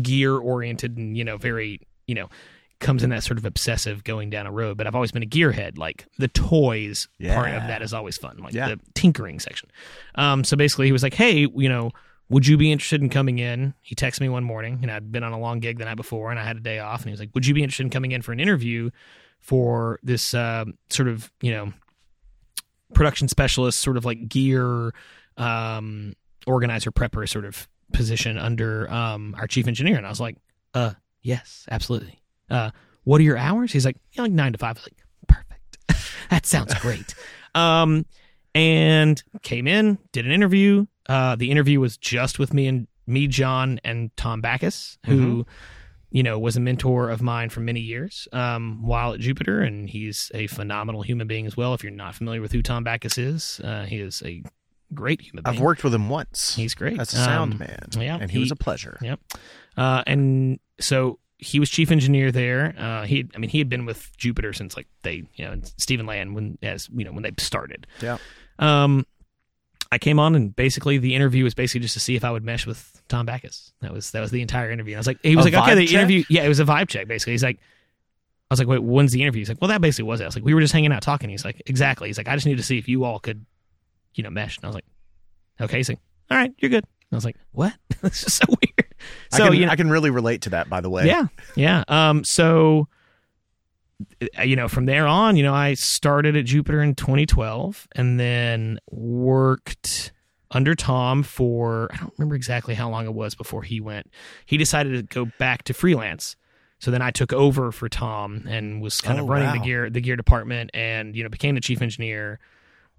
gear 0.01 0.35
oriented 0.37 0.97
and, 0.97 1.17
you 1.17 1.23
know, 1.25 1.37
very, 1.37 1.81
you 2.07 2.15
know, 2.15 2.29
comes 2.79 3.03
in 3.03 3.09
that 3.09 3.23
sort 3.23 3.37
of 3.37 3.45
obsessive 3.45 4.03
going 4.03 4.29
down 4.29 4.47
a 4.47 4.51
road, 4.51 4.77
but 4.77 4.87
I've 4.87 4.95
always 4.95 5.11
been 5.11 5.23
a 5.23 5.27
gearhead. 5.27 5.77
Like 5.77 6.05
the 6.17 6.29
toys 6.29 7.07
part 7.35 7.51
of 7.51 7.63
that 7.67 7.81
is 7.81 7.93
always 7.93 8.17
fun, 8.17 8.37
like 8.37 8.53
Yeah. 8.53 8.69
the 8.69 8.79
tinkering 8.93 9.39
section. 9.39 9.69
Um, 10.15 10.43
so 10.43 10.55
basically 10.55 10.85
he 10.85 10.91
was 10.91 11.03
like, 11.03 11.13
Hey, 11.13 11.39
you 11.53 11.67
know, 11.69 11.91
would 12.29 12.47
you 12.47 12.57
be 12.57 12.71
interested 12.71 13.01
in 13.01 13.09
coming 13.09 13.39
in? 13.39 13.73
He 13.81 13.95
texted 13.95 14.21
me 14.21 14.29
one 14.29 14.43
morning 14.43 14.79
and 14.81 14.91
I'd 14.91 15.11
been 15.11 15.23
on 15.23 15.33
a 15.33 15.39
long 15.39 15.59
gig 15.59 15.77
the 15.79 15.85
night 15.85 15.95
before 15.95 16.29
and 16.31 16.39
I 16.39 16.45
had 16.45 16.57
a 16.57 16.61
day 16.61 16.79
off 16.79 17.01
and 17.01 17.09
he 17.09 17.11
was 17.11 17.19
like, 17.19 17.31
would 17.33 17.45
you 17.45 17.53
be 17.53 17.63
interested 17.63 17.83
in 17.83 17.89
coming 17.89 18.11
in 18.11 18.21
for 18.21 18.31
an 18.31 18.39
interview 18.39 18.91
for 19.39 19.99
this, 20.03 20.33
um, 20.33 20.75
sort 20.89 21.07
of, 21.09 21.31
you 21.41 21.51
know, 21.51 21.73
production 22.93 23.27
specialist, 23.27 23.79
sort 23.79 23.97
of 23.97 24.05
like 24.05 24.27
gear, 24.29 24.93
um, 25.37 26.13
organizer, 26.47 26.91
prepper 26.91 27.27
sort 27.27 27.45
of 27.45 27.67
position 27.93 28.37
under 28.37 28.89
um, 28.91 29.35
our 29.37 29.47
chief 29.47 29.67
engineer, 29.67 29.97
and 29.97 30.05
I 30.05 30.09
was 30.09 30.19
like, 30.19 30.37
uh, 30.73 30.93
yes, 31.21 31.65
absolutely. 31.71 32.19
Uh, 32.49 32.71
what 33.03 33.19
are 33.21 33.23
your 33.23 33.37
hours? 33.37 33.71
He's 33.71 33.85
like, 33.85 33.97
yeah, 34.13 34.23
like 34.23 34.31
nine 34.31 34.51
to 34.53 34.57
five. 34.57 34.77
I 34.77 34.79
was 34.79 34.87
like, 34.91 35.05
perfect. 35.27 36.09
that 36.29 36.45
sounds 36.45 36.73
great. 36.81 37.15
um, 37.55 38.05
and 38.55 39.21
came 39.41 39.67
in, 39.67 39.97
did 40.11 40.25
an 40.25 40.31
interview. 40.31 40.85
Uh, 41.07 41.35
the 41.35 41.51
interview 41.51 41.79
was 41.79 41.97
just 41.97 42.39
with 42.39 42.53
me 42.53 42.67
and 42.67 42.87
me, 43.07 43.27
John, 43.27 43.79
and 43.83 44.15
Tom 44.17 44.41
Backus, 44.41 44.97
who, 45.05 45.45
you 46.11 46.23
know, 46.23 46.37
was 46.37 46.57
a 46.57 46.59
mentor 46.59 47.09
of 47.09 47.21
mine 47.21 47.49
for 47.49 47.59
many 47.59 47.79
years 47.79 48.27
um, 48.33 48.81
while 48.83 49.13
at 49.13 49.19
Jupiter, 49.19 49.61
and 49.61 49.89
he's 49.89 50.31
a 50.33 50.47
phenomenal 50.47 51.01
human 51.03 51.27
being 51.27 51.45
as 51.45 51.55
well. 51.57 51.73
If 51.73 51.83
you're 51.83 51.91
not 51.91 52.15
familiar 52.15 52.41
with 52.41 52.51
who 52.51 52.61
Tom 52.61 52.83
Backus 52.83 53.17
is, 53.17 53.61
uh, 53.63 53.85
he 53.85 53.97
is 53.99 54.21
a 54.25 54.43
great 54.93 55.21
human 55.21 55.43
being. 55.43 55.55
I've 55.55 55.61
worked 55.61 55.83
with 55.83 55.93
him 55.93 56.09
once. 56.09 56.55
He's 56.55 56.73
great. 56.75 56.97
That's 56.97 57.13
a 57.13 57.17
sound 57.17 57.53
Um, 57.53 57.59
man. 57.59 57.87
yeah, 57.97 58.17
and 58.19 58.29
he, 58.29 58.39
was 58.39 58.51
a 58.51 58.55
pleasure. 58.55 58.97
Yep. 59.01 59.19
Uh, 59.77 60.03
and 60.07 60.59
so 60.79 61.19
he 61.39 61.59
was 61.59 61.69
chief 61.69 61.89
engineer 61.91 62.31
there. 62.31 62.75
Uh, 62.77 63.05
he, 63.05 63.27
I 63.33 63.37
mean, 63.37 63.49
he 63.49 63.57
had 63.59 63.69
been 63.69 63.85
with 63.85 64.15
Jupiter 64.17 64.53
since 64.53 64.75
like 64.77 64.87
they, 65.03 65.23
you 65.35 65.45
know, 65.45 65.55
Stephen 65.77 66.05
Land 66.05 66.35
when 66.35 66.57
as 66.61 66.89
you 66.93 67.05
know 67.05 67.11
when 67.11 67.23
they 67.23 67.31
started. 67.37 67.87
Yeah. 68.01 68.17
Um, 68.59 69.05
I 69.91 69.97
came 69.97 70.19
on 70.19 70.35
and 70.35 70.55
basically 70.55 70.97
the 70.99 71.15
interview 71.15 71.43
was 71.43 71.53
basically 71.55 71.81
just 71.81 71.93
to 71.95 71.99
see 71.99 72.15
if 72.15 72.23
I 72.23 72.29
would 72.31 72.43
mesh 72.43 72.67
with 72.67 73.01
Tom 73.07 73.25
Backus. 73.25 73.73
That 73.81 73.91
was 73.91 74.11
that 74.11 74.19
was 74.21 74.31
the 74.31 74.41
entire 74.41 74.69
interview. 74.69 74.93
And 74.93 74.97
I 74.97 74.99
was 74.99 75.07
like, 75.07 75.19
he 75.23 75.35
was 75.35 75.45
A 75.45 75.49
like, 75.49 75.63
okay, 75.63 75.75
the 75.75 75.87
check? 75.87 75.95
interview, 75.95 76.23
yeah, 76.29 76.43
it 76.43 76.49
was 76.49 76.59
a 76.59 76.65
vibe 76.65 76.89
check 76.89 77.07
basically. 77.07 77.33
He's 77.33 77.43
like, 77.43 77.57
I 77.57 78.53
was 78.53 78.59
like, 78.59 78.67
wait, 78.67 78.83
when's 78.83 79.11
the 79.11 79.21
interview? 79.21 79.39
He's 79.39 79.49
like, 79.49 79.61
well, 79.61 79.69
that 79.69 79.81
basically 79.81 80.07
was 80.09 80.19
it. 80.21 80.25
I 80.25 80.27
was 80.27 80.35
like, 80.35 80.43
we 80.45 80.53
were 80.53 80.61
just 80.61 80.73
hanging 80.73 80.91
out 80.91 81.01
talking. 81.01 81.29
He's 81.29 81.45
like, 81.45 81.61
exactly. 81.65 82.09
He's 82.09 82.17
like, 82.17 82.27
I 82.27 82.35
just 82.35 82.45
need 82.45 82.57
to 82.57 82.63
see 82.63 82.77
if 82.77 82.87
you 82.87 83.03
all 83.03 83.19
could, 83.19 83.45
you 84.15 84.23
know, 84.23 84.29
mesh. 84.29 84.57
And 84.57 84.65
I 84.65 84.67
was 84.67 84.75
like, 84.75 84.85
okay. 85.61 85.77
He's 85.77 85.89
like, 85.89 85.99
all 86.29 86.37
right, 86.37 86.51
you're 86.59 86.69
good. 86.69 86.83
And 86.83 87.13
I 87.13 87.15
was 87.15 87.25
like, 87.25 87.37
what? 87.51 87.73
This 88.01 88.23
is 88.23 88.33
so 88.33 88.45
weird. 88.47 88.88
So 89.31 89.43
I 89.43 89.47
can, 89.47 89.57
you 89.57 89.65
know, 89.65 89.71
I 89.71 89.75
can 89.75 89.89
really 89.89 90.09
relate 90.09 90.41
to 90.43 90.49
that, 90.51 90.69
by 90.69 90.81
the 90.81 90.89
way. 90.89 91.05
yeah, 91.07 91.27
yeah. 91.55 91.83
Um, 91.87 92.23
so 92.23 92.87
you 94.43 94.55
know, 94.55 94.67
from 94.67 94.85
there 94.85 95.05
on, 95.07 95.35
you 95.35 95.43
know, 95.43 95.53
I 95.53 95.73
started 95.73 96.35
at 96.37 96.45
Jupiter 96.45 96.81
in 96.81 96.95
2012, 96.95 97.87
and 97.95 98.19
then 98.19 98.79
worked 98.89 100.11
under 100.51 100.73
Tom 100.73 101.21
for 101.21 101.89
I 101.93 101.97
don't 101.97 102.13
remember 102.17 102.35
exactly 102.35 102.73
how 102.75 102.89
long 102.89 103.05
it 103.05 103.13
was 103.13 103.35
before 103.35 103.61
he 103.63 103.79
went. 103.81 104.09
He 104.45 104.57
decided 104.57 104.93
to 104.93 105.03
go 105.13 105.29
back 105.37 105.63
to 105.63 105.73
freelance. 105.73 106.35
So 106.79 106.91
then 106.91 107.01
I 107.01 107.11
took 107.11 107.33
over 107.33 107.71
for 107.73 107.89
Tom 107.89 108.45
and 108.47 108.81
was 108.81 109.01
kind 109.01 109.19
Oh, 109.19 109.23
of 109.23 109.29
running 109.29 109.51
the 109.59 109.63
gear 109.65 109.89
the 109.89 109.99
gear 110.01 110.15
department 110.15 110.71
and 110.73 111.13
you 111.15 111.23
know 111.23 111.29
became 111.29 111.55
the 111.55 111.61
chief 111.61 111.81
engineer 111.81 112.39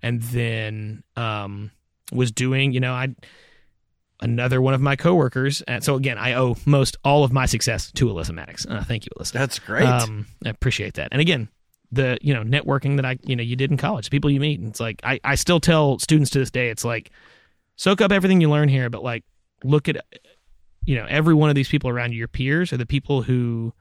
and 0.03 0.21
then 0.23 1.03
um 1.17 1.71
was 2.13 2.31
doing, 2.31 2.73
you 2.73 2.81
know, 2.81 2.93
I 2.93 3.15
another 4.23 4.61
one 4.61 4.75
of 4.75 4.81
my 4.81 4.97
coworkers. 4.97 5.63
And 5.63 5.83
so 5.83 5.95
again, 5.95 6.19
I 6.19 6.35
owe 6.35 6.57
most 6.67 6.97
all 7.05 7.25
of 7.25 7.33
my 7.33 7.47
success 7.47 7.91
to 7.93 8.07
Alyssa 8.07 8.33
Maddox. 8.35 8.67
Uh, 8.67 8.85
thank 8.87 9.05
you, 9.07 9.11
Alyssa. 9.19 9.33
That's 9.33 9.59
great. 9.59 9.87
Um, 9.87 10.27
I 10.45 10.49
appreciate 10.51 10.95
that. 10.95 11.09
And 11.13 11.21
again, 11.21 11.49
the 11.93 12.19
you 12.23 12.33
know 12.35 12.43
networking 12.45 12.97
that 12.97 13.05
I 13.05 13.19
you 13.25 13.35
know 13.35 13.43
you 13.43 13.57
did 13.57 13.71
in 13.71 13.77
college, 13.77 14.05
the 14.07 14.11
people 14.11 14.31
you 14.31 14.41
meet, 14.41 14.61
and 14.61 14.69
it's 14.69 14.81
like 14.81 15.01
I 15.03 15.19
I 15.25 15.35
still 15.35 15.59
tell 15.61 15.99
students 15.99 16.31
to 16.31 16.39
this 16.39 16.51
day, 16.51 16.69
it's 16.71 16.85
like 16.85 17.11
soak 17.77 18.01
up 18.01 18.13
everything 18.13 18.41
you 18.41 18.49
learn 18.51 18.69
here, 18.69 18.89
but 18.91 19.03
like 19.03 19.25
look 19.65 19.89
at 19.89 19.97
you 20.85 20.95
know 20.97 21.07
every 21.09 21.35
one 21.35 21.49
of 21.49 21.55
these 21.57 21.69
people 21.69 21.91
around 21.91 22.13
you, 22.13 22.19
your 22.19 22.29
peers, 22.29 22.73
are 22.73 22.77
the 22.77 22.87
people 22.87 23.23
who 23.23 23.73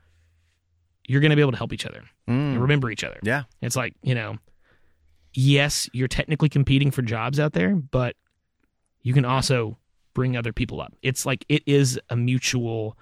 you're 1.07 1.21
going 1.21 1.29
to 1.31 1.35
be 1.35 1.41
able 1.41 1.51
to 1.51 1.57
help 1.57 1.73
each 1.73 1.85
other 1.85 2.03
Mm. 2.27 2.51
and 2.53 2.61
remember 2.61 2.91
each 2.91 3.03
other. 3.03 3.17
Yeah. 3.23 3.43
It's 3.59 3.75
like, 3.75 3.95
you 4.03 4.13
know, 4.13 4.37
yes, 5.33 5.89
you're 5.93 6.07
technically 6.07 6.49
competing 6.49 6.91
for 6.91 7.01
jobs 7.01 7.39
out 7.39 7.53
there, 7.53 7.75
but 7.75 8.15
you 9.01 9.13
can 9.13 9.25
also 9.25 9.77
bring 10.13 10.35
other 10.35 10.53
people 10.53 10.81
up. 10.81 10.93
It's 11.01 11.25
like 11.25 11.45
it 11.49 11.63
is 11.65 11.99
a 12.09 12.15
mutual 12.15 12.97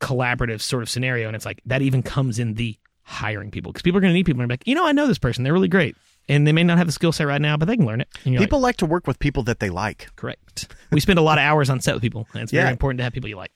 collaborative 0.00 0.60
sort 0.60 0.82
of 0.82 0.88
scenario. 0.88 1.26
And 1.26 1.36
it's 1.36 1.44
like 1.44 1.60
that 1.66 1.82
even 1.82 2.02
comes 2.02 2.38
in 2.38 2.54
the 2.54 2.76
hiring 3.02 3.50
people 3.50 3.72
because 3.72 3.82
people 3.82 3.98
are 3.98 4.00
going 4.00 4.10
to 4.12 4.14
need 4.14 4.26
people 4.26 4.40
and 4.40 4.48
be 4.48 4.52
like, 4.52 4.66
you 4.66 4.74
know, 4.74 4.86
I 4.86 4.92
know 4.92 5.06
this 5.06 5.18
person. 5.18 5.44
They're 5.44 5.52
really 5.52 5.68
great. 5.68 5.96
And 6.28 6.46
they 6.46 6.52
may 6.52 6.62
not 6.62 6.78
have 6.78 6.86
the 6.86 6.92
skill 6.92 7.12
set 7.12 7.26
right 7.26 7.40
now, 7.40 7.56
but 7.56 7.66
they 7.66 7.76
can 7.76 7.86
learn 7.86 8.00
it. 8.00 8.08
You're 8.24 8.38
like, 8.38 8.48
People 8.48 8.60
like 8.60 8.76
to 8.76 8.86
work 8.86 9.06
with 9.06 9.18
people 9.18 9.42
that 9.44 9.58
they 9.58 9.68
like. 9.68 10.08
Correct. 10.16 10.72
We 10.92 11.00
spend 11.00 11.18
a 11.18 11.22
lot 11.22 11.38
of 11.38 11.42
hours 11.42 11.68
on 11.70 11.80
set 11.80 11.94
with 11.94 12.02
people, 12.02 12.28
and 12.32 12.42
it's 12.42 12.52
very 12.52 12.70
important 12.70 12.98
to 12.98 13.04
have 13.04 13.12
people 13.12 13.28
you 13.28 13.36
like. 13.36 13.50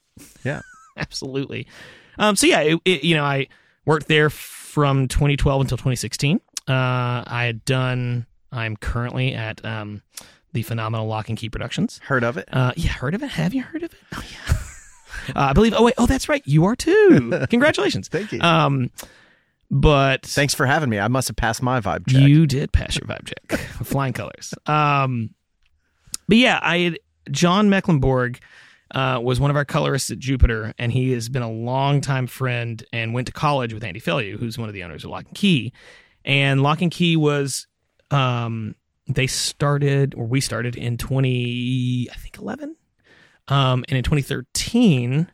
Yeah. 0.44 0.60
Absolutely. 0.96 1.68
Um, 2.18 2.34
so 2.36 2.46
yeah, 2.46 2.60
it, 2.60 2.80
it, 2.84 3.04
you 3.04 3.14
know, 3.14 3.24
I 3.24 3.46
worked 3.84 4.08
there 4.08 4.28
from 4.28 5.06
2012 5.08 5.60
until 5.60 5.76
2016. 5.76 6.40
Uh, 6.66 6.72
I 7.26 7.44
had 7.44 7.64
done. 7.64 8.26
I'm 8.50 8.76
currently 8.76 9.34
at 9.34 9.64
um, 9.64 10.02
the 10.54 10.62
phenomenal 10.62 11.06
Lock 11.06 11.28
and 11.28 11.36
Key 11.36 11.50
Productions. 11.50 12.00
Heard 12.04 12.24
of 12.24 12.38
it? 12.38 12.48
Uh, 12.50 12.72
yeah, 12.76 12.90
heard 12.92 13.14
of 13.14 13.22
it? 13.22 13.28
Have 13.32 13.52
you 13.52 13.62
heard 13.62 13.82
of 13.82 13.92
it? 13.92 13.98
Oh 14.14 14.22
yeah. 14.32 14.56
uh, 15.36 15.48
I 15.50 15.52
believe. 15.52 15.74
Oh 15.76 15.84
wait. 15.84 15.94
Oh, 15.98 16.06
that's 16.06 16.28
right. 16.28 16.42
You 16.46 16.64
are 16.64 16.76
too. 16.76 17.44
Congratulations. 17.50 18.08
Thank 18.08 18.32
you. 18.32 18.40
Um, 18.40 18.90
but 19.70 20.22
Thanks 20.22 20.54
for 20.54 20.64
having 20.64 20.88
me. 20.88 20.98
I 20.98 21.08
must 21.08 21.28
have 21.28 21.36
passed 21.36 21.60
my 21.62 21.80
vibe 21.80 22.06
check. 22.06 22.22
you 22.22 22.46
did 22.46 22.72
pass 22.72 22.96
your 22.96 23.06
vibe 23.06 23.26
check. 23.26 23.58
Flying 23.84 24.12
colors. 24.12 24.54
Um, 24.66 25.34
but 26.28 26.38
yeah, 26.38 26.60
I 26.62 26.78
had 26.78 26.98
John 27.30 27.68
Mecklenburg 27.68 28.40
uh, 28.94 29.18
was 29.20 29.40
one 29.40 29.50
of 29.50 29.56
our 29.56 29.64
colorists 29.64 30.10
at 30.10 30.18
Jupiter, 30.18 30.72
and 30.78 30.92
he 30.92 31.10
has 31.12 31.28
been 31.28 31.42
a 31.42 31.50
longtime 31.50 32.28
friend 32.28 32.84
and 32.92 33.12
went 33.12 33.26
to 33.26 33.32
college 33.32 33.74
with 33.74 33.82
Andy 33.82 34.00
Felu, 34.00 34.38
who's 34.38 34.56
one 34.56 34.68
of 34.68 34.74
the 34.74 34.84
owners 34.84 35.02
of 35.02 35.10
Lock 35.10 35.26
and 35.26 35.34
Key. 35.34 35.72
And 36.24 36.62
Lock 36.62 36.80
and 36.80 36.92
Key 36.92 37.16
was 37.16 37.66
um, 38.12 38.76
they 39.06 39.26
started 39.26 40.14
or 40.14 40.26
we 40.26 40.40
started 40.40 40.76
in 40.76 40.96
twenty 40.98 42.08
I 42.10 42.14
think 42.16 42.38
eleven. 42.38 42.76
Um, 43.48 43.84
and 43.88 43.98
in 43.98 44.02
2013, 44.04 45.30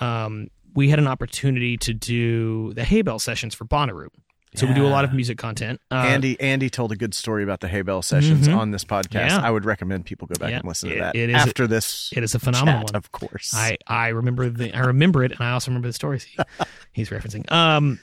um, 0.00 0.48
we 0.74 0.88
had 0.88 0.98
an 0.98 1.06
opportunity 1.06 1.76
to 1.78 1.92
do 1.92 2.72
the 2.72 2.82
Hay 2.84 3.02
Bell 3.02 3.18
sessions 3.18 3.54
for 3.54 3.66
Bonnaroo. 3.66 4.08
So 4.54 4.66
we 4.66 4.72
do 4.72 4.86
a 4.86 4.88
lot 4.88 5.04
of 5.04 5.12
music 5.12 5.36
content. 5.36 5.82
Uh, 5.90 5.96
Andy 5.96 6.40
Andy 6.40 6.70
told 6.70 6.90
a 6.90 6.96
good 6.96 7.12
story 7.12 7.42
about 7.42 7.60
the 7.60 7.66
Haybell 7.66 8.02
sessions 8.02 8.48
Mhm. 8.48 8.56
on 8.56 8.70
this 8.70 8.84
podcast. 8.84 9.28
Yeah. 9.28 9.40
I 9.42 9.50
would 9.50 9.66
recommend 9.66 10.06
people 10.06 10.26
go 10.26 10.34
back 10.40 10.48
Yeah. 10.48 10.56
and 10.60 10.64
listen 10.68 10.88
to 10.88 10.94
that 10.98 11.14
it 11.14 11.28
is- 11.28 11.36
after 11.36 11.66
this. 11.66 12.10
it 12.16 12.22
is 12.24 12.34
a 12.34 12.38
phenomenal 12.38 12.80
chat, 12.84 12.92
one. 12.92 12.96
of 12.96 13.12
course. 13.12 13.52
I 13.54 13.76
I 13.86 14.08
remember 14.08 14.48
the 14.48 14.72
I 14.74 14.80
remember 14.80 15.22
it, 15.24 15.32
and 15.32 15.42
I 15.42 15.50
also 15.50 15.70
remember 15.70 15.88
the 15.88 15.92
stories 15.92 16.22
he, 16.24 16.38
he's 16.94 17.10
referencing. 17.10 17.52
Um, 17.52 18.00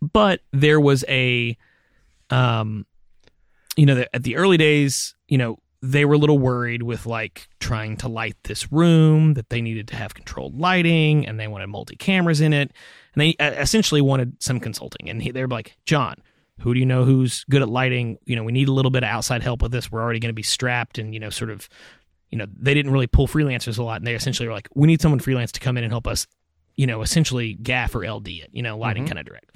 but 0.00 0.40
there 0.54 0.80
was 0.80 1.04
a, 1.08 1.58
um, 2.30 2.86
you 3.76 3.86
know, 3.86 3.94
the, 3.94 4.14
at 4.16 4.22
the 4.22 4.36
early 4.36 4.56
days, 4.56 5.14
you 5.28 5.38
know, 5.38 5.58
they 5.82 6.04
were 6.04 6.14
a 6.14 6.18
little 6.18 6.38
worried 6.38 6.82
with 6.82 7.06
like 7.06 7.46
trying 7.60 7.96
to 7.98 8.08
light 8.08 8.36
this 8.44 8.72
room 8.72 9.34
that 9.34 9.50
they 9.50 9.60
needed 9.60 9.86
to 9.88 9.96
have 9.96 10.14
controlled 10.14 10.58
lighting, 10.58 11.26
and 11.26 11.38
they 11.38 11.46
wanted 11.46 11.66
multi 11.68 11.94
cameras 11.96 12.40
in 12.40 12.52
it, 12.52 12.72
and 13.14 13.20
they 13.22 13.30
essentially 13.40 14.00
wanted 14.00 14.42
some 14.42 14.58
consulting. 14.58 15.08
And 15.10 15.22
he, 15.22 15.30
they 15.30 15.42
were 15.42 15.48
like, 15.48 15.76
John. 15.84 16.16
Who 16.60 16.72
do 16.72 16.80
you 16.80 16.86
know 16.86 17.04
who's 17.04 17.44
good 17.50 17.60
at 17.60 17.68
lighting? 17.68 18.16
You 18.24 18.34
know, 18.34 18.42
we 18.42 18.50
need 18.50 18.68
a 18.68 18.72
little 18.72 18.90
bit 18.90 19.02
of 19.02 19.10
outside 19.10 19.42
help 19.42 19.60
with 19.60 19.72
this. 19.72 19.92
We're 19.92 20.00
already 20.00 20.20
going 20.20 20.30
to 20.30 20.34
be 20.34 20.42
strapped, 20.42 20.96
and 20.96 21.12
you 21.12 21.20
know, 21.20 21.28
sort 21.28 21.50
of 21.50 21.68
you 22.30 22.38
know, 22.38 22.46
they 22.58 22.72
didn't 22.72 22.92
really 22.92 23.06
pull 23.06 23.28
freelancers 23.28 23.76
a 23.78 23.82
lot, 23.82 23.98
and 23.98 24.06
they 24.06 24.14
essentially 24.14 24.48
were 24.48 24.54
like, 24.54 24.66
we 24.74 24.86
need 24.86 25.02
someone 25.02 25.18
freelance 25.20 25.52
to 25.52 25.60
come 25.60 25.76
in 25.76 25.84
and 25.84 25.92
help 25.92 26.06
us, 26.06 26.26
you 26.74 26.86
know, 26.86 27.02
essentially 27.02 27.52
gaff 27.52 27.94
or 27.94 28.06
LD 28.10 28.28
it, 28.28 28.48
you 28.52 28.62
know, 28.62 28.78
lighting 28.78 29.04
Mhm. 29.04 29.08
kind 29.08 29.18
of 29.18 29.26
direct. 29.26 29.54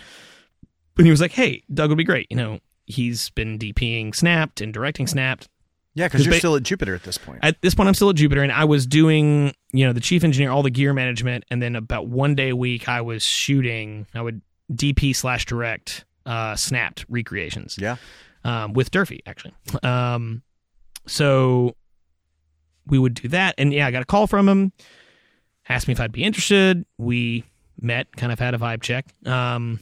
And 0.99 1.07
he 1.07 1.11
was 1.11 1.23
like, 1.23 1.33
hey, 1.33 1.63
Doug 1.73 1.89
would 1.89 1.97
be 1.97 2.05
great. 2.05 2.27
You 2.29 2.37
know, 2.37 2.59
he's 2.91 3.31
been 3.31 3.59
DPing 3.59 4.15
Snapped 4.15 4.61
and 4.61 4.73
directing 4.73 5.07
Snapped. 5.07 5.49
yeah, 5.95 6.07
because 6.07 6.25
you're 6.25 6.35
ba- 6.35 6.39
still 6.39 6.57
at 6.57 6.63
Jupiter 6.63 6.95
at 6.95 7.03
this 7.03 7.19
point. 7.19 7.41
At 7.43 7.61
this 7.63 7.75
point, 7.75 7.89
I'm 7.89 7.95
still 7.95 8.11
at 8.11 8.17
Jupiter, 8.17 8.43
and 8.43 8.53
I 8.53 8.65
was 8.65 8.87
doing, 8.87 9.55
you 9.73 9.87
know, 9.87 9.93
the 9.93 10.01
chief 10.01 10.25
engineer, 10.25 10.51
all 10.51 10.63
the 10.63 10.71
gear 10.71 10.93
management, 10.93 11.45
and 11.51 11.63
then 11.63 11.77
about 11.77 12.09
one 12.09 12.35
day 12.35 12.51
a 12.51 12.57
week, 12.57 12.89
I 12.89 13.01
was 13.01 13.23
shooting. 13.23 14.07
I 14.15 14.23
would 14.23 14.43
DP 14.73 15.15
slash 15.15 15.47
direct 15.47 16.05
uh, 16.27 16.57
Snapped 16.57 17.05
recreations 17.09 17.77
yeah. 17.79 17.97
um, 18.45 18.73
with 18.73 18.91
Durfee 18.91 19.23
actually. 19.27 19.55
Um, 19.83 20.43
so 21.07 21.75
we 22.87 22.99
would 22.99 23.15
do 23.15 23.29
that, 23.29 23.55
and 23.59 23.73
yeah, 23.73 23.87
I 23.87 23.91
got 23.91 24.03
a 24.03 24.07
call 24.07 24.27
from 24.27 24.49
him, 24.49 24.73
asked 25.69 25.89
me 25.89 25.93
if 25.93 26.01
I'd 26.01 26.13
be 26.13 26.25
interested. 26.25 26.85
We 26.99 27.45
met, 27.81 28.15
kind 28.17 28.33
of 28.33 28.39
had 28.39 28.55
a 28.55 28.59
vibe 28.59 28.83
check. 28.83 29.07
Um, 29.27 29.81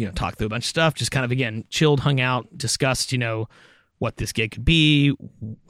you 0.00 0.06
know, 0.06 0.12
talked 0.12 0.38
through 0.38 0.46
a 0.46 0.50
bunch 0.50 0.64
of 0.64 0.68
stuff, 0.70 0.94
just 0.94 1.10
kind 1.10 1.26
of 1.26 1.30
again 1.30 1.64
chilled, 1.68 2.00
hung 2.00 2.22
out, 2.22 2.48
discussed, 2.56 3.12
you 3.12 3.18
know, 3.18 3.48
what 3.98 4.16
this 4.16 4.32
gig 4.32 4.50
could 4.52 4.64
be, 4.64 5.14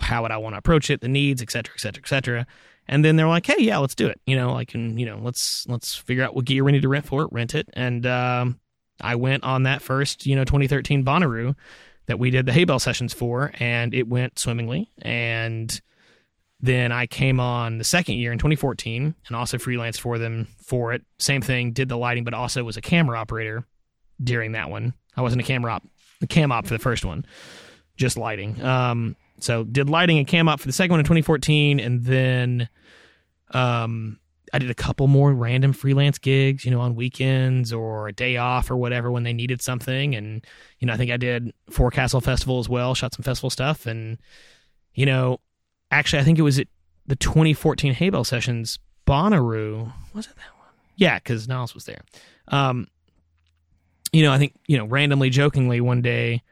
how 0.00 0.22
would 0.22 0.30
I 0.30 0.36
want 0.36 0.54
to 0.54 0.58
approach 0.58 0.88
it, 0.88 1.00
the 1.00 1.08
needs, 1.08 1.42
et 1.42 1.50
cetera, 1.50 1.74
et 1.74 1.80
cetera, 1.80 2.00
et 2.04 2.08
cetera. 2.08 2.46
And 2.86 3.04
then 3.04 3.16
they're 3.16 3.26
like, 3.26 3.44
"Hey, 3.44 3.56
yeah, 3.58 3.78
let's 3.78 3.96
do 3.96 4.06
it." 4.06 4.20
You 4.26 4.36
know, 4.36 4.54
I 4.54 4.64
can, 4.64 4.96
you 4.98 5.04
know, 5.04 5.18
let's 5.20 5.66
let's 5.68 5.96
figure 5.96 6.22
out 6.22 6.36
what 6.36 6.44
gear 6.44 6.62
we 6.62 6.70
need 6.70 6.82
to 6.82 6.88
rent 6.88 7.06
for 7.06 7.22
it, 7.22 7.28
rent 7.32 7.56
it, 7.56 7.68
and 7.72 8.06
um, 8.06 8.60
I 9.00 9.16
went 9.16 9.42
on 9.42 9.64
that 9.64 9.82
first, 9.82 10.26
you 10.26 10.36
know, 10.36 10.44
2013 10.44 11.04
Bonnaroo 11.04 11.56
that 12.06 12.20
we 12.20 12.30
did 12.30 12.46
the 12.46 12.52
Haybell 12.52 12.80
sessions 12.80 13.12
for, 13.12 13.52
and 13.58 13.92
it 13.94 14.06
went 14.06 14.38
swimmingly. 14.38 14.90
And 15.02 15.80
then 16.60 16.92
I 16.92 17.06
came 17.06 17.40
on 17.40 17.78
the 17.78 17.84
second 17.84 18.16
year 18.16 18.32
in 18.32 18.38
2014 18.38 19.14
and 19.26 19.36
also 19.36 19.58
freelanced 19.58 20.00
for 20.00 20.18
them 20.18 20.46
for 20.64 20.92
it. 20.92 21.02
Same 21.18 21.42
thing, 21.42 21.72
did 21.72 21.88
the 21.88 21.96
lighting, 21.96 22.22
but 22.22 22.34
also 22.34 22.62
was 22.62 22.76
a 22.76 22.82
camera 22.82 23.18
operator 23.18 23.64
during 24.22 24.52
that 24.52 24.70
one. 24.70 24.94
I 25.16 25.22
wasn't 25.22 25.42
a 25.42 25.44
camera 25.44 25.72
op, 25.72 25.84
the 26.20 26.26
cam 26.26 26.52
op 26.52 26.66
for 26.66 26.74
the 26.74 26.78
first 26.78 27.04
one. 27.04 27.24
just 27.96 28.16
lighting. 28.16 28.60
Um, 28.62 29.16
so 29.40 29.64
did 29.64 29.90
lighting 29.90 30.18
and 30.18 30.26
cam 30.26 30.48
op 30.48 30.60
for 30.60 30.66
the 30.66 30.72
second 30.72 30.92
one 30.92 31.00
in 31.00 31.04
2014, 31.04 31.80
and 31.80 32.04
then 32.04 32.68
um, 33.52 34.18
I 34.52 34.58
did 34.58 34.70
a 34.70 34.74
couple 34.74 35.06
more 35.06 35.32
random 35.32 35.72
freelance 35.72 36.18
gigs, 36.18 36.64
you 36.64 36.70
know, 36.70 36.80
on 36.80 36.94
weekends 36.94 37.72
or 37.72 38.08
a 38.08 38.12
day 38.12 38.36
off 38.36 38.70
or 38.70 38.76
whatever 38.76 39.10
when 39.10 39.22
they 39.22 39.32
needed 39.32 39.62
something. 39.62 40.14
And 40.14 40.44
you 40.78 40.86
know, 40.86 40.92
I 40.92 40.96
think 40.96 41.10
I 41.10 41.16
did 41.16 41.52
Forecastle 41.70 42.20
Festival 42.20 42.58
as 42.58 42.68
well, 42.68 42.94
shot 42.94 43.14
some 43.14 43.22
festival 43.22 43.50
stuff, 43.50 43.86
and 43.86 44.18
you 44.94 45.06
know, 45.06 45.40
actually, 45.90 46.20
I 46.20 46.24
think 46.24 46.38
it 46.38 46.42
was 46.42 46.58
at 46.58 46.68
the 47.06 47.16
2014 47.16 47.94
Haybell 47.94 48.26
sessions. 48.26 48.78
Bonnaroo 49.06 49.92
was 50.14 50.26
it 50.26 50.36
that 50.36 50.56
one? 50.58 50.68
Yeah, 50.96 51.18
because 51.18 51.48
Niles 51.48 51.74
was 51.74 51.84
there. 51.84 52.02
Um, 52.48 52.86
you 54.12 54.22
know, 54.22 54.32
I 54.32 54.38
think 54.38 54.54
you 54.66 54.78
know, 54.78 54.86
randomly, 54.86 55.30
jokingly, 55.30 55.80
one 55.80 56.02
day, 56.02 56.42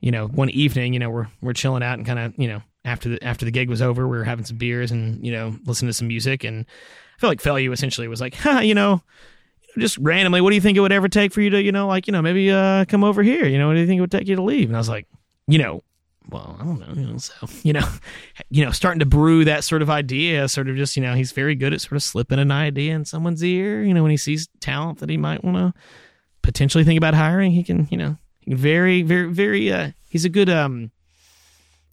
you 0.00 0.10
know, 0.10 0.26
one 0.26 0.50
evening, 0.50 0.92
you 0.92 0.98
know, 0.98 1.10
we're 1.10 1.28
we're 1.40 1.52
chilling 1.52 1.82
out 1.82 1.98
and 1.98 2.06
kind 2.06 2.18
of, 2.18 2.34
you 2.38 2.48
know, 2.48 2.62
after 2.84 3.08
the 3.08 3.24
after 3.24 3.44
the 3.44 3.50
gig 3.50 3.68
was 3.68 3.82
over, 3.82 4.06
we 4.06 4.16
were 4.16 4.24
having 4.24 4.44
some 4.44 4.56
beers 4.56 4.90
and 4.90 5.24
you 5.24 5.32
know, 5.32 5.56
listening 5.64 5.88
to 5.88 5.94
some 5.94 6.08
music, 6.08 6.44
and 6.44 6.66
I 7.16 7.20
feel 7.20 7.30
like 7.30 7.42
Fellu 7.42 7.72
essentially 7.72 8.08
was 8.08 8.20
like, 8.20 8.34
huh, 8.34 8.60
you 8.60 8.74
know, 8.74 9.02
just 9.78 9.98
randomly, 9.98 10.40
what 10.40 10.50
do 10.50 10.56
you 10.56 10.60
think 10.62 10.76
it 10.76 10.80
would 10.80 10.92
ever 10.92 11.08
take 11.08 11.32
for 11.32 11.40
you 11.40 11.50
to, 11.50 11.62
you 11.62 11.72
know, 11.72 11.86
like, 11.86 12.06
you 12.06 12.12
know, 12.12 12.22
maybe 12.22 12.50
uh 12.50 12.84
come 12.86 13.04
over 13.04 13.22
here, 13.22 13.46
you 13.46 13.58
know, 13.58 13.68
what 13.68 13.74
do 13.74 13.80
you 13.80 13.86
think 13.86 13.98
it 13.98 14.02
would 14.02 14.10
take 14.10 14.28
you 14.28 14.36
to 14.36 14.42
leave? 14.42 14.68
And 14.68 14.76
I 14.76 14.80
was 14.80 14.88
like, 14.88 15.06
you 15.46 15.58
know, 15.58 15.82
well, 16.30 16.58
I 16.60 16.64
don't 16.64 16.78
know, 16.78 16.92
know, 16.92 17.18
so 17.18 17.34
you 17.62 17.72
know, 17.72 17.88
you 18.50 18.64
know, 18.64 18.70
starting 18.70 19.00
to 19.00 19.06
brew 19.06 19.44
that 19.44 19.64
sort 19.64 19.82
of 19.82 19.90
idea, 19.90 20.48
sort 20.48 20.68
of 20.68 20.76
just, 20.76 20.96
you 20.96 21.02
know, 21.02 21.14
he's 21.14 21.32
very 21.32 21.54
good 21.54 21.72
at 21.72 21.80
sort 21.80 21.94
of 21.94 22.02
slipping 22.02 22.38
an 22.38 22.50
idea 22.50 22.94
in 22.94 23.04
someone's 23.04 23.42
ear, 23.42 23.82
you 23.82 23.94
know, 23.94 24.02
when 24.02 24.10
he 24.10 24.16
sees 24.16 24.48
talent 24.60 24.98
that 24.98 25.08
he 25.08 25.16
might 25.16 25.44
want 25.44 25.56
to 25.56 25.80
potentially 26.48 26.82
think 26.82 26.96
about 26.96 27.12
hiring, 27.12 27.52
he 27.52 27.62
can, 27.62 27.86
you 27.90 27.98
know, 27.98 28.16
he 28.40 28.52
can 28.52 28.56
very, 28.56 29.02
very, 29.02 29.30
very, 29.30 29.70
uh, 29.70 29.90
he's 30.08 30.24
a 30.24 30.30
good, 30.30 30.48
um, 30.48 30.90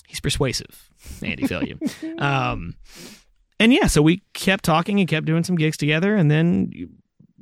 he's 0.07 0.21
persuasive, 0.21 0.89
Andy 1.21 1.43
Fellu. 1.43 1.77
um, 2.21 2.75
and 3.59 3.73
yeah, 3.73 3.87
so 3.87 4.01
we 4.01 4.23
kept 4.31 4.63
talking 4.63 5.01
and 5.01 5.09
kept 5.09 5.25
doing 5.25 5.43
some 5.43 5.57
gigs 5.57 5.75
together, 5.75 6.15
and 6.15 6.31
then 6.31 6.71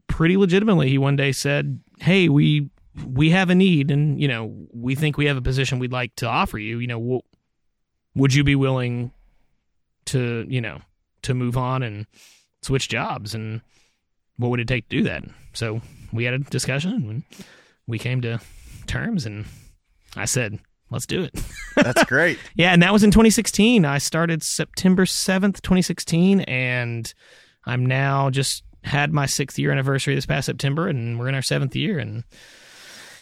pretty 0.08 0.38
legitimately, 0.38 0.90
he 0.90 0.98
one 0.98 1.16
day 1.16 1.32
said, 1.32 1.80
"Hey, 2.00 2.30
we 2.30 2.72
we 3.06 3.30
have 3.30 3.52
a 3.52 3.56
need, 3.56 3.92
and 3.92 4.20
you 4.20 4.28
know, 4.28 4.68
we 4.74 4.96
think 4.96 5.16
we 5.16 5.28
have 5.28 5.38
a 5.38 5.42
position 5.42 5.78
we'd 5.78 5.92
like 5.92 6.16
to 6.16 6.28
offer 6.28 6.58
you. 6.58 6.80
You 6.80 6.88
know, 6.88 7.00
w- 7.00 7.22
would 8.16 8.34
you 8.34 8.44
be 8.44 8.56
willing 8.56 9.12
to, 10.06 10.48
you 10.50 10.62
know, 10.62 10.80
to 11.22 11.36
move 11.36 11.58
on 11.58 11.84
and 11.84 12.08
switch 12.64 12.90
jobs, 12.90 13.36
and 13.36 13.62
what 14.38 14.50
would 14.50 14.60
it 14.60 14.68
take 14.68 14.90
to 14.90 14.98
do 14.98 15.04
that?" 15.04 15.24
So 15.54 15.82
we 16.14 16.24
had 16.24 16.34
a 16.34 16.40
discussion, 16.40 16.94
and 16.94 17.24
we 17.88 18.00
came 18.00 18.22
to 18.22 18.40
terms, 18.88 19.26
and 19.26 19.46
I 20.16 20.26
said, 20.26 20.60
"Let's 20.90 21.06
do 21.06 21.24
it." 21.24 21.34
That's 21.76 22.04
great. 22.08 22.40
Yeah, 22.56 22.72
and 22.72 22.82
that 22.84 22.94
was 22.94 23.04
in 23.04 23.12
2016. 23.12 23.86
I 23.86 23.98
started 23.98 24.44
September 24.44 25.06
7th, 25.06 25.62
2016, 25.62 26.42
and 26.42 27.14
I'm 27.66 27.86
now 27.86 28.30
just 28.30 28.64
had 28.84 29.14
my 29.14 29.26
sixth 29.26 29.58
year 29.58 29.72
anniversary 29.72 30.16
this 30.16 30.26
past 30.26 30.46
September, 30.46 30.88
and 30.88 31.20
we're 31.20 31.30
in 31.30 31.36
our 31.36 31.42
seventh 31.42 31.76
year. 31.76 32.00
And 32.00 32.24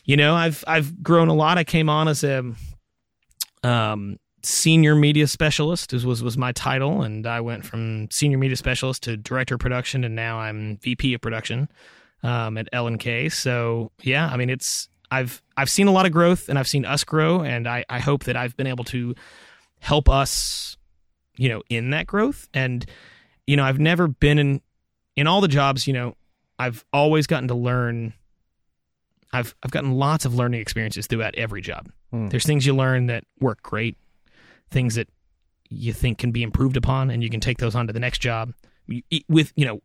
you 0.03 0.18
know, 0.18 0.35
I've 0.35 0.63
I've 0.68 1.01
grown 1.01 1.30
a 1.30 1.34
lot. 1.34 1.57
I 1.57 1.63
came 1.63 1.89
on 1.89 2.07
as 2.07 2.23
a 2.23 2.53
um, 3.63 4.18
senior 4.43 4.95
media 4.95 5.27
specialist, 5.27 5.93
was, 5.93 6.05
was 6.05 6.23
was 6.23 6.38
my 6.38 6.51
title, 6.51 7.03
and 7.03 7.26
I 7.26 7.41
went 7.41 7.65
from 7.65 8.09
senior 8.11 8.38
media 8.38 8.57
specialist 8.57 9.03
to 9.03 9.18
director 9.18 9.55
of 9.55 9.61
production, 9.61 10.03
and 10.03 10.15
now 10.15 10.39
I'm 10.39 10.77
VP 10.77 11.13
of 11.13 11.22
production 11.22 11.69
um, 12.23 12.57
at 12.57 12.68
L 12.72 12.88
and 12.88 12.99
K. 12.99 13.30
So 13.30 13.91
yeah, 14.02 14.27
I 14.27 14.38
mean, 14.38 14.49
it's 14.49 14.89
I've 15.11 15.41
I've 15.57 15.69
seen 15.69 15.88
a 15.88 15.91
lot 15.91 16.06
of 16.06 16.11
growth, 16.11 16.49
and 16.49 16.57
I've 16.57 16.68
seen 16.68 16.85
us 16.85 17.03
grow, 17.03 17.41
and 17.41 17.68
I 17.68 17.85
I 17.89 17.99
hope 17.99 18.23
that 18.26 18.38
I've 18.38 18.56
been 18.56 18.68
able 18.68 18.85
to 18.85 19.14
help 19.80 20.07
us, 20.10 20.77
you 21.35 21.49
know, 21.49 21.61
in 21.69 21.89
that 21.89 22.07
growth. 22.07 22.48
And 22.53 22.85
you 23.45 23.57
know, 23.57 23.64
I've 23.64 23.80
never 23.80 24.07
been 24.07 24.39
in 24.39 24.61
in 25.15 25.27
all 25.27 25.41
the 25.41 25.48
jobs. 25.48 25.85
You 25.85 25.93
know, 25.93 26.18
I've 26.57 26.85
always 26.93 27.27
gotten 27.27 27.49
to 27.49 27.56
learn. 27.56 28.14
I've 29.34 29.53
I've 29.64 29.72
gotten 29.72 29.91
lots 29.91 30.26
of 30.26 30.34
learning 30.34 30.61
experiences 30.61 31.07
throughout 31.07 31.35
every 31.35 31.61
job. 31.61 31.91
Hmm. 32.11 32.30
There's 32.30 32.45
things 32.45 32.65
you 32.65 32.76
learn 32.76 33.07
that 33.07 33.26
work 33.39 33.61
great, 33.61 33.98
things 34.69 34.95
that 34.95 35.10
you 35.69 35.93
think 35.93 36.18
can 36.18 36.31
be 36.31 36.43
improved 36.43 36.77
upon, 36.77 37.10
and 37.10 37.22
you 37.22 37.30
can 37.30 37.39
take 37.39 37.57
those 37.57 37.76
on 37.76 37.88
to 37.88 37.93
the 37.93 37.99
next 37.99 38.19
job. 38.19 38.53
With 39.27 39.53
you 39.56 39.65
know, 39.65 39.81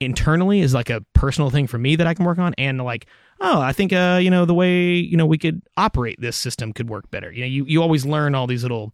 internally 0.00 0.60
is 0.60 0.74
like 0.74 0.90
a 0.90 1.02
personal 1.12 1.50
thing 1.50 1.66
for 1.66 1.78
me 1.78 1.96
that 1.96 2.06
I 2.06 2.14
can 2.14 2.24
work 2.24 2.38
on, 2.38 2.54
and 2.58 2.82
like, 2.82 3.06
oh, 3.40 3.60
I 3.60 3.72
think 3.72 3.92
uh, 3.92 4.18
you 4.20 4.30
know, 4.30 4.44
the 4.44 4.54
way 4.54 4.94
you 4.94 5.16
know 5.16 5.26
we 5.26 5.38
could 5.38 5.62
operate 5.76 6.20
this 6.20 6.36
system 6.36 6.72
could 6.72 6.88
work 6.88 7.10
better. 7.10 7.30
You 7.30 7.40
know, 7.40 7.46
you 7.46 7.64
you 7.66 7.82
always 7.82 8.04
learn 8.04 8.34
all 8.34 8.46
these 8.46 8.62
little 8.62 8.92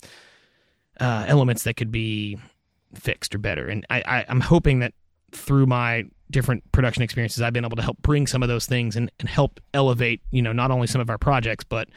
uh, 1.00 1.24
elements 1.26 1.62
that 1.64 1.74
could 1.74 1.90
be 1.90 2.38
fixed 2.94 3.34
or 3.34 3.38
better, 3.38 3.66
and 3.68 3.86
I, 3.88 4.02
I 4.06 4.24
I'm 4.28 4.40
hoping 4.40 4.80
that 4.80 4.92
through 5.32 5.66
my 5.66 6.04
different 6.30 6.70
production 6.72 7.02
experiences, 7.02 7.42
I've 7.42 7.52
been 7.52 7.64
able 7.64 7.76
to 7.76 7.82
help 7.82 8.02
bring 8.02 8.26
some 8.26 8.42
of 8.42 8.48
those 8.48 8.66
things 8.66 8.96
and, 8.96 9.10
and 9.20 9.28
help 9.28 9.60
elevate, 9.74 10.20
you 10.30 10.42
know, 10.42 10.52
not 10.52 10.70
only 10.70 10.86
some 10.86 11.00
of 11.00 11.08
our 11.08 11.18
projects, 11.18 11.64
but 11.64 11.88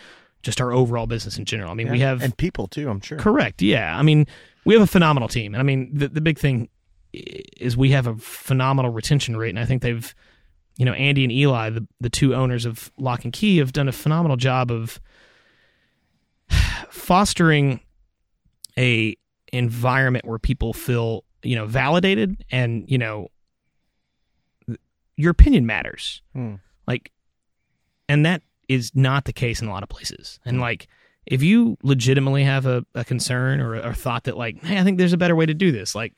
just 0.43 0.61
our 0.61 0.71
overall 0.71 1.07
business 1.07 1.37
in 1.37 1.45
general. 1.45 1.71
I 1.71 1.73
mean, 1.73 1.89
we 1.89 1.99
have 1.99 2.21
and 2.21 2.35
people 2.37 2.67
too. 2.67 2.89
I'm 2.89 3.01
sure. 3.01 3.17
Correct. 3.17 3.61
Yeah. 3.61 3.97
I 3.97 4.03
mean, 4.03 4.27
we 4.65 4.73
have 4.73 4.83
a 4.83 4.87
phenomenal 4.87 5.27
team. 5.27 5.53
And 5.53 5.61
I 5.61 5.63
mean, 5.63 5.89
the, 5.93 6.07
the 6.09 6.21
big 6.21 6.37
thing 6.37 6.69
is 7.13 7.75
we 7.75 7.91
have 7.91 8.07
a 8.07 8.15
phenomenal 8.15 8.91
retention 8.91 9.35
rate. 9.35 9.49
And 9.49 9.59
I 9.59 9.65
think 9.65 9.81
they've, 9.81 10.13
you 10.77 10.85
know, 10.85 10.93
Andy 10.93 11.23
and 11.23 11.31
Eli, 11.31 11.69
the, 11.71 11.87
the 11.99 12.09
two 12.09 12.35
owners 12.35 12.65
of 12.65 12.91
Lock 12.97 13.23
and 13.23 13.33
Key, 13.33 13.57
have 13.57 13.73
done 13.73 13.87
a 13.87 13.91
phenomenal 13.91 14.37
job 14.37 14.71
of 14.71 14.99
fostering 16.89 17.81
a 18.77 19.15
environment 19.51 20.25
where 20.25 20.39
people 20.39 20.73
feel, 20.73 21.23
you 21.43 21.55
know, 21.55 21.65
validated 21.65 22.45
and, 22.51 22.89
you 22.89 22.97
know, 22.97 23.29
your 25.17 25.31
opinion 25.31 25.65
matters. 25.65 26.21
Hmm. 26.33 26.55
Like, 26.87 27.11
and 28.07 28.25
that 28.25 28.41
is 28.67 28.91
not 28.95 29.25
the 29.25 29.33
case 29.33 29.61
in 29.61 29.67
a 29.67 29.71
lot 29.71 29.83
of 29.83 29.89
places. 29.89 30.39
And 30.45 30.61
like, 30.61 30.87
if 31.25 31.43
you 31.43 31.77
legitimately 31.83 32.43
have 32.43 32.65
a, 32.65 32.85
a 32.95 33.03
concern 33.03 33.59
or 33.59 33.75
a, 33.75 33.89
or 33.89 33.93
thought 33.93 34.23
that 34.25 34.37
like, 34.37 34.63
hey, 34.63 34.79
I 34.79 34.83
think 34.83 34.97
there's 34.97 35.13
a 35.13 35.17
better 35.17 35.35
way 35.35 35.45
to 35.45 35.53
do 35.53 35.71
this, 35.71 35.93
like, 35.93 36.13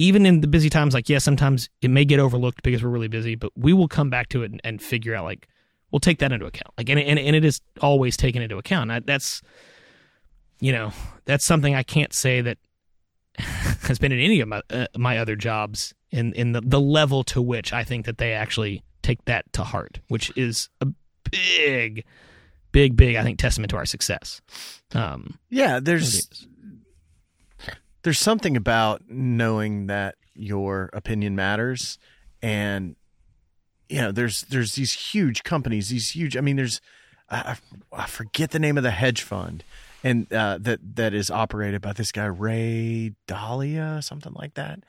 even 0.00 0.24
in 0.24 0.40
the 0.40 0.48
busy 0.48 0.70
times, 0.70 0.94
like, 0.94 1.10
yeah, 1.10 1.18
sometimes 1.18 1.68
it 1.82 1.90
may 1.90 2.06
get 2.06 2.18
overlooked 2.18 2.62
because 2.62 2.82
we're 2.82 2.88
really 2.88 3.06
busy, 3.06 3.34
but 3.34 3.52
we 3.54 3.74
will 3.74 3.86
come 3.86 4.08
back 4.08 4.30
to 4.30 4.42
it 4.42 4.50
and, 4.50 4.58
and 4.64 4.80
figure 4.80 5.14
out 5.14 5.24
like, 5.24 5.46
we'll 5.90 6.00
take 6.00 6.20
that 6.20 6.32
into 6.32 6.46
account. 6.46 6.72
Like, 6.78 6.88
and 6.88 6.98
and, 6.98 7.18
and 7.18 7.36
it 7.36 7.44
is 7.44 7.60
always 7.82 8.16
taken 8.16 8.40
into 8.40 8.56
account. 8.56 8.90
I, 8.90 9.00
that's, 9.00 9.42
you 10.58 10.72
know, 10.72 10.92
that's 11.26 11.44
something 11.44 11.74
I 11.74 11.82
can't 11.82 12.14
say 12.14 12.40
that 12.40 12.56
has 13.36 13.98
been 13.98 14.10
in 14.10 14.20
any 14.20 14.40
of 14.40 14.48
my 14.48 14.62
uh, 14.70 14.86
my 14.96 15.18
other 15.18 15.36
jobs 15.36 15.92
in 16.10 16.32
in 16.32 16.52
the, 16.52 16.62
the 16.62 16.80
level 16.80 17.22
to 17.24 17.42
which 17.42 17.74
I 17.74 17.84
think 17.84 18.06
that 18.06 18.16
they 18.16 18.32
actually 18.32 18.82
take 19.02 19.22
that 19.26 19.52
to 19.52 19.64
heart, 19.64 20.00
which 20.08 20.32
is 20.34 20.70
a 20.80 20.86
big, 21.30 22.06
big, 22.72 22.96
big 22.96 23.16
I 23.16 23.22
think 23.22 23.38
testament 23.38 23.68
to 23.72 23.76
our 23.76 23.84
success. 23.84 24.40
Um, 24.94 25.38
Yeah, 25.50 25.78
there's 25.78 26.46
there's 28.02 28.18
something 28.18 28.56
about 28.56 29.02
knowing 29.08 29.86
that 29.86 30.16
your 30.34 30.90
opinion 30.92 31.36
matters 31.36 31.98
and 32.42 32.96
you 33.88 34.00
know 34.00 34.12
there's 34.12 34.42
there's 34.42 34.74
these 34.74 34.92
huge 34.92 35.42
companies 35.42 35.88
these 35.88 36.10
huge 36.10 36.36
i 36.36 36.40
mean 36.40 36.56
there's 36.56 36.80
i, 37.28 37.56
I 37.92 38.06
forget 38.06 38.50
the 38.52 38.58
name 38.58 38.76
of 38.78 38.82
the 38.82 38.90
hedge 38.90 39.22
fund 39.22 39.64
and 40.02 40.32
uh, 40.32 40.56
that 40.62 40.80
that 40.96 41.12
is 41.12 41.30
operated 41.30 41.82
by 41.82 41.92
this 41.92 42.10
guy 42.10 42.24
Ray 42.24 43.12
Dalio 43.28 44.02
something 44.02 44.32
like 44.34 44.54
that 44.54 44.80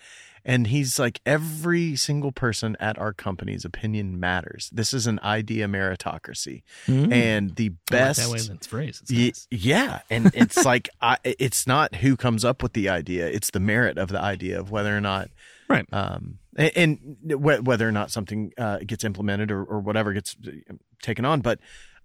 and 0.44 0.68
he's 0.68 0.98
like 1.00 1.22
every 1.26 1.96
single 1.96 2.32
person 2.32 2.76
at 2.80 2.98
our 2.98 3.14
company's 3.14 3.64
opinion 3.66 4.20
matters 4.20 4.70
this 4.74 4.94
is 4.94 5.08
an 5.08 5.20
idea 5.24 5.68
meritocracy 5.68 6.64
and 6.88 7.56
the 7.56 7.66
I 7.66 7.70
like 7.70 7.76
best 7.90 8.20
that 8.22 8.30
way 8.30 8.40
that's 8.40 8.68
phrased. 8.68 9.02
It's 9.04 9.12
Ye- 9.12 9.26
nice. 9.28 9.48
yeah, 9.52 10.02
and 10.10 10.32
it's 10.34 10.66
like 10.66 10.90
I, 11.02 11.18
it's 11.24 11.66
not 11.68 11.96
who 11.96 12.16
comes 12.18 12.44
up 12.46 12.64
with 12.64 12.74
the 12.74 12.90
idea; 12.90 13.28
it's 13.28 13.52
the 13.52 13.60
merit 13.60 13.98
of 13.98 14.10
the 14.10 14.20
idea 14.22 14.60
of 14.60 14.72
whether 14.72 14.96
or 14.96 15.02
not, 15.02 15.30
Right. 15.70 15.86
Um, 15.94 16.40
and, 16.58 16.72
and 16.76 17.18
wh- 17.32 17.64
whether 17.66 17.88
or 17.88 17.92
not 17.92 18.12
something 18.12 18.52
uh, 18.58 18.80
gets 18.86 19.04
implemented 19.04 19.52
or, 19.52 19.64
or 19.64 19.80
whatever 19.80 20.12
gets 20.14 20.36
uh, 20.46 20.74
taken 21.02 21.24
on. 21.24 21.40
But, 21.42 21.60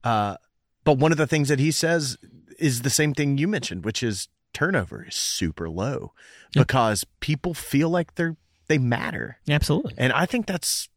uh, 0.05 0.37
but 0.85 0.99
one 0.99 1.11
of 1.11 1.19
the 1.19 1.27
things 1.27 1.49
that 1.49 1.59
he 1.59 1.73
says 1.73 2.17
is 2.61 2.83
the 2.83 2.91
same 2.91 3.13
thing 3.13 3.39
you 3.39 3.49
mentioned, 3.49 3.85
which 3.85 4.03
is 4.05 4.29
turnover 4.57 5.05
is 5.07 5.15
super 5.15 5.69
low 5.69 6.13
Yeah. 6.55 6.63
because 6.63 7.05
people 7.21 7.53
feel 7.55 7.91
like 7.91 8.15
they're 8.15 8.37
they 8.69 8.79
matter, 8.79 9.39
Absolutely. 9.49 9.95
and 9.99 10.13
I 10.13 10.27
think 10.27 10.47
that's. 10.47 10.89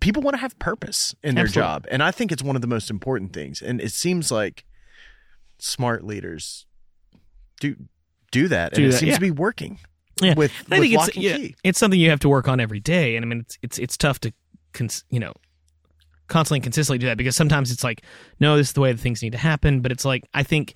People 0.00 0.22
want 0.22 0.34
to 0.34 0.40
have 0.40 0.58
purpose 0.58 1.14
in 1.22 1.34
their 1.36 1.44
Absolutely. 1.44 1.62
job 1.68 1.86
and 1.92 2.02
i 2.02 2.10
think 2.10 2.32
it's 2.32 2.42
one 2.42 2.56
of 2.56 2.62
the 2.62 2.66
most 2.68 2.90
important 2.90 3.32
things 3.32 3.62
and 3.62 3.80
it 3.80 3.92
seems 3.92 4.32
like 4.32 4.64
smart 5.60 6.02
leaders 6.04 6.66
do 7.60 7.76
do 8.32 8.48
that 8.48 8.74
Do 8.74 8.82
and 8.82 8.92
it 8.92 8.96
seems 8.96 9.10
yeah. 9.10 9.14
to 9.14 9.20
be 9.20 9.30
working 9.30 9.78
Yeah. 10.20 10.34
with, 10.36 10.50
I 10.72 10.80
with 10.80 10.90
think 10.90 10.94
it's 10.94 11.16
yeah, 11.16 11.36
key 11.36 11.54
it's 11.62 11.78
something 11.78 12.00
you 12.00 12.10
have 12.10 12.18
to 12.20 12.28
work 12.28 12.48
on 12.48 12.58
every 12.58 12.80
day, 12.80 13.14
and 13.16 13.24
I 13.24 13.28
mean 13.28 13.40
it's 13.40 13.58
it's 13.62 13.78
it's 13.78 13.96
tough 13.96 14.18
to, 14.20 14.32
cons- 14.72 15.04
you 15.08 15.20
know, 15.20 15.32
constantly 16.28 16.58
and 16.58 16.64
consistently 16.64 16.98
do 16.98 17.06
that 17.06 17.16
because 17.16 17.36
sometimes 17.36 17.70
it's 17.70 17.84
like, 17.84 18.02
no, 18.40 18.56
this 18.56 18.68
is 18.68 18.72
the 18.72 18.80
way 18.80 18.92
that 18.92 19.00
things 19.00 19.22
need 19.22 19.32
to 19.32 19.38
happen. 19.38 19.80
But 19.80 19.92
it's 19.92 20.04
like, 20.04 20.24
I 20.34 20.42
think, 20.42 20.74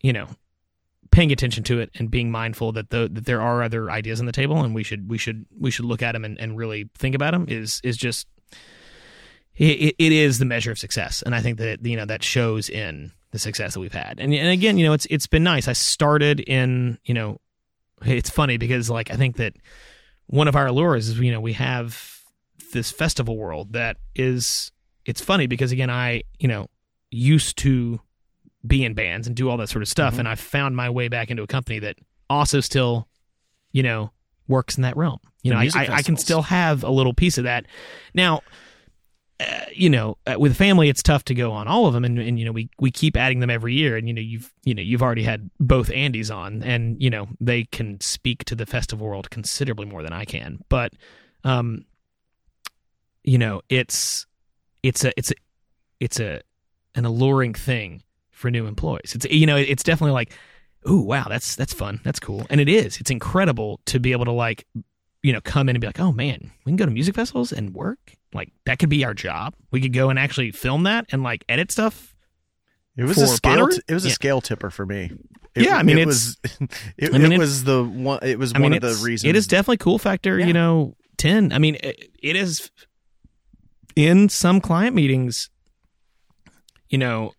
you 0.00 0.12
know, 0.12 0.28
paying 1.10 1.30
attention 1.30 1.62
to 1.64 1.78
it 1.78 1.90
and 1.96 2.10
being 2.10 2.30
mindful 2.30 2.72
that 2.72 2.90
the, 2.90 3.08
that 3.12 3.26
there 3.26 3.40
are 3.40 3.62
other 3.62 3.90
ideas 3.90 4.18
on 4.18 4.26
the 4.26 4.32
table 4.32 4.62
and 4.62 4.74
we 4.74 4.82
should 4.82 5.08
we 5.10 5.18
should 5.18 5.44
we 5.60 5.70
should 5.70 5.84
look 5.84 6.02
at 6.02 6.12
them 6.12 6.24
and, 6.24 6.40
and 6.40 6.56
really 6.56 6.88
think 6.96 7.14
about 7.14 7.32
them 7.32 7.44
is 7.48 7.80
is 7.84 7.96
just 7.96 8.26
it, 9.54 9.94
it 9.98 10.12
is 10.12 10.38
the 10.38 10.46
measure 10.46 10.72
of 10.72 10.78
success. 10.78 11.22
And 11.22 11.34
I 11.34 11.40
think 11.42 11.58
that 11.58 11.84
you 11.84 11.96
know 11.96 12.06
that 12.06 12.24
shows 12.24 12.68
in 12.68 13.12
the 13.30 13.38
success 13.38 13.74
that 13.74 13.80
we've 13.80 13.92
had. 13.92 14.18
And 14.18 14.34
and 14.34 14.48
again 14.48 14.78
you 14.78 14.86
know 14.86 14.94
it's 14.94 15.06
it's 15.10 15.26
been 15.26 15.44
nice. 15.44 15.68
I 15.68 15.74
started 15.74 16.40
in 16.40 16.98
you 17.04 17.14
know 17.14 17.40
it's 18.04 18.30
funny 18.30 18.56
because 18.56 18.90
like 18.90 19.10
I 19.10 19.16
think 19.16 19.36
that 19.36 19.54
one 20.26 20.48
of 20.48 20.56
our 20.56 20.66
allures 20.66 21.08
is 21.08 21.18
you 21.18 21.30
know 21.30 21.40
we 21.40 21.52
have 21.52 22.21
this 22.72 22.90
festival 22.90 23.36
world 23.36 23.72
that 23.72 23.96
is 24.14 24.72
it's 25.04 25.20
funny 25.20 25.46
because 25.46 25.72
again 25.72 25.90
I 25.90 26.22
you 26.38 26.48
know 26.48 26.68
used 27.10 27.58
to 27.58 28.00
be 28.66 28.84
in 28.84 28.94
bands 28.94 29.26
and 29.26 29.34
do 29.36 29.48
all 29.50 29.56
that 29.56 29.68
sort 29.68 29.82
of 29.82 29.88
stuff 29.88 30.18
and 30.18 30.28
I 30.28 30.34
found 30.34 30.76
my 30.76 30.88
way 30.90 31.08
back 31.08 31.30
into 31.30 31.42
a 31.42 31.46
company 31.46 31.78
that 31.80 31.96
also 32.28 32.60
still 32.60 33.08
you 33.72 33.82
know 33.82 34.12
works 34.48 34.76
in 34.76 34.82
that 34.82 34.96
realm. 34.96 35.18
You 35.42 35.50
The 35.50 35.54
know 35.54 35.70
I, 35.74 35.84
I, 35.84 35.94
I 35.96 36.02
can 36.02 36.16
still 36.16 36.42
have 36.42 36.84
a 36.84 36.90
little 36.90 37.14
piece 37.14 37.38
of 37.38 37.44
that. 37.44 37.66
Now 38.14 38.42
uh, 39.42 39.64
you 39.72 39.90
know, 39.90 40.18
uh, 40.26 40.38
with 40.38 40.56
family, 40.56 40.88
it's 40.88 41.02
tough 41.02 41.24
to 41.24 41.34
go 41.34 41.52
on 41.52 41.66
all 41.66 41.86
of 41.86 41.94
them, 41.94 42.04
and, 42.04 42.18
and 42.18 42.38
you 42.38 42.44
know, 42.44 42.52
we 42.52 42.68
we 42.78 42.90
keep 42.90 43.16
adding 43.16 43.40
them 43.40 43.50
every 43.50 43.74
year, 43.74 43.96
and 43.96 44.06
you 44.06 44.14
know, 44.14 44.20
you've 44.20 44.52
you 44.62 44.74
know, 44.74 44.82
you've 44.82 45.02
already 45.02 45.22
had 45.22 45.50
both 45.58 45.88
Andys 45.88 46.32
on, 46.34 46.62
and 46.62 47.02
you 47.02 47.10
know, 47.10 47.28
they 47.40 47.64
can 47.64 48.00
speak 48.00 48.44
to 48.44 48.54
the 48.54 48.66
festival 48.66 49.06
world 49.06 49.30
considerably 49.30 49.86
more 49.86 50.02
than 50.02 50.12
I 50.12 50.24
can, 50.24 50.60
but, 50.68 50.92
um, 51.44 51.84
you 53.24 53.38
know, 53.38 53.62
it's 53.68 54.26
it's 54.82 55.04
a 55.04 55.12
it's 55.18 55.30
a 55.30 55.34
it's 56.00 56.20
a 56.20 56.40
an 56.94 57.04
alluring 57.04 57.54
thing 57.54 58.02
for 58.30 58.50
new 58.50 58.66
employees. 58.66 59.14
It's 59.14 59.26
you 59.30 59.46
know, 59.46 59.56
it's 59.56 59.82
definitely 59.82 60.12
like, 60.12 60.32
ooh, 60.88 61.00
wow, 61.02 61.26
that's 61.28 61.56
that's 61.56 61.72
fun, 61.72 62.00
that's 62.04 62.20
cool, 62.20 62.46
and 62.50 62.60
it 62.60 62.68
is. 62.68 62.98
It's 63.00 63.10
incredible 63.10 63.80
to 63.86 64.00
be 64.00 64.12
able 64.12 64.24
to 64.26 64.32
like, 64.32 64.66
you 65.22 65.32
know, 65.32 65.40
come 65.40 65.68
in 65.68 65.76
and 65.76 65.80
be 65.80 65.86
like, 65.86 66.00
oh 66.00 66.12
man, 66.12 66.50
we 66.64 66.70
can 66.70 66.76
go 66.76 66.84
to 66.86 66.90
music 66.90 67.14
festivals 67.14 67.52
and 67.52 67.72
work. 67.74 68.16
Like 68.34 68.50
that 68.66 68.78
could 68.78 68.88
be 68.88 69.04
our 69.04 69.14
job. 69.14 69.54
We 69.70 69.80
could 69.80 69.92
go 69.92 70.10
and 70.10 70.18
actually 70.18 70.50
film 70.52 70.84
that 70.84 71.06
and 71.12 71.22
like 71.22 71.44
edit 71.48 71.70
stuff. 71.70 72.14
It 72.96 73.04
was 73.04 73.16
a 73.18 73.26
scale. 73.26 73.68
Bonnaroo? 73.68 73.80
It 73.88 73.94
was 73.94 74.04
a 74.04 74.08
Yeah. 74.08 74.14
scale 74.14 74.40
tipper 74.42 74.68
for 74.70 74.84
me. 74.84 75.10
It, 75.54 75.64
Yeah, 75.64 75.76
I 75.76 75.82
mean, 75.82 75.96
it 75.98 76.06
was. 76.06 76.36
It, 76.98 77.14
I 77.14 77.18
mean, 77.18 77.32
it 77.32 77.36
it- 77.36 77.38
was 77.38 77.64
the 77.64 77.82
one. 77.84 78.18
It 78.22 78.38
was 78.38 78.52
I 78.54 78.60
one 78.60 78.72
of 78.74 78.80
the 78.82 78.88
reasons. 79.02 79.24
It 79.24 79.36
is 79.36 79.46
definitely 79.46 79.78
cool 79.78 79.98
factor, 79.98 80.38
Yeah. 80.38 80.46
you 80.46 80.52
know, 80.52 80.94
10. 81.18 81.52
I 81.52 81.58
mean, 81.58 81.76
it, 81.76 82.10
it 82.22 82.36
is 82.36 82.70
in 83.96 84.28
some 84.28 84.60
client 84.60 84.94
meetings, 84.94 85.50
you 86.88 86.98
know, 86.98 87.32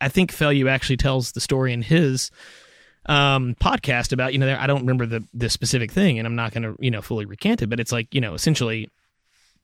I- 0.00 0.08
think 0.08 0.32
Fellu 0.32 0.70
actually 0.70 0.96
tells 0.98 1.32
the 1.32 1.40
story 1.40 1.72
in 1.72 1.82
his 1.82 2.30
um, 3.06 3.54
podcast 3.60 4.12
about, 4.12 4.32
you 4.32 4.38
know, 4.38 4.46
there, 4.46 4.60
I 4.60 4.66
don't 4.66 4.80
remember 4.80 5.06
the, 5.06 5.24
the 5.32 5.48
specific 5.48 5.90
thing 5.90 6.18
and 6.18 6.26
I'm 6.26 6.36
not 6.36 6.52
going 6.52 6.62
to, 6.64 6.76
you 6.78 6.90
know, 6.90 7.00
fully 7.00 7.24
recant 7.24 7.62
it, 7.62 7.68
but 7.68 7.80
it's 7.80 7.92
like, 7.92 8.14
you 8.14 8.20
know, 8.20 8.34
essentially 8.34 8.90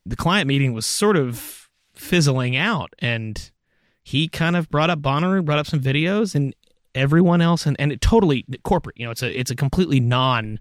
the 0.07 0.17
client 0.17 0.49
meeting 0.49 0.73
was 0.73 0.87
sort 0.87 1.17
of 1.17 1.69
fizzling 1.95 2.57
out 2.57 2.95
and 3.01 3.51
he 4.03 4.29
kind 4.29 4.57
of 4.57 4.71
brought 4.71 4.91
up 4.91 5.01
Bonnaroo, 5.01 5.45
brought 5.45 5.59
up 5.59 5.67
some 5.67 5.81
videos 5.81 6.35
and 6.35 6.55
everyone 6.95 7.41
else 7.43 7.67
and, 7.67 7.77
and 7.79 7.93
it 7.93 8.01
totally 8.01 8.47
corporate, 8.63 8.97
you 8.99 9.05
know, 9.05 9.11
it's 9.11 9.23
a, 9.23 9.39
it's 9.39 9.51
a 9.51 9.57
completely 9.57 10.01
non 10.01 10.59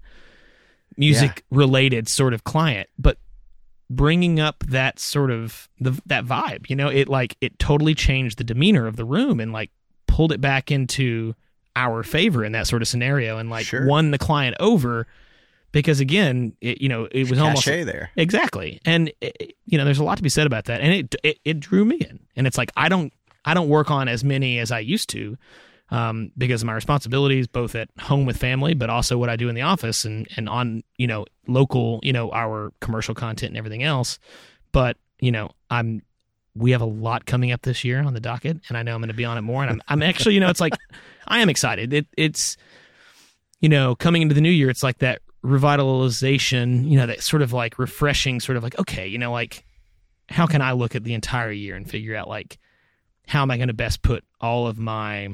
music 0.96 1.42
related 1.50 2.08
sort 2.08 2.34
of 2.34 2.44
client, 2.44 2.88
but 2.98 3.18
bringing 3.90 4.40
up 4.40 4.64
that 4.68 4.98
sort 4.98 5.30
of 5.30 5.68
the 5.80 6.00
that 6.06 6.24
vibe, 6.24 6.68
you 6.70 6.76
know, 6.76 6.88
it 6.88 7.08
like 7.08 7.36
it 7.40 7.58
totally 7.58 7.94
changed 7.94 8.38
the 8.38 8.44
demeanor 8.44 8.86
of 8.86 8.96
the 8.96 9.04
room 9.04 9.40
and 9.40 9.52
like 9.52 9.70
pulled 10.06 10.32
it 10.32 10.40
back 10.40 10.70
into 10.70 11.34
our 11.76 12.02
favor 12.02 12.44
in 12.44 12.52
that 12.52 12.66
sort 12.66 12.82
of 12.82 12.88
scenario 12.88 13.36
and 13.38 13.50
like 13.50 13.66
Sure. 13.66 13.86
won 13.86 14.10
the 14.12 14.18
client 14.18 14.56
over 14.60 15.06
because 15.72 15.98
again, 15.98 16.54
it, 16.60 16.80
you 16.80 16.88
know, 16.88 17.08
it 17.10 17.28
was 17.28 17.38
almost 17.40 17.64
there. 17.66 18.10
Exactly, 18.16 18.80
and 18.84 19.12
it, 19.20 19.54
you 19.66 19.76
know, 19.76 19.84
there's 19.84 19.98
a 19.98 20.04
lot 20.04 20.16
to 20.18 20.22
be 20.22 20.28
said 20.28 20.46
about 20.46 20.66
that, 20.66 20.80
and 20.80 20.92
it, 20.92 21.14
it 21.24 21.38
it 21.44 21.60
drew 21.60 21.84
me 21.84 21.96
in, 21.96 22.20
and 22.36 22.46
it's 22.46 22.56
like 22.56 22.70
I 22.76 22.88
don't 22.88 23.12
I 23.44 23.54
don't 23.54 23.68
work 23.68 23.90
on 23.90 24.06
as 24.08 24.22
many 24.22 24.60
as 24.60 24.70
I 24.70 24.78
used 24.78 25.08
to, 25.10 25.36
um, 25.94 26.32
because 26.36 26.62
of 26.62 26.66
my 26.66 26.74
responsibilities, 26.74 27.46
both 27.46 27.74
at 27.74 27.88
home 28.00 28.26
with 28.26 28.36
family, 28.36 28.74
but 28.74 28.90
also 28.90 29.16
what 29.16 29.28
I 29.28 29.36
do 29.36 29.48
in 29.48 29.54
the 29.54 29.62
office 29.62 30.04
and 30.04 30.26
and 30.36 30.48
on 30.48 30.82
you 30.96 31.06
know 31.06 31.26
local 31.46 32.00
you 32.02 32.12
know 32.12 32.32
our 32.32 32.72
commercial 32.80 33.14
content 33.14 33.50
and 33.50 33.56
everything 33.56 33.82
else, 33.82 34.18
but 34.72 34.96
you 35.20 35.30
know 35.30 35.50
I'm 35.70 36.02
we 36.56 36.70
have 36.72 36.80
a 36.80 36.86
lot 36.86 37.26
coming 37.26 37.52
up 37.52 37.62
this 37.62 37.84
year 37.84 38.02
on 38.02 38.14
the 38.14 38.20
docket, 38.20 38.58
and 38.68 38.76
I 38.76 38.82
know 38.82 38.94
I'm 38.94 39.00
going 39.00 39.08
to 39.08 39.14
be 39.14 39.24
on 39.24 39.38
it 39.38 39.42
more, 39.42 39.62
and 39.62 39.70
I'm 39.70 39.82
I'm 39.86 40.02
actually 40.02 40.34
you 40.34 40.40
know 40.40 40.50
it's 40.50 40.60
like 40.60 40.74
I 41.28 41.40
am 41.40 41.48
excited. 41.48 41.92
It 41.92 42.06
it's 42.16 42.56
you 43.60 43.68
know 43.68 43.94
coming 43.94 44.22
into 44.22 44.34
the 44.34 44.40
new 44.40 44.50
year, 44.50 44.70
it's 44.70 44.82
like 44.82 44.98
that 44.98 45.20
revitalization, 45.44 46.90
you 46.90 46.96
know, 46.96 47.06
that 47.06 47.22
sort 47.22 47.42
of 47.42 47.52
like 47.52 47.78
refreshing, 47.78 48.40
sort 48.40 48.56
of 48.56 48.62
like, 48.62 48.78
okay, 48.78 49.06
you 49.06 49.18
know, 49.18 49.30
like, 49.30 49.64
how 50.30 50.46
can 50.46 50.62
I 50.62 50.72
look 50.72 50.94
at 50.96 51.04
the 51.04 51.12
entire 51.12 51.52
year 51.52 51.76
and 51.76 51.88
figure 51.88 52.16
out 52.16 52.28
like, 52.28 52.58
how 53.28 53.42
am 53.42 53.50
I 53.50 53.58
going 53.58 53.68
to 53.68 53.74
best 53.74 54.00
put 54.00 54.24
all 54.40 54.66
of 54.66 54.78
my, 54.78 55.28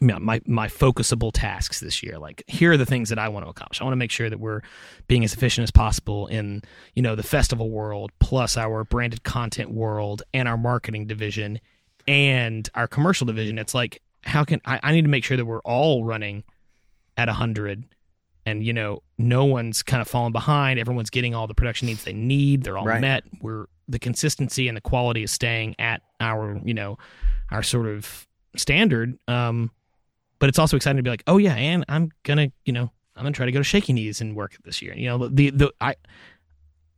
my 0.00 0.40
my 0.46 0.66
focusable 0.68 1.30
tasks 1.32 1.80
this 1.80 2.02
year? 2.02 2.18
Like, 2.18 2.42
here 2.46 2.72
are 2.72 2.76
the 2.76 2.86
things 2.86 3.08
that 3.08 3.18
I 3.18 3.28
want 3.28 3.46
to 3.46 3.50
accomplish. 3.50 3.80
I 3.80 3.84
want 3.84 3.92
to 3.92 3.96
make 3.98 4.10
sure 4.10 4.30
that 4.30 4.38
we're 4.40 4.60
being 5.06 5.24
as 5.24 5.32
efficient 5.34 5.64
as 5.64 5.70
possible 5.70 6.26
in, 6.28 6.62
you 6.94 7.02
know, 7.02 7.14
the 7.16 7.22
festival 7.22 7.70
world, 7.70 8.12
plus 8.20 8.56
our 8.56 8.84
branded 8.84 9.24
content 9.24 9.70
world 9.70 10.22
and 10.32 10.48
our 10.48 10.56
marketing 10.56 11.06
division 11.06 11.60
and 12.06 12.68
our 12.74 12.86
commercial 12.86 13.26
division. 13.26 13.58
It's 13.58 13.74
like, 13.74 14.00
how 14.24 14.44
can 14.44 14.60
I, 14.64 14.80
I 14.82 14.92
need 14.92 15.02
to 15.02 15.08
make 15.08 15.24
sure 15.24 15.36
that 15.36 15.44
we're 15.46 15.60
all 15.60 16.04
running 16.04 16.44
at 17.16 17.28
a 17.28 17.32
hundred 17.32 17.84
and 18.46 18.64
you 18.64 18.72
know 18.72 19.02
no 19.18 19.44
one's 19.44 19.82
kind 19.82 20.00
of 20.00 20.06
falling 20.06 20.30
behind 20.32 20.78
everyone's 20.78 21.10
getting 21.10 21.34
all 21.34 21.48
the 21.48 21.54
production 21.54 21.86
needs 21.86 22.04
they 22.04 22.12
need 22.12 22.62
they're 22.62 22.78
all 22.78 22.86
Right. 22.86 23.00
met 23.00 23.24
we're 23.42 23.66
the 23.88 23.98
consistency 23.98 24.68
and 24.68 24.76
the 24.76 24.80
quality 24.80 25.24
is 25.24 25.32
staying 25.32 25.74
at 25.80 26.00
our 26.20 26.60
you 26.64 26.72
know 26.74 26.96
our 27.50 27.64
sort 27.64 27.86
of 27.86 28.28
standard 28.56 29.18
um 29.26 29.70
but 30.38 30.48
it's 30.48 30.58
also 30.58 30.76
exciting 30.76 30.96
to 30.96 31.02
be 31.02 31.10
like 31.10 31.22
oh 31.26 31.38
yeah 31.38 31.54
and 31.54 31.84
i'm 31.88 32.10
gonna 32.22 32.50
you 32.64 32.72
know 32.72 32.90
i'm 33.16 33.22
gonna 33.24 33.32
try 33.32 33.46
to 33.46 33.52
go 33.52 33.58
to 33.58 33.64
shaky 33.64 33.92
knees 33.92 34.20
and 34.20 34.36
work 34.36 34.54
it 34.54 34.60
this 34.64 34.80
year 34.82 34.94
you 34.94 35.06
know 35.06 35.28
the 35.28 35.50
the 35.50 35.72
i 35.80 35.94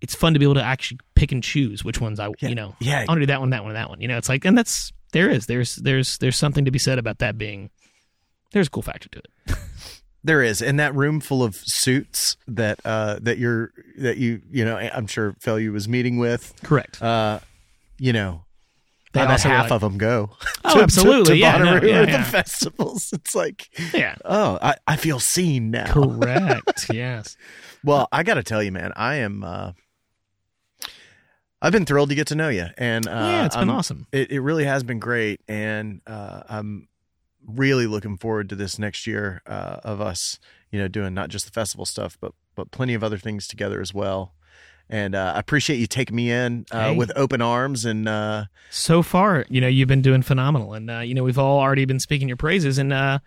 it's 0.00 0.14
fun 0.14 0.32
to 0.32 0.38
be 0.38 0.44
able 0.46 0.54
to 0.54 0.62
actually 0.62 0.98
pick 1.14 1.30
and 1.32 1.42
choose 1.42 1.84
which 1.84 2.00
ones 2.00 2.18
i 2.20 2.26
Yeah. 2.40 2.48
you 2.48 2.54
know 2.54 2.74
Yeah, 2.80 3.00
i 3.00 3.04
want 3.06 3.18
to 3.18 3.20
do 3.22 3.26
that 3.26 3.40
one 3.40 3.50
that 3.50 3.64
one 3.64 3.74
that 3.74 3.88
one 3.88 4.00
you 4.00 4.08
know 4.08 4.16
it's 4.18 4.28
like 4.28 4.44
and 4.44 4.56
that's 4.56 4.92
there 5.12 5.28
is 5.28 5.46
there's 5.46 5.76
there's 5.76 6.18
there's 6.18 6.36
something 6.36 6.64
to 6.64 6.70
be 6.70 6.78
said 6.78 6.98
about 6.98 7.18
that 7.18 7.36
being 7.38 7.70
there's 8.52 8.66
a 8.68 8.70
cool 8.70 8.82
factor 8.82 9.08
to 9.10 9.18
it 9.18 9.56
There 10.22 10.42
is, 10.42 10.60
in 10.60 10.76
that 10.76 10.94
room 10.94 11.18
full 11.20 11.42
of 11.42 11.56
suits 11.56 12.36
that 12.46 12.78
uh 12.84 13.20
that 13.22 13.38
you're 13.38 13.72
that 13.96 14.18
you 14.18 14.42
you 14.50 14.66
know 14.66 14.76
I'm 14.76 15.06
sure 15.06 15.32
Fellu 15.42 15.72
was 15.72 15.88
meeting 15.88 16.18
with. 16.18 16.52
correct 16.62 17.00
Uh, 17.00 17.40
you 17.98 18.12
know, 18.12 18.44
They 19.12 19.22
also 19.22 19.48
half 19.48 19.64
like- 19.64 19.72
of 19.72 19.80
them 19.80 19.98
go. 19.98 20.30
Oh, 20.64 20.70
to- 20.70 20.76
to- 20.78 20.82
absolutely. 20.82 21.34
To, 21.34 21.36
Yeah, 21.38 21.58
no, 21.58 21.74
yeah, 21.82 22.02
yeah. 22.02 22.16
the 22.18 22.24
festivals. 22.24 23.10
It's 23.12 23.34
like, 23.34 23.68
yeah 23.92 24.14
oh, 24.24 24.58
I, 24.62 24.76
I 24.86 24.96
feel 24.96 25.18
seen 25.18 25.70
now. 25.70 25.92
Correct. 25.92 26.86
yes. 26.92 27.36
Well, 27.82 28.08
I 28.12 28.22
got 28.22 28.34
to 28.34 28.42
tell 28.42 28.62
you, 28.62 28.70
man, 28.72 28.92
I 28.96 29.16
am. 29.16 29.42
uh 29.42 29.72
I've 31.62 31.72
been 31.72 31.84
thrilled 31.84 32.08
to 32.08 32.14
get 32.14 32.26
to 32.28 32.34
know 32.34 32.48
you, 32.48 32.66
and 32.78 33.06
uh, 33.06 33.10
yeah, 33.10 33.44
it's 33.46 33.54
been 33.56 33.68
I'm- 33.68 33.78
awesome. 33.78 34.06
It, 34.12 34.30
it 34.30 34.40
really 34.40 34.64
has 34.64 34.82
been 34.82 34.98
great, 34.98 35.40
and 35.46 36.00
uh, 36.06 36.42
I'm 36.48 36.88
really 37.46 37.86
looking 37.86 38.16
forward 38.16 38.48
to 38.50 38.54
this 38.56 38.78
next 38.78 39.06
year 39.06 39.42
uh, 39.46 39.76
of 39.84 40.00
us, 40.00 40.38
you 40.70 40.78
know, 40.78 40.88
doing 40.88 41.12
not 41.12 41.28
just 41.28 41.44
the 41.44 41.52
festival 41.52 41.84
stuff, 41.84 42.16
but 42.20 42.32
but 42.54 42.70
plenty 42.70 42.94
of 42.94 43.04
other 43.04 43.18
things 43.18 43.46
together 43.46 43.80
as 43.82 43.92
well. 43.92 44.34
And 44.92 45.14
uh, 45.14 45.32
I 45.36 45.38
appreciate 45.38 45.76
you 45.78 45.86
taking 45.86 46.16
me 46.16 46.32
in 46.32 46.66
uh, 46.72 46.88
Hey. 46.90 46.96
with 46.96 47.12
open 47.14 47.40
arms, 47.40 47.84
and 47.84 48.08
uh, 48.08 48.46
So 48.70 49.02
far, 49.02 49.46
you 49.48 49.60
know, 49.60 49.68
you've 49.68 49.86
been 49.88 50.02
doing 50.02 50.20
phenomenal, 50.22 50.74
and 50.74 50.90
uh, 50.90 50.98
you 50.98 51.14
know, 51.14 51.22
we've 51.22 51.38
all 51.38 51.60
already 51.60 51.84
been 51.84 52.00
speaking 52.00 52.26
your 52.26 52.36
praises, 52.36 52.76
and 52.76 52.92
uh, 52.92 53.20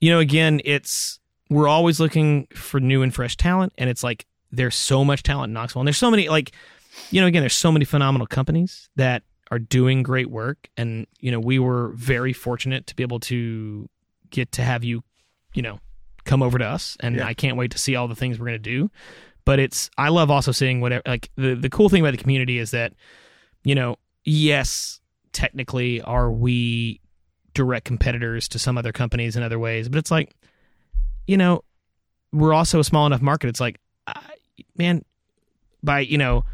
you 0.00 0.10
know, 0.10 0.20
again, 0.20 0.60
it's 0.64 1.18
we're 1.50 1.66
always 1.66 1.98
looking 1.98 2.46
for 2.54 2.78
new 2.78 3.02
and 3.02 3.12
fresh 3.12 3.36
talent, 3.36 3.72
and 3.76 3.90
it's 3.90 4.04
like 4.04 4.24
there's 4.52 4.76
so 4.76 5.04
much 5.04 5.24
talent 5.24 5.50
in 5.50 5.54
Knoxville, 5.54 5.80
and 5.80 5.86
there's 5.88 5.98
so 5.98 6.10
many 6.12 6.28
like, 6.28 6.52
you 7.10 7.20
know, 7.20 7.26
again, 7.26 7.42
there's 7.42 7.56
so 7.56 7.72
many 7.72 7.84
phenomenal 7.84 8.26
companies 8.28 8.88
that 8.94 9.24
are 9.50 9.58
doing 9.58 10.04
great 10.04 10.30
work, 10.30 10.68
and 10.76 11.08
you 11.18 11.32
know, 11.32 11.40
we 11.40 11.58
were 11.58 11.88
very 11.96 12.32
fortunate 12.32 12.86
to 12.86 12.94
be 12.94 13.02
able 13.02 13.18
to 13.18 13.88
get 14.30 14.52
to 14.52 14.62
have 14.62 14.84
you, 14.84 15.02
you 15.54 15.62
know, 15.62 15.80
come 16.24 16.40
over 16.40 16.56
to 16.56 16.64
us, 16.64 16.96
and 17.00 17.16
Yeah. 17.16 17.26
I 17.26 17.34
can't 17.34 17.56
wait 17.56 17.72
to 17.72 17.78
see 17.78 17.96
all 17.96 18.06
the 18.06 18.14
things 18.14 18.38
we're 18.38 18.46
gonna 18.46 18.58
do. 18.60 18.92
But 19.48 19.58
it's 19.60 19.88
I 19.96 20.10
love 20.10 20.30
also 20.30 20.52
seeing 20.52 20.82
whatever 20.82 21.00
like 21.06 21.30
the 21.36 21.54
the 21.54 21.70
cool 21.70 21.88
thing 21.88 22.02
about 22.02 22.10
the 22.10 22.22
community 22.22 22.58
is 22.58 22.70
that 22.72 22.92
you 23.64 23.74
know, 23.74 23.96
yes, 24.26 25.00
technically 25.32 26.02
are 26.02 26.30
we 26.30 27.00
direct 27.54 27.86
competitors 27.86 28.46
to 28.48 28.58
some 28.58 28.76
other 28.76 28.92
companies 28.92 29.36
in 29.36 29.42
other 29.42 29.58
ways, 29.58 29.88
but 29.88 29.96
it's 29.98 30.10
like, 30.10 30.34
you 31.26 31.38
know, 31.38 31.64
we're 32.30 32.52
also 32.52 32.78
a 32.78 32.84
small 32.84 33.06
enough 33.06 33.22
market. 33.22 33.48
It's 33.48 33.58
like, 33.60 33.80
I, 34.06 34.20
man, 34.76 35.02
by, 35.82 36.00
you 36.00 36.18
know, 36.18 36.44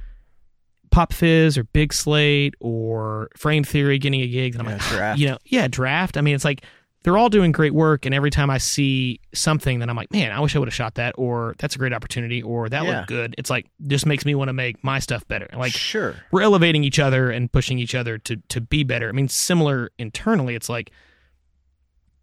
Pop 0.92 1.12
Fizz 1.12 1.58
or 1.58 1.64
Big 1.64 1.92
Slate 1.92 2.54
or 2.60 3.28
Frame 3.36 3.64
Theory 3.64 3.98
getting 3.98 4.20
a 4.20 4.28
gig. 4.28 4.54
And 4.54 4.62
I'm 4.62 4.68
Yeah, 4.68 4.76
like, 4.82 4.88
Draft. 4.92 5.18
you 5.18 5.26
know, 5.30 5.38
yeah, 5.46 5.66
draft. 5.66 6.16
I 6.16 6.20
mean, 6.20 6.36
it's 6.36 6.44
like 6.44 6.64
they're 7.04 7.18
all 7.18 7.28
doing 7.28 7.52
great 7.52 7.74
work, 7.74 8.06
and 8.06 8.14
every 8.14 8.30
time 8.30 8.48
I 8.48 8.56
see 8.56 9.20
something 9.34 9.78
that 9.80 9.90
I'm 9.90 9.96
like, 9.96 10.10
man, 10.10 10.32
I 10.32 10.40
wish 10.40 10.56
I 10.56 10.58
would 10.58 10.68
have 10.68 10.74
shot 10.74 10.94
that, 10.94 11.14
or 11.18 11.54
that's 11.58 11.74
a 11.74 11.78
great 11.78 11.92
opportunity, 11.92 12.42
or 12.42 12.68
that 12.70 12.82
Yeah. 12.82 12.96
looked 12.96 13.08
good. 13.08 13.34
It's 13.36 13.50
like 13.50 13.66
just 13.86 14.06
makes 14.06 14.24
me 14.24 14.34
want 14.34 14.48
to 14.48 14.54
make 14.54 14.82
my 14.82 14.98
stuff 14.98 15.28
better. 15.28 15.48
Like 15.54 15.72
sure. 15.72 16.16
we're 16.32 16.40
elevating 16.40 16.82
each 16.82 16.98
other 16.98 17.30
and 17.30 17.52
pushing 17.52 17.78
each 17.78 17.94
other 17.94 18.16
to 18.18 18.36
to 18.48 18.60
be 18.60 18.84
better. 18.84 19.10
I 19.10 19.12
mean, 19.12 19.28
similar 19.28 19.90
internally, 19.98 20.54
it's 20.54 20.70
like 20.70 20.90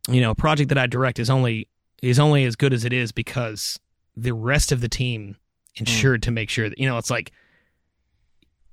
you 0.10 0.20
know, 0.20 0.32
a 0.32 0.36
project 0.36 0.70
that 0.70 0.80
I 0.80 0.88
direct 0.88 1.20
is 1.20 1.30
only 1.30 1.68
is 2.02 2.20
only 2.20 2.44
as 2.46 2.56
good 2.56 2.74
as 2.74 2.84
it 2.84 2.92
is 2.92 3.12
because 3.12 3.80
the 4.18 4.34
rest 4.34 4.72
of 4.72 4.82
the 4.82 4.90
team 4.90 5.36
mm. 5.76 5.80
ensured 5.80 6.24
to 6.24 6.32
make 6.32 6.50
sure 6.50 6.68
that 6.70 6.80
you 6.80 6.88
know, 6.88 6.98
it's 6.98 7.12
like 7.12 7.32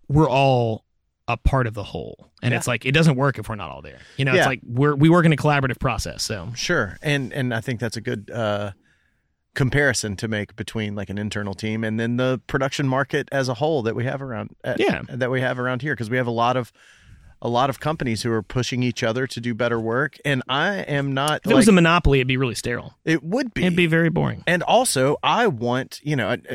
we're 0.09 0.31
all 0.31 0.85
a 1.29 1.37
part 1.37 1.67
of 1.69 1.75
the 1.75 1.85
whole. 1.85 2.33
And 2.43 2.51
Yeah. 2.53 2.59
it's 2.59 2.67
like 2.67 2.85
it 2.87 2.93
doesn't 2.93 3.15
work 3.17 3.39
if 3.39 3.49
we're 3.49 3.55
not 3.55 3.71
all 3.71 3.83
there. 3.83 3.99
You 4.17 4.25
know, 4.25 4.33
Yeah. 4.33 4.39
it's 4.41 4.47
like 4.47 4.61
we're 4.65 4.95
we 4.97 5.09
work 5.09 5.25
in 5.27 5.33
a 5.33 5.37
collaborative 5.37 5.79
process. 5.79 6.23
So 6.25 6.51
Sure, 6.57 6.99
and 7.03 7.33
and 7.33 7.55
I 7.55 7.61
think 7.61 7.79
that's 7.81 7.97
a 7.97 8.01
good 8.01 8.31
uh, 8.31 8.73
comparison 9.55 10.17
to 10.17 10.29
make 10.29 10.55
between 10.57 10.95
like 10.95 11.11
an 11.11 11.19
internal 11.19 11.55
team 11.55 11.83
and 11.85 11.99
then 11.99 12.17
the 12.17 12.41
production 12.47 12.87
market 12.89 13.29
as 13.33 13.49
a 13.49 13.55
whole 13.55 13.83
that 13.83 13.95
we 13.97 14.05
have 14.05 14.23
around. 14.23 14.51
uh, 14.65 14.75
Yeah. 14.79 15.03
that 15.09 15.31
we 15.31 15.41
have 15.41 15.59
around 15.59 15.83
here 15.83 15.95
because 15.95 16.11
we 16.11 16.17
have 16.17 16.27
a 16.27 16.33
lot 16.33 16.57
of 16.57 16.73
a 17.41 17.49
lot 17.49 17.71
of 17.71 17.79
companies 17.79 18.23
who 18.23 18.33
are 18.33 18.43
pushing 18.43 18.83
each 18.83 19.05
other 19.05 19.25
to 19.29 19.41
do 19.41 19.55
better 19.55 19.79
work, 19.79 20.17
and 20.25 20.43
I 20.49 20.79
am 20.79 21.15
not. 21.15 21.43
if 21.45 21.47
it 21.47 21.49
like, 21.51 21.57
was 21.57 21.69
a 21.69 21.73
monopoly, 21.73 22.19
it'd 22.19 22.27
be 22.27 22.37
really 22.37 22.57
sterile. 22.57 22.99
it 23.05 23.23
would 23.23 23.55
be. 23.55 23.63
It'd 23.63 23.77
be 23.77 23.87
very 23.87 24.09
boring. 24.11 24.43
and 24.49 24.61
also, 24.65 25.19
I 25.23 25.47
want 25.47 26.01
you 26.03 26.17
know. 26.17 26.31
It, 26.31 26.47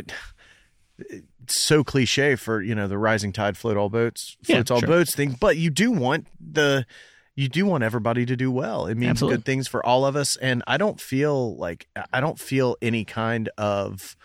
it- 1.00 1.24
so 1.48 1.84
cliche 1.84 2.36
for 2.36 2.62
you 2.62 2.76
know 2.76 2.88
the 2.88 2.98
rising 2.98 3.32
tide 3.34 3.58
float 3.58 3.78
all 3.78 3.90
boats 3.90 4.38
Yeah, 4.48 4.58
floats 4.58 4.72
all 4.72 4.80
sure. 4.80 4.88
boats 4.88 5.16
thing, 5.16 5.38
but 5.40 5.58
you 5.58 5.70
do 5.70 5.92
want 5.92 6.28
the 6.40 6.86
you 7.36 7.50
do 7.50 7.66
want 7.66 7.84
everybody 7.84 8.26
to 8.28 8.36
do 8.36 8.52
well. 8.52 8.86
It 8.86 8.96
means 8.96 9.12
Absolutely. 9.12 9.38
good 9.38 9.46
things 9.46 9.68
for 9.68 9.84
all 9.86 10.06
of 10.06 10.16
us, 10.16 10.36
and 10.36 10.62
I 10.68 10.78
don't 10.78 11.00
feel 11.02 11.56
like 11.58 11.88
I 12.12 12.20
don't 12.22 12.40
feel 12.40 12.76
any 12.82 13.06
kind 13.06 13.50
of 13.58 14.16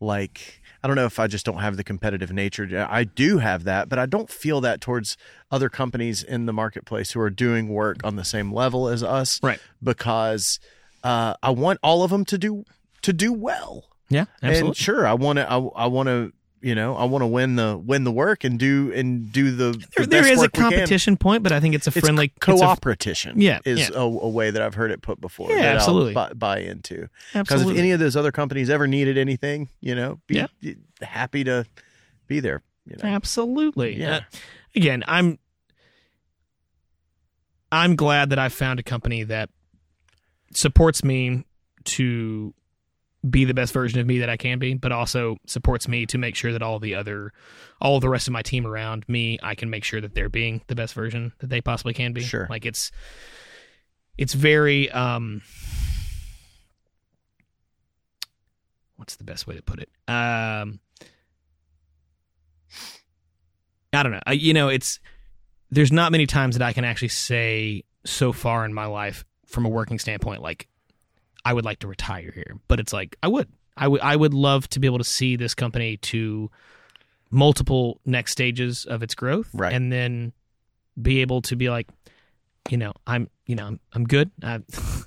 like 0.00 0.60
I 0.82 0.86
don't 0.86 0.94
know 0.96 1.06
if 1.06 1.18
I 1.18 1.26
just 1.26 1.44
don't 1.44 1.58
have 1.58 1.76
the 1.76 1.82
competitive 1.84 2.32
nature. 2.32 2.86
I 2.88 3.04
do 3.04 3.38
have 3.38 3.64
that, 3.64 3.88
but 3.88 3.98
I 3.98 4.06
don't 4.06 4.30
feel 4.30 4.60
that 4.60 4.80
towards 4.80 5.16
other 5.50 5.68
companies 5.68 6.22
in 6.22 6.46
the 6.46 6.52
marketplace 6.52 7.10
who 7.12 7.20
are 7.20 7.30
doing 7.30 7.68
work 7.68 7.96
on 8.04 8.14
the 8.16 8.24
same 8.24 8.52
level 8.52 8.88
as 8.88 9.02
us. 9.02 9.40
Right. 9.42 9.58
Because 9.82 10.60
uh, 11.02 11.34
I 11.42 11.50
want 11.50 11.80
all 11.82 12.04
of 12.04 12.10
them 12.10 12.24
to 12.26 12.38
do 12.38 12.64
to 13.02 13.12
do 13.12 13.32
well. 13.32 13.84
Yeah, 14.08 14.24
absolutely. 14.42 14.68
And 14.68 14.76
sure, 14.76 15.06
I 15.06 15.14
want 15.14 15.38
to. 15.38 15.50
I, 15.50 15.56
I 15.56 15.86
want 15.86 16.06
to. 16.08 16.32
You 16.60 16.74
know, 16.74 16.96
I 16.96 17.04
want 17.04 17.22
to 17.22 17.26
win 17.26 17.54
the 17.54 17.76
win 17.78 18.02
the 18.02 18.10
work 18.10 18.42
and 18.42 18.58
do 18.58 18.92
and 18.92 19.30
do 19.32 19.52
the. 19.52 19.72
the 19.72 19.86
there, 19.96 20.06
there 20.06 20.22
best 20.22 20.32
is 20.34 20.42
a 20.42 20.48
competition 20.48 21.16
point, 21.16 21.44
but 21.44 21.52
I 21.52 21.60
think 21.60 21.76
it's 21.76 21.86
a 21.86 21.90
It's 21.90 22.00
friendly 22.00 22.26
it's 22.26 22.36
a- 22.36 22.40
cooperation. 22.40 23.40
Yeah, 23.40 23.60
is 23.64 23.78
yeah. 23.90 23.96
A, 23.96 24.00
a 24.02 24.28
way 24.28 24.50
that 24.50 24.60
I've 24.60 24.74
heard 24.74 24.90
it 24.90 25.00
put 25.00 25.20
before. 25.20 25.50
Yeah, 25.52 25.58
absolutely. 25.74 26.14
buy, 26.14 26.32
buy 26.32 26.58
into. 26.58 27.08
Because 27.32 27.62
if 27.62 27.76
any 27.76 27.92
of 27.92 28.00
those 28.00 28.16
other 28.16 28.32
companies 28.32 28.70
ever 28.70 28.88
needed 28.88 29.16
anything, 29.16 29.68
you 29.80 29.94
know, 29.94 30.20
be 30.26 30.34
Yeah. 30.34 30.46
happy 31.00 31.44
to 31.44 31.64
be 32.26 32.40
there. 32.40 32.62
You 32.86 32.96
know, 32.96 33.08
Absolutely. 33.08 33.96
Yeah. 33.96 34.16
Uh, 34.16 34.20
again, 34.74 35.04
I'm 35.06 35.38
I'm 37.70 37.96
glad 37.96 38.30
that 38.30 38.38
I 38.38 38.48
found 38.48 38.80
a 38.80 38.82
company 38.82 39.22
that 39.24 39.50
supports 40.54 41.04
me 41.04 41.44
to 41.84 42.54
be 43.28 43.44
the 43.44 43.54
best 43.54 43.72
version 43.72 44.00
of 44.00 44.06
me 44.06 44.20
that 44.20 44.30
I 44.30 44.36
can 44.36 44.58
be, 44.58 44.74
but 44.74 44.92
also 44.92 45.36
supports 45.46 45.88
me 45.88 46.06
to 46.06 46.18
make 46.18 46.36
sure 46.36 46.52
that 46.52 46.62
all 46.62 46.78
the 46.78 46.94
other 46.94 47.32
all 47.80 48.00
the 48.00 48.08
rest 48.08 48.28
of 48.28 48.32
my 48.32 48.42
team 48.42 48.66
around 48.66 49.08
me, 49.08 49.38
I 49.42 49.54
can 49.54 49.70
make 49.70 49.84
sure 49.84 50.00
that 50.00 50.14
they're 50.14 50.28
being 50.28 50.62
the 50.68 50.74
best 50.74 50.94
version 50.94 51.32
that 51.38 51.50
they 51.50 51.60
possibly 51.60 51.94
can 51.94 52.12
be. 52.12 52.22
Sure. 52.22 52.46
Like 52.48 52.64
it's 52.64 52.90
it's 54.16 54.34
very 54.34 54.90
um 54.90 55.42
what's 58.96 59.16
the 59.16 59.24
best 59.24 59.46
way 59.46 59.56
to 59.56 59.62
put 59.62 59.80
it? 59.80 59.90
Um 60.06 60.80
I 63.92 64.02
don't 64.02 64.12
know. 64.12 64.20
I, 64.26 64.32
you 64.32 64.52
know, 64.52 64.68
it's 64.68 65.00
there's 65.70 65.92
not 65.92 66.12
many 66.12 66.26
times 66.26 66.56
that 66.56 66.64
I 66.64 66.72
can 66.72 66.84
actually 66.84 67.08
say 67.08 67.84
so 68.04 68.32
far 68.32 68.64
in 68.64 68.72
my 68.72 68.86
life 68.86 69.24
from 69.46 69.66
a 69.66 69.68
working 69.68 69.98
standpoint 69.98 70.42
like 70.42 70.67
I 71.48 71.54
would 71.54 71.64
like 71.64 71.78
to 71.78 71.88
retire 71.88 72.30
here, 72.30 72.58
but 72.68 72.78
it's 72.78 72.92
like 72.92 73.16
I 73.22 73.28
would. 73.28 73.48
I 73.74 73.88
would 73.88 74.00
I 74.02 74.16
would 74.16 74.34
love 74.34 74.68
to 74.70 74.80
be 74.80 74.86
able 74.86 74.98
to 74.98 75.04
see 75.04 75.36
this 75.36 75.54
company 75.54 75.96
to 75.98 76.50
multiple 77.30 78.00
next 78.04 78.32
stages 78.32 78.84
of 78.84 79.02
its 79.02 79.14
growth 79.14 79.48
Right. 79.54 79.72
and 79.72 79.90
then 79.90 80.32
be 81.00 81.20
able 81.22 81.40
to 81.42 81.56
be 81.56 81.70
like 81.70 81.86
you 82.68 82.76
know, 82.76 82.92
I'm 83.06 83.30
you 83.48 83.56
know, 83.56 83.66
I'm, 83.66 83.80
I'm 83.94 84.04
good. 84.04 84.30
I, 84.44 84.60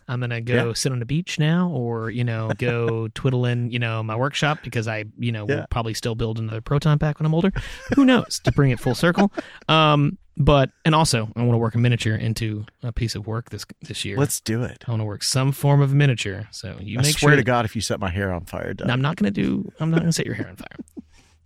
I'm 0.09 0.19
gonna 0.19 0.41
go 0.41 0.53
Yeah. 0.67 0.73
sit 0.73 0.91
on 0.91 0.99
the 0.99 1.05
beach 1.05 1.39
now, 1.39 1.69
or 1.69 2.09
you 2.09 2.23
know, 2.25 2.51
go 2.57 3.07
twiddle 3.13 3.45
in 3.45 3.71
you 3.71 3.79
know 3.79 4.03
my 4.03 4.15
workshop 4.17 4.57
because 4.63 4.87
I 4.89 5.05
you 5.17 5.31
know 5.31 5.45
Yeah. 5.47 5.55
will 5.61 5.67
probably 5.69 5.93
still 5.93 6.15
build 6.15 6.39
another 6.39 6.59
proton 6.59 6.99
pack 6.99 7.19
when 7.19 7.25
I'm 7.25 7.33
older. 7.33 7.51
Who 7.95 8.03
knows? 8.03 8.41
to 8.43 8.51
bring 8.51 8.71
it 8.71 8.79
full 8.79 8.95
circle. 8.95 9.31
Um, 9.69 10.17
but 10.37 10.71
and 10.85 10.95
also 10.95 11.29
I 11.35 11.41
want 11.43 11.53
to 11.53 11.57
work 11.59 11.75
a 11.75 11.77
miniature 11.77 12.15
into 12.15 12.65
a 12.81 12.91
piece 12.91 13.13
of 13.15 13.27
work 13.27 13.51
this 13.51 13.63
this 13.81 14.03
year. 14.05 14.17
let's 14.17 14.39
do 14.41 14.63
it. 14.63 14.83
I 14.87 14.91
want 14.91 15.01
to 15.01 15.05
work 15.05 15.23
some 15.23 15.51
form 15.51 15.81
of 15.81 15.93
miniature. 15.93 16.47
So 16.51 16.77
you 16.79 16.97
I 16.99 17.03
make 17.03 17.17
swear 17.19 17.31
sure. 17.33 17.35
to 17.37 17.43
God, 17.43 17.65
if 17.65 17.75
you 17.75 17.81
set 17.81 17.99
my 17.99 18.09
hair 18.09 18.33
on 18.33 18.45
fire, 18.45 18.73
Doug, 18.73 18.89
I'm 18.89 19.01
not 19.01 19.17
gonna 19.17 19.29
do. 19.31 19.71
I'm 19.79 19.91
not 19.91 19.99
gonna 19.99 20.11
set 20.13 20.25
your 20.25 20.35
hair 20.35 20.47
on 20.49 20.55
fire. 20.55 20.77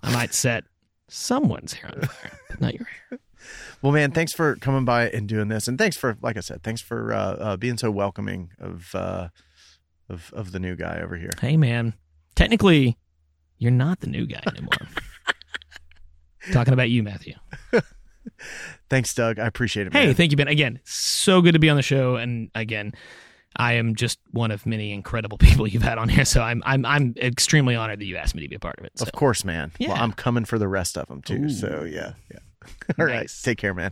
I 0.01 0.13
might 0.13 0.34
set 0.34 0.63
someone's 1.09 1.73
hair 1.73 1.91
on 1.93 2.01
fire, 2.01 2.31
but 2.49 2.61
not 2.61 2.73
your 2.76 2.88
hair. 3.09 3.19
Well, 3.81 3.91
man, 3.91 4.11
thanks 4.11 4.34
for 4.34 4.55
coming 4.55 4.85
by 4.85 5.09
and 5.09 5.27
doing 5.27 5.47
this, 5.47 5.67
and 5.67 5.77
thanks 5.77 5.97
for, 5.97 6.17
like 6.22 6.38
I 6.38 6.41
said, 6.41 6.63
thanks 6.63 6.81
for 6.81 7.13
uh, 7.13 7.17
uh, 7.17 7.57
being 7.57 7.77
so 7.77 7.91
welcoming 7.91 8.51
of 8.59 8.93
uh, 8.95 9.30
of 10.09 10.31
of 10.34 10.51
the 10.51 10.59
new 10.59 10.76
guy 10.76 10.99
over 11.01 11.15
here. 11.15 11.31
Hey, 11.39 11.57
man. 11.57 11.93
Technically, 12.35 12.97
you're 13.57 13.72
not 13.72 14.01
the 14.01 14.07
new 14.07 14.26
guy 14.26 14.41
anymore. 14.47 14.72
Talking 16.51 16.73
about 16.73 16.89
you, 16.89 17.01
Matthew. 17.01 17.34
Thanks, 18.89 19.13
Doug. 19.13 19.39
I 19.39 19.47
appreciate 19.47 19.88
it. 19.88 19.93
Hey, 19.93 20.13
thank 20.13 20.31
you, 20.31 20.38
Ben. 20.38 20.47
Again, 20.47 20.80
so 20.84 21.41
good 21.41 21.53
to 21.53 21.59
be 21.59 21.69
on 21.69 21.77
the 21.77 21.81
show. 21.81 22.15
And 22.15 22.49
again, 22.53 22.93
I 23.55 23.73
am 23.73 23.95
just 23.95 24.19
one 24.31 24.51
of 24.51 24.65
many 24.65 24.91
incredible 24.91 25.38
people 25.39 25.67
you've 25.67 25.84
had 25.84 25.97
on 25.97 26.09
here. 26.09 26.26
So 26.26 26.41
I'm 26.41 26.61
I'm 26.65 26.85
I'm 26.85 27.15
extremely 27.17 27.76
honored 27.76 27.99
that 27.99 28.05
you 28.05 28.17
asked 28.17 28.35
me 28.35 28.41
to 28.43 28.49
be 28.49 28.55
a 28.55 28.59
part 28.59 28.77
of 28.80 28.85
it. 28.85 28.93
So. 28.97 29.03
of 29.03 29.11
course, 29.13 29.43
man. 29.43 29.72
Well, 29.80 29.93
I'm 29.93 30.11
coming 30.11 30.45
for 30.45 30.59
the 30.59 30.67
rest 30.67 30.97
of 30.97 31.07
them 31.07 31.22
too. 31.22 31.49
So 31.49 31.84
yeah, 31.89 32.13
yeah. 32.31 32.39
All 32.99 33.05
right, 33.05 33.21
Nice. 33.21 33.41
take 33.41 33.57
care, 33.57 33.73
man. 33.73 33.91